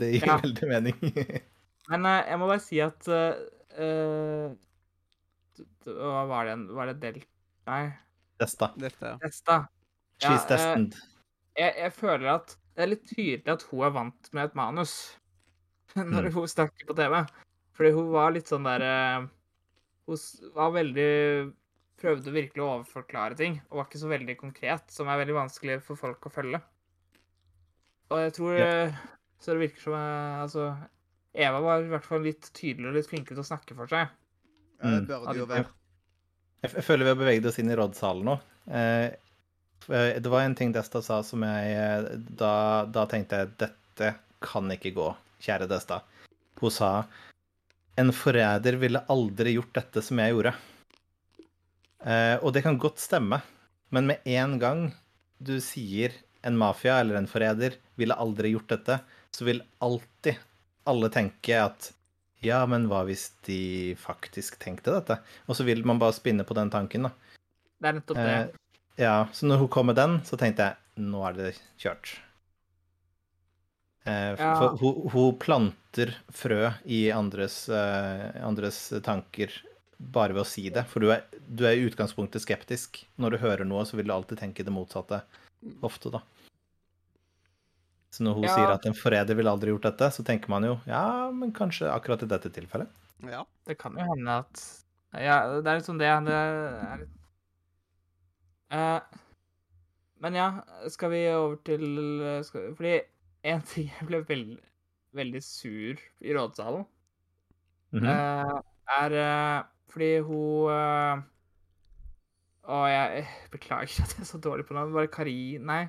Det 0.00 0.12
gir 0.14 0.26
Ja. 0.26 0.38
veldig 0.40 0.68
mening. 0.70 0.96
Men 1.90 2.06
eh, 2.06 2.20
jeg 2.30 2.38
må 2.40 2.46
bare 2.50 2.62
si 2.62 2.78
at 2.84 3.08
uh, 3.10 3.40
eh, 3.74 4.52
Hva 5.90 6.24
var 6.30 6.46
det 6.46 6.52
igjen? 6.54 6.64
Var 6.76 6.90
det 6.92 6.96
Del... 7.02 7.20
Nei, 7.70 7.82
Desta. 8.40 8.70
Desta. 8.80 9.14
Testa. 9.20 9.56
Ja, 10.22 10.30
She's 10.30 10.46
destined. 10.48 10.94
jeg, 11.58 11.74
jeg 11.76 11.92
føler 11.96 12.30
at 12.38 12.54
det 12.76 12.84
er 12.86 12.90
litt 12.94 13.06
tydelig 13.10 13.52
at 13.52 13.64
hun 13.68 13.82
er 13.84 13.92
vant 13.92 14.30
med 14.36 14.48
et 14.48 14.54
manus 14.58 14.94
når 15.98 16.28
Mm. 16.30 16.34
hun 16.36 16.48
snakker 16.48 16.86
på 16.86 16.94
TV. 16.96 17.16
Fordi 17.76 17.90
hun 17.96 18.10
var 18.14 18.30
litt 18.34 18.46
sånn 18.50 18.66
der 18.68 18.84
Hun 20.06 20.18
var 20.54 20.70
veldig 20.76 21.08
Prøvde 22.00 22.32
virkelig 22.32 22.62
å 22.64 22.68
overforklare 22.78 23.36
ting, 23.36 23.58
og 23.68 23.76
var 23.82 23.88
ikke 23.90 23.98
så 24.00 24.08
veldig 24.08 24.34
konkret, 24.40 24.86
som 24.88 25.08
er 25.12 25.18
veldig 25.20 25.34
vanskelig 25.36 25.74
for 25.84 25.98
folk 26.00 26.24
å 26.24 26.32
følge. 26.32 26.60
Og 28.08 28.22
jeg 28.22 28.32
tror 28.38 28.56
Ja. 28.56 28.68
eh, 28.86 28.94
Så 29.40 29.52
det 29.52 29.60
virker 29.66 29.82
som 29.84 29.92
jeg, 29.98 30.40
Altså 30.46 30.64
Eva 31.32 31.60
var 31.62 31.84
i 31.84 31.90
hvert 31.90 32.06
fall 32.06 32.24
litt 32.26 32.50
tydeligere 32.56 32.90
og 32.90 32.98
litt 32.98 33.10
flinkere 33.10 33.36
til 33.36 33.44
å 33.44 33.50
snakke 33.50 33.76
for 33.78 33.90
seg. 33.90 34.10
Ja, 34.80 34.94
det 34.96 35.02
bør 35.08 35.26
burde 35.26 35.38
jo 35.38 35.48
være. 35.50 35.66
Jeg, 36.60 36.72
jeg 36.74 36.86
føler 36.86 37.06
vi 37.06 37.12
har 37.12 37.20
beveget 37.20 37.50
oss 37.50 37.60
inn 37.62 37.70
i 37.70 37.76
rådsalen 37.78 38.26
nå. 38.26 38.36
Eh, 38.66 39.06
eh, 39.88 40.16
det 40.20 40.32
var 40.32 40.44
en 40.44 40.56
ting 40.58 40.74
Desta 40.74 41.02
sa 41.04 41.20
som 41.26 41.44
jeg 41.46 41.76
eh, 41.76 42.08
da, 42.40 42.54
da 42.90 43.06
tenkte 43.10 43.42
jeg 43.42 43.54
dette 43.62 44.14
kan 44.42 44.72
ikke 44.72 44.94
gå, 44.96 45.06
kjære 45.44 45.68
Desta. 45.70 46.00
Hun 46.60 46.74
sa 46.74 46.90
en 48.00 48.12
forræder 48.16 48.78
ville 48.80 49.02
aldri 49.12 49.54
gjort 49.56 49.74
dette 49.76 50.02
som 50.04 50.20
jeg 50.22 50.34
gjorde. 50.34 50.54
Eh, 52.00 52.36
og 52.40 52.54
det 52.56 52.64
kan 52.64 52.78
godt 52.80 53.00
stemme, 53.02 53.42
men 53.92 54.08
med 54.08 54.28
en 54.28 54.56
gang 54.62 54.84
du 55.38 55.58
sier 55.60 56.14
en 56.46 56.56
mafia 56.56 57.00
eller 57.00 57.18
en 57.18 57.28
forræder 57.28 57.76
ville 58.00 58.16
aldri 58.16 58.54
gjort 58.54 58.72
dette, 58.72 59.00
så 59.36 59.44
vil 59.44 59.60
alltid 59.84 60.40
alle 60.88 61.10
tenke 61.12 61.56
at 61.60 61.92
ja, 62.40 62.62
men 62.66 62.86
hva 62.88 63.02
hvis 63.04 63.30
de 63.44 63.94
faktisk 64.00 64.56
tenkte 64.62 64.94
dette? 64.94 65.18
Og 65.46 65.58
så 65.58 65.66
vil 65.66 65.84
man 65.84 66.00
bare 66.00 66.16
spinne 66.16 66.46
på 66.48 66.56
den 66.56 66.70
tanken, 66.72 67.08
da. 67.08 67.12
Det 67.80 67.90
er 67.90 67.98
nettopp 67.98 68.16
det. 68.16 68.32
Eh, 68.32 69.04
ja, 69.04 69.16
så 69.32 69.48
når 69.48 69.60
hun 69.64 69.68
kom 69.72 69.90
med 69.90 69.98
den, 70.00 70.18
så 70.24 70.38
tenkte 70.40 70.70
jeg 70.70 71.04
nå 71.10 71.20
er 71.28 71.36
det 71.36 71.50
kjørt. 71.80 72.14
Eh, 74.04 74.32
Ja. 74.38 74.54
For 74.56 74.76
hun, 74.80 75.10
hun 75.12 75.36
planter 75.40 76.14
frø 76.32 76.72
i 76.84 77.10
andres, 77.12 77.68
eh, 77.68 78.40
andres 78.44 78.80
tanker 79.04 79.52
bare 80.00 80.32
ved 80.32 80.42
å 80.44 80.48
si 80.48 80.68
det. 80.72 80.86
For 80.88 81.00
du 81.04 81.10
er, 81.12 81.24
du 81.46 81.66
er 81.68 81.76
i 81.76 81.84
utgangspunktet 81.88 82.40
skeptisk. 82.40 83.02
Når 83.20 83.36
du 83.36 83.42
hører 83.44 83.68
noe, 83.68 83.84
så 83.84 83.96
vil 84.00 84.08
du 84.08 84.14
alltid 84.16 84.40
tenke 84.40 84.64
det 84.64 84.72
motsatte. 84.72 85.20
Ofte, 85.84 86.12
da. 86.14 86.22
Så 88.10 88.24
når 88.26 88.34
hun 88.34 88.44
Ja. 88.44 88.54
sier 88.56 88.72
at 88.74 88.86
en 88.86 88.96
forræder 88.98 89.36
ville 89.38 89.50
aldri 89.50 89.70
gjort 89.70 89.86
dette, 89.86 90.10
så 90.10 90.24
tenker 90.26 90.50
man 90.50 90.66
jo 90.66 90.80
ja, 90.86 91.30
men 91.30 91.52
kanskje 91.54 91.90
akkurat 91.92 92.22
i 92.22 92.26
dette 92.26 92.50
tilfellet. 92.50 92.90
Ja. 93.22 93.44
Det 93.66 93.78
kan 93.78 93.94
jo 93.94 94.02
hende 94.02 94.38
at 94.42 94.62
Ja, 95.12 95.60
det 95.60 95.66
er 95.66 95.78
litt 95.78 95.86
sånn 95.86 95.98
det. 95.98 96.10
Det 96.26 96.34
er 96.34 97.00
litt 97.02 97.16
uh, 98.72 99.00
Men 100.22 100.34
ja, 100.34 100.48
skal 100.88 101.10
vi 101.10 101.22
over 101.34 101.56
til 101.66 101.84
skal, 102.46 102.74
Fordi 102.78 103.00
en 103.42 103.62
ting 103.62 103.90
jeg 103.90 104.06
ble 104.06 104.22
veld, 104.28 104.58
veldig 105.16 105.42
sur 105.42 105.98
i 106.20 106.34
rådsalen, 106.34 106.84
mm 107.92 108.00
-hmm. 108.00 108.06
uh, 108.06 108.60
er 109.00 109.10
uh, 109.12 109.64
fordi 109.88 110.18
hun 110.18 111.24
Å, 112.70 112.86
jeg 112.86 113.26
beklager 113.50 114.02
at 114.02 114.14
jeg 114.14 114.20
er 114.20 114.24
så 114.24 114.38
dårlig 114.38 114.66
på 114.66 114.74
navn. 114.74 114.92
Bare 114.92 115.08
Kari... 115.08 115.58
Nei. 115.58 115.88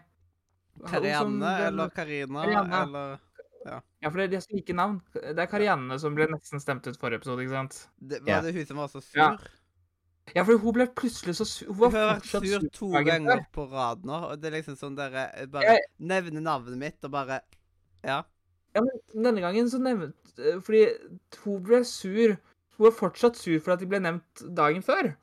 Karianne 0.87 1.51
eller 1.67 1.89
Karina 1.89 2.43
eller 2.83 3.19
Ja, 3.65 4.09
for 4.09 4.17
det 4.17 4.23
er 4.23 4.31
de 4.33 4.41
som 4.41 4.55
liker 4.57 4.73
navn. 4.73 5.01
Det 5.13 5.37
er 5.37 5.45
Karianne 5.47 5.99
som 6.01 6.15
ble 6.17 6.25
nesten 6.31 6.59
stemt 6.63 6.87
ut 6.87 6.97
forrige 6.97 7.21
episode, 7.21 7.43
ikke 7.45 7.53
sant? 7.53 7.87
det, 8.01 8.21
Ja. 8.25 8.39
Var 8.41 8.47
det 8.47 8.55
hun 8.55 8.65
som 8.65 8.77
var 8.77 8.87
så 8.89 9.01
sur? 9.01 9.19
Ja. 9.19 9.37
Ja, 10.35 10.43
for 10.45 10.57
hun 10.57 10.73
ble 10.73 10.87
plutselig 10.87 11.35
så 11.37 11.45
sur. 11.45 11.67
Hun 11.67 11.75
Hun 11.75 11.91
var 11.91 11.99
har 11.99 12.15
vært 12.19 12.25
sur 12.31 12.45
sur 12.45 12.69
to 12.73 12.89
ganger 13.05 13.45
på 13.53 13.65
rad 13.71 14.03
nå, 14.05 14.19
og 14.31 14.41
det 14.41 14.49
er 14.51 14.57
liksom 14.61 14.77
sånn 14.77 14.95
dere 14.95 15.27
eh, 15.35 15.45
bare 15.45 15.63
Jeg- 15.75 15.85
nevner 15.99 16.41
navnet 16.41 16.77
mitt 16.77 17.03
og 17.05 17.11
bare 17.11 17.41
Ja. 18.03 18.23
Ja, 18.73 18.81
men 18.81 19.23
denne 19.23 19.41
gangen 19.41 19.67
så 19.69 19.77
nevnte 19.81 20.61
Fordi 20.63 20.87
hun 21.43 21.61
ble 21.63 21.83
sur. 21.85 22.37
Hun 22.77 22.85
var 22.87 22.91
fortsatt 22.91 23.35
sur 23.35 23.59
for 23.59 23.73
at 23.73 23.79
de 23.79 23.85
ble 23.85 23.99
nevnt 23.99 24.55
dagen 24.55 24.81
før. 24.81 25.15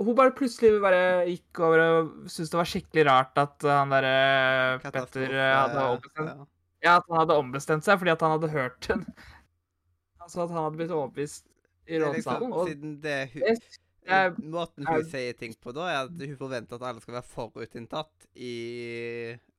Hun 0.00 0.16
bare 0.16 0.32
plutselig 0.32 0.78
bare 0.80 1.02
gikk 1.28 1.60
over 1.66 1.82
og 1.84 2.12
syntes 2.32 2.52
det 2.52 2.58
var 2.60 2.68
skikkelig 2.70 3.04
rart 3.10 3.40
at 3.42 3.66
han 3.68 3.92
derre 3.92 4.14
Petter 4.80 5.26
eh, 5.28 5.52
hadde 5.58 5.82
ombestemt 5.90 6.30
ja. 6.30 6.46
Ja, 6.80 6.94
at 6.96 7.10
han 7.10 7.20
hadde 7.20 7.36
ombestemt 7.36 7.84
seg 7.84 8.00
fordi 8.00 8.14
at 8.14 8.24
han 8.24 8.32
hadde 8.38 8.48
hørt 8.54 8.88
den. 8.88 9.04
Altså 10.24 10.46
at 10.46 10.54
han 10.54 10.64
hadde 10.64 10.80
blitt 10.80 10.94
overbevist 10.96 11.44
i 11.90 11.98
er 11.98 12.14
liksom, 12.14 12.46
siden 12.68 12.94
det 13.02 13.18
hun, 13.34 13.44
jeg, 14.06 14.32
Måten 14.38 14.86
hun 14.86 15.02
hun 15.02 15.10
sier 15.10 15.36
ting 15.36 15.52
på 15.60 15.74
da, 15.76 15.88
er 15.90 15.98
at 16.06 16.24
hun 16.24 16.38
forventer 16.38 16.78
at 16.78 16.86
alle 16.88 17.04
skal 17.04 17.18
være 17.18 17.30
forutinntatt 17.34 18.28
i 18.40 18.54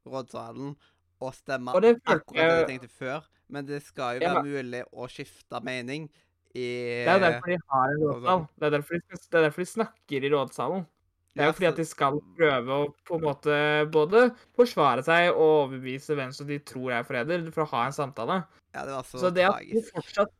rådsalen 0.07 0.73
og 1.21 1.35
stemme 1.37 1.75
Og 1.77 1.85
det 1.85 1.99
akkurat 2.01 2.33
det 2.33 2.49
de 2.63 2.69
tenkte 2.71 2.89
før. 2.89 3.27
Men 3.51 3.67
det 3.67 3.81
skal 3.83 4.17
jo 4.17 4.25
være 4.25 4.43
mulig 4.47 4.81
å 4.95 5.09
skifte 5.11 5.59
mening 5.65 6.07
i 6.55 6.67
det 7.05 7.11
er 7.13 7.21
derfor 7.23 7.51
de 7.53 7.57
har 7.71 7.91
en 7.93 8.01
rådsal. 8.05 8.41
Det 8.59 8.65
er 8.67 8.73
derfor 8.75 8.97
de, 8.97 9.01
det 9.15 9.37
er 9.39 9.45
derfor 9.47 9.61
de 9.63 9.69
snakker 9.71 10.25
i 10.27 10.31
rådsalen. 10.33 10.87
Det 11.31 11.45
er 11.45 11.47
jo 11.47 11.53
fordi 11.55 11.67
at 11.69 11.77
de 11.79 11.85
skal 11.87 12.17
prøve 12.35 12.75
å 12.75 12.87
på 13.07 13.15
en 13.15 13.21
måte 13.23 13.57
både 13.93 14.23
forsvare 14.59 15.03
seg 15.07 15.29
og 15.31 15.39
overbevise 15.45 16.17
hvem 16.19 16.33
som 16.35 16.49
de 16.49 16.57
tror 16.59 16.91
er 16.97 17.05
forræder, 17.07 17.45
for 17.55 17.63
å 17.63 17.69
ha 17.71 17.85
en 17.87 17.95
samtale. 17.95 18.41
Ja, 18.75 18.83
det 18.83 18.97
var 18.97 19.07
så, 19.07 19.21
Så 19.23 19.31
det 19.35 19.45
at 19.47 19.61
hun 19.63 19.85
fortsatt 19.93 20.33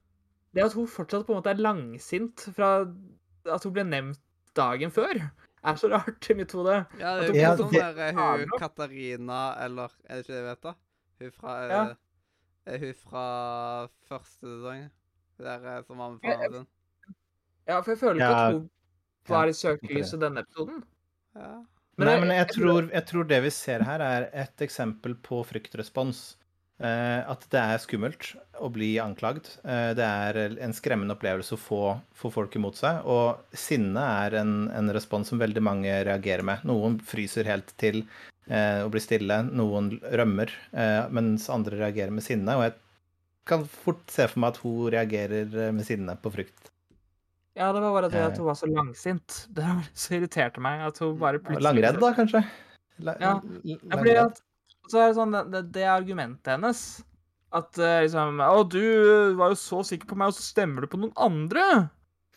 Det 0.51 0.65
at 0.65 0.73
hun 0.75 0.87
fortsatt 0.91 1.23
på 1.27 1.31
en 1.31 1.39
måte 1.39 1.53
er 1.53 1.61
langsint 1.63 2.43
fra 2.57 2.71
at 3.47 3.63
hun 3.63 3.71
ble 3.77 3.85
nevnt 3.87 4.19
dagen 4.53 4.91
før, 4.91 5.15
er 5.63 5.75
så 5.79 5.87
rart 5.93 6.27
i 6.27 6.35
mitt 6.35 6.51
hode. 6.51 6.81
Ja, 6.99 7.13
det 7.21 7.29
er 7.39 7.53
jo 7.55 7.63
sånn 7.63 7.71
der 7.71 8.01
eh, 8.09 8.17
hun. 8.19 8.51
Katarina, 8.59 9.39
eller 9.63 9.93
er 10.09 10.19
det 10.19 10.25
ikke 10.25 10.35
det 10.35 10.43
vet, 10.49 10.61
da? 10.67 10.73
Hun 11.21 11.31
fra 11.39 11.55
Ja. 11.69 11.81
eh, 11.85 11.95
Er 12.75 12.77
hun 12.83 12.93
fra 12.99 13.25
første 14.11 14.43
sesong? 14.43 14.89
Hun 15.41 15.47
der 15.49 15.65
eh, 15.77 15.81
som 15.87 15.97
var 15.97 16.13
med 16.13 16.19
Ja, 16.29 16.37
faren 16.37 16.53
sin? 16.59 16.67
Ja, 17.67 17.81
for 17.81 17.91
jeg 17.95 17.99
føler 18.01 18.19
ikke 18.21 18.29
Ja, 18.29 18.47
at 18.47 18.53
hun 18.53 18.69
var 19.35 19.47
i 19.51 19.55
søkelyset 19.57 20.19
denne 20.21 20.43
episoden. 20.45 20.83
Ja. 21.35 21.51
Men 21.97 22.07
Nei, 22.07 22.13
jeg- 22.13 22.21
men 22.21 22.29
jeg 22.31 22.47
jeg 22.47 22.55
tror, 22.55 22.91
jeg 22.91 23.05
tror 23.05 23.27
det 23.27 23.41
vi 23.43 23.49
ser 23.53 23.83
her, 23.83 24.01
er 24.01 24.29
et 24.33 24.57
eksempel 24.65 25.15
på 25.21 25.41
fryktrespons. 25.45 26.35
Eh, 26.81 27.29
at 27.29 27.43
det 27.53 27.59
er 27.61 27.77
skummelt 27.77 28.31
å 28.57 28.71
bli 28.73 28.95
anklagd. 28.97 29.45
Eh, 29.63 29.93
det 29.93 30.01
er 30.01 30.57
en 30.65 30.73
skremmende 30.73 31.13
opplevelse 31.13 31.53
å 31.53 31.59
få, 31.61 32.01
få 32.17 32.31
folk 32.33 32.55
imot 32.57 32.73
seg. 32.79 33.05
Og 33.05 33.37
sinne 33.53 34.01
er 34.25 34.33
en, 34.39 34.67
en 34.73 34.89
respons 34.89 35.27
som 35.29 35.37
veldig 35.37 35.61
mange 35.61 35.91
reagerer 36.07 36.41
med. 36.43 36.63
Noen 36.65 36.97
fryser 36.99 37.45
helt 37.45 37.69
til 37.77 38.01
eh, 38.49 38.81
og 38.81 38.89
blir 38.95 38.99
stille, 39.03 39.43
noen 39.53 39.99
rømmer, 40.01 40.49
eh, 40.73 41.05
mens 41.13 41.47
andre 41.53 41.77
reagerer 41.77 42.09
med 42.11 42.23
sinne. 42.25 42.49
Og 42.57 42.63
jeg 42.65 42.73
kan 43.49 43.63
fort 43.67 44.03
se 44.11 44.27
for 44.29 44.41
meg 44.43 44.53
at 44.53 44.59
hun 44.63 44.91
reagerer 44.93 45.55
eh, 45.67 45.71
med 45.75 45.85
sinne 45.87 46.15
på 46.21 46.31
frykt. 46.33 46.69
Ja, 47.57 47.71
det 47.75 47.81
var 47.83 47.91
bare 47.97 48.09
det 48.11 48.19
Eh. 48.21 48.27
at 48.29 48.37
hun 48.39 48.45
var 48.47 48.55
så 48.59 48.69
langsint. 48.71 49.41
Det 49.55 49.63
var 49.65 49.87
så 49.93 50.15
irriterte 50.19 50.61
meg. 50.63 50.83
At 50.87 50.99
hun 51.03 51.17
bare 51.19 51.39
plutselig 51.43 51.65
Langredd, 51.67 51.99
da, 51.99 52.11
kanskje? 52.15 52.43
La, 53.01 53.15
Ja. 53.19 53.33
fordi 53.91 54.15
at, 54.21 54.41
så 54.91 55.01
er 55.01 55.07
det 55.09 55.17
sånn, 55.17 55.35
det, 55.51 55.63
det 55.75 55.83
er 55.83 55.95
argumentet 55.95 56.53
hennes. 56.53 56.83
At 57.51 57.75
eh, 57.81 58.03
liksom 58.05 58.39
Å, 58.39 58.61
du 58.71 59.33
var 59.35 59.51
jo 59.51 59.57
så 59.59 59.81
sikker 59.83 60.07
på 60.07 60.15
meg, 60.15 60.31
og 60.31 60.37
så 60.37 60.45
stemmer 60.53 60.85
du 60.85 60.91
på 60.93 61.01
noen 61.01 61.11
andre! 61.19 61.65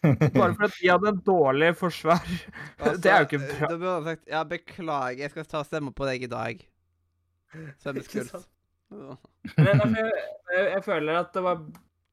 Bare 0.04 0.52
fordi 0.58 0.82
de 0.82 0.90
hadde 0.90 1.08
en 1.14 1.20
dårlig 1.24 1.70
forsvar. 1.80 2.20
det 3.00 3.08
er 3.08 3.22
jo 3.22 3.28
ikke 3.28 3.38
Altså, 3.40 3.54
bra. 3.60 3.68
Du 3.70 3.78
burde 3.78 4.02
sagt 4.10 4.26
ja, 4.34 4.42
beklager, 4.44 5.22
jeg 5.22 5.32
skal 5.32 5.46
ta 5.48 5.62
stemmer 5.62 5.68
stemme 5.68 5.94
på 5.96 6.08
deg 6.10 6.26
i 6.26 6.32
dag. 6.32 6.64
Svømmeskuls. 7.80 8.34
Men 9.58 9.96
jeg, 9.96 10.12
jeg, 10.70 10.82
føler 10.86 11.18
at 11.20 11.32
det 11.34 11.42
var 11.44 11.62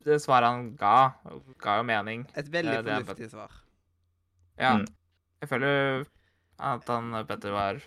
det 0.06 0.18
svaret 0.23 0.49
han 0.49 0.64
ga, 0.80 1.11
ga 1.61 1.76
jo 1.77 1.84
mening. 1.85 2.23
Et 2.35 2.48
veldig 2.49 2.80
det 2.85 2.93
er 2.95 3.03
fornuftig 3.06 3.30
svar. 3.30 3.52
Ja. 4.57 4.72
Mm. 4.80 4.88
Jeg 5.43 5.49
føler 5.52 6.06
at 6.61 6.89
han 6.89 7.14
Petter 7.30 7.53
var 7.53 7.81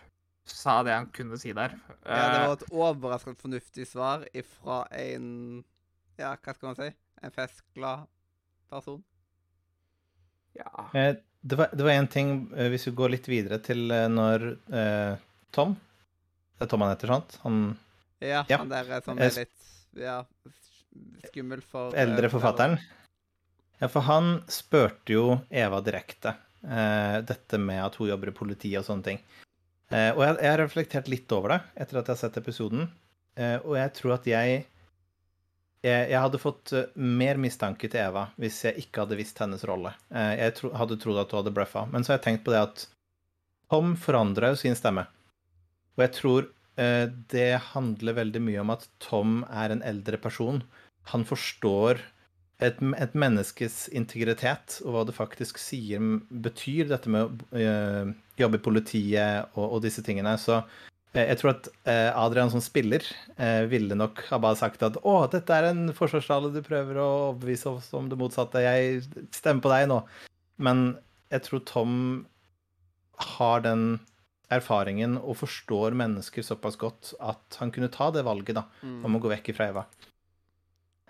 sa 0.47 0.83
det 0.87 0.93
han 0.95 1.09
kunne 1.15 1.39
si 1.41 1.53
der. 1.57 1.75
Ja, 2.05 2.15
det 2.15 2.39
Eh, 2.39 2.47
var 2.47 2.57
et 2.59 2.65
overraskende 2.71 3.41
fornuftig 3.41 3.87
svar 3.89 4.27
ifra 4.37 4.85
en 4.93 5.65
Ja, 6.19 6.35
hva 6.37 6.55
skal 6.55 6.69
man 6.71 6.77
si? 6.79 6.89
En 7.25 7.33
festglad 7.35 8.07
person. 8.71 9.03
ja. 10.55 10.87
Eh, 10.95 11.17
Det 11.45 11.59
var, 11.61 11.69
det 11.77 11.85
var 11.85 11.91
en 11.93 12.07
ting, 12.09 12.29
eh, 12.57 12.71
hvis 12.73 12.87
vi 12.89 12.95
går 12.97 13.11
litt 13.13 13.27
videre 13.29 13.59
til 13.61 13.91
eh, 13.93 14.07
når 14.09 14.47
eh, 14.73 15.17
Tom 15.53 15.75
Det 16.57 16.65
er 16.65 16.71
Tom 16.71 16.81
han 16.81 16.95
heter, 16.95 17.11
sant? 17.13 17.35
Han 17.43 17.59
Ja, 18.25 18.45
Ja. 18.49 18.59
han 18.63 18.73
der 18.73 18.91
som 19.05 19.19
er 19.21 19.31
litt 19.37 19.53
ja, 20.01 20.25
skummel 21.29 21.63
for 21.63 21.95
eldre 21.99 22.29
eh, 22.29 22.33
forfatteren. 22.33 22.79
Ja, 23.81 23.89
for 23.91 24.07
han 24.07 24.43
spurte 24.49 25.13
jo 25.13 25.25
Eva 25.51 25.81
direkte 25.85 26.37
uh, 26.65 27.19
dette 27.27 27.59
med 27.59 27.83
at 27.85 27.97
hun 27.99 28.09
jobber 28.09 28.31
i 28.31 28.37
politiet 28.37 28.81
og 28.81 28.87
sånne 28.87 29.09
ting. 29.09 29.19
Uh, 29.93 30.15
og 30.15 30.23
jeg, 30.25 30.37
jeg 30.41 30.51
har 30.51 30.63
reflektert 30.63 31.11
litt 31.13 31.35
over 31.37 31.55
det 31.55 31.59
etter 31.75 31.99
at 32.01 32.09
jeg 32.09 32.15
har 32.15 32.23
sett 32.23 32.39
episoden. 32.41 32.87
uh, 33.39 33.59
og 33.65 33.77
jeg 33.77 33.93
tror 33.99 34.15
at 34.17 34.27
jeg, 34.31 34.65
jeg 35.85 36.09
Jeg 36.15 36.21
hadde 36.21 36.41
fått 36.41 36.73
mer 36.97 37.37
mistanke 37.37 37.91
til 37.93 38.01
Eva 38.01 38.29
hvis 38.41 38.63
jeg 38.65 38.87
ikke 38.87 39.05
hadde 39.05 39.19
visst 39.21 39.39
hennes 39.39 39.65
rolle. 39.69 39.93
Jeg 40.09 40.55
tro, 40.57 40.71
hadde 40.73 40.97
trodd 40.97 41.21
at 41.21 41.31
hun 41.35 41.43
hadde 41.43 41.53
bløffa. 41.59 41.85
Men 41.93 42.05
så 42.05 42.15
har 42.15 42.23
jeg 42.23 42.25
tenkt 42.31 42.45
på 42.47 42.55
det 42.55 42.63
at 42.63 42.87
Tom 43.69 43.97
forandra 43.99 44.53
jo 44.53 44.57
sin 44.57 44.77
stemme. 44.79 45.05
Og 45.99 46.07
jeg 46.07 46.13
tror 46.15 46.47
det 46.75 47.51
handler 47.71 48.17
veldig 48.17 48.41
mye 48.43 48.63
om 48.65 48.73
at 48.75 48.89
Tom 48.99 49.45
er 49.47 49.71
en 49.71 49.83
eldre 49.87 50.19
person. 50.19 50.63
Han 51.13 51.23
forstår 51.29 52.01
et, 52.63 52.81
et 52.81 53.15
menneskes 53.19 53.89
integritet 53.97 54.79
og 54.85 54.95
hva 54.95 55.05
det 55.09 55.17
faktisk 55.17 55.59
sier 55.61 56.03
betyr, 56.45 56.89
dette 56.91 57.11
med 57.11 57.27
å 57.27 57.59
eh, 57.59 58.13
jobbe 58.41 58.61
i 58.61 58.65
politiet 58.65 59.55
og, 59.55 59.67
og 59.67 59.83
disse 59.85 60.05
tingene. 60.07 60.37
Så 60.41 60.61
eh, 60.61 61.25
jeg 61.25 61.41
tror 61.41 61.55
at 61.55 61.71
eh, 61.91 62.11
Adrian 62.11 62.53
som 62.53 62.63
spiller 62.65 63.07
eh, 63.37 63.65
ville 63.71 63.99
nok 63.99 64.23
ha 64.31 64.41
bare 64.43 64.61
sagt 64.61 64.85
at 64.87 65.01
å, 65.03 65.17
dette 65.33 65.57
er 65.57 65.71
en 65.73 65.89
forsvarstale 65.97 66.53
du 66.55 66.63
prøver 66.65 67.01
å 67.01 67.11
overbevise 67.33 67.75
oss 67.75 67.91
om 67.97 68.11
det 68.11 68.21
motsatte, 68.21 68.63
jeg 68.65 69.03
stemmer 69.35 69.65
på 69.65 69.75
deg 69.75 69.91
nå. 69.91 70.01
Men 70.63 70.87
jeg 71.35 71.49
tror 71.49 71.65
Tom 71.67 71.95
har 73.35 73.63
den 73.67 73.99
erfaringen 74.51 75.17
og 75.19 75.37
forstår 75.41 75.95
mennesker 75.97 76.43
såpass 76.45 76.77
godt 76.77 77.15
at 77.21 77.57
han 77.61 77.71
kunne 77.73 77.89
ta 77.91 78.11
det 78.11 78.25
valget 78.25 78.55
da, 78.55 78.65
Mm. 78.83 79.05
om 79.05 79.17
å 79.17 79.21
gå 79.21 79.31
vekk 79.33 79.55
fra 79.57 79.69
Eva. 79.73 79.85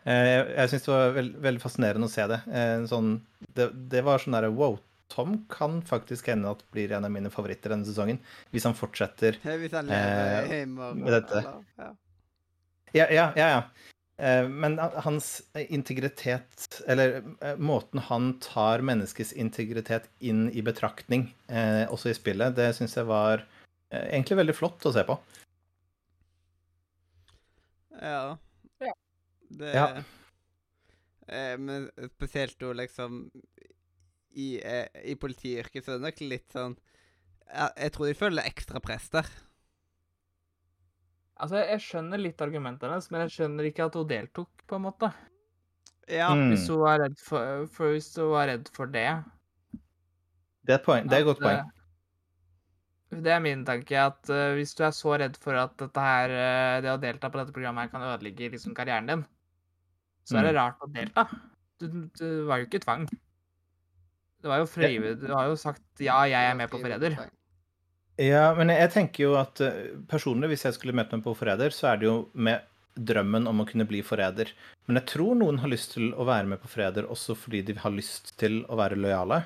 Eh, 0.06 0.12
Jeg, 0.12 0.56
jeg 0.56 0.68
syns 0.70 0.84
det 0.84 0.92
var 0.94 1.12
veld, 1.16 1.36
veldig 1.40 1.62
fascinerende 1.62 2.06
å 2.08 2.12
se 2.12 2.26
det. 2.28 2.40
Eh, 2.52 2.84
Sånn, 2.90 3.20
det. 3.54 3.70
Det 3.88 4.02
var 4.04 4.18
sånn 4.18 4.32
derre 4.36 4.52
wow, 4.54 4.78
Tom 5.08 5.44
kan 5.48 5.80
faktisk 5.82 6.26
hende 6.32 6.50
at 6.50 6.62
blir 6.72 6.90
en 6.92 7.04
av 7.04 7.10
mine 7.12 7.30
favoritter 7.30 7.70
denne 7.70 7.84
sesongen. 7.86 8.18
Hvis 8.52 8.64
han 8.64 8.74
fortsetter 8.74 9.36
Hvis 9.44 9.72
han 9.72 9.86
lever 9.86 10.50
Eh, 10.50 10.66
med 10.66 11.06
dette. 11.12 11.38
eller? 11.38 11.64
Ja. 11.78 11.90
Ja, 12.94 13.06
ja, 13.10 13.32
ja. 13.36 13.48
ja. 13.48 13.62
Eh, 14.16 14.48
Men 14.48 14.78
hans 14.78 15.42
integritet, 15.54 16.82
eller 16.86 17.22
eh, 17.40 17.56
måten 17.56 17.98
han 17.98 18.38
tar 18.40 18.84
menneskets 18.86 19.32
integritet 19.32 20.06
inn 20.20 20.46
i 20.54 20.62
betraktning, 20.62 21.34
eh, 21.48 21.84
også 21.90 22.12
i 22.12 22.14
spillet, 22.18 22.54
det 22.56 22.70
syns 22.76 22.94
jeg 22.96 23.10
var 23.10 23.46
egentlig 23.94 24.36
veldig 24.40 24.54
flott 24.58 24.86
å 24.88 24.90
se 24.94 25.04
på. 25.06 25.14
Ja. 28.00 28.36
Ja. 28.82 28.94
Det 29.54 29.74
Ja. 29.74 30.02
Eh, 31.28 31.56
men 31.58 31.90
spesielt 32.16 32.60
jo 32.60 32.72
liksom 32.76 33.30
i, 34.34 34.60
eh, 34.60 34.88
i 35.04 35.14
politiyrket 35.14 35.84
så 35.84 35.94
er 35.94 35.98
det 36.00 36.04
nok 36.08 36.20
litt 36.20 36.52
sånn 36.52 36.74
jeg, 37.48 37.70
jeg 37.76 37.92
tror 37.94 38.06
de 38.08 38.16
føler 38.18 38.48
ekstra 38.50 38.80
press 38.82 39.06
der. 39.12 39.28
Altså, 41.42 41.60
jeg 41.66 41.82
skjønner 41.82 42.20
litt 42.22 42.42
argumentet 42.44 42.86
hennes, 42.86 43.08
men 43.10 43.24
jeg 43.24 43.32
skjønner 43.34 43.66
ikke 43.68 43.88
at 43.88 43.96
hun 43.98 44.10
deltok, 44.10 44.50
på 44.70 44.78
en 44.78 44.84
måte. 44.86 45.10
Ja. 46.06 46.28
Mm. 46.36 46.52
Hvis 46.52 46.68
hun 46.70 46.82
var 46.84 47.00
redd 47.02 47.16
for, 47.18 47.64
for, 47.74 47.94
hvis 47.96 48.10
hun 48.20 48.30
var 48.30 48.50
redd 48.52 48.68
for 48.76 48.90
det. 48.92 49.08
Det 50.64 50.76
er 50.76 50.78
et, 50.78 50.84
poeng. 50.86 51.08
Det 51.08 51.16
er 51.18 51.24
et 51.24 51.28
godt 51.28 51.42
poeng. 51.42 51.58
eh, 53.10 53.18
Det 53.24 53.32
er 53.34 53.42
min 53.44 53.64
tanke, 53.66 53.98
at 53.98 54.30
uh, 54.30 54.54
hvis 54.58 54.74
du 54.78 54.84
er 54.86 54.94
så 54.94 55.18
redd 55.20 55.36
for 55.42 55.58
at 55.58 55.74
dette 55.80 56.06
her, 56.06 56.32
uh, 56.34 56.78
det 56.84 56.92
å 56.92 57.00
delta 57.02 57.30
på 57.30 57.40
dette 57.40 57.54
programmet 57.56 57.86
her 57.86 57.92
kan 57.92 58.06
ødelegge 58.12 58.52
liksom 58.54 58.74
karrieren 58.74 59.10
din, 59.10 59.26
så 60.24 60.38
er 60.40 60.48
det 60.48 60.54
Mm. 60.54 60.60
rart 60.60 60.82
å 60.82 60.90
delta. 60.94 61.26
Du, 61.82 61.86
du, 62.14 62.26
var 62.48 62.62
jo 62.62 62.66
ikke 62.68 62.80
tvang. 62.86 63.08
Det 64.40 64.50
var 64.50 64.62
jo 64.62 64.66
frivillig. 64.70 65.18
Du 65.20 65.32
har 65.34 65.48
jo 65.50 65.56
sagt 65.56 65.82
ja, 66.00 66.22
jeg 66.30 66.50
er 66.50 66.54
med 66.54 66.70
på 66.70 66.78
Forræder. 66.80 67.16
Ja, 68.20 68.52
men 68.54 68.70
jeg, 68.70 68.92
tenker 68.94 69.24
jo 69.24 69.32
at 69.40 69.58
eh, 69.64 69.96
personlig, 70.10 70.52
hvis 70.52 70.68
jeg 70.68 70.76
skulle 70.76 70.94
møte 70.94 71.16
meg 71.16 71.24
på 71.24 71.34
Forræder, 71.34 71.74
så 71.74 71.90
er 71.90 71.98
det 71.98 72.06
jo 72.06 72.16
med 72.34 72.62
drømmen 72.94 73.48
om 73.50 73.62
å 73.62 73.66
kunne 73.66 73.86
bli 73.90 74.04
forræder. 74.06 74.52
Men 74.86 75.00
jeg 75.00 75.08
tror 75.10 75.34
noen 75.34 75.58
har 75.58 75.72
lyst 75.72 75.96
til 75.96 76.12
å 76.14 76.26
være 76.28 76.46
med 76.52 76.60
på 76.62 76.70
Forræder 76.70 77.08
også 77.10 77.34
fordi 77.34 77.64
de 77.66 77.74
har 77.80 77.90
lyst 77.90 78.36
til 78.38 78.60
å 78.70 78.78
være 78.78 79.00
lojale. 79.00 79.40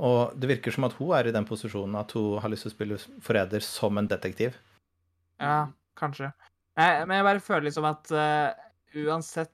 Og 0.00 0.36
det 0.40 0.48
virker 0.48 0.72
som 0.72 0.86
at 0.88 0.96
hun 0.96 1.12
er 1.16 1.28
i 1.28 1.34
den 1.34 1.46
posisjonen 1.48 1.98
at 2.00 2.14
hun 2.16 2.40
har 2.40 2.52
lyst 2.52 2.64
til 2.64 2.72
å 2.72 2.76
spille 2.76 2.98
forræder 3.24 3.64
som 3.64 4.00
en 4.00 4.08
detektiv. 4.08 4.56
Ja, 5.40 5.68
kanskje. 5.98 6.30
Nei, 6.80 6.90
men 7.04 7.18
jeg 7.18 7.26
bare 7.26 7.44
føler 7.44 7.66
liksom 7.68 7.88
at 7.88 8.12
uh, 8.14 8.54
uansett 8.96 9.52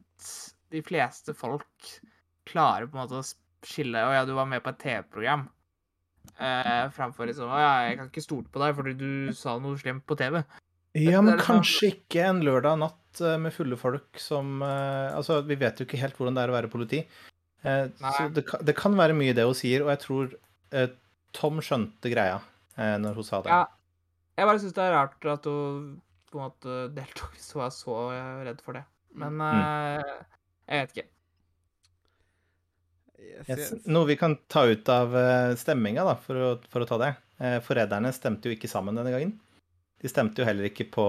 De 0.70 0.82
fleste 0.84 1.34
folk 1.36 1.88
klarer 2.46 2.86
på 2.86 2.96
en 2.96 3.02
måte 3.02 3.20
å 3.20 3.66
skille 3.66 4.02
Å 4.04 4.12
ja, 4.14 4.24
du 4.28 4.34
var 4.36 4.46
med 4.50 4.62
på 4.62 4.70
et 4.70 4.78
TV-program. 4.82 5.46
Uh, 6.36 6.86
framfor 6.92 7.28
liksom 7.30 7.48
Å 7.48 7.58
ja, 7.60 7.72
jeg 7.88 7.98
kan 8.00 8.08
ikke 8.10 8.24
stole 8.24 8.50
på 8.52 8.60
deg 8.60 8.74
fordi 8.76 8.94
du 9.00 9.10
sa 9.36 9.54
noe 9.62 9.78
slemt 9.80 10.04
på 10.08 10.18
TV. 10.18 10.42
Ja, 10.96 11.20
men 11.24 11.36
kanskje 11.40 11.90
ikke 11.92 12.22
en 12.24 12.38
lørdag 12.44 12.78
natt 12.80 13.20
eh, 13.20 13.34
med 13.40 13.52
fulle 13.52 13.76
folk 13.76 14.16
som 14.20 14.62
eh, 14.64 15.12
Altså, 15.12 15.42
vi 15.44 15.58
vet 15.60 15.76
jo 15.76 15.84
ikke 15.84 16.00
helt 16.00 16.16
hvordan 16.16 16.38
det 16.38 16.44
er 16.46 16.52
å 16.52 16.56
være 16.56 16.70
politi. 16.72 17.02
Eh, 17.60 17.82
Så 18.00 18.30
det 18.32 18.46
kan, 18.48 18.62
det 18.64 18.74
kan 18.78 18.96
være 18.96 19.16
mye 19.16 19.34
det 19.36 19.44
hun 19.44 19.56
sier, 19.58 19.84
og 19.84 19.90
jeg 19.92 20.00
tror 20.06 20.30
eh, 20.72 20.88
Tom 21.36 21.60
skjønte 21.60 22.12
greia 22.12 22.38
eh, 22.78 22.94
når 23.02 23.20
hun 23.20 23.28
sa 23.28 23.42
det. 23.44 23.52
Ja. 23.52 23.66
Jeg 24.36 24.48
bare 24.48 24.60
syns 24.62 24.76
det 24.76 24.84
er 24.86 24.96
rart 24.96 25.28
at 25.32 25.46
hun 25.48 25.84
på 26.32 26.40
en 26.40 26.46
måte 26.48 26.78
deltok 26.96 27.36
hvis 27.36 27.52
hun 27.56 27.66
er 27.66 27.76
så 27.76 27.98
eh, 28.16 28.32
redd 28.48 28.64
for 28.64 28.80
det. 28.80 28.84
Men 29.20 29.40
eh, 29.44 30.16
jeg 30.68 30.80
vet 30.86 30.96
ikke. 30.96 31.08
Yes. 33.46 33.72
Noe 33.86 34.06
vi 34.08 34.16
kan 34.18 34.34
ta 34.50 34.64
ut 34.66 34.88
av 34.90 35.14
eh, 35.16 35.54
stemminga, 35.58 36.04
da, 36.06 36.14
for 36.20 36.40
å, 36.42 36.48
for 36.72 36.84
å 36.84 36.88
ta 36.88 36.98
det. 37.00 37.12
Eh, 37.38 37.58
Forræderne 37.64 38.10
stemte 38.16 38.48
jo 38.50 38.56
ikke 38.56 38.70
sammen 38.70 38.96
denne 38.98 39.12
gangen. 39.14 39.34
De 40.02 40.10
stemte 40.10 40.42
jo 40.42 40.48
heller 40.48 40.68
ikke 40.68 40.88
på 40.92 41.04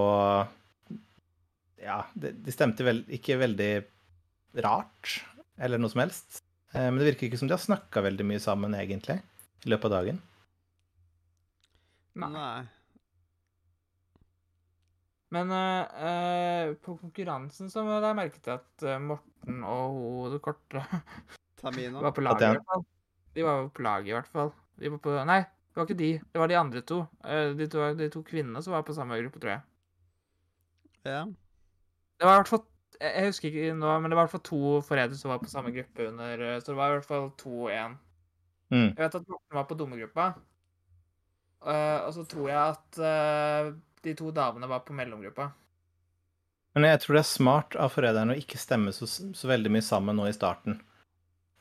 Ja, 1.83 2.01
de, 2.15 2.31
stemte 2.53 2.85
vel 2.87 3.03
ikke 3.13 3.39
veldig 3.41 3.71
rart, 4.63 5.17
eller 5.61 5.81
noe 5.81 5.91
som 5.93 6.03
helst. 6.05 6.41
Eh, 6.73 6.87
Men 6.89 6.99
det 7.01 7.11
virker 7.11 7.29
ikke 7.29 7.41
som 7.41 7.49
de 7.49 7.55
har 7.57 7.63
snakka 7.63 8.03
veldig 8.05 8.27
mye 8.27 8.43
sammen, 8.43 8.75
egentlig, 8.77 9.19
i 9.65 9.73
løpet 9.73 9.89
av 9.89 9.97
dagen. 9.97 10.21
Nei. 12.17 12.63
Men 15.35 15.51
eh, 15.51 16.05
eh, 16.07 16.71
på 16.81 16.95
konkurransen 17.01 17.69
så 17.71 17.83
la 17.83 17.99
jeg 18.07 18.19
merke 18.21 18.39
til 18.45 18.55
at 18.55 18.87
Morten 19.03 19.59
og 19.67 19.97
hun 19.97 20.31
det 20.33 20.39
korte 20.45 20.85
Tamina. 21.61 22.01
var 22.01 22.13
på 22.15 22.23
laget, 22.25 22.43
i 22.43 22.53
hvert 22.55 22.71
fall. 22.71 22.85
De 23.37 23.45
var 23.45 23.67
på 23.69 23.85
laget, 23.85 24.09
i 24.11 24.15
hvert 24.15 24.31
fall. 24.33 24.51
De 24.77 24.91
var 24.93 25.01
på, 25.03 25.13
nei, 25.29 25.39
det 25.41 25.79
var 25.79 25.87
ikke 25.87 25.99
de. 25.99 26.11
Det 26.33 26.41
var 26.41 26.51
de 26.51 26.57
andre 26.59 26.81
to. 26.81 26.99
Eh, 27.25 27.51
De 27.57 27.67
to, 27.69 27.83
de 27.97 28.09
to 28.13 28.23
kvinnene 28.25 28.61
som 28.65 28.73
var 28.73 28.85
på 28.85 28.95
samme 28.97 29.17
gruppe, 29.21 29.41
tror 29.41 29.55
jeg. 29.55 29.61
Ja. 31.07 31.21
Det 32.17 32.25
var 32.25 32.35
i 32.35 32.41
hvert 32.41 32.49
fall 32.49 32.65
Jeg 32.97 33.29
husker 33.29 33.47
ikke 33.47 33.75
nå, 33.77 33.91
men 34.01 34.09
det 34.09 34.17
var 34.17 34.25
i 34.25 34.25
hvert 34.25 34.33
fall 34.33 34.43
to 34.47 34.59
forrædere 34.83 35.15
som 35.19 35.29
var 35.29 35.37
på 35.39 35.51
samme 35.51 35.69
gruppe 35.71 36.07
under 36.09 36.41
eh, 36.41 36.55
Så 36.59 36.71
det 36.73 36.77
var 36.79 36.89
i 36.89 36.95
hvert 36.97 37.05
fall 37.05 37.27
to 37.37 37.51
og 37.67 37.71
én. 37.71 37.93
Mm. 38.73 38.87
Jeg 38.89 39.03
vet 39.03 39.19
at 39.21 39.29
Morten 39.29 39.59
var 39.59 39.67
på 39.69 39.77
dummegruppa. 39.77 40.25
Eh, 41.61 41.99
og 42.07 42.09
så 42.15 42.25
tror 42.27 42.49
jeg 42.49 42.73
at 42.73 42.99
de 44.03 44.13
to 44.17 44.31
damene 44.31 44.67
var 44.69 44.81
på 44.85 44.97
mellomgruppa. 44.97 45.51
Men 46.77 46.89
jeg 46.91 47.01
tror 47.01 47.17
det 47.17 47.21
er 47.23 47.29
smart 47.29 47.77
av 47.81 47.93
forræderne 47.93 48.35
å 48.35 48.41
ikke 48.41 48.59
stemme 48.61 48.91
så, 48.93 49.07
så 49.07 49.49
veldig 49.49 49.71
mye 49.73 49.85
sammen 49.85 50.17
nå 50.19 50.27
i 50.29 50.35
starten. 50.35 50.81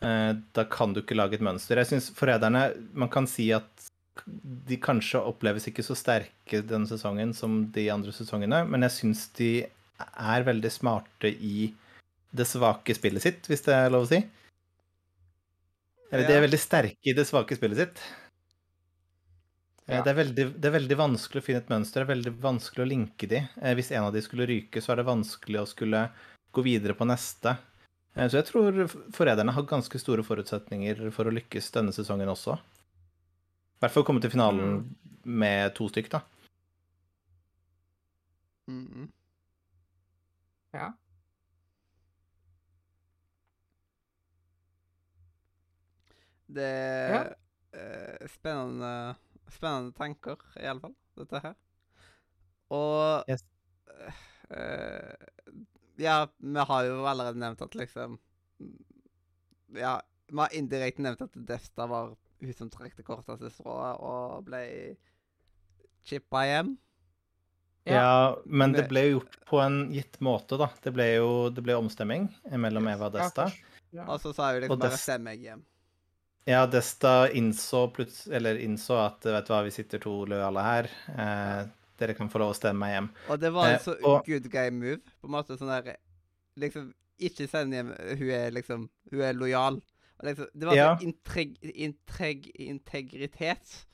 Eh, 0.05 0.33
da 0.53 0.65
kan 0.69 0.93
du 0.93 1.01
ikke 1.01 1.17
lage 1.17 1.39
et 1.39 1.45
mønster. 1.45 1.79
Jeg 1.81 1.89
syns 1.89 2.11
forræderne 2.13 2.67
Man 2.93 3.09
kan 3.13 3.27
si 3.31 3.49
at 3.57 3.87
de 4.27 4.77
kanskje 4.81 5.21
oppleves 5.29 5.69
ikke 5.69 5.85
så 5.85 5.95
sterke 5.97 6.63
denne 6.65 6.89
sesongen 6.89 7.35
som 7.37 7.67
de 7.73 7.85
andre 7.93 8.13
sesongene, 8.17 8.63
men 8.69 8.85
jeg 8.87 8.95
syns 8.95 9.27
de 9.37 9.51
er 10.01 10.47
veldig 10.47 10.71
smarte 10.73 11.31
i 11.31 11.69
det 12.37 12.47
svake 12.49 12.97
spillet 12.97 13.23
sitt, 13.23 13.49
hvis 13.49 13.65
det 13.69 13.75
er 13.77 13.93
lov 13.93 14.07
å 14.07 14.11
si. 14.11 14.23
Eller 16.11 16.29
de 16.29 16.37
er 16.37 16.45
veldig 16.47 16.61
sterke 16.61 17.11
i 17.13 17.15
det 17.17 17.27
svake 17.29 17.59
spillet 17.59 17.83
sitt. 17.85 18.03
Eh, 19.87 19.95
Ja. 19.97 20.03
Det, 20.03 20.11
er 20.11 20.19
veldig, 20.19 20.45
det 20.59 20.67
er 20.67 20.75
veldig 20.81 20.97
vanskelig 20.99 21.43
å 21.43 21.47
finne 21.47 21.61
et 21.63 21.69
mønster. 21.71 22.03
Det 22.03 22.07
er 22.09 22.15
veldig 22.17 22.33
vanskelig 22.43 22.83
å 22.83 22.89
linke 22.91 23.29
de. 23.31 23.45
Eh, 23.63 23.75
Hvis 23.79 23.93
en 23.95 24.09
av 24.09 24.13
de 24.17 24.23
skulle 24.25 24.49
ryke, 24.49 24.83
så 24.83 24.93
er 24.93 24.97
det 25.01 25.07
vanskelig 25.13 25.61
å 25.63 25.69
skulle 25.71 26.09
gå 26.57 26.65
videre 26.67 26.97
på 26.99 27.07
neste. 27.07 27.57
Eh, 28.17 28.29
Så 28.29 28.39
jeg 28.41 28.47
tror 28.49 28.87
forræderne 29.13 29.53
har 29.53 29.63
ganske 29.69 29.99
store 30.01 30.25
forutsetninger 30.25 31.11
for 31.13 31.29
å 31.29 31.35
lykkes 31.37 31.71
denne 31.75 31.93
sesongen 31.93 32.29
også. 32.33 32.57
I 32.57 33.81
hvert 33.85 33.93
fall 33.93 34.05
komme 34.09 34.23
til 34.25 34.33
finalen 34.33 34.97
med 35.25 35.75
to 35.77 35.89
stykk, 35.93 36.09
da. 36.17 36.23
Mm. 38.69 39.11
Ja. 40.75 40.89
Det 46.47 46.63
er 46.63 47.15
Ja. 47.15 47.35
eh, 47.79 48.27
spennende, 48.29 49.17
spennende 49.51 49.93
tanker, 49.99 50.37
iallfall, 50.57 50.95
dette 51.19 51.41
her. 51.43 51.55
Og 52.71 53.25
Yes. 53.29 53.45
eh, 54.51 55.15
Ja, 55.97 56.27
vi 56.39 56.65
har 56.71 56.85
jo 56.85 57.05
allerede 57.09 57.41
nevnt 57.41 57.63
at 57.65 57.75
liksom 57.75 58.19
Ja, 59.77 59.99
vi 60.29 60.39
har 60.39 60.57
indirekte 60.57 61.05
nevnt 61.05 61.23
at 61.25 61.37
Desta 61.49 61.87
var 61.91 62.15
hun 62.41 62.55
som 62.55 62.71
trakk 62.71 62.97
det 62.99 63.07
korteste 63.07 63.51
strået 63.51 64.03
og 64.05 64.45
ble 64.49 64.61
chippa 66.07 66.45
hjem. 66.47 66.75
Ja, 67.87 68.37
men 68.45 68.75
det 68.75 68.89
ble 68.91 69.05
jo 69.07 69.13
gjort 69.17 69.39
på 69.47 69.61
en 69.63 69.79
gitt 69.95 70.19
måte, 70.25 70.59
da. 70.59 70.69
Det 70.83 70.91
ble 70.95 71.07
jo 71.17 71.31
det 71.55 71.63
ble 71.63 71.77
omstemming 71.79 72.27
mellom 72.59 72.89
Eva 72.91 73.09
og 73.09 73.15
Desta. 73.15 73.47
Ja, 73.47 74.03
ja. 74.03 74.07
Og 74.11 74.21
så 74.23 74.35
sa 74.35 74.51
hun 74.53 74.65
liksom 74.65 74.83
bare 74.83 74.99
'stem 74.99 75.23
meg 75.23 75.45
hjem'. 75.47 75.65
Ja, 76.47 76.67
Desta 76.71 77.31
innså, 77.31 77.89
innså 78.31 78.99
at 79.03 79.25
vet 79.27 79.47
du 79.47 79.53
hva, 79.53 79.65
vi 79.67 79.73
sitter 79.75 79.99
to 79.99 80.25
lojale 80.31 80.63
her. 80.63 80.91
Eh, 81.11 81.63
dere 81.99 82.15
kan 82.15 82.29
få 82.29 82.39
lov 82.43 82.53
å 82.53 82.57
stemme 82.59 82.79
meg 82.85 82.95
hjem. 82.95 83.09
Og 83.31 83.41
det 83.41 83.53
var 83.53 83.67
Eh, 83.69 83.75
en 83.75 83.81
så 83.81 83.97
og- 84.05 84.25
good 84.27 84.51
guy 84.51 84.71
move. 84.71 85.01
På 85.21 85.27
en 85.29 85.31
måte 85.37 85.57
sånn 85.59 85.69
der 85.85 85.97
Liksom, 86.59 86.93
ikke 87.21 87.49
send 87.49 87.73
hjem 87.75 87.91
Hun 88.19 88.31
er 88.31 88.51
liksom 88.51 88.89
Hun 89.11 89.21
er 89.21 89.35
lojal. 89.35 89.75
Og 90.21 90.25
liksom, 90.25 90.47
det 90.57 90.67
var 90.67 90.75
Ja. 90.75 90.97
sånn 90.97 91.03
intreg, 91.13 91.59
intreg, 91.75 92.51
integritet 92.59 93.85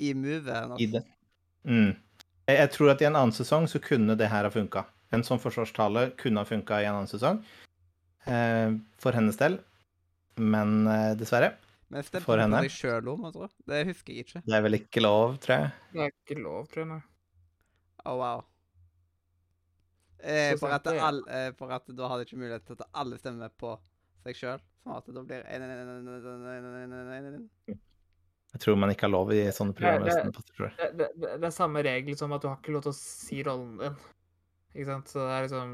i 0.00 0.12
movet. 0.14 0.80
I 0.80 0.86
det. 0.86 1.04
Mm. 1.66 1.96
Jeg, 2.48 2.56
jeg 2.58 2.70
tror 2.72 2.90
at 2.90 3.02
i 3.02 3.04
en 3.06 3.14
annen 3.16 3.32
sesong 3.32 3.66
så 3.68 3.78
kunne 3.80 4.16
det 4.16 4.28
her 4.30 4.44
ha 4.44 4.50
funka. 4.50 4.86
En 5.12 5.22
sånn 5.22 5.38
forsvarstale 5.38 6.16
kunne 6.16 6.38
ha 6.38 6.44
funka 6.44 6.80
i 6.80 6.86
en 6.86 6.94
annen 6.94 7.06
sesong. 7.10 7.44
Eh, 8.26 8.72
for 8.98 9.12
hennes 9.12 9.36
del. 9.36 9.58
Men 10.38 10.86
eh, 10.88 11.14
dessverre. 11.14 11.56
Men 11.90 12.02
for 12.02 12.20
på 12.24 12.38
henne. 12.40 12.62
jeg? 12.62 13.50
Det 13.68 13.86
husker 13.86 14.14
jeg 14.14 14.24
ikke. 14.24 14.42
Det 14.46 14.54
er 14.56 14.62
vel 14.62 14.72
ikke 14.78 15.02
lov, 15.02 15.36
tror 15.38 15.58
jeg. 15.58 15.72
Det 15.92 16.00
er 16.00 16.12
ikke 16.16 16.42
lov, 16.42 16.68
tror 16.72 16.80
jeg. 16.86 16.88
nei. 16.88 17.02
Oh, 18.04 18.16
wow. 18.18 18.42
Eh, 20.22 20.56
for, 20.58 20.70
at 20.70 20.86
all, 20.86 21.22
eh, 21.28 21.50
for 21.58 21.72
at 21.74 21.88
da 21.98 22.08
har 22.08 22.18
de 22.20 22.26
ikke 22.26 22.38
mulighet 22.38 22.66
til 22.66 22.78
at 22.78 22.86
alle 23.02 23.18
stemmer 23.18 23.50
på 23.58 23.74
seg 24.22 24.38
sjøl. 24.38 24.60
Sånn 24.82 24.98
at 24.98 25.08
da 25.14 25.22
blir 25.26 25.46
Jeg 28.52 28.60
tror 28.62 28.78
man 28.78 28.92
ikke 28.92 29.06
har 29.08 29.14
lov 29.14 29.32
i 29.34 29.40
sånne 29.54 29.74
programmer. 29.78 30.10
Det, 30.10 30.90
det, 30.98 31.08
det, 31.16 31.30
det 31.40 31.48
er 31.48 31.54
samme 31.54 31.82
regel 31.86 32.18
som 32.18 32.34
at 32.36 32.42
du 32.42 32.50
har 32.50 32.58
ikke 32.60 32.74
lov 32.74 32.84
til 32.86 32.94
å 32.94 32.98
si 32.98 33.40
rollen 33.46 33.78
din. 33.80 33.96
Ikke 34.74 34.88
sant? 34.88 35.10
Så 35.10 35.22
det 35.22 35.32
er 35.36 35.46
liksom 35.46 35.72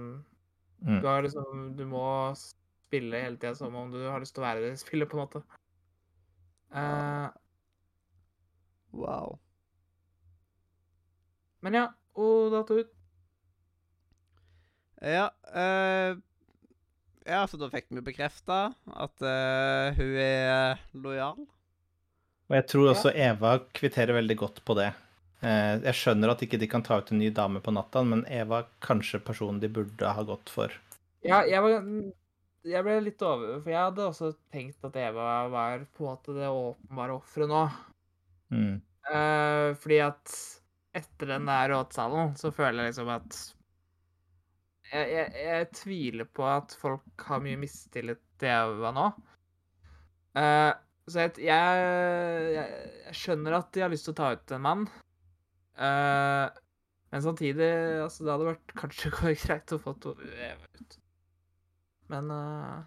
mm. 0.84 1.00
Du 1.02 1.06
har 1.06 1.22
liksom 1.22 1.66
Du 1.78 1.84
må 1.86 2.06
spille 2.36 3.20
hele 3.20 3.36
tida 3.36 3.54
som 3.58 3.74
om 3.76 3.92
du 3.92 4.00
har 4.06 4.20
lyst 4.22 4.34
til 4.36 4.42
å 4.42 4.48
være 4.48 4.64
det 4.64 4.78
spillet, 4.80 5.08
på 5.10 5.18
en 5.18 5.24
måte. 5.26 5.42
Uh, 6.72 7.28
wow. 8.96 9.36
Men 11.60 11.76
ja, 11.76 11.84
og 12.18 12.54
datt 12.54 12.72
ut. 12.74 12.94
Ja, 14.98 15.28
eh, 15.54 16.16
ja, 17.28 17.42
så 17.46 17.58
da 17.60 17.68
fikk 17.70 17.90
vi 17.94 18.02
bekrefta 18.02 18.72
at 18.98 19.22
eh, 19.22 19.98
hun 19.98 20.14
er 20.22 20.80
lojal. 20.96 21.44
Og 22.48 22.56
jeg 22.56 22.66
tror 22.72 22.94
også 22.94 23.12
Eva 23.12 23.58
kvitterer 23.76 24.16
veldig 24.16 24.36
godt 24.40 24.62
på 24.66 24.74
det. 24.78 24.88
Eh, 25.44 25.74
jeg 25.84 25.94
skjønner 25.94 26.32
at 26.32 26.42
ikke 26.42 26.58
de 26.58 26.70
kan 26.70 26.82
ta 26.82 26.98
ut 26.98 27.12
en 27.12 27.20
ny 27.20 27.28
dame 27.34 27.60
på 27.62 27.74
natta, 27.74 28.02
men 28.02 28.24
Eva 28.32 28.62
er 28.64 28.70
kanskje 28.82 29.20
personen 29.22 29.60
de 29.62 29.70
burde 29.70 30.14
ha 30.16 30.24
gått 30.26 30.50
for. 30.50 30.72
Ja, 31.26 31.42
jeg 31.46 31.60
var 31.62 31.82
Jeg 32.68 32.84
ble 32.86 32.94
litt 33.02 33.22
over 33.26 33.56
For 33.58 33.72
jeg 33.72 33.78
hadde 33.80 34.04
også 34.06 34.28
tenkt 34.54 34.84
at 34.86 34.94
Eva 35.02 35.48
var 35.50 35.82
på 35.96 36.04
en 36.04 36.10
måte 36.12 36.34
det 36.36 36.46
åpenbare 36.46 37.16
offeret 37.18 37.50
nå. 37.50 37.62
Mm. 38.54 38.76
Eh, 39.12 39.68
fordi 39.78 40.00
at 40.04 40.34
etter 40.98 41.30
den 41.34 41.48
der 41.48 41.70
rådsalen, 41.72 42.34
så 42.38 42.50
føler 42.54 42.82
jeg 42.84 42.92
liksom 42.92 43.10
at 43.14 43.38
jeg, 44.88 45.08
jeg, 45.12 45.32
jeg 45.44 45.66
tviler 45.76 46.28
på 46.32 46.46
at 46.48 46.72
folk 46.80 47.24
har 47.28 47.42
mye 47.44 47.58
mistillit 47.60 48.20
til 48.40 48.48
Eva 48.54 48.92
nå. 48.96 49.08
Uh, 50.38 50.72
så 51.08 51.24
jeg, 51.26 51.40
jeg, 51.48 53.12
skjønner 53.16 53.58
at 53.58 53.68
de 53.74 53.82
har 53.84 53.92
lyst 53.92 54.06
til 54.08 54.14
å 54.14 54.18
ta 54.20 54.30
ut 54.36 54.54
en 54.56 54.64
mann. 54.64 54.86
Uh, 55.78 56.48
men 57.12 57.24
samtidig, 57.24 57.68
altså, 58.04 58.24
det 58.26 58.32
hadde 58.34 58.48
vært 58.50 58.74
kanskje 58.80 59.12
greit 59.44 59.74
å 59.76 59.80
få 59.82 59.94
to 60.04 60.14
Eva 60.28 60.68
ut. 60.80 60.98
Men 62.12 62.32
uh, 62.32 62.78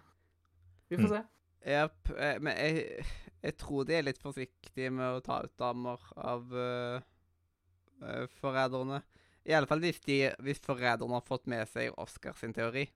vi 0.90 0.98
får 0.98 1.06
Mm. 1.06 1.14
se. 1.14 1.22
Eh, 1.62 2.38
Men 2.42 2.56
jeg, 2.58 3.04
jeg 3.42 3.54
tror 3.60 3.84
de 3.86 3.94
er 3.94 4.02
litt 4.08 4.18
forsiktige 4.22 4.90
med 4.90 5.18
å 5.18 5.22
ta 5.22 5.40
ut 5.44 5.52
damer 5.62 6.02
av 6.18 6.50
uh, 6.50 6.98
forræderne. 8.40 9.02
I 9.48 9.54
alle 9.56 9.66
fall 9.66 9.82
hvis, 9.82 10.00
de, 10.06 10.18
hvis 10.42 10.62
forræderne 10.62 11.18
har 11.18 11.24
fått 11.26 11.48
med 11.50 11.66
seg 11.70 11.94
Oscar 12.00 12.36
sin 12.38 12.54
teori. 12.54 12.86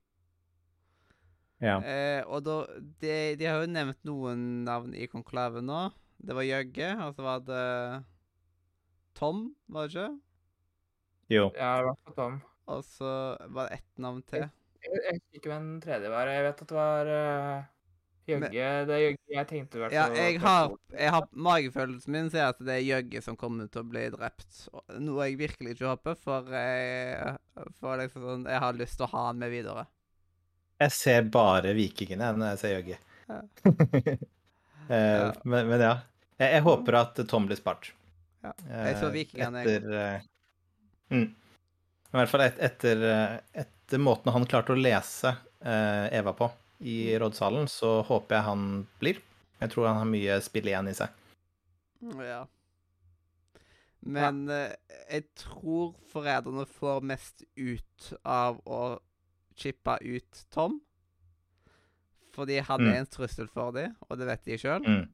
Ja. 1.63 1.79
Eh, 1.81 2.21
og 2.29 2.45
da 2.45 2.59
de, 3.01 3.15
de 3.41 3.49
har 3.49 3.63
jo 3.63 3.71
nevnt 3.73 4.03
noen 4.07 4.43
navn 4.67 4.93
i 4.95 5.09
konklave 5.11 5.63
nå. 5.65 5.87
Det 6.17 6.37
var 6.37 6.47
Jøgge, 6.47 6.91
og 7.05 7.17
så 7.17 7.25
var 7.25 7.43
det 7.45 7.65
Tom, 9.17 9.49
var 9.73 9.89
det 9.89 9.95
ikke? 9.97 10.09
Jo. 11.33 11.49
Ja, 11.57 11.71
det 11.81 11.89
var 11.89 12.17
Tom. 12.17 12.39
Og 12.71 12.85
så 12.85 13.11
var 13.53 13.69
det 13.69 13.81
ett 13.81 14.03
navn 14.03 14.23
til. 14.29 14.47
Jeg 14.87 15.01
jeg 15.03 15.17
husker 15.17 15.41
ikke 15.41 15.51
hvem 15.51 15.71
den 15.73 15.81
tredje 15.83 16.11
var. 16.13 16.29
Jeg 16.31 16.45
vet 16.47 16.61
at 16.63 16.71
det 16.71 16.77
var 16.77 17.11
uh, 17.11 17.65
Jøgge. 18.27 18.51
Det 18.89 18.95
er 18.95 19.03
Jøgge 19.03 19.35
jeg 19.37 19.49
tenkte 19.51 19.79
i 19.79 19.83
hvert 19.83 19.95
Ja, 19.95 20.07
jeg 20.15 20.41
har, 20.43 20.73
jeg 20.93 21.13
har 21.15 21.27
Magefølelsen 21.47 22.15
min 22.15 22.31
sier 22.33 22.51
at 22.51 22.63
det 22.63 22.75
er 22.75 22.85
Jøgge 22.85 23.23
som 23.25 23.39
kommer 23.39 23.69
til 23.71 23.85
å 23.85 23.89
bli 23.89 24.03
drept. 24.15 24.65
Noe 24.99 25.29
jeg 25.29 25.39
virkelig 25.41 25.77
ikke 25.77 25.93
håper, 25.93 26.19
for, 26.19 26.51
jeg, 26.51 27.37
for 27.79 28.03
liksom 28.03 28.27
sånn, 28.27 28.49
jeg 28.51 28.63
har 28.67 28.81
lyst 28.81 28.99
til 28.99 29.07
å 29.07 29.13
ha 29.15 29.27
han 29.29 29.39
med 29.43 29.55
videre. 29.55 29.87
Jeg 30.83 30.93
ser 30.93 31.31
bare 31.33 31.73
vikingene 31.77 32.33
når 32.37 32.53
jeg 32.53 32.63
ser 32.63 32.75
Jøgge. 32.75 32.99
Ja. 33.31 33.41
eh, 34.91 35.15
Ja. 35.17 35.31
men, 35.45 35.71
men 35.71 35.81
ja. 35.81 35.95
Jeg, 36.37 36.51
jeg 36.59 36.67
håper 36.67 37.01
at 37.01 37.23
Tom 37.31 37.47
blir 37.49 37.59
spart. 37.59 37.93
Ja, 38.45 38.53
jeg 38.69 38.99
så 39.01 39.09
Eh, 39.09 39.15
vikingene, 39.15 39.63
jeg 39.65 39.81
Etter 39.81 39.99
eh, 40.03 40.29
mm. 41.15 41.27
I 42.07 42.19
hvert 42.21 42.31
fall 42.31 42.45
et, 42.45 42.61
etter, 42.63 43.03
eh, 43.09 43.65
etter 43.65 44.03
måten 44.03 44.35
han 44.35 44.47
klarte 44.49 44.75
å 44.75 44.79
lese 44.79 45.33
uh, 45.33 46.07
Eva 46.15 46.33
på 46.37 46.49
i 46.81 47.17
rådsalen, 47.19 47.69
så 47.69 48.03
håper 48.05 48.37
jeg 48.37 48.45
han 48.45 48.87
blir. 49.01 49.21
Jeg 49.61 49.71
tror 49.73 49.87
han 49.89 49.97
har 50.03 50.11
mye 50.11 50.41
spill 50.45 50.67
igjen 50.69 50.89
i 50.91 50.95
seg. 50.95 51.09
Ja. 52.21 52.43
Men 54.07 54.49
eh, 54.53 54.75
jeg 55.11 55.25
tror 55.41 55.95
forræderne 56.13 56.67
får 56.69 57.01
mest 57.09 57.43
ut 57.57 58.11
av 58.25 58.61
å 58.69 58.99
chippe 59.57 59.97
ut 60.05 60.45
Tom. 60.53 60.81
Fordi 62.37 62.59
han 62.61 62.81
Mm. 62.85 62.91
er 62.93 62.99
en 63.01 63.07
trussel 63.07 63.49
for 63.49 63.73
dem, 63.73 63.97
og 64.11 64.19
det 64.19 64.27
vet 64.29 64.45
de 64.45 64.59
sjøl. 64.61 64.85
Mm. 64.85 65.09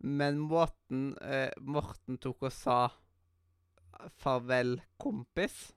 Men 0.00 0.38
måten 0.38 1.16
eh, 1.22 1.50
Morten 1.58 2.18
tok 2.20 2.42
og 2.42 2.52
sa 2.52 2.90
'farvel, 4.20 4.82
kompis', 5.00 5.72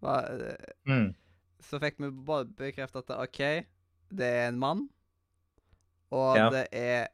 var, 0.00 0.24
eh, 0.24 0.72
Mm. 0.86 1.14
så 1.60 1.78
fikk 1.78 1.98
vi 1.98 2.10
både 2.10 2.48
bekreftet 2.56 3.10
at 3.10 3.28
OK, 3.28 3.66
det 4.10 4.26
er 4.40 4.48
en 4.48 4.58
mann, 4.58 4.88
og 6.14 6.36
Ja. 6.36 6.50
det 6.50 6.68
er 6.72 7.08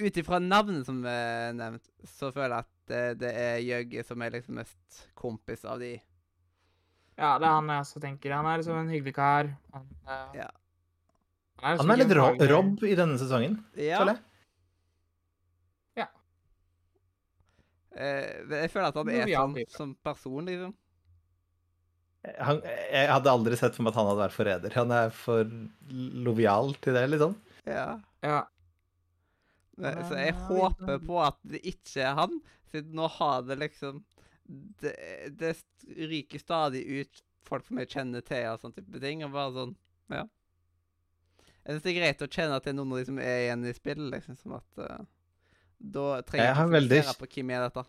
Ut 0.00 0.16
ifra 0.16 0.38
navnet 0.40 0.86
som 0.86 1.04
er 1.04 1.52
nevnt, 1.52 1.84
så 2.08 2.30
føler 2.32 2.54
jeg 2.54 2.64
at 2.64 2.70
det, 2.88 3.18
det 3.20 3.32
er 3.36 3.58
Jøgge 3.60 4.02
som 4.08 4.22
er 4.22 4.30
liksom 4.30 4.54
mest 4.56 5.02
kompis 5.14 5.64
av 5.68 5.78
de. 5.78 5.98
Ja, 7.18 7.34
det 7.38 7.44
er 7.44 7.52
han 7.52 7.68
jeg 7.68 7.84
også 7.84 8.00
tenker. 8.00 8.32
Han 8.32 8.46
er 8.48 8.62
liksom 8.62 8.78
en 8.80 8.88
hyggelig 8.88 9.12
kar. 9.14 9.50
Han, 9.74 9.84
uh, 10.08 10.32
Ja. 10.38 10.48
han 11.60 11.76
liksom 11.76 11.90
Han 11.90 11.90
er 11.90 12.00
litt 12.00 12.16
ro 12.16 12.30
Rob 12.54 12.82
i 12.88 12.94
denne 12.96 13.18
sesongen, 13.20 13.62
Ja. 13.76 13.98
føler 13.98 14.14
jeg. 14.16 14.24
Eh, 17.90 18.46
jeg 18.48 18.70
føler 18.70 18.86
at 18.92 18.98
han 19.00 19.08
er 19.10 19.26
sånn 19.26 19.56
som 19.68 19.94
person, 20.06 20.46
liksom. 20.46 20.74
Han, 22.44 22.58
jeg 22.92 23.08
hadde 23.08 23.32
aldri 23.32 23.56
sett 23.56 23.76
for 23.76 23.86
meg 23.86 23.94
at 23.94 23.98
han 24.00 24.08
hadde 24.10 24.20
vært 24.26 24.34
forræder. 24.36 24.74
Han 24.76 24.90
er 24.92 25.12
for 25.16 25.48
lovial 26.26 26.74
til 26.84 26.92
det, 26.98 27.04
liksom. 27.14 27.36
Ja. 27.68 27.86
Ja. 28.24 28.42
Så 29.80 30.18
jeg 30.18 30.34
håper 30.50 30.98
på 31.06 31.20
at 31.24 31.38
det 31.48 31.62
ikke 31.70 32.02
er 32.04 32.18
han, 32.18 32.34
siden 32.68 32.92
nå 32.98 33.06
har 33.16 33.46
det 33.48 33.56
liksom 33.62 34.02
Det, 34.82 34.92
det 35.38 35.54
ryker 36.10 36.42
stadig 36.42 36.82
ut 37.00 37.22
folk 37.46 37.64
som 37.68 37.78
jeg 37.80 37.88
kjenner 37.94 38.20
til 38.26 38.44
og 38.50 38.60
sånne 38.60 38.76
type 38.82 39.00
ting, 39.02 39.22
og 39.24 39.32
bare 39.32 39.54
sånn 39.56 39.72
Ja. 40.12 40.24
Jeg 41.64 41.76
syns 41.76 41.84
det 41.86 41.90
er 41.94 41.98
greit 42.00 42.24
å 42.26 42.28
kjenne 42.28 42.56
at 42.58 42.66
det 42.66 42.72
er 42.74 42.76
noen 42.80 42.92
av 42.92 43.00
de 43.00 43.06
som 43.08 43.18
er 43.22 43.38
igjen 43.46 43.64
i 43.70 43.72
spillet, 43.76 44.10
liksom, 44.16 44.36
som 44.42 44.56
at 44.58 44.80
uh, 44.82 45.00
Da 45.80 46.06
trenger 46.26 46.46
Jeg 46.50 46.56
ikke 46.58 46.74
veldig- 46.76 47.00
fokusere 47.06 47.20
på 47.22 47.30
hvem 47.38 47.52
er 47.56 47.64
dette. 47.68 47.84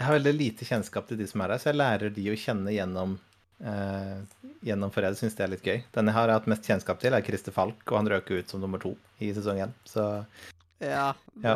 Jeg 0.00 0.08
har 0.08 0.16
veldig 0.16 0.32
lite 0.32 0.64
kjennskap 0.64 1.10
til 1.10 1.18
de 1.20 1.26
som 1.28 1.42
er 1.44 1.52
her, 1.52 1.60
så 1.60 1.68
jeg 1.68 1.76
lærer 1.76 2.12
de 2.16 2.22
å 2.32 2.36
kjenne 2.40 2.72
gjennom 2.72 3.18
eh, 3.60 4.22
gjennom 4.64 4.92
forræder. 4.94 5.18
Syns 5.18 5.36
det 5.36 5.44
er 5.44 5.52
litt 5.52 5.66
gøy. 5.66 5.82
Den 5.92 6.08
jeg 6.08 6.16
har 6.16 6.32
hatt 6.32 6.48
mest 6.48 6.64
kjennskap 6.64 7.02
til, 7.02 7.12
er 7.12 7.26
Christer 7.26 7.52
Falk, 7.52 7.82
og 7.90 7.98
han 7.98 8.08
røk 8.08 8.32
ut 8.32 8.48
som 8.48 8.62
nummer 8.64 8.80
to 8.80 8.94
i 9.20 9.28
sesong 9.36 9.60
én. 9.66 9.76
Så 9.84 10.06
Ja. 10.80 11.12
Det, 11.34 11.52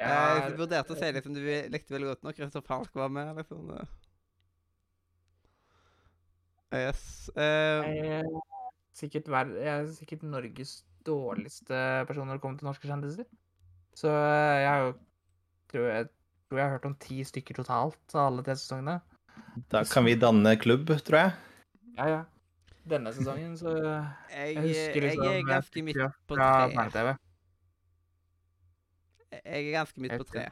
Ja. 0.00 0.10
Jeg 0.40 0.56
vurderte 0.56 0.94
å 0.94 0.98
si 0.98 1.12
liksom 1.12 1.34
du 1.36 1.42
likte 1.44 1.92
veldig 1.92 2.08
godt 2.08 2.22
når 2.24 2.36
Christer 2.40 2.66
Falk 2.66 2.94
var 2.96 3.10
med. 3.12 3.36
liksom. 3.36 3.66
det. 3.70 3.86
Yes. 6.72 7.30
Jeg 7.36 8.24
sikkert, 8.96 9.28
ver 9.28 9.54
jeg 9.58 9.74
er 9.74 9.92
sikkert 9.94 10.22
Norges 10.26 10.80
dårligste 11.06 12.06
person 12.08 12.26
når 12.26 12.38
det 12.38 12.42
kommer 12.42 12.58
til 12.58 12.66
norske 12.70 12.88
kjendiser. 12.88 13.28
Så 13.94 14.10
jeg 14.10 14.68
har 14.68 14.88
jo 14.88 14.94
tror 15.70 15.86
jeg, 15.86 16.08
tror 16.50 16.58
jeg 16.58 16.66
har 16.66 16.74
hørt 16.74 16.86
om 16.88 16.96
ti 16.98 17.20
stykker 17.22 17.60
totalt 17.60 18.14
av 18.16 18.26
alle 18.26 18.42
tre 18.42 18.56
sesongene. 18.58 18.96
Da 19.70 19.84
kan 19.86 20.02
vi 20.06 20.16
danne 20.18 20.56
klubb, 20.58 20.90
tror 21.06 21.18
jeg. 21.20 21.34
Ja, 21.94 22.06
ja. 22.10 22.20
Denne 22.90 23.12
sesongen, 23.14 23.52
så 23.60 23.74
jeg, 23.78 24.56
Jeg 24.56 24.62
husker 24.64 25.04
liksom 25.04 25.26
jeg 25.28 25.42
er 25.42 25.46
ganske 25.46 25.82
midt 25.86 26.00
på 26.26 26.38
treet. 26.40 26.94
tre. 26.96 27.12
Jeg 29.44 29.60
er 29.60 29.70
ganske 29.76 30.02
midt 30.02 30.16
på 30.18 30.26
tre. 30.26 30.48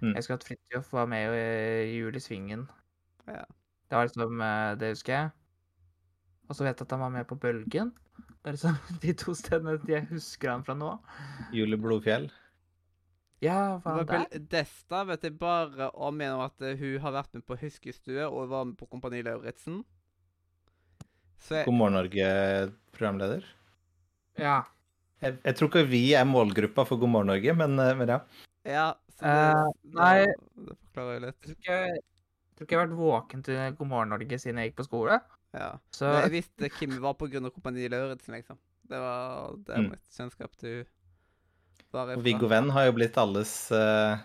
Mm. 0.00 0.12
Jeg 0.12 0.18
husker 0.18 0.36
at 0.36 0.44
Fridtjof 0.44 0.92
var 0.92 1.08
med 1.08 1.32
i, 1.32 1.40
i 1.88 1.96
Jul 2.02 2.16
i 2.16 2.20
Svingen. 2.20 2.66
Ja. 3.28 3.46
Det 3.88 3.96
var 3.96 4.06
liksom 4.08 4.40
eh, 4.44 4.74
Det 4.80 4.92
husker 4.92 5.14
jeg. 5.14 5.30
Og 6.50 6.56
så 6.58 6.66
vet 6.66 6.76
jeg 6.76 6.84
at 6.84 6.92
han 6.96 7.04
var 7.06 7.14
med 7.16 7.24
på 7.30 7.38
Bølgen. 7.40 7.94
Det 8.42 8.52
er 8.52 8.58
liksom 8.58 8.76
de 9.04 9.16
to 9.24 9.34
stedene 9.38 9.78
jeg 9.88 10.04
husker 10.12 10.52
han 10.52 10.64
fra 10.68 10.76
nå. 10.76 10.92
Julie 11.56 11.80
Blodfjell. 11.80 12.28
Ja, 13.40 13.80
var 13.84 13.94
han 13.94 14.06
For 14.06 14.10
der? 14.12 14.42
Desta 14.52 15.04
vet 15.08 15.22
jeg 15.24 15.38
bare 15.40 15.88
om 15.96 16.18
gjennom 16.20 16.42
at 16.44 16.60
eh, 16.66 16.76
hun 16.76 16.98
har 17.00 17.14
vært 17.14 17.32
med 17.38 17.46
på 17.48 17.56
Huskestue 17.62 18.26
og 18.28 18.50
var 18.52 18.66
med 18.68 18.76
på 18.80 18.88
Kompani 18.90 19.22
Lauritzen. 19.24 19.78
Jeg, 21.48 21.64
God 21.64 21.74
morgen, 21.78 21.96
Norge-programleder. 21.96 23.46
Ja. 24.36 24.58
Jeg, 25.24 25.38
jeg 25.44 25.56
tror 25.56 25.70
ikke 25.70 25.86
vi 25.88 26.02
er 26.16 26.28
målgruppa 26.28 26.84
for 26.88 27.00
God 27.00 27.12
morgen, 27.14 27.32
Norge, 27.32 27.54
men, 27.56 27.78
eh, 27.80 27.94
men 27.96 28.12
ja. 28.12 28.20
ja, 28.68 28.86
så 29.16 29.24
det, 29.24 29.40
uh, 29.56 29.72
det- 29.82 29.96
nei. 29.96 30.14
Det 30.68 30.76
forklarer 30.76 31.16
jo 31.16 31.24
litt. 31.26 31.40
Jeg 31.40 31.48
tror 31.48 31.56
ikke 31.56 31.72
jeg, 31.80 31.96
jeg 31.96 32.56
tror 32.56 32.66
ikke 32.68 32.76
jeg 32.76 32.80
har 32.80 32.86
vært 32.86 33.00
våken 33.00 33.44
til 33.48 33.60
God 33.80 33.88
morgen 33.94 34.12
Norge 34.16 34.38
siden 34.44 34.60
jeg 34.60 34.70
gikk 34.70 34.80
på 34.82 34.88
skole. 34.90 35.20
Ja. 35.56 35.72
Så 35.96 36.06
Men 36.12 36.22
jeg 36.28 36.36
visste 36.36 36.68
hvem 36.76 36.92
vi 36.94 37.02
var 37.02 37.16
av 37.16 37.50
Kompani 37.56 37.88
Lauritzen, 37.88 38.36
liksom. 38.36 38.58
Det 38.90 38.98
var 39.00 39.56
det 39.64 39.74
er 39.74 39.80
Mm. 39.80 39.90
mitt 39.90 40.06
kjennskap 40.12 40.56
til 40.60 40.76
hun. 40.84 40.86
Bare 41.94 42.18
Og 42.18 42.24
Viggo 42.24 42.50
Venn 42.50 42.70
har 42.74 42.88
jo 42.88 42.96
blitt 42.98 43.16
alles 43.18 43.52
uh, 43.74 44.18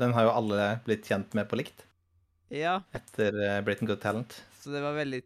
Den 0.00 0.14
har 0.16 0.28
jo 0.28 0.36
alle 0.40 0.68
blitt 0.86 1.08
kjent 1.08 1.34
med 1.36 1.48
på 1.50 1.58
likt 1.60 1.84
Ja, 2.54 2.78
etter 2.96 3.34
uh, 3.36 3.58
Britain 3.66 3.90
Good 3.90 4.00
Talent. 4.00 4.38
så 4.56 4.72
det 4.72 4.80
var 4.80 4.96
veldig 4.96 5.20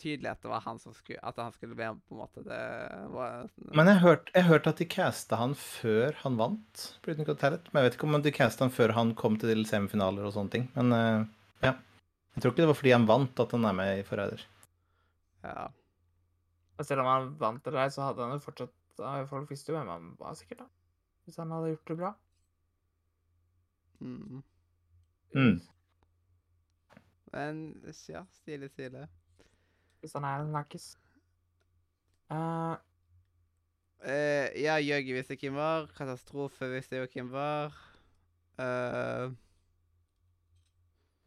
tydelig 0.00 0.30
at 0.30 0.40
det 0.42 0.50
var 0.50 0.62
han 0.64 0.78
som 0.80 0.94
skulle 0.96 1.20
At 1.22 1.36
han 1.40 1.52
skulle 1.52 1.76
være 1.76 1.94
med, 1.94 2.02
på 2.08 2.16
en 2.16 2.22
måte. 2.22 2.42
Det 2.44 2.60
var 3.12 3.44
Men 3.76 3.90
jeg 3.92 4.00
hørte 4.02 4.34
jeg 4.34 4.48
hørte 4.48 4.72
at 4.72 4.80
de 4.80 4.86
casta 4.90 5.38
han 5.40 5.54
før 5.58 6.16
han 6.22 6.38
vant 6.40 6.84
Britain 7.04 7.28
Good 7.28 7.40
Talent. 7.42 7.68
Men 7.70 7.82
jeg 7.82 7.90
vet 7.90 7.98
ikke 7.98 8.08
om 8.08 8.24
de 8.24 8.32
casta 8.34 8.64
han 8.66 8.74
før 8.74 8.94
han 8.96 9.12
kom 9.18 9.38
til 9.40 9.64
semifinaler 9.68 10.26
og 10.26 10.34
sånne 10.36 10.54
ting. 10.56 10.66
Men 10.74 10.92
uh, 10.96 11.26
ja. 11.64 11.76
Jeg 12.34 12.42
tror 12.42 12.52
ikke 12.54 12.64
det 12.64 12.70
var 12.72 12.80
fordi 12.80 12.94
han 12.96 13.08
vant 13.08 13.44
at 13.44 13.52
han 13.54 13.68
er 13.68 13.76
med 13.78 14.00
i 14.00 14.06
Forræder. 14.06 14.42
Ja. 15.44 15.68
og 16.80 16.86
selv 16.88 17.04
om 17.04 17.10
han 17.10 17.28
vant 17.38 17.64
det 17.66 17.74
der, 17.76 17.90
så 17.92 18.06
hadde 18.08 18.24
han 18.24 18.38
jo 18.38 18.40
fortsatt 18.40 18.72
Folk 19.28 19.50
visste 19.50 19.72
jo 19.72 19.76
hvem 19.76 19.88
han 19.90 20.10
var, 20.20 20.36
sikkert. 20.38 20.60
da. 20.62 20.83
Hvis 21.24 21.36
han 21.40 21.50
hadde 21.50 21.74
gjort 21.74 21.88
det 21.88 21.96
bra. 21.98 22.12
Mm. 23.98 24.42
Mm. 25.34 25.60
Men 27.32 27.62
ja, 28.08 28.24
stilig, 28.30 28.70
stilig. 28.70 29.06
Hvis 30.00 30.12
han 30.12 30.24
er 30.24 30.42
en 30.42 30.50
snakkis. 30.52 30.90
Uh, 32.30 32.76
Eh, 34.04 34.52
ja, 34.60 34.76
Jøgi 34.84 35.14
visste 35.16 35.36
hvem 35.40 35.56
var. 35.56 35.86
Katastrofe 35.96 36.68
visste 36.74 36.98
jo 37.00 37.06
hvem 37.08 37.30
var. 37.32 37.72
Uh, 38.60 39.32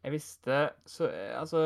jeg 0.00 0.12
visste 0.14 0.70
så 0.88 1.10
Altså 1.36 1.58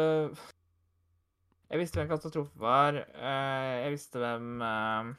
Jeg 1.71 1.79
visste 1.79 2.01
hvem 2.01 2.09
Katastrofe 2.09 2.59
var. 2.59 2.97
eh, 3.15 3.83
jeg 3.85 3.93
visste 3.93 4.19
hvem 4.19 4.65
uh, 4.65 5.13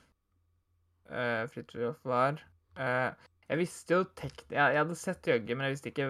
Fridtjof 1.53 2.01
var. 2.03 2.41
Eh, 2.77 3.09
jeg 3.49 3.59
visste 3.59 3.97
jo 3.97 4.03
tekt... 4.17 4.45
Jeg, 4.49 4.57
jeg 4.73 4.79
hadde 4.81 4.95
sett 4.97 5.27
Jøgge, 5.29 5.55
men 5.57 5.67
jeg 5.67 5.75
visste 5.75 5.91
ikke 5.91 6.07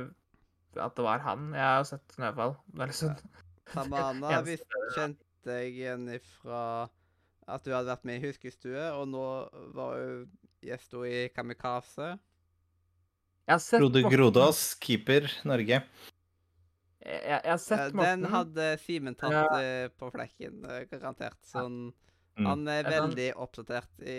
at 0.80 0.96
det 0.98 1.04
var 1.06 1.20
han. 1.26 1.50
Jeg 1.54 1.64
har 1.66 1.80
jo 1.82 1.88
sett 1.92 2.16
Snøfall. 2.16 2.56
Sånn. 2.96 3.18
Tamana 3.74 4.30
Eneste- 4.40 4.50
visste, 4.52 4.84
kjente 4.96 5.58
jeg 5.60 5.74
igjen 5.76 6.08
ifra 6.14 6.62
at 7.48 7.66
du 7.66 7.74
hadde 7.76 7.90
vært 7.92 8.06
med 8.08 8.22
i 8.22 8.28
Huskestue, 8.30 8.86
og 8.96 9.08
nå 9.12 9.24
var 9.76 9.98
hun 10.00 10.30
gjest 10.64 10.94
i 11.04 11.26
Kamikaze. 11.36 12.14
Jeg 13.44 13.52
har 13.52 13.60
sett 13.60 13.82
Frode 13.84 14.04
Grodås, 14.08 14.62
keeper 14.80 15.28
Norge. 15.44 15.82
Jeg, 17.04 17.20
jeg, 17.20 17.40
jeg 17.44 17.52
har 17.52 17.60
sett 17.60 17.92
Morten. 17.98 18.22
Den 18.24 18.32
hadde 18.32 18.68
Simen 18.80 19.18
tatt 19.20 19.34
Ja. 19.36 19.44
eh, 19.60 19.90
på 20.00 20.08
flekken, 20.14 20.62
eh, 20.70 20.86
garantert. 20.92 21.42
Sånn 21.50 21.92
Mm. 22.34 22.48
Han 22.50 22.62
er 22.68 22.88
veldig 22.90 23.28
oppdatert 23.38 24.00
i 24.10 24.14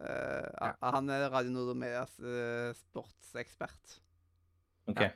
eh, 0.00 0.48
Ja. 0.60 0.72
Han 0.94 1.10
er 1.10 1.28
Radio 1.32 1.52
Nord-Medias 1.54 2.16
eh, 2.20 2.72
sportsekspert. 2.76 3.96
OK. 4.90 5.00
Ja. 5.00 5.12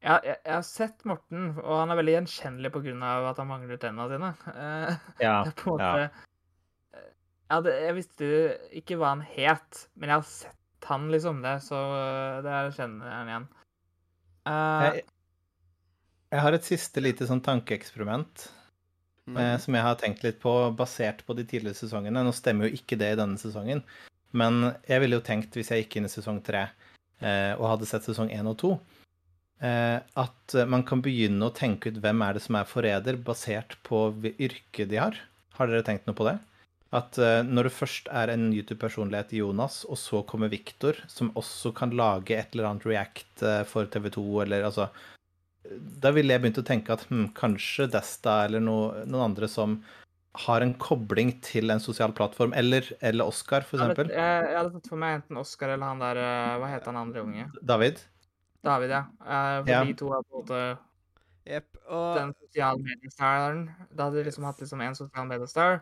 Jeg, 0.00 0.20
jeg, 0.24 0.36
jeg 0.46 0.54
har 0.54 0.64
sett 0.64 1.02
Morten, 1.04 1.50
og 1.60 1.74
han 1.82 1.90
er 1.92 1.98
veldig 1.98 2.14
gjenkjennelig 2.14 2.70
pga. 2.72 3.10
at 3.30 3.40
han 3.42 3.50
mangler 3.50 3.76
tennene 3.80 4.08
sine. 4.08 4.30
Uh, 4.48 4.94
Ja. 5.20 5.34
på 5.60 5.74
en 5.76 5.82
ja. 5.84 5.90
måte 7.50 7.74
jeg, 7.74 7.82
jeg 7.84 7.96
visste 7.98 8.30
ikke 8.80 8.96
hva 8.96 9.10
han 9.16 9.24
het, 9.26 9.82
men 9.96 10.08
jeg 10.12 10.22
har 10.22 10.28
sett 10.30 10.88
han, 10.88 11.10
liksom. 11.12 11.42
Det, 11.44 11.58
så 11.66 11.80
det 12.46 12.54
kjenner 12.78 13.10
jeg 13.10 13.28
igjen. 13.28 13.48
Uh, 14.48 14.86
Jeg, 14.86 15.04
jeg 16.30 16.40
har 16.46 16.56
et 16.56 16.64
siste 16.70 17.02
lite 17.04 17.28
sånn 17.28 17.44
tankeeksperiment 17.44 18.48
Mm. 19.30 19.36
eh, 19.36 19.56
som 19.62 19.74
jeg 19.76 19.84
har 19.84 19.98
tenkt 20.00 20.22
litt 20.24 20.40
på, 20.42 20.50
basert 20.74 21.20
på 21.26 21.34
de 21.38 21.44
tidligere 21.46 21.76
sesongene. 21.78 22.22
Nå 22.24 22.32
stemmer 22.34 22.66
jo 22.66 22.74
ikke 22.80 22.96
det 22.98 23.12
i 23.12 23.18
denne 23.20 23.38
sesongen, 23.38 23.82
men 24.36 24.72
jeg 24.86 25.02
ville 25.02 25.18
jo 25.18 25.26
tenkt, 25.26 25.56
hvis 25.56 25.72
jeg 25.72 25.84
gikk 25.84 25.98
inn 25.98 26.08
i 26.08 26.12
sesong 26.12 26.40
tre 26.46 26.66
eh, 26.68 27.52
og 27.56 27.66
hadde 27.72 27.88
sett 27.90 28.06
sesong 28.06 28.30
én 28.34 28.48
og 28.50 28.56
to, 28.60 28.74
eh, 29.62 29.98
at 29.98 30.56
man 30.70 30.84
kan 30.86 31.02
begynne 31.04 31.48
å 31.48 31.54
tenke 31.56 31.90
ut 31.90 31.98
hvem 32.02 32.22
er 32.26 32.36
det 32.36 32.44
som 32.44 32.58
er 32.60 32.68
forræder, 32.68 33.18
basert 33.26 33.76
på 33.86 34.08
yrket 34.36 34.92
de 34.92 35.00
har. 35.02 35.18
Har 35.58 35.70
dere 35.70 35.86
tenkt 35.86 36.06
noe 36.08 36.18
på 36.18 36.28
det? 36.28 36.38
At 36.94 37.18
eh, 37.22 37.42
når 37.46 37.68
det 37.68 37.76
først 37.76 38.10
er 38.22 38.32
en 38.32 38.48
YouTube-personlighet 38.54 39.34
i 39.34 39.42
Jonas, 39.42 39.82
og 39.86 39.98
så 39.98 40.22
kommer 40.26 40.50
Viktor, 40.52 40.98
som 41.10 41.32
også 41.38 41.74
kan 41.76 41.94
lage 41.94 42.38
et 42.38 42.54
eller 42.54 42.70
annet 42.70 42.86
React 42.86 43.46
for 43.70 43.90
TV2, 43.90 44.26
eller 44.46 44.68
altså 44.70 44.90
Da 46.00 46.10
ville 46.14 46.32
jeg 46.32 46.42
begynt 46.42 46.58
å 46.62 46.66
tenke 46.66 46.94
at 46.94 47.02
hm, 47.10 47.30
kanskje 47.36 47.90
Desta 47.92 48.44
eller 48.46 48.62
noe, 48.64 49.04
noen 49.04 49.30
andre 49.30 49.46
som 49.50 49.76
har 50.34 50.62
en 50.62 50.74
kobling 50.78 51.32
til 51.42 51.70
en 51.70 51.80
sosial 51.82 52.12
plattform, 52.14 52.52
eller, 52.54 52.86
eller 53.02 53.26
Oscar, 53.26 53.64
for 53.66 53.78
jeg, 53.80 53.90
eksempel. 53.90 54.12
jeg, 54.14 54.44
jeg 54.46 54.56
hadde 54.60 54.72
tatt 54.76 54.88
for 54.92 54.96
meg 55.02 55.16
enten 55.18 55.40
Oscar 55.40 55.72
eller 55.74 55.90
han 55.90 55.98
der 56.02 56.20
eh, 56.22 56.58
Hva 56.62 56.68
heter 56.70 56.92
han 56.92 57.00
andre 57.00 57.24
unge? 57.24 57.46
David. 57.66 57.98
David, 58.62 58.90
ja. 58.94 59.00
Eh, 59.24 59.56
for 59.64 59.72
Ja. 59.72 59.80
de 59.84 59.96
to 59.98 60.12
er 60.14 60.22
på 60.22 60.36
en 60.36 60.44
måte 60.44 60.60
yep. 61.50 61.66
Og, 61.88 62.16
den 62.20 62.34
sosiale 62.38 62.78
mediestaren. 62.84 63.64
Da 63.90 64.06
hadde 64.06 64.20
de 64.20 64.28
liksom 64.28 64.46
hatt 64.46 64.60
liksom 64.62 64.80
en 64.86 64.94
sosial 64.94 65.26
mediestar. 65.26 65.80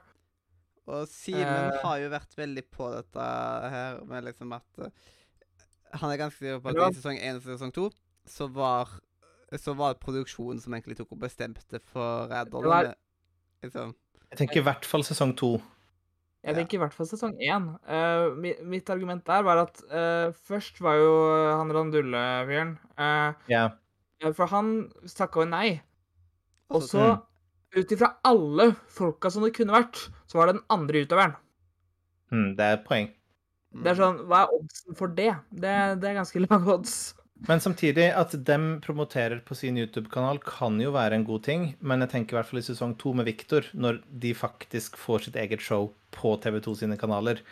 og 0.86 1.04
Simen 1.12 1.44
uh... 1.74 1.82
har 1.82 1.98
jo 2.00 2.08
vært 2.14 2.38
veldig 2.38 2.64
på 2.72 2.88
dette 2.94 3.28
her 3.76 4.00
med 4.08 4.24
liksom 4.30 4.56
at 4.56 4.80
eh, 4.86 4.90
Han 6.00 6.10
er 6.12 6.20
ganske 6.24 6.40
sikker 6.40 6.64
på 6.64 6.72
at 6.72 6.96
i 6.96 7.00
sesong 7.02 7.20
én 7.20 7.36
og 7.36 7.44
sesong 7.44 7.74
to 7.76 7.90
så 8.28 8.48
var 8.52 8.96
så 9.56 9.72
var 9.72 9.94
det 9.94 10.02
produksjonen 10.04 10.60
som 10.60 10.74
egentlig 10.76 10.98
tok 10.98 11.12
og 11.16 11.22
bestemte 11.22 11.80
for 11.92 12.28
var- 12.28 12.94
Liksom. 13.62 13.94
Jeg 14.32 14.38
tenker 14.42 14.60
i 14.60 14.64
hvert 14.66 14.84
fall 14.84 15.04
sesong 15.06 15.32
to. 15.38 15.54
Jeg 16.44 16.54
tenker 16.54 16.78
i 16.78 16.80
hvert 16.82 16.94
fall 16.94 17.08
sesong 17.10 17.32
én. 17.42 17.64
Uh, 17.88 18.36
mitt 18.68 18.88
argument 18.92 19.24
der 19.26 19.42
var 19.46 19.62
at 19.64 19.80
uh, 19.90 20.30
først 20.48 20.78
var 20.84 20.96
jo 21.00 21.12
han 21.58 21.72
Randulle-fyren 21.74 22.74
uh, 23.00 23.32
yeah. 23.50 23.72
For 24.36 24.46
han 24.52 24.70
takka 25.16 25.42
jo 25.44 25.48
nei. 25.50 25.80
Og 26.70 26.82
Så- 26.84 26.98
så, 27.00 27.18
ut 27.76 27.92
ifra 27.92 28.14
alle 28.24 28.70
folka 28.88 29.30
som 29.30 29.42
det 29.44 29.54
kunne 29.56 29.74
vært, 29.74 30.06
så 30.26 30.38
var 30.38 30.46
det 30.48 30.54
den 30.58 30.64
andre 30.72 31.02
utøveren. 31.04 31.34
Mm, 32.32 32.56
det 32.56 32.64
er 32.64 32.72
et 32.78 32.84
poeng. 32.86 33.10
Det 33.78 33.90
er 33.92 33.98
sånn, 33.98 34.22
Hva 34.28 34.42
er 34.46 34.54
oddsen 34.56 34.96
for 34.96 35.08
det? 35.12 35.34
Det, 35.52 35.74
det 36.00 36.08
er 36.08 36.16
ganske 36.16 36.40
lave 36.46 36.74
odds. 36.78 36.94
Men 37.46 37.60
samtidig, 37.62 38.08
at 38.18 38.32
dem 38.46 38.80
promoterer 38.82 39.38
på 39.46 39.54
sin 39.54 39.78
YouTube-kanal, 39.78 40.40
kan 40.42 40.80
jo 40.82 40.90
være 40.96 41.20
en 41.20 41.26
god 41.28 41.44
ting. 41.46 41.66
Men 41.78 42.02
jeg 42.02 42.10
tenker 42.14 42.34
i 42.34 42.38
hvert 42.40 42.48
fall 42.50 42.60
i 42.60 42.66
sesong 42.66 42.96
to 42.98 43.12
med 43.14 43.28
Viktor, 43.28 43.68
når 43.78 44.00
de 44.10 44.32
faktisk 44.34 44.98
får 44.98 45.28
sitt 45.28 45.38
eget 45.38 45.62
show 45.62 45.92
på 46.14 46.34
TV2 46.42 46.74
sine 46.82 46.98
kanaler, 46.98 47.42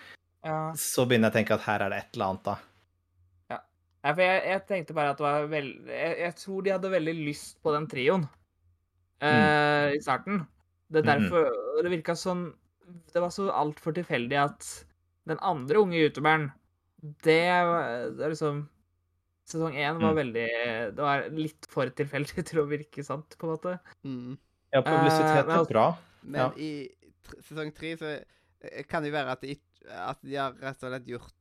Ja. 0.47 0.73
så 0.75 1.07
begynner 1.07 1.31
jeg 1.31 1.35
å 1.35 1.39
tenke 1.39 1.55
at 1.55 1.67
her 1.67 1.85
er 1.85 1.91
det 1.91 1.99
et 2.03 2.19
eller 2.19 2.33
annet, 2.33 2.45
da. 2.45 2.57
Ja, 4.07 4.13
for 4.13 4.23
jeg, 4.23 4.43
jeg 4.47 4.67
tenkte 4.69 4.95
bare 4.95 5.15
at 5.15 5.19
det 5.19 5.27
var 5.27 5.49
veld... 5.51 5.89
Jeg, 5.91 6.19
jeg 6.21 6.35
tror 6.43 6.63
de 6.63 6.75
hadde 6.75 6.93
veldig 6.93 7.15
lyst 7.27 7.57
på 7.63 7.73
den 7.75 7.89
trioen 7.91 8.29
eh, 9.19 9.95
i 9.97 10.03
starten. 10.03 10.45
Det 10.87 11.03
er 11.03 11.09
derfor 11.17 11.49
mm. 11.51 11.81
Det 11.83 11.91
virka 11.91 12.15
sånn 12.15 12.45
Det 13.11 13.19
var 13.19 13.33
så 13.35 13.49
altfor 13.51 13.97
tilfeldig 13.97 14.39
at 14.39 14.69
den 15.27 15.41
andre 15.43 15.81
unge 15.83 15.99
youtuberen 15.99 16.53
det, 17.03 17.43
det 18.15 18.23
er 18.23 18.31
liksom 18.31 18.69
Sesong 19.47 19.75
én 19.79 20.01
var 20.01 20.13
Mm. 20.13 20.17
veldig 20.17 20.49
Det 20.97 21.03
var 21.03 21.29
litt 21.31 21.67
for 21.71 21.87
tilfeldig 21.87 22.45
til 22.51 22.59
å 22.59 22.67
virke 22.69 23.05
sant, 23.05 23.37
på 23.39 23.47
en 23.47 23.53
måte. 23.57 23.79
Mm. 24.05 24.39
Ja, 24.73 24.83
publisitet 24.83 25.31
Eh, 25.31 25.39
er 25.39 25.45
altså- 25.59 25.71
bra. 25.71 25.87
Men 26.25 26.41
Ja. 26.41 26.51
i 26.57 26.91
sesong 27.43 27.73
tre 27.75 27.97
så 27.97 28.11
eh, 28.63 28.83
kan 28.89 29.03
det 29.03 29.13
jo 29.13 29.17
være 29.17 29.31
at 29.33 29.41
de, 29.41 29.59
at 29.89 30.19
de 30.23 30.35
har 30.35 30.53
rett 30.53 30.83
og 30.83 30.91
slett 30.91 31.07
gjort 31.07 31.33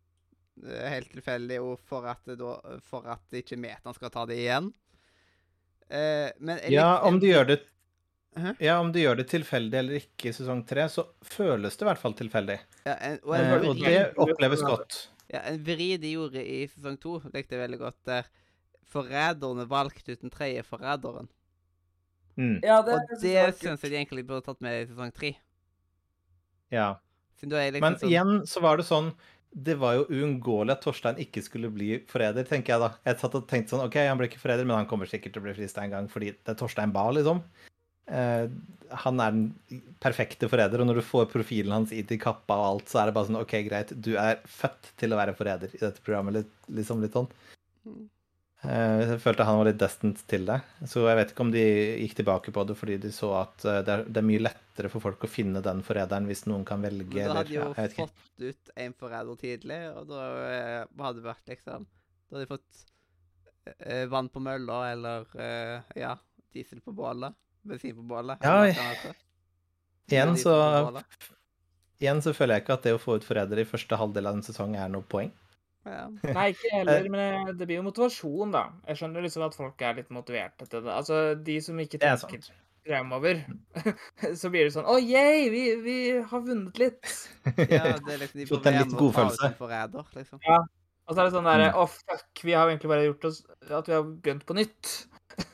det 0.61 0.89
helt 0.89 1.09
tilfeldig 1.11 1.57
og 1.61 1.79
for 1.79 2.05
at, 2.07 2.19
det 2.25 2.37
da, 2.39 2.53
for 2.81 3.05
at 3.07 3.19
ikke 3.33 3.57
meteren 3.59 3.93
skal 3.97 4.09
ta 4.13 4.25
det 4.25 4.37
igjen. 4.37 4.69
Eh, 5.89 6.31
men 6.39 6.57
jeg 6.61 6.71
Ja, 6.77 6.99
om 7.05 7.19
de 7.19 7.27
gjør 7.33 7.47
det 7.47 7.59
Hæ? 8.37 8.53
ja, 8.59 8.79
om 8.79 8.91
de 8.91 8.99
gjør 9.03 9.17
det 9.17 9.27
tilfeldig 9.29 9.73
eller 9.79 9.93
ikke 9.99 10.29
i 10.29 10.33
sesong 10.35 10.65
tre, 10.67 10.85
så 10.91 11.05
føles 11.23 11.75
det 11.77 11.81
i 11.85 11.89
hvert 11.89 12.01
fall 12.01 12.13
tilfeldig. 12.13 12.59
ja, 12.85 12.95
en, 12.99 13.19
og 13.23 13.35
en, 13.35 13.45
Eh, 13.45 13.69
og 13.69 13.75
det 13.77 14.15
oppleves 14.17 14.61
godt. 14.61 15.07
Ja, 15.31 15.41
en 15.49 15.61
vri 15.65 15.95
de 16.01 16.11
gjorde 16.15 16.41
i 16.41 16.65
sesong 16.69 16.97
to, 17.01 17.19
likte 17.33 17.55
jeg 17.55 17.63
veldig 17.63 17.79
godt, 17.81 17.97
der 18.07 18.27
forræderne 18.91 19.65
valgte 19.69 20.13
ut 20.13 20.21
den 20.21 20.33
tredje 20.33 20.63
forræderen. 20.65 21.29
Mm. 22.35 22.59
Ja, 22.63 22.81
Og 22.81 22.89
det 22.89 22.99
syns 23.21 23.83
jeg 23.83 23.91
de 23.91 23.95
egentlig 23.95 24.25
burde 24.27 24.45
tatt 24.45 24.61
med 24.61 24.83
i 24.83 24.89
sesong 24.89 25.13
tre. 25.15 25.33
Ja. 26.73 26.95
Liksom 27.41 27.81
Men 27.83 27.97
sånn 27.99 28.09
igjen 28.09 28.37
så 28.47 28.61
var 28.63 28.79
det 28.79 28.85
sånn 28.87 29.11
Det 29.51 29.75
var 29.77 29.97
jo 29.97 30.05
uunngåelig 30.09 30.73
at 30.73 30.81
Torstein 30.83 31.19
ikke 31.21 31.43
skulle 31.43 31.69
bli 31.71 31.99
forræder, 32.09 32.47
tenker 32.47 32.73
jeg 32.73 32.81
da. 32.81 32.89
Jeg 33.07 33.19
satt 33.21 33.37
og 33.37 33.45
tenkte 33.47 33.75
sånn 33.75 33.85
OK, 33.85 33.95
han 34.03 34.17
blir 34.19 34.27
ikke 34.27 34.41
forræder, 34.41 34.67
men 34.67 34.81
han 34.81 34.89
kommer 34.89 35.07
sikkert 35.07 35.35
til 35.35 35.43
å 35.43 35.45
bli 35.45 35.53
frista 35.55 35.83
en 35.83 35.93
gang 35.93 36.09
fordi 36.11 36.33
det 36.35 36.51
er 36.51 36.57
Torstein 36.59 36.91
Bae, 36.95 37.13
liksom. 37.15 37.39
Eh, 38.05 38.47
han 38.95 39.21
er 39.23 39.33
den 39.33 39.83
perfekte 40.03 40.49
forræder, 40.51 40.81
og 40.81 40.89
når 40.89 40.99
du 41.01 41.05
får 41.05 41.29
profilen 41.31 41.73
hans 41.73 41.93
i 41.95 42.03
til 42.05 42.19
kappa 42.21 42.57
og 42.61 42.67
alt, 42.67 42.91
så 42.91 43.01
er 43.01 43.09
det 43.09 43.15
bare 43.17 43.29
sånn 43.29 43.39
OK, 43.41 43.55
greit, 43.65 43.93
du 43.97 44.13
er 44.21 44.43
født 44.45 44.91
til 45.01 45.15
å 45.15 45.19
være 45.19 45.37
forræder 45.37 45.73
i 45.73 45.81
dette 45.81 46.03
programmet, 46.05 46.41
litt, 46.41 46.59
liksom 46.77 47.01
litt 47.03 47.17
sånn. 47.17 47.31
Mm. 47.85 48.03
Eh, 48.65 49.01
Jeg 49.11 49.21
følte 49.23 49.45
han 49.47 49.59
var 49.59 49.67
litt 49.69 49.81
destined 49.81 50.21
til 50.29 50.47
det. 50.49 50.57
Så 50.89 51.03
jeg 51.05 51.19
vet 51.19 51.33
ikke 51.33 51.45
om 51.45 51.53
de 51.53 51.65
gikk 52.03 52.15
tilbake 52.21 52.53
på 52.55 52.65
det 52.69 52.77
fordi 52.79 52.97
de 53.03 53.11
så 53.13 53.31
at 53.41 53.65
eh, 53.67 53.81
det 53.85 53.93
er, 53.95 54.05
det 54.07 54.21
er 54.21 54.27
mye 54.29 54.43
lettere 54.45 54.91
for 54.93 55.03
folk 55.03 55.25
å 55.25 55.31
finne 55.31 55.61
den 55.65 55.83
forræderen 55.85 56.29
hvis 56.29 56.45
noen 56.49 56.65
kan 56.67 56.83
velge, 56.85 57.13
Men 57.13 57.31
da 57.31 57.39
hadde 57.41 57.51
de 57.51 57.57
jo 57.57 57.67
ja, 57.67 57.87
fått 57.99 58.45
ut 58.45 58.73
en 58.85 58.97
forræder 59.01 59.41
tidlig, 59.41 59.81
og 59.93 60.11
da 60.11 60.25
eh, 60.49 60.81
hadde 61.01 61.21
det 61.21 61.29
vært 61.29 61.55
liksom 61.55 61.87
Da 61.89 62.37
hadde 62.37 62.45
de 62.45 62.53
fått 62.55 62.83
vann 64.13 64.27
på 64.29 64.37
mølla, 64.45 64.75
eller 64.91 65.23
ja, 65.97 66.11
diesel 66.53 66.83
på 66.85 66.91
bålet. 66.93 67.33
Bensin 67.65 67.95
på 67.97 68.05
bålet. 68.09 68.43
Ja. 68.45 68.65
Igjen 70.11 70.35
så, 70.37 70.53
igjen 72.01 72.21
så 72.21 72.35
føler 72.37 72.59
jeg 72.59 72.65
ikke 72.65 72.77
at 72.77 72.85
det 72.85 72.93
å 72.95 73.01
få 73.01 73.17
ut 73.17 73.25
forrædere 73.25 73.65
i 73.65 73.69
første 73.69 73.97
halvdel 73.97 74.29
av 74.29 74.37
en 74.37 74.45
sesong 74.45 74.77
er 74.77 74.91
noe 74.93 75.05
poeng. 75.09 75.31
Ja. 75.85 76.05
Nei, 76.33 76.49
ikke 76.53 76.71
heller, 76.73 77.07
men 77.13 77.21
eh, 77.21 77.49
det 77.57 77.67
blir 77.69 77.77
jo 77.77 77.85
motivasjon, 77.85 78.53
da. 78.53 78.63
Jeg 78.89 79.01
skjønner 79.01 79.25
liksom 79.25 79.43
at 79.45 79.57
folk 79.57 79.81
er 79.85 79.99
litt 79.99 80.13
motiverte 80.13 80.65
til 80.65 80.81
det. 80.85 80.93
Altså, 80.93 81.19
de 81.37 81.57
som 81.61 81.81
ikke 81.81 81.99
er 82.01 82.17
tenker 82.21 82.47
fremover, 82.85 83.43
så 84.41 84.49
blir 84.53 84.67
det 84.67 84.73
sånn 84.75 84.87
Å, 84.89 84.95
yeah, 85.01 85.45
vi, 85.53 85.61
vi 85.81 85.97
har 86.21 86.41
vunnet 86.45 86.81
litt. 86.81 87.13
ja, 87.45 87.95
det 87.97 88.15
er 88.15 88.19
liksom 88.21 88.41
de 88.41 88.47
Fått 88.51 88.69
en 88.69 88.79
litt 88.81 88.97
godfølelse. 88.97 89.51
forræder, 89.59 90.09
liksom. 90.17 90.41
Og 91.05 91.13
så 91.13 91.21
er 91.21 91.27
det 91.27 91.35
sånn 91.37 91.49
derre 91.49 91.69
Mm. 91.69 91.79
Å, 91.81 91.85
fuck, 91.89 92.43
vi 92.45 92.53
har 92.57 92.69
egentlig 92.69 92.89
bare 92.89 93.05
gjort 93.05 93.25
oss 93.29 93.43
At 93.69 93.89
vi 93.89 93.93
har 93.93 94.05
begynt 94.05 94.45
på 94.49 94.57
nytt. 94.57 94.93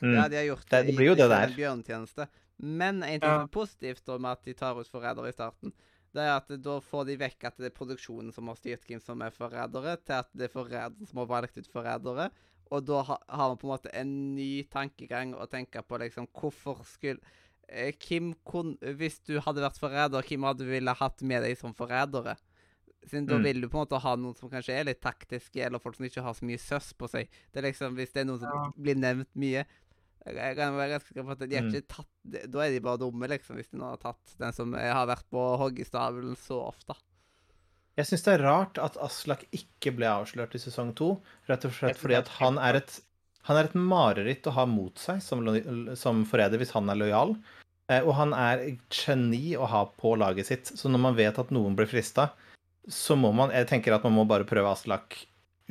Mm. 0.02 0.14
Ja, 0.16 0.28
de 0.30 0.36
har 0.36 0.46
gjort 0.50 0.70
Det- 0.70 0.86
det 0.88 0.96
blir 0.96 1.08
jo 1.12 1.16
det 1.16 1.30
der. 1.30 1.48
en 1.48 1.56
bjørnetjeneste. 1.56 2.28
Men 2.60 3.04
en 3.04 3.20
ting 3.20 3.22
som 3.22 3.42
er 3.42 3.48
positivt 3.48 4.10
om 4.10 4.22
med 4.22 4.32
at 4.32 4.44
de 4.44 4.54
tar 4.54 4.78
ut 4.80 4.88
forrædere 4.88 5.30
i 5.30 5.32
starten, 5.32 5.74
det 6.14 6.22
er 6.22 6.36
at 6.36 6.48
da 6.62 6.80
får 6.80 7.06
de 7.08 7.16
vekk 7.18 7.44
at 7.46 7.58
det 7.58 7.66
er 7.66 7.70
produksjonen 7.78 8.34
som 8.34 8.48
har 8.48 8.56
styrt 8.56 8.86
hvem 8.86 9.00
som 9.02 9.22
er 9.22 9.30
forrædere, 9.32 9.98
til 10.06 10.14
at 10.14 10.28
det 10.36 10.44
er 10.50 10.54
forræderen 10.54 11.08
som 11.08 11.18
har 11.18 11.26
valgt 11.26 11.58
ut 11.58 11.68
forrædere. 11.72 12.30
Og 12.72 12.86
da 12.86 13.02
har 13.02 13.48
man 13.48 13.58
på 13.58 13.68
en 13.68 13.74
måte 13.78 13.90
en 13.96 14.36
ny 14.36 14.64
tankegang 14.70 15.34
å 15.36 15.46
tenke 15.50 15.82
på 15.82 15.98
liksom 15.98 16.28
hvorfor 16.28 16.84
skulle 16.86 17.20
Kim 18.00 18.34
kun, 18.44 18.78
Hvis 18.82 19.20
du 19.26 19.40
hadde 19.40 19.62
vært 19.62 19.80
forræder, 19.80 20.22
hvem 20.28 20.44
hadde 20.44 20.60
du 20.60 20.66
ville 20.70 20.94
hatt 20.94 21.22
med 21.22 21.42
deg 21.44 21.58
som 21.58 21.74
forrædere? 21.74 22.36
Siden 23.10 23.26
da 23.28 23.38
Mm. 23.40 23.44
vil 23.44 23.62
du 23.62 23.68
på 23.68 23.80
en 23.82 23.86
måte 23.88 24.00
ha 24.02 24.16
noen 24.16 24.36
som 24.38 24.50
kanskje 24.50 24.76
er 24.80 24.84
litt 24.86 25.02
taktiske, 25.02 25.58
eller 25.66 25.80
folk 25.80 25.96
som 25.96 26.06
ikke 26.06 26.22
har 26.22 26.34
så 26.34 26.46
mye 26.46 26.60
søss 26.62 26.94
på 26.94 27.10
seg. 27.10 27.28
Det 27.52 27.64
er 27.64 27.72
liksom, 27.72 27.96
Hvis 27.96 28.14
det 28.14 28.22
er 28.22 28.26
noen 28.30 28.40
som 28.40 28.50
Ja. 28.54 28.72
blir 28.80 28.96
nevnt 28.96 29.28
mye 29.36 29.66
jeg, 30.24 30.36
jeg 30.36 30.56
kan 30.56 30.74
være 30.78 31.00
ganske 31.00 31.26
på 31.26 31.32
at 31.32 31.40
de 31.50 31.56
har 31.56 31.64
Mm. 31.64 31.72
ikke 31.74 31.88
tatt 31.88 32.52
Da 32.52 32.60
er 32.62 32.70
de 32.70 32.80
bare 32.80 32.98
dumme, 33.00 33.28
liksom, 33.28 33.56
hvis 33.58 33.72
de 33.72 33.78
nå 33.80 33.90
har 33.90 33.98
tatt 33.98 34.36
den 34.38 34.54
som 34.54 34.72
har 34.74 35.08
vært 35.08 35.24
på 35.32 35.58
hoggestabelen 35.58 36.36
så 36.38 36.62
ofte. 36.70 36.96
Jeg 37.98 38.06
syns 38.06 38.24
det 38.24 38.40
er 38.40 38.44
rart 38.46 38.78
at 38.78 38.96
Aslak 38.98 39.46
ikke 39.52 39.92
ble 39.98 40.06
avslørt 40.06 40.54
i 40.56 40.62
sesong 40.62 40.94
to, 40.96 41.20
rett 41.50 41.66
og 41.66 41.72
slett 41.76 41.98
fordi 41.98 42.14
er 42.16 42.20
at 42.24 42.28
han 42.40 42.58
er 42.58 42.76
et 42.76 43.02
han 43.44 43.58
er 43.58 43.64
et 43.66 43.74
mareritt 43.74 44.44
å 44.46 44.52
ha 44.54 44.66
mot 44.68 44.94
seg 45.02 45.20
som, 45.20 45.42
som 45.98 46.24
forræder 46.30 46.60
hvis 46.62 46.72
han 46.76 46.88
er 46.92 46.96
lojal. 46.96 47.36
Eh, 47.90 48.02
Og 48.06 48.14
han 48.14 48.34
er 48.34 48.78
geni 48.92 49.56
å 49.58 49.66
ha 49.68 49.86
på 49.86 50.16
laget 50.16 50.46
sitt. 50.46 50.66
Så 50.78 50.88
når 50.88 51.00
man 51.00 51.16
vet 51.16 51.40
at 51.40 51.50
noen 51.50 51.76
blir 51.76 51.88
frista, 51.90 52.30
så 52.90 53.16
må 53.20 53.30
man 53.36 53.52
Jeg 53.54 53.68
tenker 53.70 53.94
at 53.94 54.04
man 54.08 54.16
må 54.16 54.26
bare 54.30 54.48
prøve 54.48 54.72
Aslak 54.72 55.20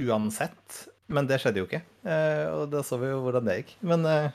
uansett. 0.01 0.85
Men 1.11 1.27
det 1.27 1.41
skjedde 1.43 1.59
jo 1.59 1.67
ikke. 1.67 1.83
Eh, 2.07 2.47
Og 2.55 2.69
da 2.71 2.85
så 2.87 2.99
vi 3.01 3.11
jo 3.11 3.19
hvordan 3.25 3.49
det 3.49 3.57
gikk. 3.61 3.75
Men, 3.83 4.07
eh, 4.07 4.31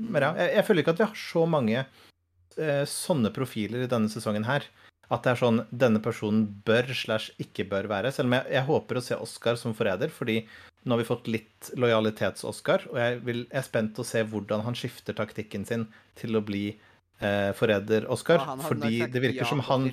men 0.00 0.24
ja, 0.24 0.32
jeg, 0.40 0.54
jeg 0.56 0.66
føler 0.66 0.84
ikke 0.84 0.94
at 0.96 1.02
vi 1.02 1.08
har 1.10 1.20
så 1.20 1.44
mange 1.46 1.82
eh, 1.84 2.84
sånne 2.88 3.32
profiler 3.34 3.84
i 3.84 3.90
denne 3.90 4.08
sesongen 4.08 4.46
her. 4.48 4.64
At 5.12 5.26
det 5.26 5.34
er 5.34 5.40
sånn 5.42 5.60
denne 5.68 6.00
personen 6.00 6.46
bør 6.64 6.88
slash 6.96 7.34
ikke 7.42 7.66
bør 7.68 7.90
være. 7.92 8.12
Selv 8.16 8.30
om 8.30 8.38
jeg, 8.38 8.48
jeg 8.56 8.66
håper 8.70 8.98
å 8.98 9.04
se 9.04 9.18
Oscar 9.20 9.60
som 9.60 9.76
forræder, 9.76 10.08
fordi 10.08 10.38
nå 10.84 10.96
har 10.96 11.02
vi 11.02 11.08
fått 11.08 11.28
litt 11.28 11.70
lojalitets-Oscar, 11.80 12.88
og 12.90 12.98
jeg, 13.00 13.20
vil, 13.24 13.44
jeg 13.50 13.60
er 13.60 13.66
spent 13.68 14.00
å 14.00 14.04
se 14.04 14.24
hvordan 14.28 14.64
han 14.64 14.76
skifter 14.76 15.16
taktikken 15.16 15.64
sin 15.68 15.86
til 16.20 16.36
å 16.36 16.42
bli 16.44 16.66
eh, 16.72 17.52
forræder-Oscar. 17.56 18.40
Fordi 18.64 19.04
det 19.12 19.22
virker 19.28 19.48
som 19.48 19.60
han. 19.68 19.90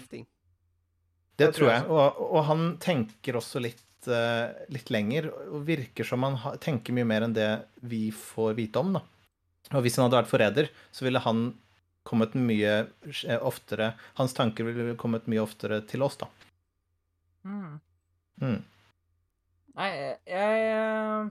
Det 1.38 1.48
Det 1.48 1.56
tror 1.58 1.72
jeg. 1.72 1.88
Og, 1.90 2.22
og 2.28 2.44
han 2.50 2.66
tenker 2.82 3.40
også 3.40 3.62
litt, 3.64 3.86
uh, 4.10 4.52
litt 4.74 4.92
lenger, 4.94 5.32
og 5.50 5.66
virker 5.68 6.08
som 6.08 6.24
han 6.28 6.38
ha, 6.44 6.56
tenker 6.62 6.96
mye 6.96 7.08
mer 7.08 7.26
enn 7.26 7.36
det 7.38 7.50
vi 7.82 8.10
får 8.16 8.56
vite 8.60 8.84
om, 8.84 8.94
da. 9.00 9.04
Og 9.72 9.86
hvis 9.86 9.98
han 9.98 10.08
hadde 10.08 10.20
vært 10.20 10.32
forræder, 10.32 10.72
så 10.92 11.08
ville 11.08 11.22
han 11.24 11.52
kommet 12.04 12.34
mye 12.34 12.72
eh, 12.82 13.38
oftere 13.46 13.92
Hans 14.18 14.34
tanker 14.34 14.66
ville 14.66 14.96
kommet 15.00 15.28
mye 15.30 15.44
oftere 15.44 15.82
til 15.88 16.04
oss, 16.04 16.18
da. 16.20 16.28
Mm. 17.46 17.78
Mm. 18.42 18.58
Nei, 19.78 19.92
jeg 20.30 20.66
eh, 20.72 21.30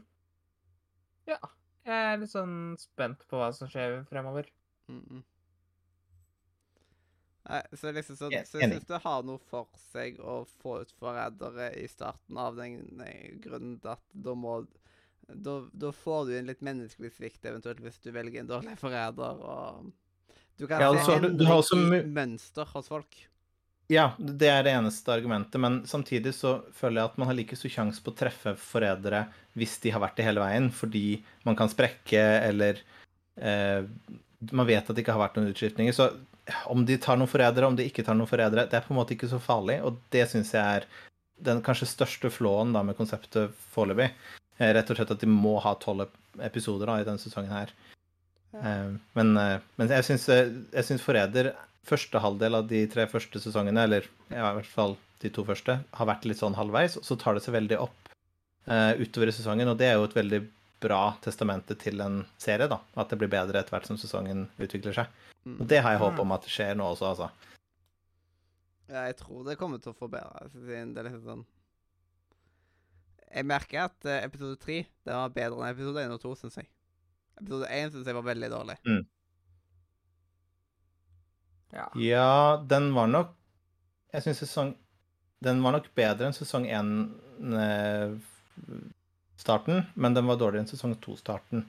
Ja. 1.34 1.40
Jeg 1.90 2.06
er 2.12 2.18
litt 2.20 2.30
sånn 2.30 2.76
spent 2.78 3.22
på 3.30 3.38
hva 3.40 3.48
som 3.56 3.68
skjer 3.70 4.02
fremover. 4.10 4.46
Mm 4.90 5.00
-mm. 5.00 5.22
Så 7.76 7.92
liksom 7.92 8.16
så, 8.16 8.28
Ja, 8.32 8.42
så 8.46 8.60
jeg 8.60 8.70
syns 8.74 8.86
det 8.88 9.00
har 9.04 9.22
noe 9.26 9.40
for 9.50 9.68
seg 9.92 10.18
å 10.22 10.42
få 10.62 10.80
ut 10.82 10.92
forrædere 11.00 11.70
i 11.80 11.86
starten 11.90 12.38
av 12.38 12.56
den 12.60 13.00
eh, 13.06 13.32
grunnen 13.42 13.78
at 13.90 14.02
da 14.12 14.34
må 14.38 14.60
da, 15.30 15.60
da 15.72 15.92
får 15.94 16.24
du 16.26 16.32
en 16.38 16.48
litt 16.50 16.62
menneskelig 16.66 17.12
svikt, 17.14 17.44
eventuelt 17.46 17.78
hvis 17.84 18.00
du 18.02 18.10
velger 18.14 18.40
en 18.42 18.48
dårlig 18.50 18.76
forræder, 18.80 19.42
og 19.42 19.92
Du 20.60 20.66
kan 20.68 20.80
Ja, 20.82 20.90
se 20.92 20.98
altså, 20.98 21.20
du- 21.22 21.36
du 21.38 21.44
også 21.48 21.76
mønster 22.04 22.66
hos 22.68 22.88
folk. 22.90 23.14
Ja, 23.88 24.10
det 24.18 24.46
er 24.46 24.62
det 24.62 24.72
eneste 24.76 25.08
argumentet, 25.08 25.58
men 25.58 25.82
samtidig 25.88 26.34
så 26.36 26.60
føler 26.76 27.00
jeg 27.00 27.10
at 27.10 27.16
man 27.18 27.26
har 27.28 27.34
like 27.34 27.56
stor 27.56 27.70
sjanse 27.72 28.02
på 28.04 28.12
å 28.12 28.16
treffe 28.18 28.52
forrædere 28.56 29.22
hvis 29.56 29.80
de 29.80 29.90
har 29.90 30.00
vært 30.04 30.16
det 30.16 30.26
hele 30.28 30.40
veien, 30.44 30.68
fordi 30.70 31.22
man 31.46 31.56
kan 31.56 31.68
sprekke, 31.72 32.20
eller 32.50 32.78
eh, 33.40 33.82
man 34.52 34.66
vet 34.68 34.84
at 34.90 34.94
det 34.94 35.02
ikke 35.02 35.16
har 35.16 35.24
vært 35.28 35.40
noen 35.40 35.50
utskiftninger. 35.54 35.92
Så 35.96 36.10
om 36.72 36.84
de 36.86 36.96
tar 37.00 37.18
noen 37.18 37.30
forrædere, 37.30 37.68
om 37.68 37.76
de 37.78 37.86
ikke 37.88 38.04
tar 38.06 38.16
noen 38.18 38.30
forrædere, 38.30 38.66
det 38.70 38.78
er 38.78 38.84
på 38.86 38.94
en 38.94 39.00
måte 39.00 39.16
ikke 39.16 39.30
så 39.30 39.40
farlig, 39.42 39.80
og 39.86 39.98
det 40.14 40.26
syns 40.30 40.52
jeg 40.56 40.80
er 40.80 40.86
den 41.44 41.62
kanskje 41.64 41.88
største 41.88 42.30
flåen 42.32 42.74
da 42.74 42.82
med 42.84 42.98
konseptet 42.98 43.54
foreløpig. 43.74 44.10
Eh, 44.58 44.72
rett 44.76 44.90
og 44.92 44.98
slett 44.98 45.14
at 45.14 45.22
de 45.22 45.30
må 45.30 45.56
ha 45.64 45.72
tolv 45.80 46.10
episoder 46.44 46.90
da, 46.90 46.98
i 47.00 47.06
denne 47.08 47.22
sesongen 47.22 47.52
her. 47.54 47.72
Ja. 48.52 48.74
Men, 49.16 49.36
eh, 49.38 49.58
men 49.78 49.92
jeg 49.94 50.06
syns, 50.08 51.04
Forræder 51.04 51.52
første 51.86 52.20
halvdel 52.20 52.58
av 52.58 52.68
de 52.68 52.82
tre 52.92 53.06
første 53.08 53.40
sesongene, 53.42 53.86
eller 53.86 54.08
i 54.30 54.40
hvert 54.40 54.68
fall 54.68 54.96
de 55.22 55.30
to 55.32 55.44
første, 55.46 55.78
har 55.80 56.08
vært 56.08 56.26
litt 56.28 56.40
sånn 56.40 56.56
halvveis, 56.58 56.98
og 57.00 57.06
så 57.06 57.16
tar 57.20 57.36
det 57.36 57.44
seg 57.44 57.56
veldig 57.56 57.78
opp 57.80 58.10
eh, 58.66 59.00
utover 59.00 59.30
i 59.30 59.36
sesongen, 59.36 59.70
og 59.70 59.78
det 59.80 59.90
er 59.90 59.98
jo 59.98 60.08
et 60.08 60.16
veldig 60.16 60.42
bra 60.80 61.02
testamentet 61.24 61.80
til 61.82 62.00
en 62.04 62.22
serie, 62.40 62.68
da. 62.70 62.80
At 62.98 63.12
det 63.12 63.18
blir 63.20 63.30
bedre 63.32 63.60
etter 63.60 63.74
hvert 63.74 63.88
som 63.88 63.98
sesongen 64.00 64.46
utvikler 64.60 64.96
seg. 64.96 65.14
Mm. 65.44 65.56
Og 65.60 65.64
det 65.70 65.80
har 65.84 65.94
jeg 65.94 66.02
håp 66.02 66.20
om 66.22 66.34
at 66.36 66.44
det 66.46 66.52
skjer 66.52 66.76
nå 66.78 66.90
også, 66.94 67.12
altså. 67.12 67.30
Ja, 68.90 69.06
jeg 69.06 69.20
tror 69.20 69.44
det 69.46 69.58
kommer 69.60 69.80
til 69.82 69.92
å 69.92 69.98
forbedre 69.98 70.50
seg. 70.50 70.66
det 70.66 70.98
er 70.98 71.06
litt 71.06 71.22
sånn 71.22 71.44
Jeg 73.30 73.46
merker 73.46 73.84
at 73.84 74.08
eh, 74.08 74.24
episode 74.26 74.58
tre 74.58 74.80
var 75.06 75.30
bedre 75.34 75.62
enn 75.62 75.70
episode 75.70 76.02
én 76.02 76.14
og 76.16 76.20
to, 76.22 76.34
syns 76.38 76.58
jeg. 76.58 76.66
Episode 77.38 77.70
én 77.70 77.92
syns 77.92 78.08
jeg 78.10 78.18
var 78.18 78.26
veldig 78.26 78.50
dårlig. 78.50 78.76
Ja. 81.70 81.86
Ja, 81.94 82.64
den 82.66 82.90
var 82.96 83.06
nok 83.06 83.36
Jeg 84.10 84.24
syns 84.24 84.40
sesong 84.42 84.72
Den 85.38 85.60
var 85.62 85.76
nok 85.76 85.84
bedre 85.94 86.26
enn 86.26 86.34
sesong 86.34 86.66
én 86.66 86.88
1-starten, 89.40 89.86
men 89.94 90.14
den 90.14 90.28
var 90.28 90.36
dårligere 90.36 90.66
enn 90.66 90.70
sesong 90.70 90.94
to-starten. 91.00 91.64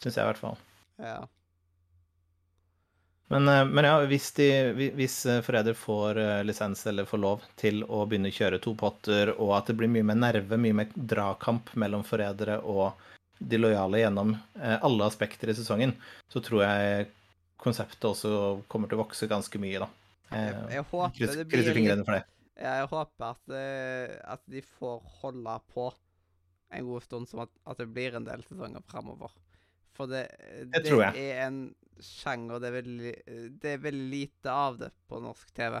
Syns 0.00 0.16
jeg, 0.16 0.22
i 0.22 0.28
hvert 0.30 0.40
fall. 0.40 0.58
Ja. 1.00 1.18
Men, 3.30 3.48
eh, 3.48 3.64
men 3.64 3.86
ja, 3.86 3.94
hvis, 4.10 4.32
de, 4.34 4.46
hvis 4.98 5.20
eh, 5.30 5.38
Forræder 5.46 5.76
får 5.78 6.18
eh, 6.18 6.40
lisens 6.44 6.82
eller 6.90 7.06
får 7.06 7.20
lov 7.22 7.44
til 7.60 7.84
å 7.86 8.02
begynne 8.10 8.32
å 8.32 8.34
kjøre 8.34 8.58
to 8.64 8.72
potter, 8.74 9.30
og 9.36 9.52
at 9.54 9.70
det 9.70 9.76
blir 9.78 9.92
mye 9.92 10.06
mer 10.08 10.18
nerve, 10.18 10.58
mye 10.58 10.76
mer 10.80 10.90
dragkamp 10.96 11.70
mellom 11.78 12.02
forrædere 12.06 12.58
og 12.66 12.90
de 13.38 13.56
lojale 13.56 14.02
gjennom 14.02 14.34
alle 14.60 15.06
aspekter 15.06 15.48
i 15.48 15.54
sesongen, 15.56 15.94
så 16.28 16.42
tror 16.44 16.60
jeg 16.66 17.06
konseptet 17.62 18.04
også 18.10 18.32
kommer 18.68 18.90
til 18.90 18.98
å 18.98 19.04
vokse 19.06 19.28
ganske 19.30 19.62
mye, 19.62 19.80
da. 19.80 19.88
Jeg, 20.34 20.58
jeg 20.74 20.84
håper 20.90 21.14
kryss- 21.16 21.38
det 21.38 21.46
blir 21.46 21.54
Krysser 21.54 21.78
fingrene 21.78 22.04
for 22.04 22.18
det. 22.18 22.26
Jeg 22.60 22.90
håper 22.90 23.30
at, 23.30 23.54
at 24.34 24.42
de 24.52 24.60
får 24.74 24.98
holde 25.22 25.54
på 25.72 25.86
en 26.70 26.86
god 26.86 27.02
stund, 27.04 27.28
som 27.30 27.44
at, 27.44 27.52
at 27.66 27.78
det 27.82 27.88
blir 27.90 28.14
en 28.18 28.26
del 28.26 28.42
sesonger 28.46 28.82
framover. 28.90 29.32
For 29.96 30.10
det, 30.10 30.26
det 30.72 30.84
det 30.86 31.24
er 31.26 31.40
en 31.48 31.62
sjanger 32.00 32.60
det 32.62 32.68
er, 32.70 32.74
veldig, 32.78 33.14
det 33.60 33.72
er 33.74 33.80
veldig 33.82 34.06
lite 34.08 34.52
av 34.52 34.78
det 34.80 34.90
på 35.10 35.18
norsk 35.20 35.50
TV. 35.56 35.80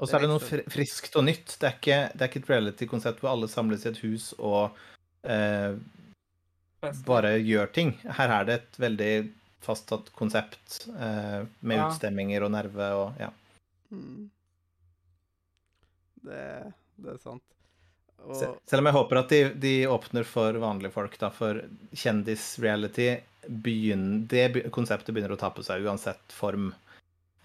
Og 0.00 0.08
så 0.08 0.16
er 0.16 0.24
det 0.24 0.30
noe 0.30 0.60
friskt 0.72 1.16
og 1.18 1.26
nytt. 1.26 1.56
Det 1.60 1.66
er 1.68 1.74
ikke, 1.76 1.98
det 2.14 2.22
er 2.24 2.30
ikke 2.30 2.40
et 2.44 2.52
reality-konsept 2.52 3.20
hvor 3.20 3.34
alle 3.34 3.48
samles 3.52 3.82
i 3.84 3.90
et 3.90 3.98
hus 4.04 4.30
og 4.38 4.78
eh, 5.28 5.74
bare 7.08 7.34
gjør 7.42 7.68
ting. 7.76 7.92
Her 8.20 8.32
er 8.38 8.48
det 8.48 8.56
et 8.60 8.78
veldig 8.80 9.12
fastsatt 9.60 10.08
konsept 10.16 10.86
eh, 10.94 11.42
med 11.60 11.76
Ja. 11.82 11.90
utstemminger 11.90 12.46
og 12.46 12.54
nerve 12.54 12.86
og 12.96 13.20
ja. 13.20 13.28
Mm. 13.92 14.30
Det, 16.24 16.44
det 17.02 17.12
er 17.16 17.20
sant. 17.20 17.44
Og, 18.26 18.58
Selv 18.68 18.82
om 18.82 18.86
jeg 18.90 18.94
håper 18.94 19.18
at 19.22 19.32
de, 19.32 19.38
de 19.62 19.72
åpner 19.90 20.26
for 20.28 20.52
vanlige 20.60 20.92
folk, 20.94 21.14
da, 21.18 21.30
for 21.34 21.62
kjendis-reality 21.96 23.06
Det 24.28 24.44
konseptet 24.70 25.14
begynner 25.14 25.32
å 25.34 25.40
ta 25.40 25.48
på 25.50 25.64
seg 25.64 25.86
uansett 25.88 26.34
form. 26.36 26.68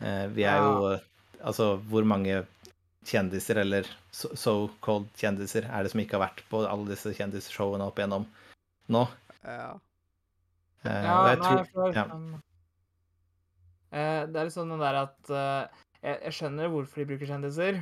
Eh, 0.03 0.25
vi 0.35 0.43
er 0.43 0.59
jo 0.61 0.95
Altså, 1.45 1.75
hvor 1.91 2.05
mange 2.07 2.41
kjendiser, 3.05 3.59
eller 3.61 3.85
so- 4.11 4.31
so-called 4.33 5.05
kjendiser, 5.19 5.67
er 5.69 5.83
det 5.85 5.91
som 5.91 5.99
ikke 6.01 6.17
har 6.17 6.23
vært 6.29 6.41
på 6.49 6.63
alle 6.65 6.87
disse 6.89 7.11
kjendisshowene 7.13 7.85
opp 7.85 7.99
igjennom 8.01 8.25
nå? 8.89 9.03
ja. 9.45 9.75
Eh, 10.85 11.03
Ja, 11.05 11.17
jeg 11.29 11.39
nei, 11.39 11.45
tror, 11.45 11.65
for 11.73 11.93
ja. 11.93 12.05
eh, 13.91 14.25
Det 14.25 14.39
er 14.39 14.47
litt 14.47 14.55
sånn 14.55 14.73
den 14.73 14.81
der 14.81 14.97
at 15.03 15.29
eh, 15.29 15.83
jeg, 16.01 16.17
jeg 16.27 16.35
skjønner 16.39 16.71
hvorfor 16.73 17.01
de 17.01 17.07
bruker 17.11 17.29
kjendiser. 17.29 17.79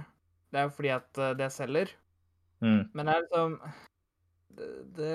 Det 0.52 0.60
er 0.61 0.68
jo 0.68 0.76
fordi 0.76 0.91
at 0.98 1.22
eh, 1.24 1.34
det 1.40 1.49
selger. 1.56 1.94
Mm, 2.64 2.80
Men 2.94 3.10
det 3.10 3.15
er 3.15 3.26
liksom 3.26 3.57
det, 4.53 4.69
det, 4.98 5.11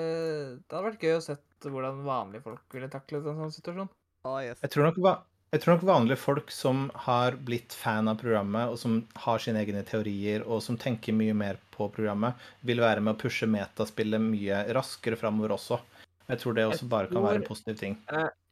det 0.65 0.75
hadde 0.75 0.85
vært 0.85 1.03
gøy 1.03 1.17
å 1.17 1.25
sett 1.25 1.67
hvordan 1.67 2.05
vanlige 2.05 2.45
folk 2.45 2.75
ville 2.75 2.89
taklet 2.91 3.27
en 3.27 3.43
sånn 3.43 3.53
situasjon. 3.55 3.91
Å, 4.27 4.39
yes. 4.43 4.63
jeg, 4.63 4.71
tror 4.73 4.89
nok, 4.89 4.99
jeg 5.53 5.63
tror 5.63 5.75
nok 5.75 5.85
vanlige 5.87 6.19
folk 6.19 6.51
som 6.51 6.87
har 7.07 7.37
blitt 7.47 7.75
fan 7.75 8.11
av 8.11 8.19
programmet, 8.19 8.71
og 8.71 8.79
som 8.81 8.99
har 9.23 9.43
sine 9.43 9.61
egne 9.63 9.83
teorier, 9.87 10.43
og 10.43 10.63
som 10.63 10.79
tenker 10.79 11.15
mye 11.15 11.35
mer 11.37 11.59
på 11.75 11.87
programmet, 11.95 12.39
vil 12.67 12.83
være 12.83 13.03
med 13.03 13.15
å 13.15 13.21
pushe 13.21 13.47
metaspillet 13.49 14.23
mye 14.23 14.65
raskere 14.75 15.19
framover 15.19 15.55
også. 15.55 15.79
Jeg 16.29 16.43
tror 16.43 16.53
det 16.53 16.67
også 16.69 16.83
tror, 16.83 16.91
bare 16.91 17.09
kan 17.09 17.25
være 17.25 17.41
en 17.41 17.47
positiv 17.47 17.79
ting. 17.79 17.95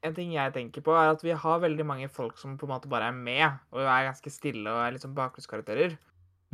En 0.07 0.15
ting 0.15 0.31
jeg 0.33 0.53
tenker 0.55 0.83
på, 0.85 0.95
er 0.97 1.11
at 1.13 1.23
vi 1.25 1.35
har 1.37 1.61
veldig 1.61 1.85
mange 1.85 2.07
folk 2.09 2.39
som 2.41 2.55
på 2.57 2.65
en 2.65 2.73
måte 2.73 2.89
bare 2.89 3.11
er 3.11 3.17
med, 3.17 3.59
og 3.75 3.83
er 3.83 4.07
ganske 4.09 4.33
stille 4.33 4.71
og 4.71 4.81
er 4.81 4.97
sånn 5.03 5.17
bakgrunnskarakterer. 5.17 5.97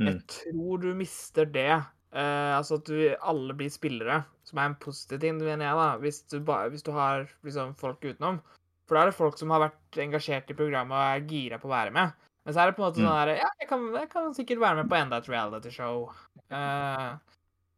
Mm. 0.01 0.09
Jeg 0.09 0.17
tror 0.33 0.81
du 0.83 0.89
mister 0.97 1.47
det. 1.47 1.83
Eh, 2.13 2.51
altså 2.57 2.77
at 2.77 2.85
du, 2.85 2.97
alle 3.25 3.55
blir 3.57 3.71
spillere, 3.73 4.19
som 4.45 4.59
er 4.61 4.69
en 4.69 4.75
positiv 4.81 5.21
ting, 5.23 5.39
mener 5.41 5.65
jeg, 5.65 5.77
da. 5.79 5.87
Hvis 6.03 6.19
du, 6.29 6.39
ba, 6.45 6.59
hvis 6.69 6.85
du 6.85 6.91
har 6.93 7.25
liksom, 7.45 7.73
folk 7.79 8.03
utenom. 8.05 8.41
For 8.85 8.97
da 8.97 9.05
er 9.05 9.09
det 9.09 9.17
folk 9.17 9.39
som 9.39 9.53
har 9.55 9.63
vært 9.63 9.97
engasjert 10.03 10.51
i 10.51 10.57
programmet 10.59 10.93
og 10.93 11.15
er 11.15 11.25
gira 11.31 11.57
på 11.61 11.69
å 11.69 11.73
være 11.73 11.93
med. 11.95 12.13
Men 12.43 12.53
så 12.53 12.59
er 12.61 12.69
det 12.69 12.75
på 12.77 12.83
en 12.83 12.89
måte 12.89 12.99
Mm. 12.99 13.07
sånn 13.07 13.19
der 13.23 13.37
Ja, 13.39 13.49
jeg 13.61 13.69
kan, 13.69 13.83
jeg 13.95 14.09
kan 14.11 14.33
sikkert 14.35 14.59
være 14.59 14.75
med 14.81 14.89
på 14.91 14.97
enda 14.99 15.17
et 15.17 15.29
realityshow. 15.31 16.09
Uh, 16.51 17.17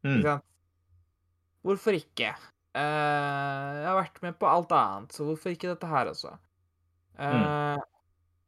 Mm. 0.04 0.18
ikke 0.18 0.28
sant? 0.28 0.44
Hvorfor 1.66 1.96
ikke? 1.96 2.32
Uh, 2.76 3.72
jeg 3.80 3.86
har 3.88 3.96
vært 4.02 4.18
med 4.22 4.36
på 4.38 4.46
alt 4.50 4.72
annet, 4.76 5.14
så 5.14 5.24
hvorfor 5.24 5.54
ikke 5.54 5.70
dette 5.72 5.86
her 5.88 6.10
også? 6.12 6.34
Uh, 7.18 7.78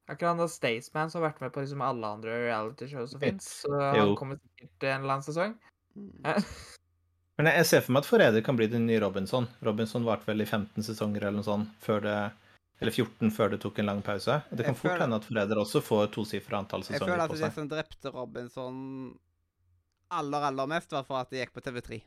Akkurat 0.09 0.31
han 0.35 0.39
da 0.41 0.47
Staysman 0.49 1.11
som 1.13 1.23
har 1.23 1.31
vært 1.31 1.41
med 1.43 1.53
på 1.53 1.61
liksom 1.61 1.83
alle 1.85 2.07
andre 2.17 2.37
reality-show 2.47 3.07
som 3.11 3.21
fins. 3.21 3.45
Så 3.65 3.73
han 3.77 4.15
kommer 4.17 4.39
sikkert 4.41 4.71
til 4.81 4.89
en 4.89 5.03
eller 5.03 5.19
annen 5.19 5.27
sesong. 5.27 5.57
Mm. 5.99 6.45
Men 7.39 7.47
jeg, 7.53 7.67
ser 7.71 7.83
for 7.87 7.95
meg 7.95 8.03
at 8.03 8.09
Forræder 8.11 8.43
kan 8.45 8.57
bli 8.59 8.67
den 8.71 8.87
nye 8.89 8.99
Robinson. 9.03 9.47
Robinson 9.63 10.07
varte 10.07 10.27
vel 10.27 10.43
i 10.43 10.47
15 10.49 10.83
sesonger 10.83 11.23
eller 11.29 11.39
noe 11.39 11.47
sånt, 11.47 11.71
før 11.85 12.03
det 12.03 12.19
eller 12.79 12.95
14 12.95 13.33
før 13.35 13.51
det 13.51 13.59
tok 13.63 13.79
en 13.83 13.89
lang 13.91 14.01
pause. 14.07 14.37
Det 14.51 14.63
kan 14.65 14.75
Jeg 14.75 14.79
fort 14.79 14.93
føler- 14.93 15.01
hende 15.03 15.17
at 15.19 15.25
Forræder 15.27 15.59
også 15.59 15.81
får 15.83 16.13
tosifra 16.15 16.61
antall 16.63 16.85
sesonger 16.87 16.99
på 17.01 17.07
seg. 17.07 17.09
Jeg 17.09 17.19
føler 17.19 17.25
at 17.25 17.41
det 17.43 17.55
som 17.55 17.69
drepte 17.73 18.13
Robinson 18.15 18.77
aller, 20.11 20.47
aller 20.51 20.67
mest, 20.71 20.93
var 20.95 21.03
for 21.05 21.19
at 21.19 21.31
det 21.31 21.43
gikk 21.43 21.55
på 21.57 21.65
TV3. 21.67 22.01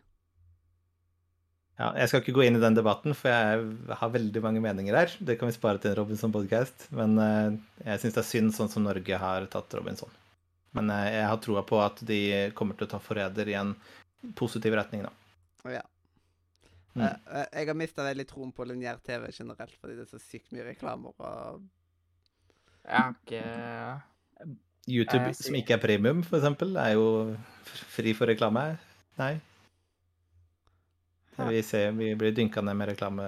Ja, 1.81 1.93
jeg 1.97 2.09
skal 2.11 2.21
ikke 2.21 2.35
gå 2.35 2.43
inn 2.45 2.55
i 2.59 2.61
den 2.61 2.75
debatten, 2.77 3.15
for 3.17 3.31
jeg 3.31 3.95
har 3.97 4.09
veldig 4.13 4.41
mange 4.43 4.61
meninger 4.61 4.93
der. 4.93 5.13
Det 5.19 5.39
kan 5.39 5.49
vi 5.49 5.55
spare 5.55 5.79
til 5.81 5.91
en 5.91 5.97
Robinson-podkast. 5.97 6.87
Men 6.91 7.17
eh, 7.17 7.57
jeg 7.87 8.03
syns 8.03 8.13
det 8.17 8.21
er 8.21 8.27
synd 8.29 8.53
sånn 8.55 8.69
som 8.69 8.83
Norge 8.85 9.17
har 9.17 9.47
tatt 9.51 9.73
Robinson. 9.73 10.11
Men 10.77 10.89
eh, 10.89 11.07
jeg 11.17 11.27
har 11.27 11.39
troa 11.43 11.63
på 11.67 11.79
at 11.83 11.99
de 12.07 12.19
kommer 12.55 12.77
til 12.79 12.87
å 12.87 12.91
ta 12.93 12.99
Forræder 13.03 13.49
i 13.51 13.57
en 13.59 13.73
positiv 14.37 14.73
retning, 14.77 15.03
da. 15.07 15.11
Ja. 15.71 15.81
Mm. 16.95 17.03
Eh, 17.05 17.15
eh, 17.39 17.45
jeg 17.59 17.67
har 17.71 17.77
mista 17.79 18.03
veldig 18.03 18.25
troen 18.29 18.51
på 18.55 18.65
lineær 18.67 18.99
TV 19.03 19.27
generelt, 19.31 19.75
fordi 19.81 19.97
det 19.99 20.05
er 20.07 20.11
så 20.11 20.19
sykt 20.23 20.51
mye 20.55 20.65
reklamer 20.73 21.13
og 21.17 21.61
Jeg 22.81 22.97
har 22.97 23.13
ikke 23.13 23.43
YouTube, 24.89 25.27
Jeg 25.29 25.35
som 25.37 25.55
ikke 25.59 25.75
er 25.77 25.81
premium, 25.83 26.23
for 26.25 26.39
eksempel, 26.39 26.73
er 26.81 26.95
jo 26.97 27.05
fri 27.93 28.15
for 28.17 28.25
reklame. 28.31 28.63
Nei. 29.19 29.35
Ja. 31.37 31.45
Vi, 31.47 31.61
ser, 31.63 31.91
vi 31.95 32.09
blir 32.19 32.33
dynka 32.35 32.63
ned 32.65 32.75
med 32.79 32.89
reklame 32.91 33.27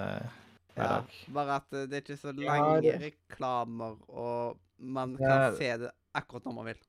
hver 0.74 0.82
Ja, 0.82 0.88
dag. 0.98 1.14
bare 1.36 1.56
at 1.60 1.70
det 1.88 1.94
er 2.00 2.02
ikke 2.02 2.18
så 2.18 2.32
Ja, 2.34 2.50
lange 2.50 2.82
det- 2.82 2.96
reklamer, 3.04 3.96
og 4.10 4.58
man 4.78 5.16
kan 5.16 5.56
se 5.56 5.70
det 5.84 5.90
akkurat 6.14 6.44
når 6.44 6.54
man 6.58 6.66
vil. 6.72 6.82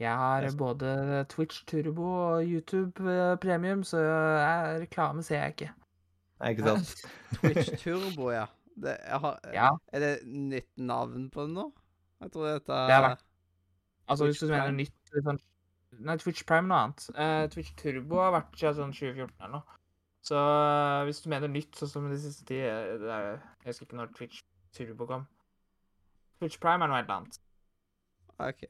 Jeg 0.00 0.16
har 0.16 0.42
Jeg- 0.46 0.56
både 0.58 1.24
Twitch 1.28 1.64
Turbo 1.68 2.06
og 2.36 2.44
YouTube 2.48 3.04
eh, 3.04 3.34
Premium, 3.42 3.82
så 3.84 3.98
jeg 4.00 4.80
reklame 4.86 5.22
ser 5.22 5.42
jeg 5.42 5.54
ikke. 5.56 5.70
Nei, 6.40 6.54
ikke 6.54 6.64
sant? 6.64 6.94
Twitch 7.40 7.70
Turbo, 7.82 8.30
ja. 8.32 8.46
Det, 8.80 8.96
jeg 9.04 9.20
har, 9.20 9.40
Ja, 9.52 9.68
Er 9.92 10.00
det 10.00 10.12
nytt 10.26 10.70
navn 10.78 11.28
på 11.30 11.42
den 11.44 11.52
nå? 11.58 11.66
Jeg 12.22 12.32
tror 12.32 12.46
dette 12.54 12.72
Det 12.72 12.94
har 12.94 13.02
vært- 13.10 13.24
altså 14.08 14.24
hvis 14.30 14.40
du 14.40 14.46
mener 14.46 14.70
Prime. 14.70 14.76
nytt 14.76 15.24
sånn 15.26 15.40
Nei, 16.00 16.16
Twitch 16.16 16.44
Prime 16.46 16.68
noe 16.70 16.78
annet. 16.78 17.10
Uh, 17.18 17.46
Twitch 17.52 17.74
Turbo 17.76 18.20
har 18.22 18.30
vært 18.32 18.56
siden 18.56 18.74
sånn 18.78 18.92
2014 18.94 19.34
eller 19.40 19.52
noe. 19.58 19.62
Så 20.22 20.36
eh, 20.36 21.04
hvis 21.08 21.20
du 21.24 21.28
mener 21.32 21.48
nytt, 21.48 21.72
sånn 21.76 21.88
som 21.90 22.08
de 22.10 22.16
siste 22.20 22.44
ti 22.46 22.58
eh, 22.60 22.96
det 23.00 23.08
er, 23.10 23.40
Jeg 23.64 23.72
husker 23.72 23.86
ikke 23.88 23.96
når 23.98 24.12
Twitch 24.16 24.40
Turbo 24.76 25.06
kom. 25.06 25.26
Twitch 26.40 26.58
Prime 26.60 26.84
er 26.84 26.88
noe 26.92 27.00
helt 27.02 27.10
annet. 27.10 27.38
OK. 28.38 28.64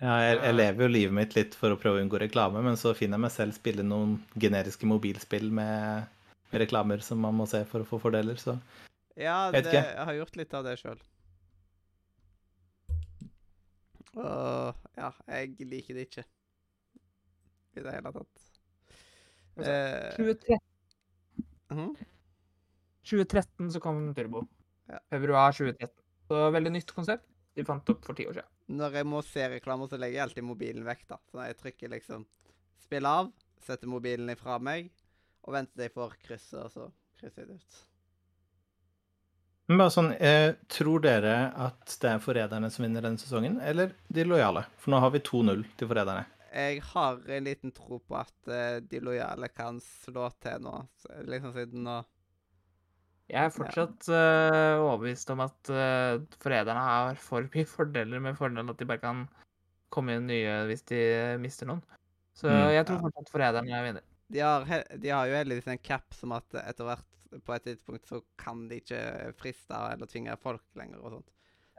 Ja, 0.00 0.14
jeg, 0.24 0.36
jeg 0.40 0.48
Eh. 0.48 0.56
lever 0.56 0.82
jo 0.86 0.88
livet 0.88 1.12
mitt 1.14 1.34
litt 1.36 1.54
for 1.54 1.74
å 1.74 1.76
prøve 1.80 1.98
å 2.00 2.02
unngå 2.04 2.18
reklame, 2.22 2.62
men 2.64 2.76
så 2.80 2.94
finner 2.96 3.18
jeg 3.18 3.24
meg 3.26 3.32
selv 3.34 3.52
spille 3.58 3.82
noen 3.84 4.14
generiske 4.40 4.88
mobilspill 4.88 5.50
med, 5.52 6.06
med 6.52 6.60
reklamer 6.62 7.02
som 7.04 7.20
man 7.20 7.34
må 7.36 7.46
se 7.50 7.60
for 7.68 7.84
å 7.84 7.88
få 7.88 8.00
fordeler, 8.00 8.36
så 8.40 8.56
Ja, 9.20 9.50
Vet 9.52 9.64
det, 9.66 9.72
ikke. 9.74 9.82
jeg 9.94 10.04
har 10.08 10.14
gjort 10.14 10.36
litt 10.40 10.54
av 10.56 10.64
det 10.64 10.78
sjøl. 10.80 11.00
Og 14.16 14.74
ja, 14.98 15.10
jeg 15.30 15.68
liker 15.70 15.94
det 15.98 16.06
ikke 16.08 16.24
i 17.76 17.82
det 17.84 17.92
hele 17.94 18.12
tatt. 18.16 18.46
Altså, 19.60 19.70
Eh, 19.70 20.16
2013, 20.16 20.58
-huh. 21.70 21.90
2013 23.04 23.70
så 23.72 23.80
kom 23.80 24.14
Turbo. 24.14 24.46
Ja. 24.88 24.98
Februar 25.10 25.52
2013. 25.52 25.90
Så 26.28 26.50
veldig 26.54 26.72
nytt 26.72 26.92
konsept. 26.94 27.26
De 27.56 27.64
fant 27.64 27.88
opp 27.90 28.04
for 28.04 28.14
ti 28.14 28.24
år 28.26 28.32
siden. 28.34 28.48
Når 28.70 28.98
jeg 29.00 29.06
må 29.10 29.20
se 29.26 29.46
reklamer, 29.50 29.90
så 29.90 29.98
legger 29.98 30.20
jeg 30.20 30.26
alltid 30.28 30.46
mobilen 30.46 30.84
vekk. 30.86 31.06
da. 31.10 31.16
Så 31.30 31.44
jeg 31.46 31.56
trykker 31.58 31.90
liksom 31.96 32.26
'spill 32.80 33.06
av', 33.06 33.32
setter 33.60 33.90
mobilen 33.90 34.30
ifra 34.30 34.58
meg, 34.60 34.90
og 35.44 35.54
venter 35.54 35.74
til 35.74 35.82
jeg 35.88 35.94
får 35.94 36.16
krysset, 36.22 36.64
og 36.64 36.70
så 36.70 36.90
krysser 37.18 37.42
jeg 37.42 37.48
det 37.48 37.54
ut. 37.56 37.86
Men 39.70 39.78
bare 39.78 39.92
sånn, 39.94 40.12
eh, 40.18 40.54
tror 40.68 41.00
dere 41.00 41.52
at 41.54 41.96
det 42.02 42.10
er 42.10 42.18
forræderne 42.18 42.70
som 42.72 42.82
vinner 42.84 43.02
denne 43.02 43.18
sesongen, 43.18 43.60
eller 43.62 43.92
de 44.10 44.24
lojale? 44.24 44.64
For 44.82 44.90
nå 44.90 44.98
har 44.98 45.10
vi 45.14 45.20
2-0 45.20 45.64
til 45.78 45.86
forræderne. 45.86 46.26
Jeg 46.52 46.80
har 46.82 47.20
en 47.30 47.44
liten 47.44 47.70
tro 47.72 48.00
på 48.00 48.16
at 48.18 48.48
eh, 48.50 48.80
de 48.80 48.98
lojale 48.98 49.48
kan 49.54 49.78
slå 49.80 50.28
til 50.42 50.58
nå, 50.60 50.88
så- 50.98 51.22
liksom 51.24 51.52
siden 51.54 51.84
nå 51.84 52.04
Jeg 53.30 53.46
er 53.46 53.52
fortsatt 53.54 54.08
uh, 54.10 54.80
overbevist 54.82 55.30
om 55.30 55.40
at 55.44 55.70
uh, 55.70 56.18
forræderne 56.42 56.82
har 56.82 57.14
for 57.22 57.46
mye 57.54 57.68
fordeler, 57.76 58.18
med 58.22 58.34
fordelen 58.38 58.72
at 58.72 58.78
de 58.80 58.88
bare 58.90 59.02
kan 59.02 59.24
komme 59.94 60.16
inn 60.18 60.26
nye 60.30 60.56
hvis 60.70 60.82
de 60.90 61.00
mister 61.42 61.66
noen. 61.70 61.82
Så 62.34 62.48
Mm. 62.50 62.70
jeg 62.74 62.86
tror 62.88 62.96
Ja. 62.98 63.02
fortsatt 63.06 63.30
forræderne 63.34 63.82
vinner. 63.86 64.02
De 64.30 64.38
har, 64.38 64.66
de 65.02 65.08
har 65.10 65.26
jo 65.26 65.34
heldigvis 65.34 65.66
en 65.72 65.78
cap 65.82 66.14
som 66.14 66.32
at 66.32 66.44
etter 66.64 66.86
hvert 66.86 67.06
på 67.46 67.54
et 67.54 67.64
tidspunkt 67.66 68.06
så 68.10 68.20
kan 68.38 68.68
de 68.70 68.78
ikke 68.80 69.00
friste 69.38 69.74
eller 69.92 70.06
tvinge 70.10 70.34
folk 70.42 70.62
lenger 70.78 70.98
og 71.02 71.12
sånt. 71.16 71.28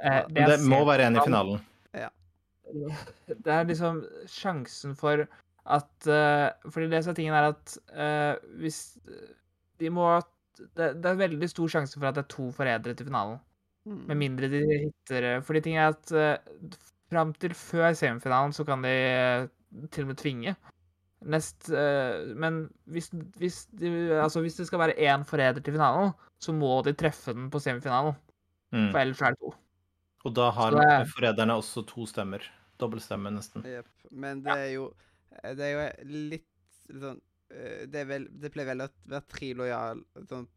Eh, 0.04 0.22
det, 0.32 0.46
det 0.48 0.60
må 0.68 0.82
ser- 0.82 0.88
være 0.92 1.08
en 1.08 1.16
i 1.20 1.24
finalen. 1.26 1.62
Ja. 1.96 2.10
Det 3.28 3.52
er 3.52 3.66
liksom 3.68 4.04
sjansen 4.32 4.94
for 4.96 5.26
at 5.66 6.08
uh, 6.08 6.50
Fordi 6.72 6.88
det 6.90 7.02
som 7.04 7.12
er 7.12 7.18
tingen, 7.20 7.36
er 7.36 7.50
at 7.52 7.74
uh, 7.92 8.36
hvis 8.62 8.98
De 9.82 9.90
må 9.94 10.06
det, 10.78 10.90
det 11.04 11.10
er 11.12 11.22
veldig 11.22 11.50
stor 11.50 11.72
sjanse 11.72 12.00
for 12.00 12.10
at 12.10 12.18
det 12.18 12.26
er 12.26 12.34
to 12.34 12.50
forrædere 12.56 12.98
til 12.98 13.08
finalen. 13.10 13.40
Mm. 13.86 14.02
Med 14.08 14.20
mindre 14.20 14.48
de 14.52 14.60
hitter 14.62 15.26
eh, 15.26 15.40
Fordi 15.42 15.60
ting 15.66 15.78
er 15.82 15.88
at 15.90 16.12
uh, 16.14 16.76
fram 17.10 17.32
til 17.42 17.56
før 17.58 17.96
semifinalen 17.98 18.54
så 18.54 18.62
kan 18.68 18.84
de 18.86 18.92
uh, 18.94 19.88
til 19.90 20.06
og 20.06 20.12
med 20.12 20.20
tvinge. 20.22 20.54
Nest 21.26 21.72
uh, 21.74 22.30
Men 22.38 22.68
hvis, 22.86 23.10
hvis, 23.42 23.66
de, 23.80 23.90
altså 24.22 24.44
hvis 24.46 24.60
det 24.60 24.68
skal 24.70 24.84
være 24.84 25.00
én 25.02 25.26
forræder 25.26 25.62
til 25.62 25.74
finalen, 25.74 26.14
så 26.42 26.54
må 26.54 26.82
de 26.86 26.94
treffe 26.94 27.34
den 27.34 27.50
på 27.50 27.60
semifinalen. 27.60 28.14
Mm. 28.72 28.92
For 28.92 29.00
ellers 29.02 29.22
er 29.22 29.34
det 29.34 29.42
to. 29.42 29.54
Og 30.26 30.36
da 30.36 30.50
har 30.54 30.78
det- 30.78 31.10
forræderne 31.16 31.54
også 31.58 31.82
to 31.90 32.06
stemmer. 32.06 32.46
Dobbeltstemme, 32.80 33.32
nesten. 33.32 33.66
Yep. 33.66 33.88
Men 34.12 34.46
det 34.46 34.58
er 34.58 34.72
jo 34.76 34.94
Det 35.42 35.64
er 35.66 35.72
jo 35.74 35.84
litt 36.06 36.48
sånn 36.92 37.18
eh, 37.18 37.31
Det, 37.52 38.00
er 38.02 38.08
vel, 38.10 38.26
det 38.42 38.52
ble 38.54 38.66
vel 38.68 38.86
å 38.86 38.90
være 39.12 39.28
tre 39.32 39.52
lojale 39.60 40.26
sånn, 40.30 40.48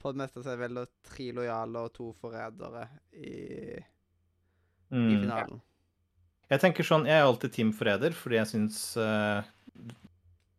På 0.00 0.10
det 0.12 0.22
meste 0.22 0.42
så 0.42 0.52
er 0.52 0.58
det 0.58 0.66
vel 0.68 0.84
tre 1.06 1.26
lojale 1.36 1.86
og 1.86 1.92
to 1.94 2.10
forrædere 2.20 2.86
i, 3.14 3.32
i 3.78 3.80
Mm. 4.90 5.22
finalen. 5.22 5.60
Jeg 6.50 6.62
tenker 6.64 6.86
sånn, 6.86 7.06
jeg 7.06 7.14
er 7.14 7.26
alltid 7.28 7.52
Team 7.54 7.68
Forræder, 7.76 8.14
fordi 8.16 8.40
jeg 8.40 8.50
syns 8.50 8.78
uh, 8.98 9.38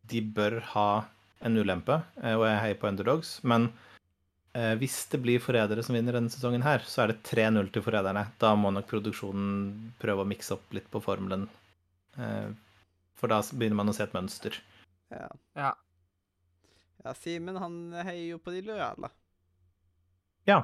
de 0.07 0.21
bør 0.23 0.61
ha 0.71 1.03
en 1.43 1.57
ulempe, 1.57 1.97
eh, 2.21 2.35
og 2.37 2.45
jeg 2.47 2.61
heier 2.63 2.79
på 2.79 2.87
underdogs. 2.87 3.33
Men 3.43 3.67
uh, 4.55 4.75
hvis 4.79 5.01
det 5.11 5.19
blir 5.23 5.43
forrædere 5.43 5.83
som 5.83 5.97
vinner 5.97 6.15
denne 6.15 6.31
sesongen 6.31 6.63
her, 6.63 6.85
så 6.87 7.03
er 7.03 7.11
det 7.11 7.25
3-0 7.27 7.73
til 7.75 7.83
forræderne. 7.83 8.23
Da 8.39 8.53
må 8.55 8.71
nok 8.71 8.87
produksjonen 8.87 9.91
prøve 9.99 10.23
å 10.23 10.29
mikse 10.31 10.55
opp 10.55 10.77
litt 10.77 10.87
på 10.93 11.03
formelen. 11.03 11.49
Uh, 12.15 12.53
for 13.19 13.31
da 13.31 13.41
begynner 13.51 13.81
man 13.81 13.91
å 13.91 13.97
se 13.97 14.07
et 14.07 14.15
mønster. 14.15 14.61
Ja. 15.11 15.31
Ja. 15.59 15.71
Ja, 17.01 17.13
Simen 17.17 17.57
han 17.57 17.79
heier 18.05 18.35
jo 18.35 18.41
på 18.41 18.53
de 18.53 18.61
lojale. 18.65 19.09
Ja. 20.49 20.61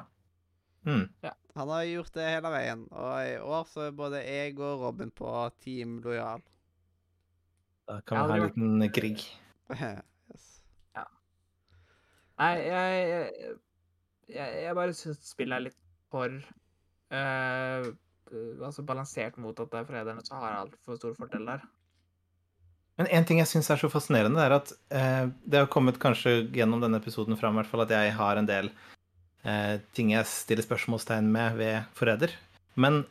Mm. 0.87 1.07
Han 1.57 1.71
har 1.73 1.87
gjort 1.89 2.13
det 2.13 2.27
hele 2.29 2.51
veien, 2.53 2.83
og 2.93 3.15
i 3.25 3.33
år 3.41 3.65
så 3.67 3.87
er 3.87 3.97
både 3.97 4.21
jeg 4.21 4.53
og 4.61 4.83
Robin 4.85 5.09
på 5.11 5.31
Team 5.63 5.97
Lojal. 6.05 6.43
Da 7.87 7.99
kan 8.05 8.19
Ja, 8.19 8.27
vi 8.27 8.31
ha 8.31 8.37
en 8.37 8.45
liten 8.45 8.93
krig. 8.93 9.23
yes. 10.31 10.47
Nei, 12.37 12.51
jeg, 12.61 12.97
jeg, 13.09 13.53
jeg, 14.29 14.63
jeg 14.63 14.75
bare 14.77 14.93
syns 14.93 15.23
spillet 15.31 15.57
er 15.57 15.65
litt 15.65 15.79
for 16.13 16.35
uh, 17.09 17.87
altså 18.67 18.85
balansert 18.85 19.39
mot 19.41 19.57
at 19.59 19.71
det 19.71 19.79
er 19.79 19.87
forræderne 19.89 20.25
som 20.25 20.43
har 20.43 20.59
altfor 20.61 20.99
stor 20.99 21.15
fordel 21.17 21.47
der. 21.49 21.65
Men 22.97 23.09
en 23.13 23.25
ting 23.29 23.41
jeg 23.41 23.49
syns 23.51 23.69
er 23.69 23.79
så 23.81 23.89
fascinerende, 23.93 24.41
er 24.41 24.55
at 24.57 24.71
eh, 24.89 25.27
det 25.45 25.61
har 25.61 25.69
kommet 25.73 25.99
kanskje 26.01 26.47
gjennom 26.55 26.81
denne 26.81 26.97
episoden 27.01 27.37
fram, 27.37 27.59
hvert 27.59 27.69
fall 27.69 27.85
at 27.85 27.93
jeg 27.93 28.15
har 28.17 28.39
en 28.39 28.49
del 28.49 28.71
eh, 29.45 29.77
ting 29.93 30.15
jeg 30.15 30.29
stiller 30.29 30.65
spørsmålstegn 30.65 31.29
med 31.33 31.59
ved 31.59 31.91
Forræder. 31.97 32.33
Men 32.77 33.03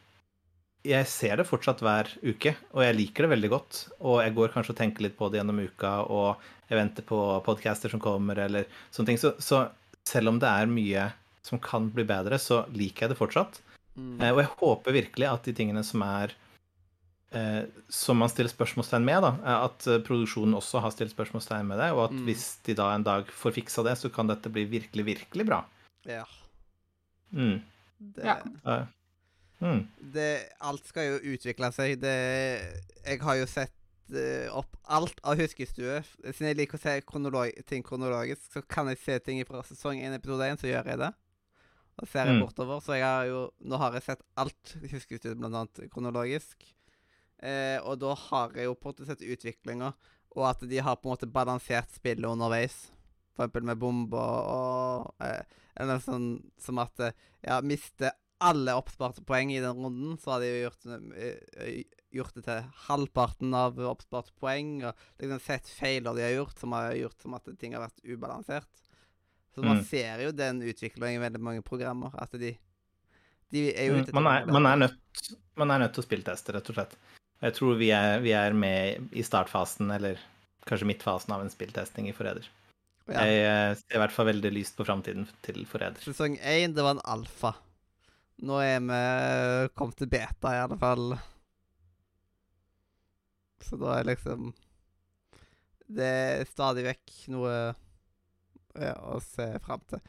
jeg 0.87 1.07
ser 1.11 1.39
det 1.39 1.49
fortsatt 1.49 1.83
hver 1.83 2.11
uke, 2.23 2.55
og 2.75 2.83
jeg 2.85 2.97
liker 2.99 3.27
det 3.27 3.33
veldig 3.35 3.51
godt. 3.53 3.81
Og 4.03 4.21
jeg 4.23 4.35
går 4.37 4.53
kanskje 4.55 4.75
og 4.75 4.81
tenker 4.81 5.07
litt 5.07 5.17
på 5.19 5.31
det 5.31 5.41
gjennom 5.41 5.63
uka, 5.63 5.93
og 6.07 6.43
jeg 6.71 6.81
venter 6.81 7.07
på 7.07 7.21
podcaster 7.47 7.93
som 7.93 8.03
kommer, 8.03 8.39
eller 8.43 8.67
sånne 8.95 9.13
ting. 9.13 9.21
Så, 9.23 9.35
så 9.39 9.69
selv 10.07 10.33
om 10.33 10.43
det 10.43 10.51
er 10.51 10.71
mye 10.71 11.09
som 11.47 11.63
kan 11.63 11.91
bli 11.95 12.07
bedre, 12.07 12.39
så 12.43 12.65
liker 12.75 13.07
jeg 13.07 13.15
det 13.15 13.21
fortsatt. 13.21 13.61
Mm. 13.95 14.19
Eh, 14.21 14.33
Og 14.35 14.43
jeg 14.43 14.53
håper 14.59 14.99
virkelig 14.99 15.31
at 15.31 15.47
de 15.47 15.55
tingene 15.57 15.87
som 15.87 16.03
er 16.07 16.35
Som 17.91 18.17
man 18.23 18.29
stiller 18.31 18.49
spørsmålstegn 18.53 19.05
med, 19.05 19.21
da, 19.23 19.33
at 19.67 19.87
eh, 19.91 19.99
produksjonen 20.07 20.55
også 20.55 20.81
har 20.81 20.91
stilt 20.95 21.13
spørsmålstegn 21.13 21.67
med 21.67 21.79
det, 21.83 21.91
og 21.93 22.05
at 22.07 22.13
Mm. 22.15 22.25
hvis 22.25 22.45
de 22.65 22.75
da 22.75 22.95
en 22.95 23.03
dag 23.03 23.27
får 23.27 23.53
fiksa 23.53 23.83
det, 23.85 23.97
så 23.99 24.09
kan 24.15 24.27
dette 24.29 24.49
bli 24.53 24.65
virkelig, 24.65 25.05
virkelig 25.05 25.47
bra. 25.47 25.65
Ja. 26.07 26.25
Mm. 27.33 27.61
Det, 27.99 28.25
Ja. 28.25 28.37
Eh, 28.65 28.87
mm. 29.61 29.89
det 30.13 30.49
Alt 30.61 30.87
skal 30.87 31.05
jo 31.19 31.35
utvikle 31.35 31.73
seg. 31.73 32.01
Det 32.01 32.15
Jeg 33.05 33.21
har 33.21 33.35
jo 33.37 33.47
sett 33.47 33.73
eh, 34.15 34.47
opp 34.55 34.77
alt 34.89 35.19
av 35.25 35.37
Huskestue. 35.37 36.05
Siden 36.33 36.47
jeg 36.53 36.57
liker 36.57 36.79
å 36.79 36.81
se 36.81 37.01
kronolog 37.03 37.53
ting 37.67 37.83
kronologisk, 37.83 38.53
så 38.53 38.63
kan 38.69 38.87
jeg 38.89 38.99
se 39.03 39.19
ting 39.19 39.45
fra 39.45 39.63
sesong 39.67 39.99
1 40.01 40.15
episode 40.15 40.47
1, 40.53 40.61
så 40.61 40.69
gjør 40.71 40.87
jeg 40.93 40.99
det. 40.99 41.13
Og 41.99 42.09
ser 42.09 42.27
jeg 42.27 42.37
Mm. 42.37 42.47
bortover. 42.47 42.81
Så 42.83 42.93
jeg 42.95 43.03
har 43.03 43.25
jo 43.27 43.51
Nå 43.65 43.77
har 43.79 43.93
jeg 43.95 44.03
sett 44.05 44.23
alt 44.37 44.77
Huskestue, 44.93 45.35
blant 45.35 45.55
annet 45.55 45.91
kronologisk. 45.91 46.57
Eh, 47.43 47.79
og 47.85 47.99
da 48.01 48.15
har 48.15 48.55
jeg 48.57 48.65
jo 48.71 48.75
på 48.75 48.89
en 48.89 48.95
måte 48.95 49.07
sett 49.09 49.25
utviklinga, 49.25 49.93
og 50.37 50.45
at 50.49 50.61
de 50.69 50.79
har 50.79 50.97
på 50.97 51.09
en 51.09 51.15
måte 51.17 51.29
balansert 51.33 51.91
spillet 51.93 52.29
underveis. 52.29 52.91
For 53.37 53.45
eksempel 53.45 53.67
med 53.69 53.79
bomber 53.83 54.47
og 54.49 55.11
eh, 55.21 55.43
Eller 55.77 55.99
sånn 56.01 56.39
som 56.57 56.79
at 56.81 57.01
eh, 57.05 57.13
Ja, 57.45 57.59
mister 57.61 58.15
alle 58.41 58.73
oppsparte 58.77 59.21
poeng 59.25 59.51
i 59.53 59.61
den 59.61 59.77
runden, 59.77 60.17
så 60.21 60.35
har 60.35 60.41
de 60.41 60.49
jo 60.49 60.63
gjort, 60.67 60.87
eh, 61.17 61.37
eh, 61.67 62.01
gjort 62.17 62.35
det 62.37 62.45
til 62.45 62.67
halvparten 62.89 63.55
av 63.57 63.79
oppsparte 63.89 64.33
poeng, 64.41 64.75
og 64.89 65.07
liksom 65.21 65.41
sett 65.45 65.69
feiler 65.73 66.17
de 66.17 66.25
har 66.25 66.35
gjort, 66.35 66.59
som 66.61 66.73
har 66.77 66.93
gjort 66.97 67.21
som 67.25 67.37
at 67.37 67.49
ting 67.61 67.73
har 67.77 67.85
vært 67.87 68.05
ubalansert. 68.05 68.83
Så 69.55 69.65
man 69.65 69.79
Mm. 69.79 69.85
ser 69.89 70.21
jo 70.21 70.33
den 70.37 70.61
utviklingen 70.61 71.17
i 71.17 71.25
veldig 71.25 71.41
mange 71.41 71.63
programmer, 71.65 72.13
at 72.19 72.31
de 72.33 72.57
De 73.53 73.71
er 73.73 73.87
jo 73.87 73.95
Mm. 74.03 74.13
Man, 74.13 74.27
er, 74.27 74.47
man, 74.47 74.67
er 74.67 74.77
nødt, 74.77 75.37
man 75.57 75.71
er 75.71 75.79
nødt 75.79 75.93
til 75.95 76.03
å 76.03 76.07
spillteste, 76.09 76.53
rett 76.53 76.69
og 76.69 76.75
slett. 76.75 76.97
Jeg 77.45 77.55
tror 77.59 77.77
vi 77.79 77.91
er, 77.93 78.21
vi 78.25 78.33
er 78.33 78.55
med 78.57 79.11
i 79.17 79.23
startfasen, 79.27 79.91
eller 79.93 80.21
kanskje 80.67 80.89
midtfasen 80.89 81.35
av 81.37 81.43
en 81.45 81.53
spilltesting 81.53 82.09
i 82.09 82.15
Forræder. 82.17 82.49
ja. 83.11 83.23
Jeg 83.27 83.43
eh, 83.45 83.75
ser 83.79 83.99
i 83.99 84.03
hvert 84.03 84.15
fall 84.15 84.31
veldig 84.33 84.51
lyst 84.57 84.77
på 84.79 84.87
framtiden 84.89 85.29
til 85.47 85.63
Forræder. 85.69 86.01
Sesong 86.03 86.39
én, 86.41 86.75
det 86.75 86.83
var 86.87 86.97
en 86.97 87.05
alfa. 87.05 87.53
Nå 88.43 88.59
er 88.61 88.81
vi 88.85 89.69
kommet 89.79 89.97
til 90.01 90.11
beta, 90.13 90.53
i 90.53 90.63
alle 90.65 90.77
fall. 90.81 91.15
Så 93.65 93.79
da 93.81 93.97
er 93.99 94.05
liksom 94.11 94.51
Det 95.89 96.07
er 96.07 96.45
stadig 96.51 96.85
vekk 96.87 97.13
noe 97.33 97.53
ja, 98.77 98.93
å 99.09 99.17
se 99.25 99.47
fram 99.65 99.81
til. 99.89 100.01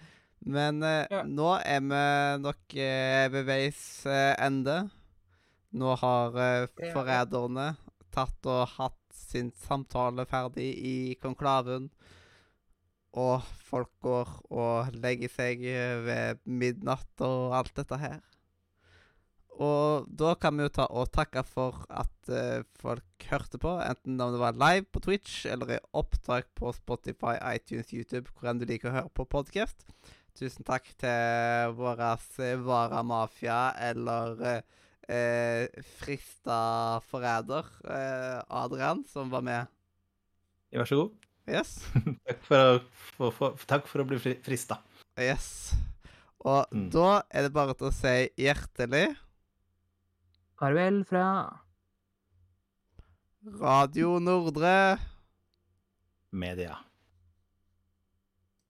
Men 0.48 0.82
eh, 0.84 1.06
Ja. 1.14 1.22
nå 1.24 1.54
er 1.62 1.82
vi 1.86 2.02
nok 2.44 2.76
eh, 2.76 3.28
ved 3.34 3.46
veis 3.48 3.80
eh, 4.10 4.34
ende. 4.44 4.90
Nå 5.78 5.96
har 6.02 6.38
eh, 6.42 6.88
forræderne 6.94 7.72
tatt 8.14 8.50
og 8.50 8.64
hatt 8.78 9.02
sin 9.14 9.52
samtale 9.62 10.26
ferdig 10.30 10.70
i 10.78 10.98
konklaven. 11.22 11.90
Og 13.18 13.46
folk 13.70 13.94
går 14.04 14.32
og 14.54 14.98
legger 15.04 15.32
seg 15.34 15.64
eh, 15.66 16.00
ved 16.06 16.42
midnatt 16.46 17.26
og 17.26 17.56
alt 17.58 17.76
dette 17.78 18.02
her. 18.02 18.20
Og 19.58 20.06
da 20.14 20.36
kan 20.38 20.54
vi 20.54 20.68
jo 20.68 20.74
ta 20.74 20.86
og 20.94 21.10
takke 21.10 21.42
for 21.48 21.80
at 21.90 22.30
uh, 22.30 22.62
folk 22.78 23.26
hørte 23.32 23.58
på, 23.58 23.72
enten 23.82 24.20
om 24.22 24.36
det 24.36 24.42
var 24.42 24.60
live 24.60 24.86
på 24.94 25.02
Twitch 25.02 25.48
eller 25.50 25.72
i 25.74 25.80
opptak 25.98 26.52
på 26.54 26.70
Spotify, 26.78 27.40
iTunes, 27.56 27.90
YouTube, 27.90 28.30
hvor 28.36 28.52
enn 28.52 28.62
du 28.62 28.68
liker 28.70 28.92
å 28.92 28.98
høre 29.00 29.14
på 29.18 29.26
podkast. 29.26 29.82
Tusen 30.38 30.68
takk 30.68 30.92
til 31.02 31.74
vår 31.80 32.04
Vara 32.62 33.02
Mafia 33.02 33.74
eller 33.82 34.44
eh, 34.46 34.62
eh, 35.10 35.68
Frista 36.00 37.00
Forræder, 37.10 37.68
eh, 37.88 38.42
Adrian, 38.50 39.04
som 39.10 39.30
var 39.32 39.42
med. 39.46 39.68
Vær 40.76 40.86
så 40.90 41.00
god. 41.04 41.14
Yes. 41.48 41.78
Takk 42.28 42.42
for 42.44 42.58
å, 42.58 42.80
for, 43.18 43.32
for, 43.38 43.62
takk 43.70 43.86
for 43.88 44.04
å 44.04 44.08
bli 44.10 44.18
fri- 44.20 44.40
frista. 44.44 44.82
Yes. 45.18 45.74
Og 46.44 46.68
Mm. 46.72 46.90
da 46.94 47.22
er 47.32 47.48
det 47.48 47.54
bare 47.56 47.74
til 47.76 47.88
å 47.90 47.94
si 47.96 48.12
hjertelig 48.38 49.16
Farvel 50.60 51.02
fra 51.08 51.24
Radio 53.62 54.18
Nordre. 54.20 54.98
Media. 56.32 56.76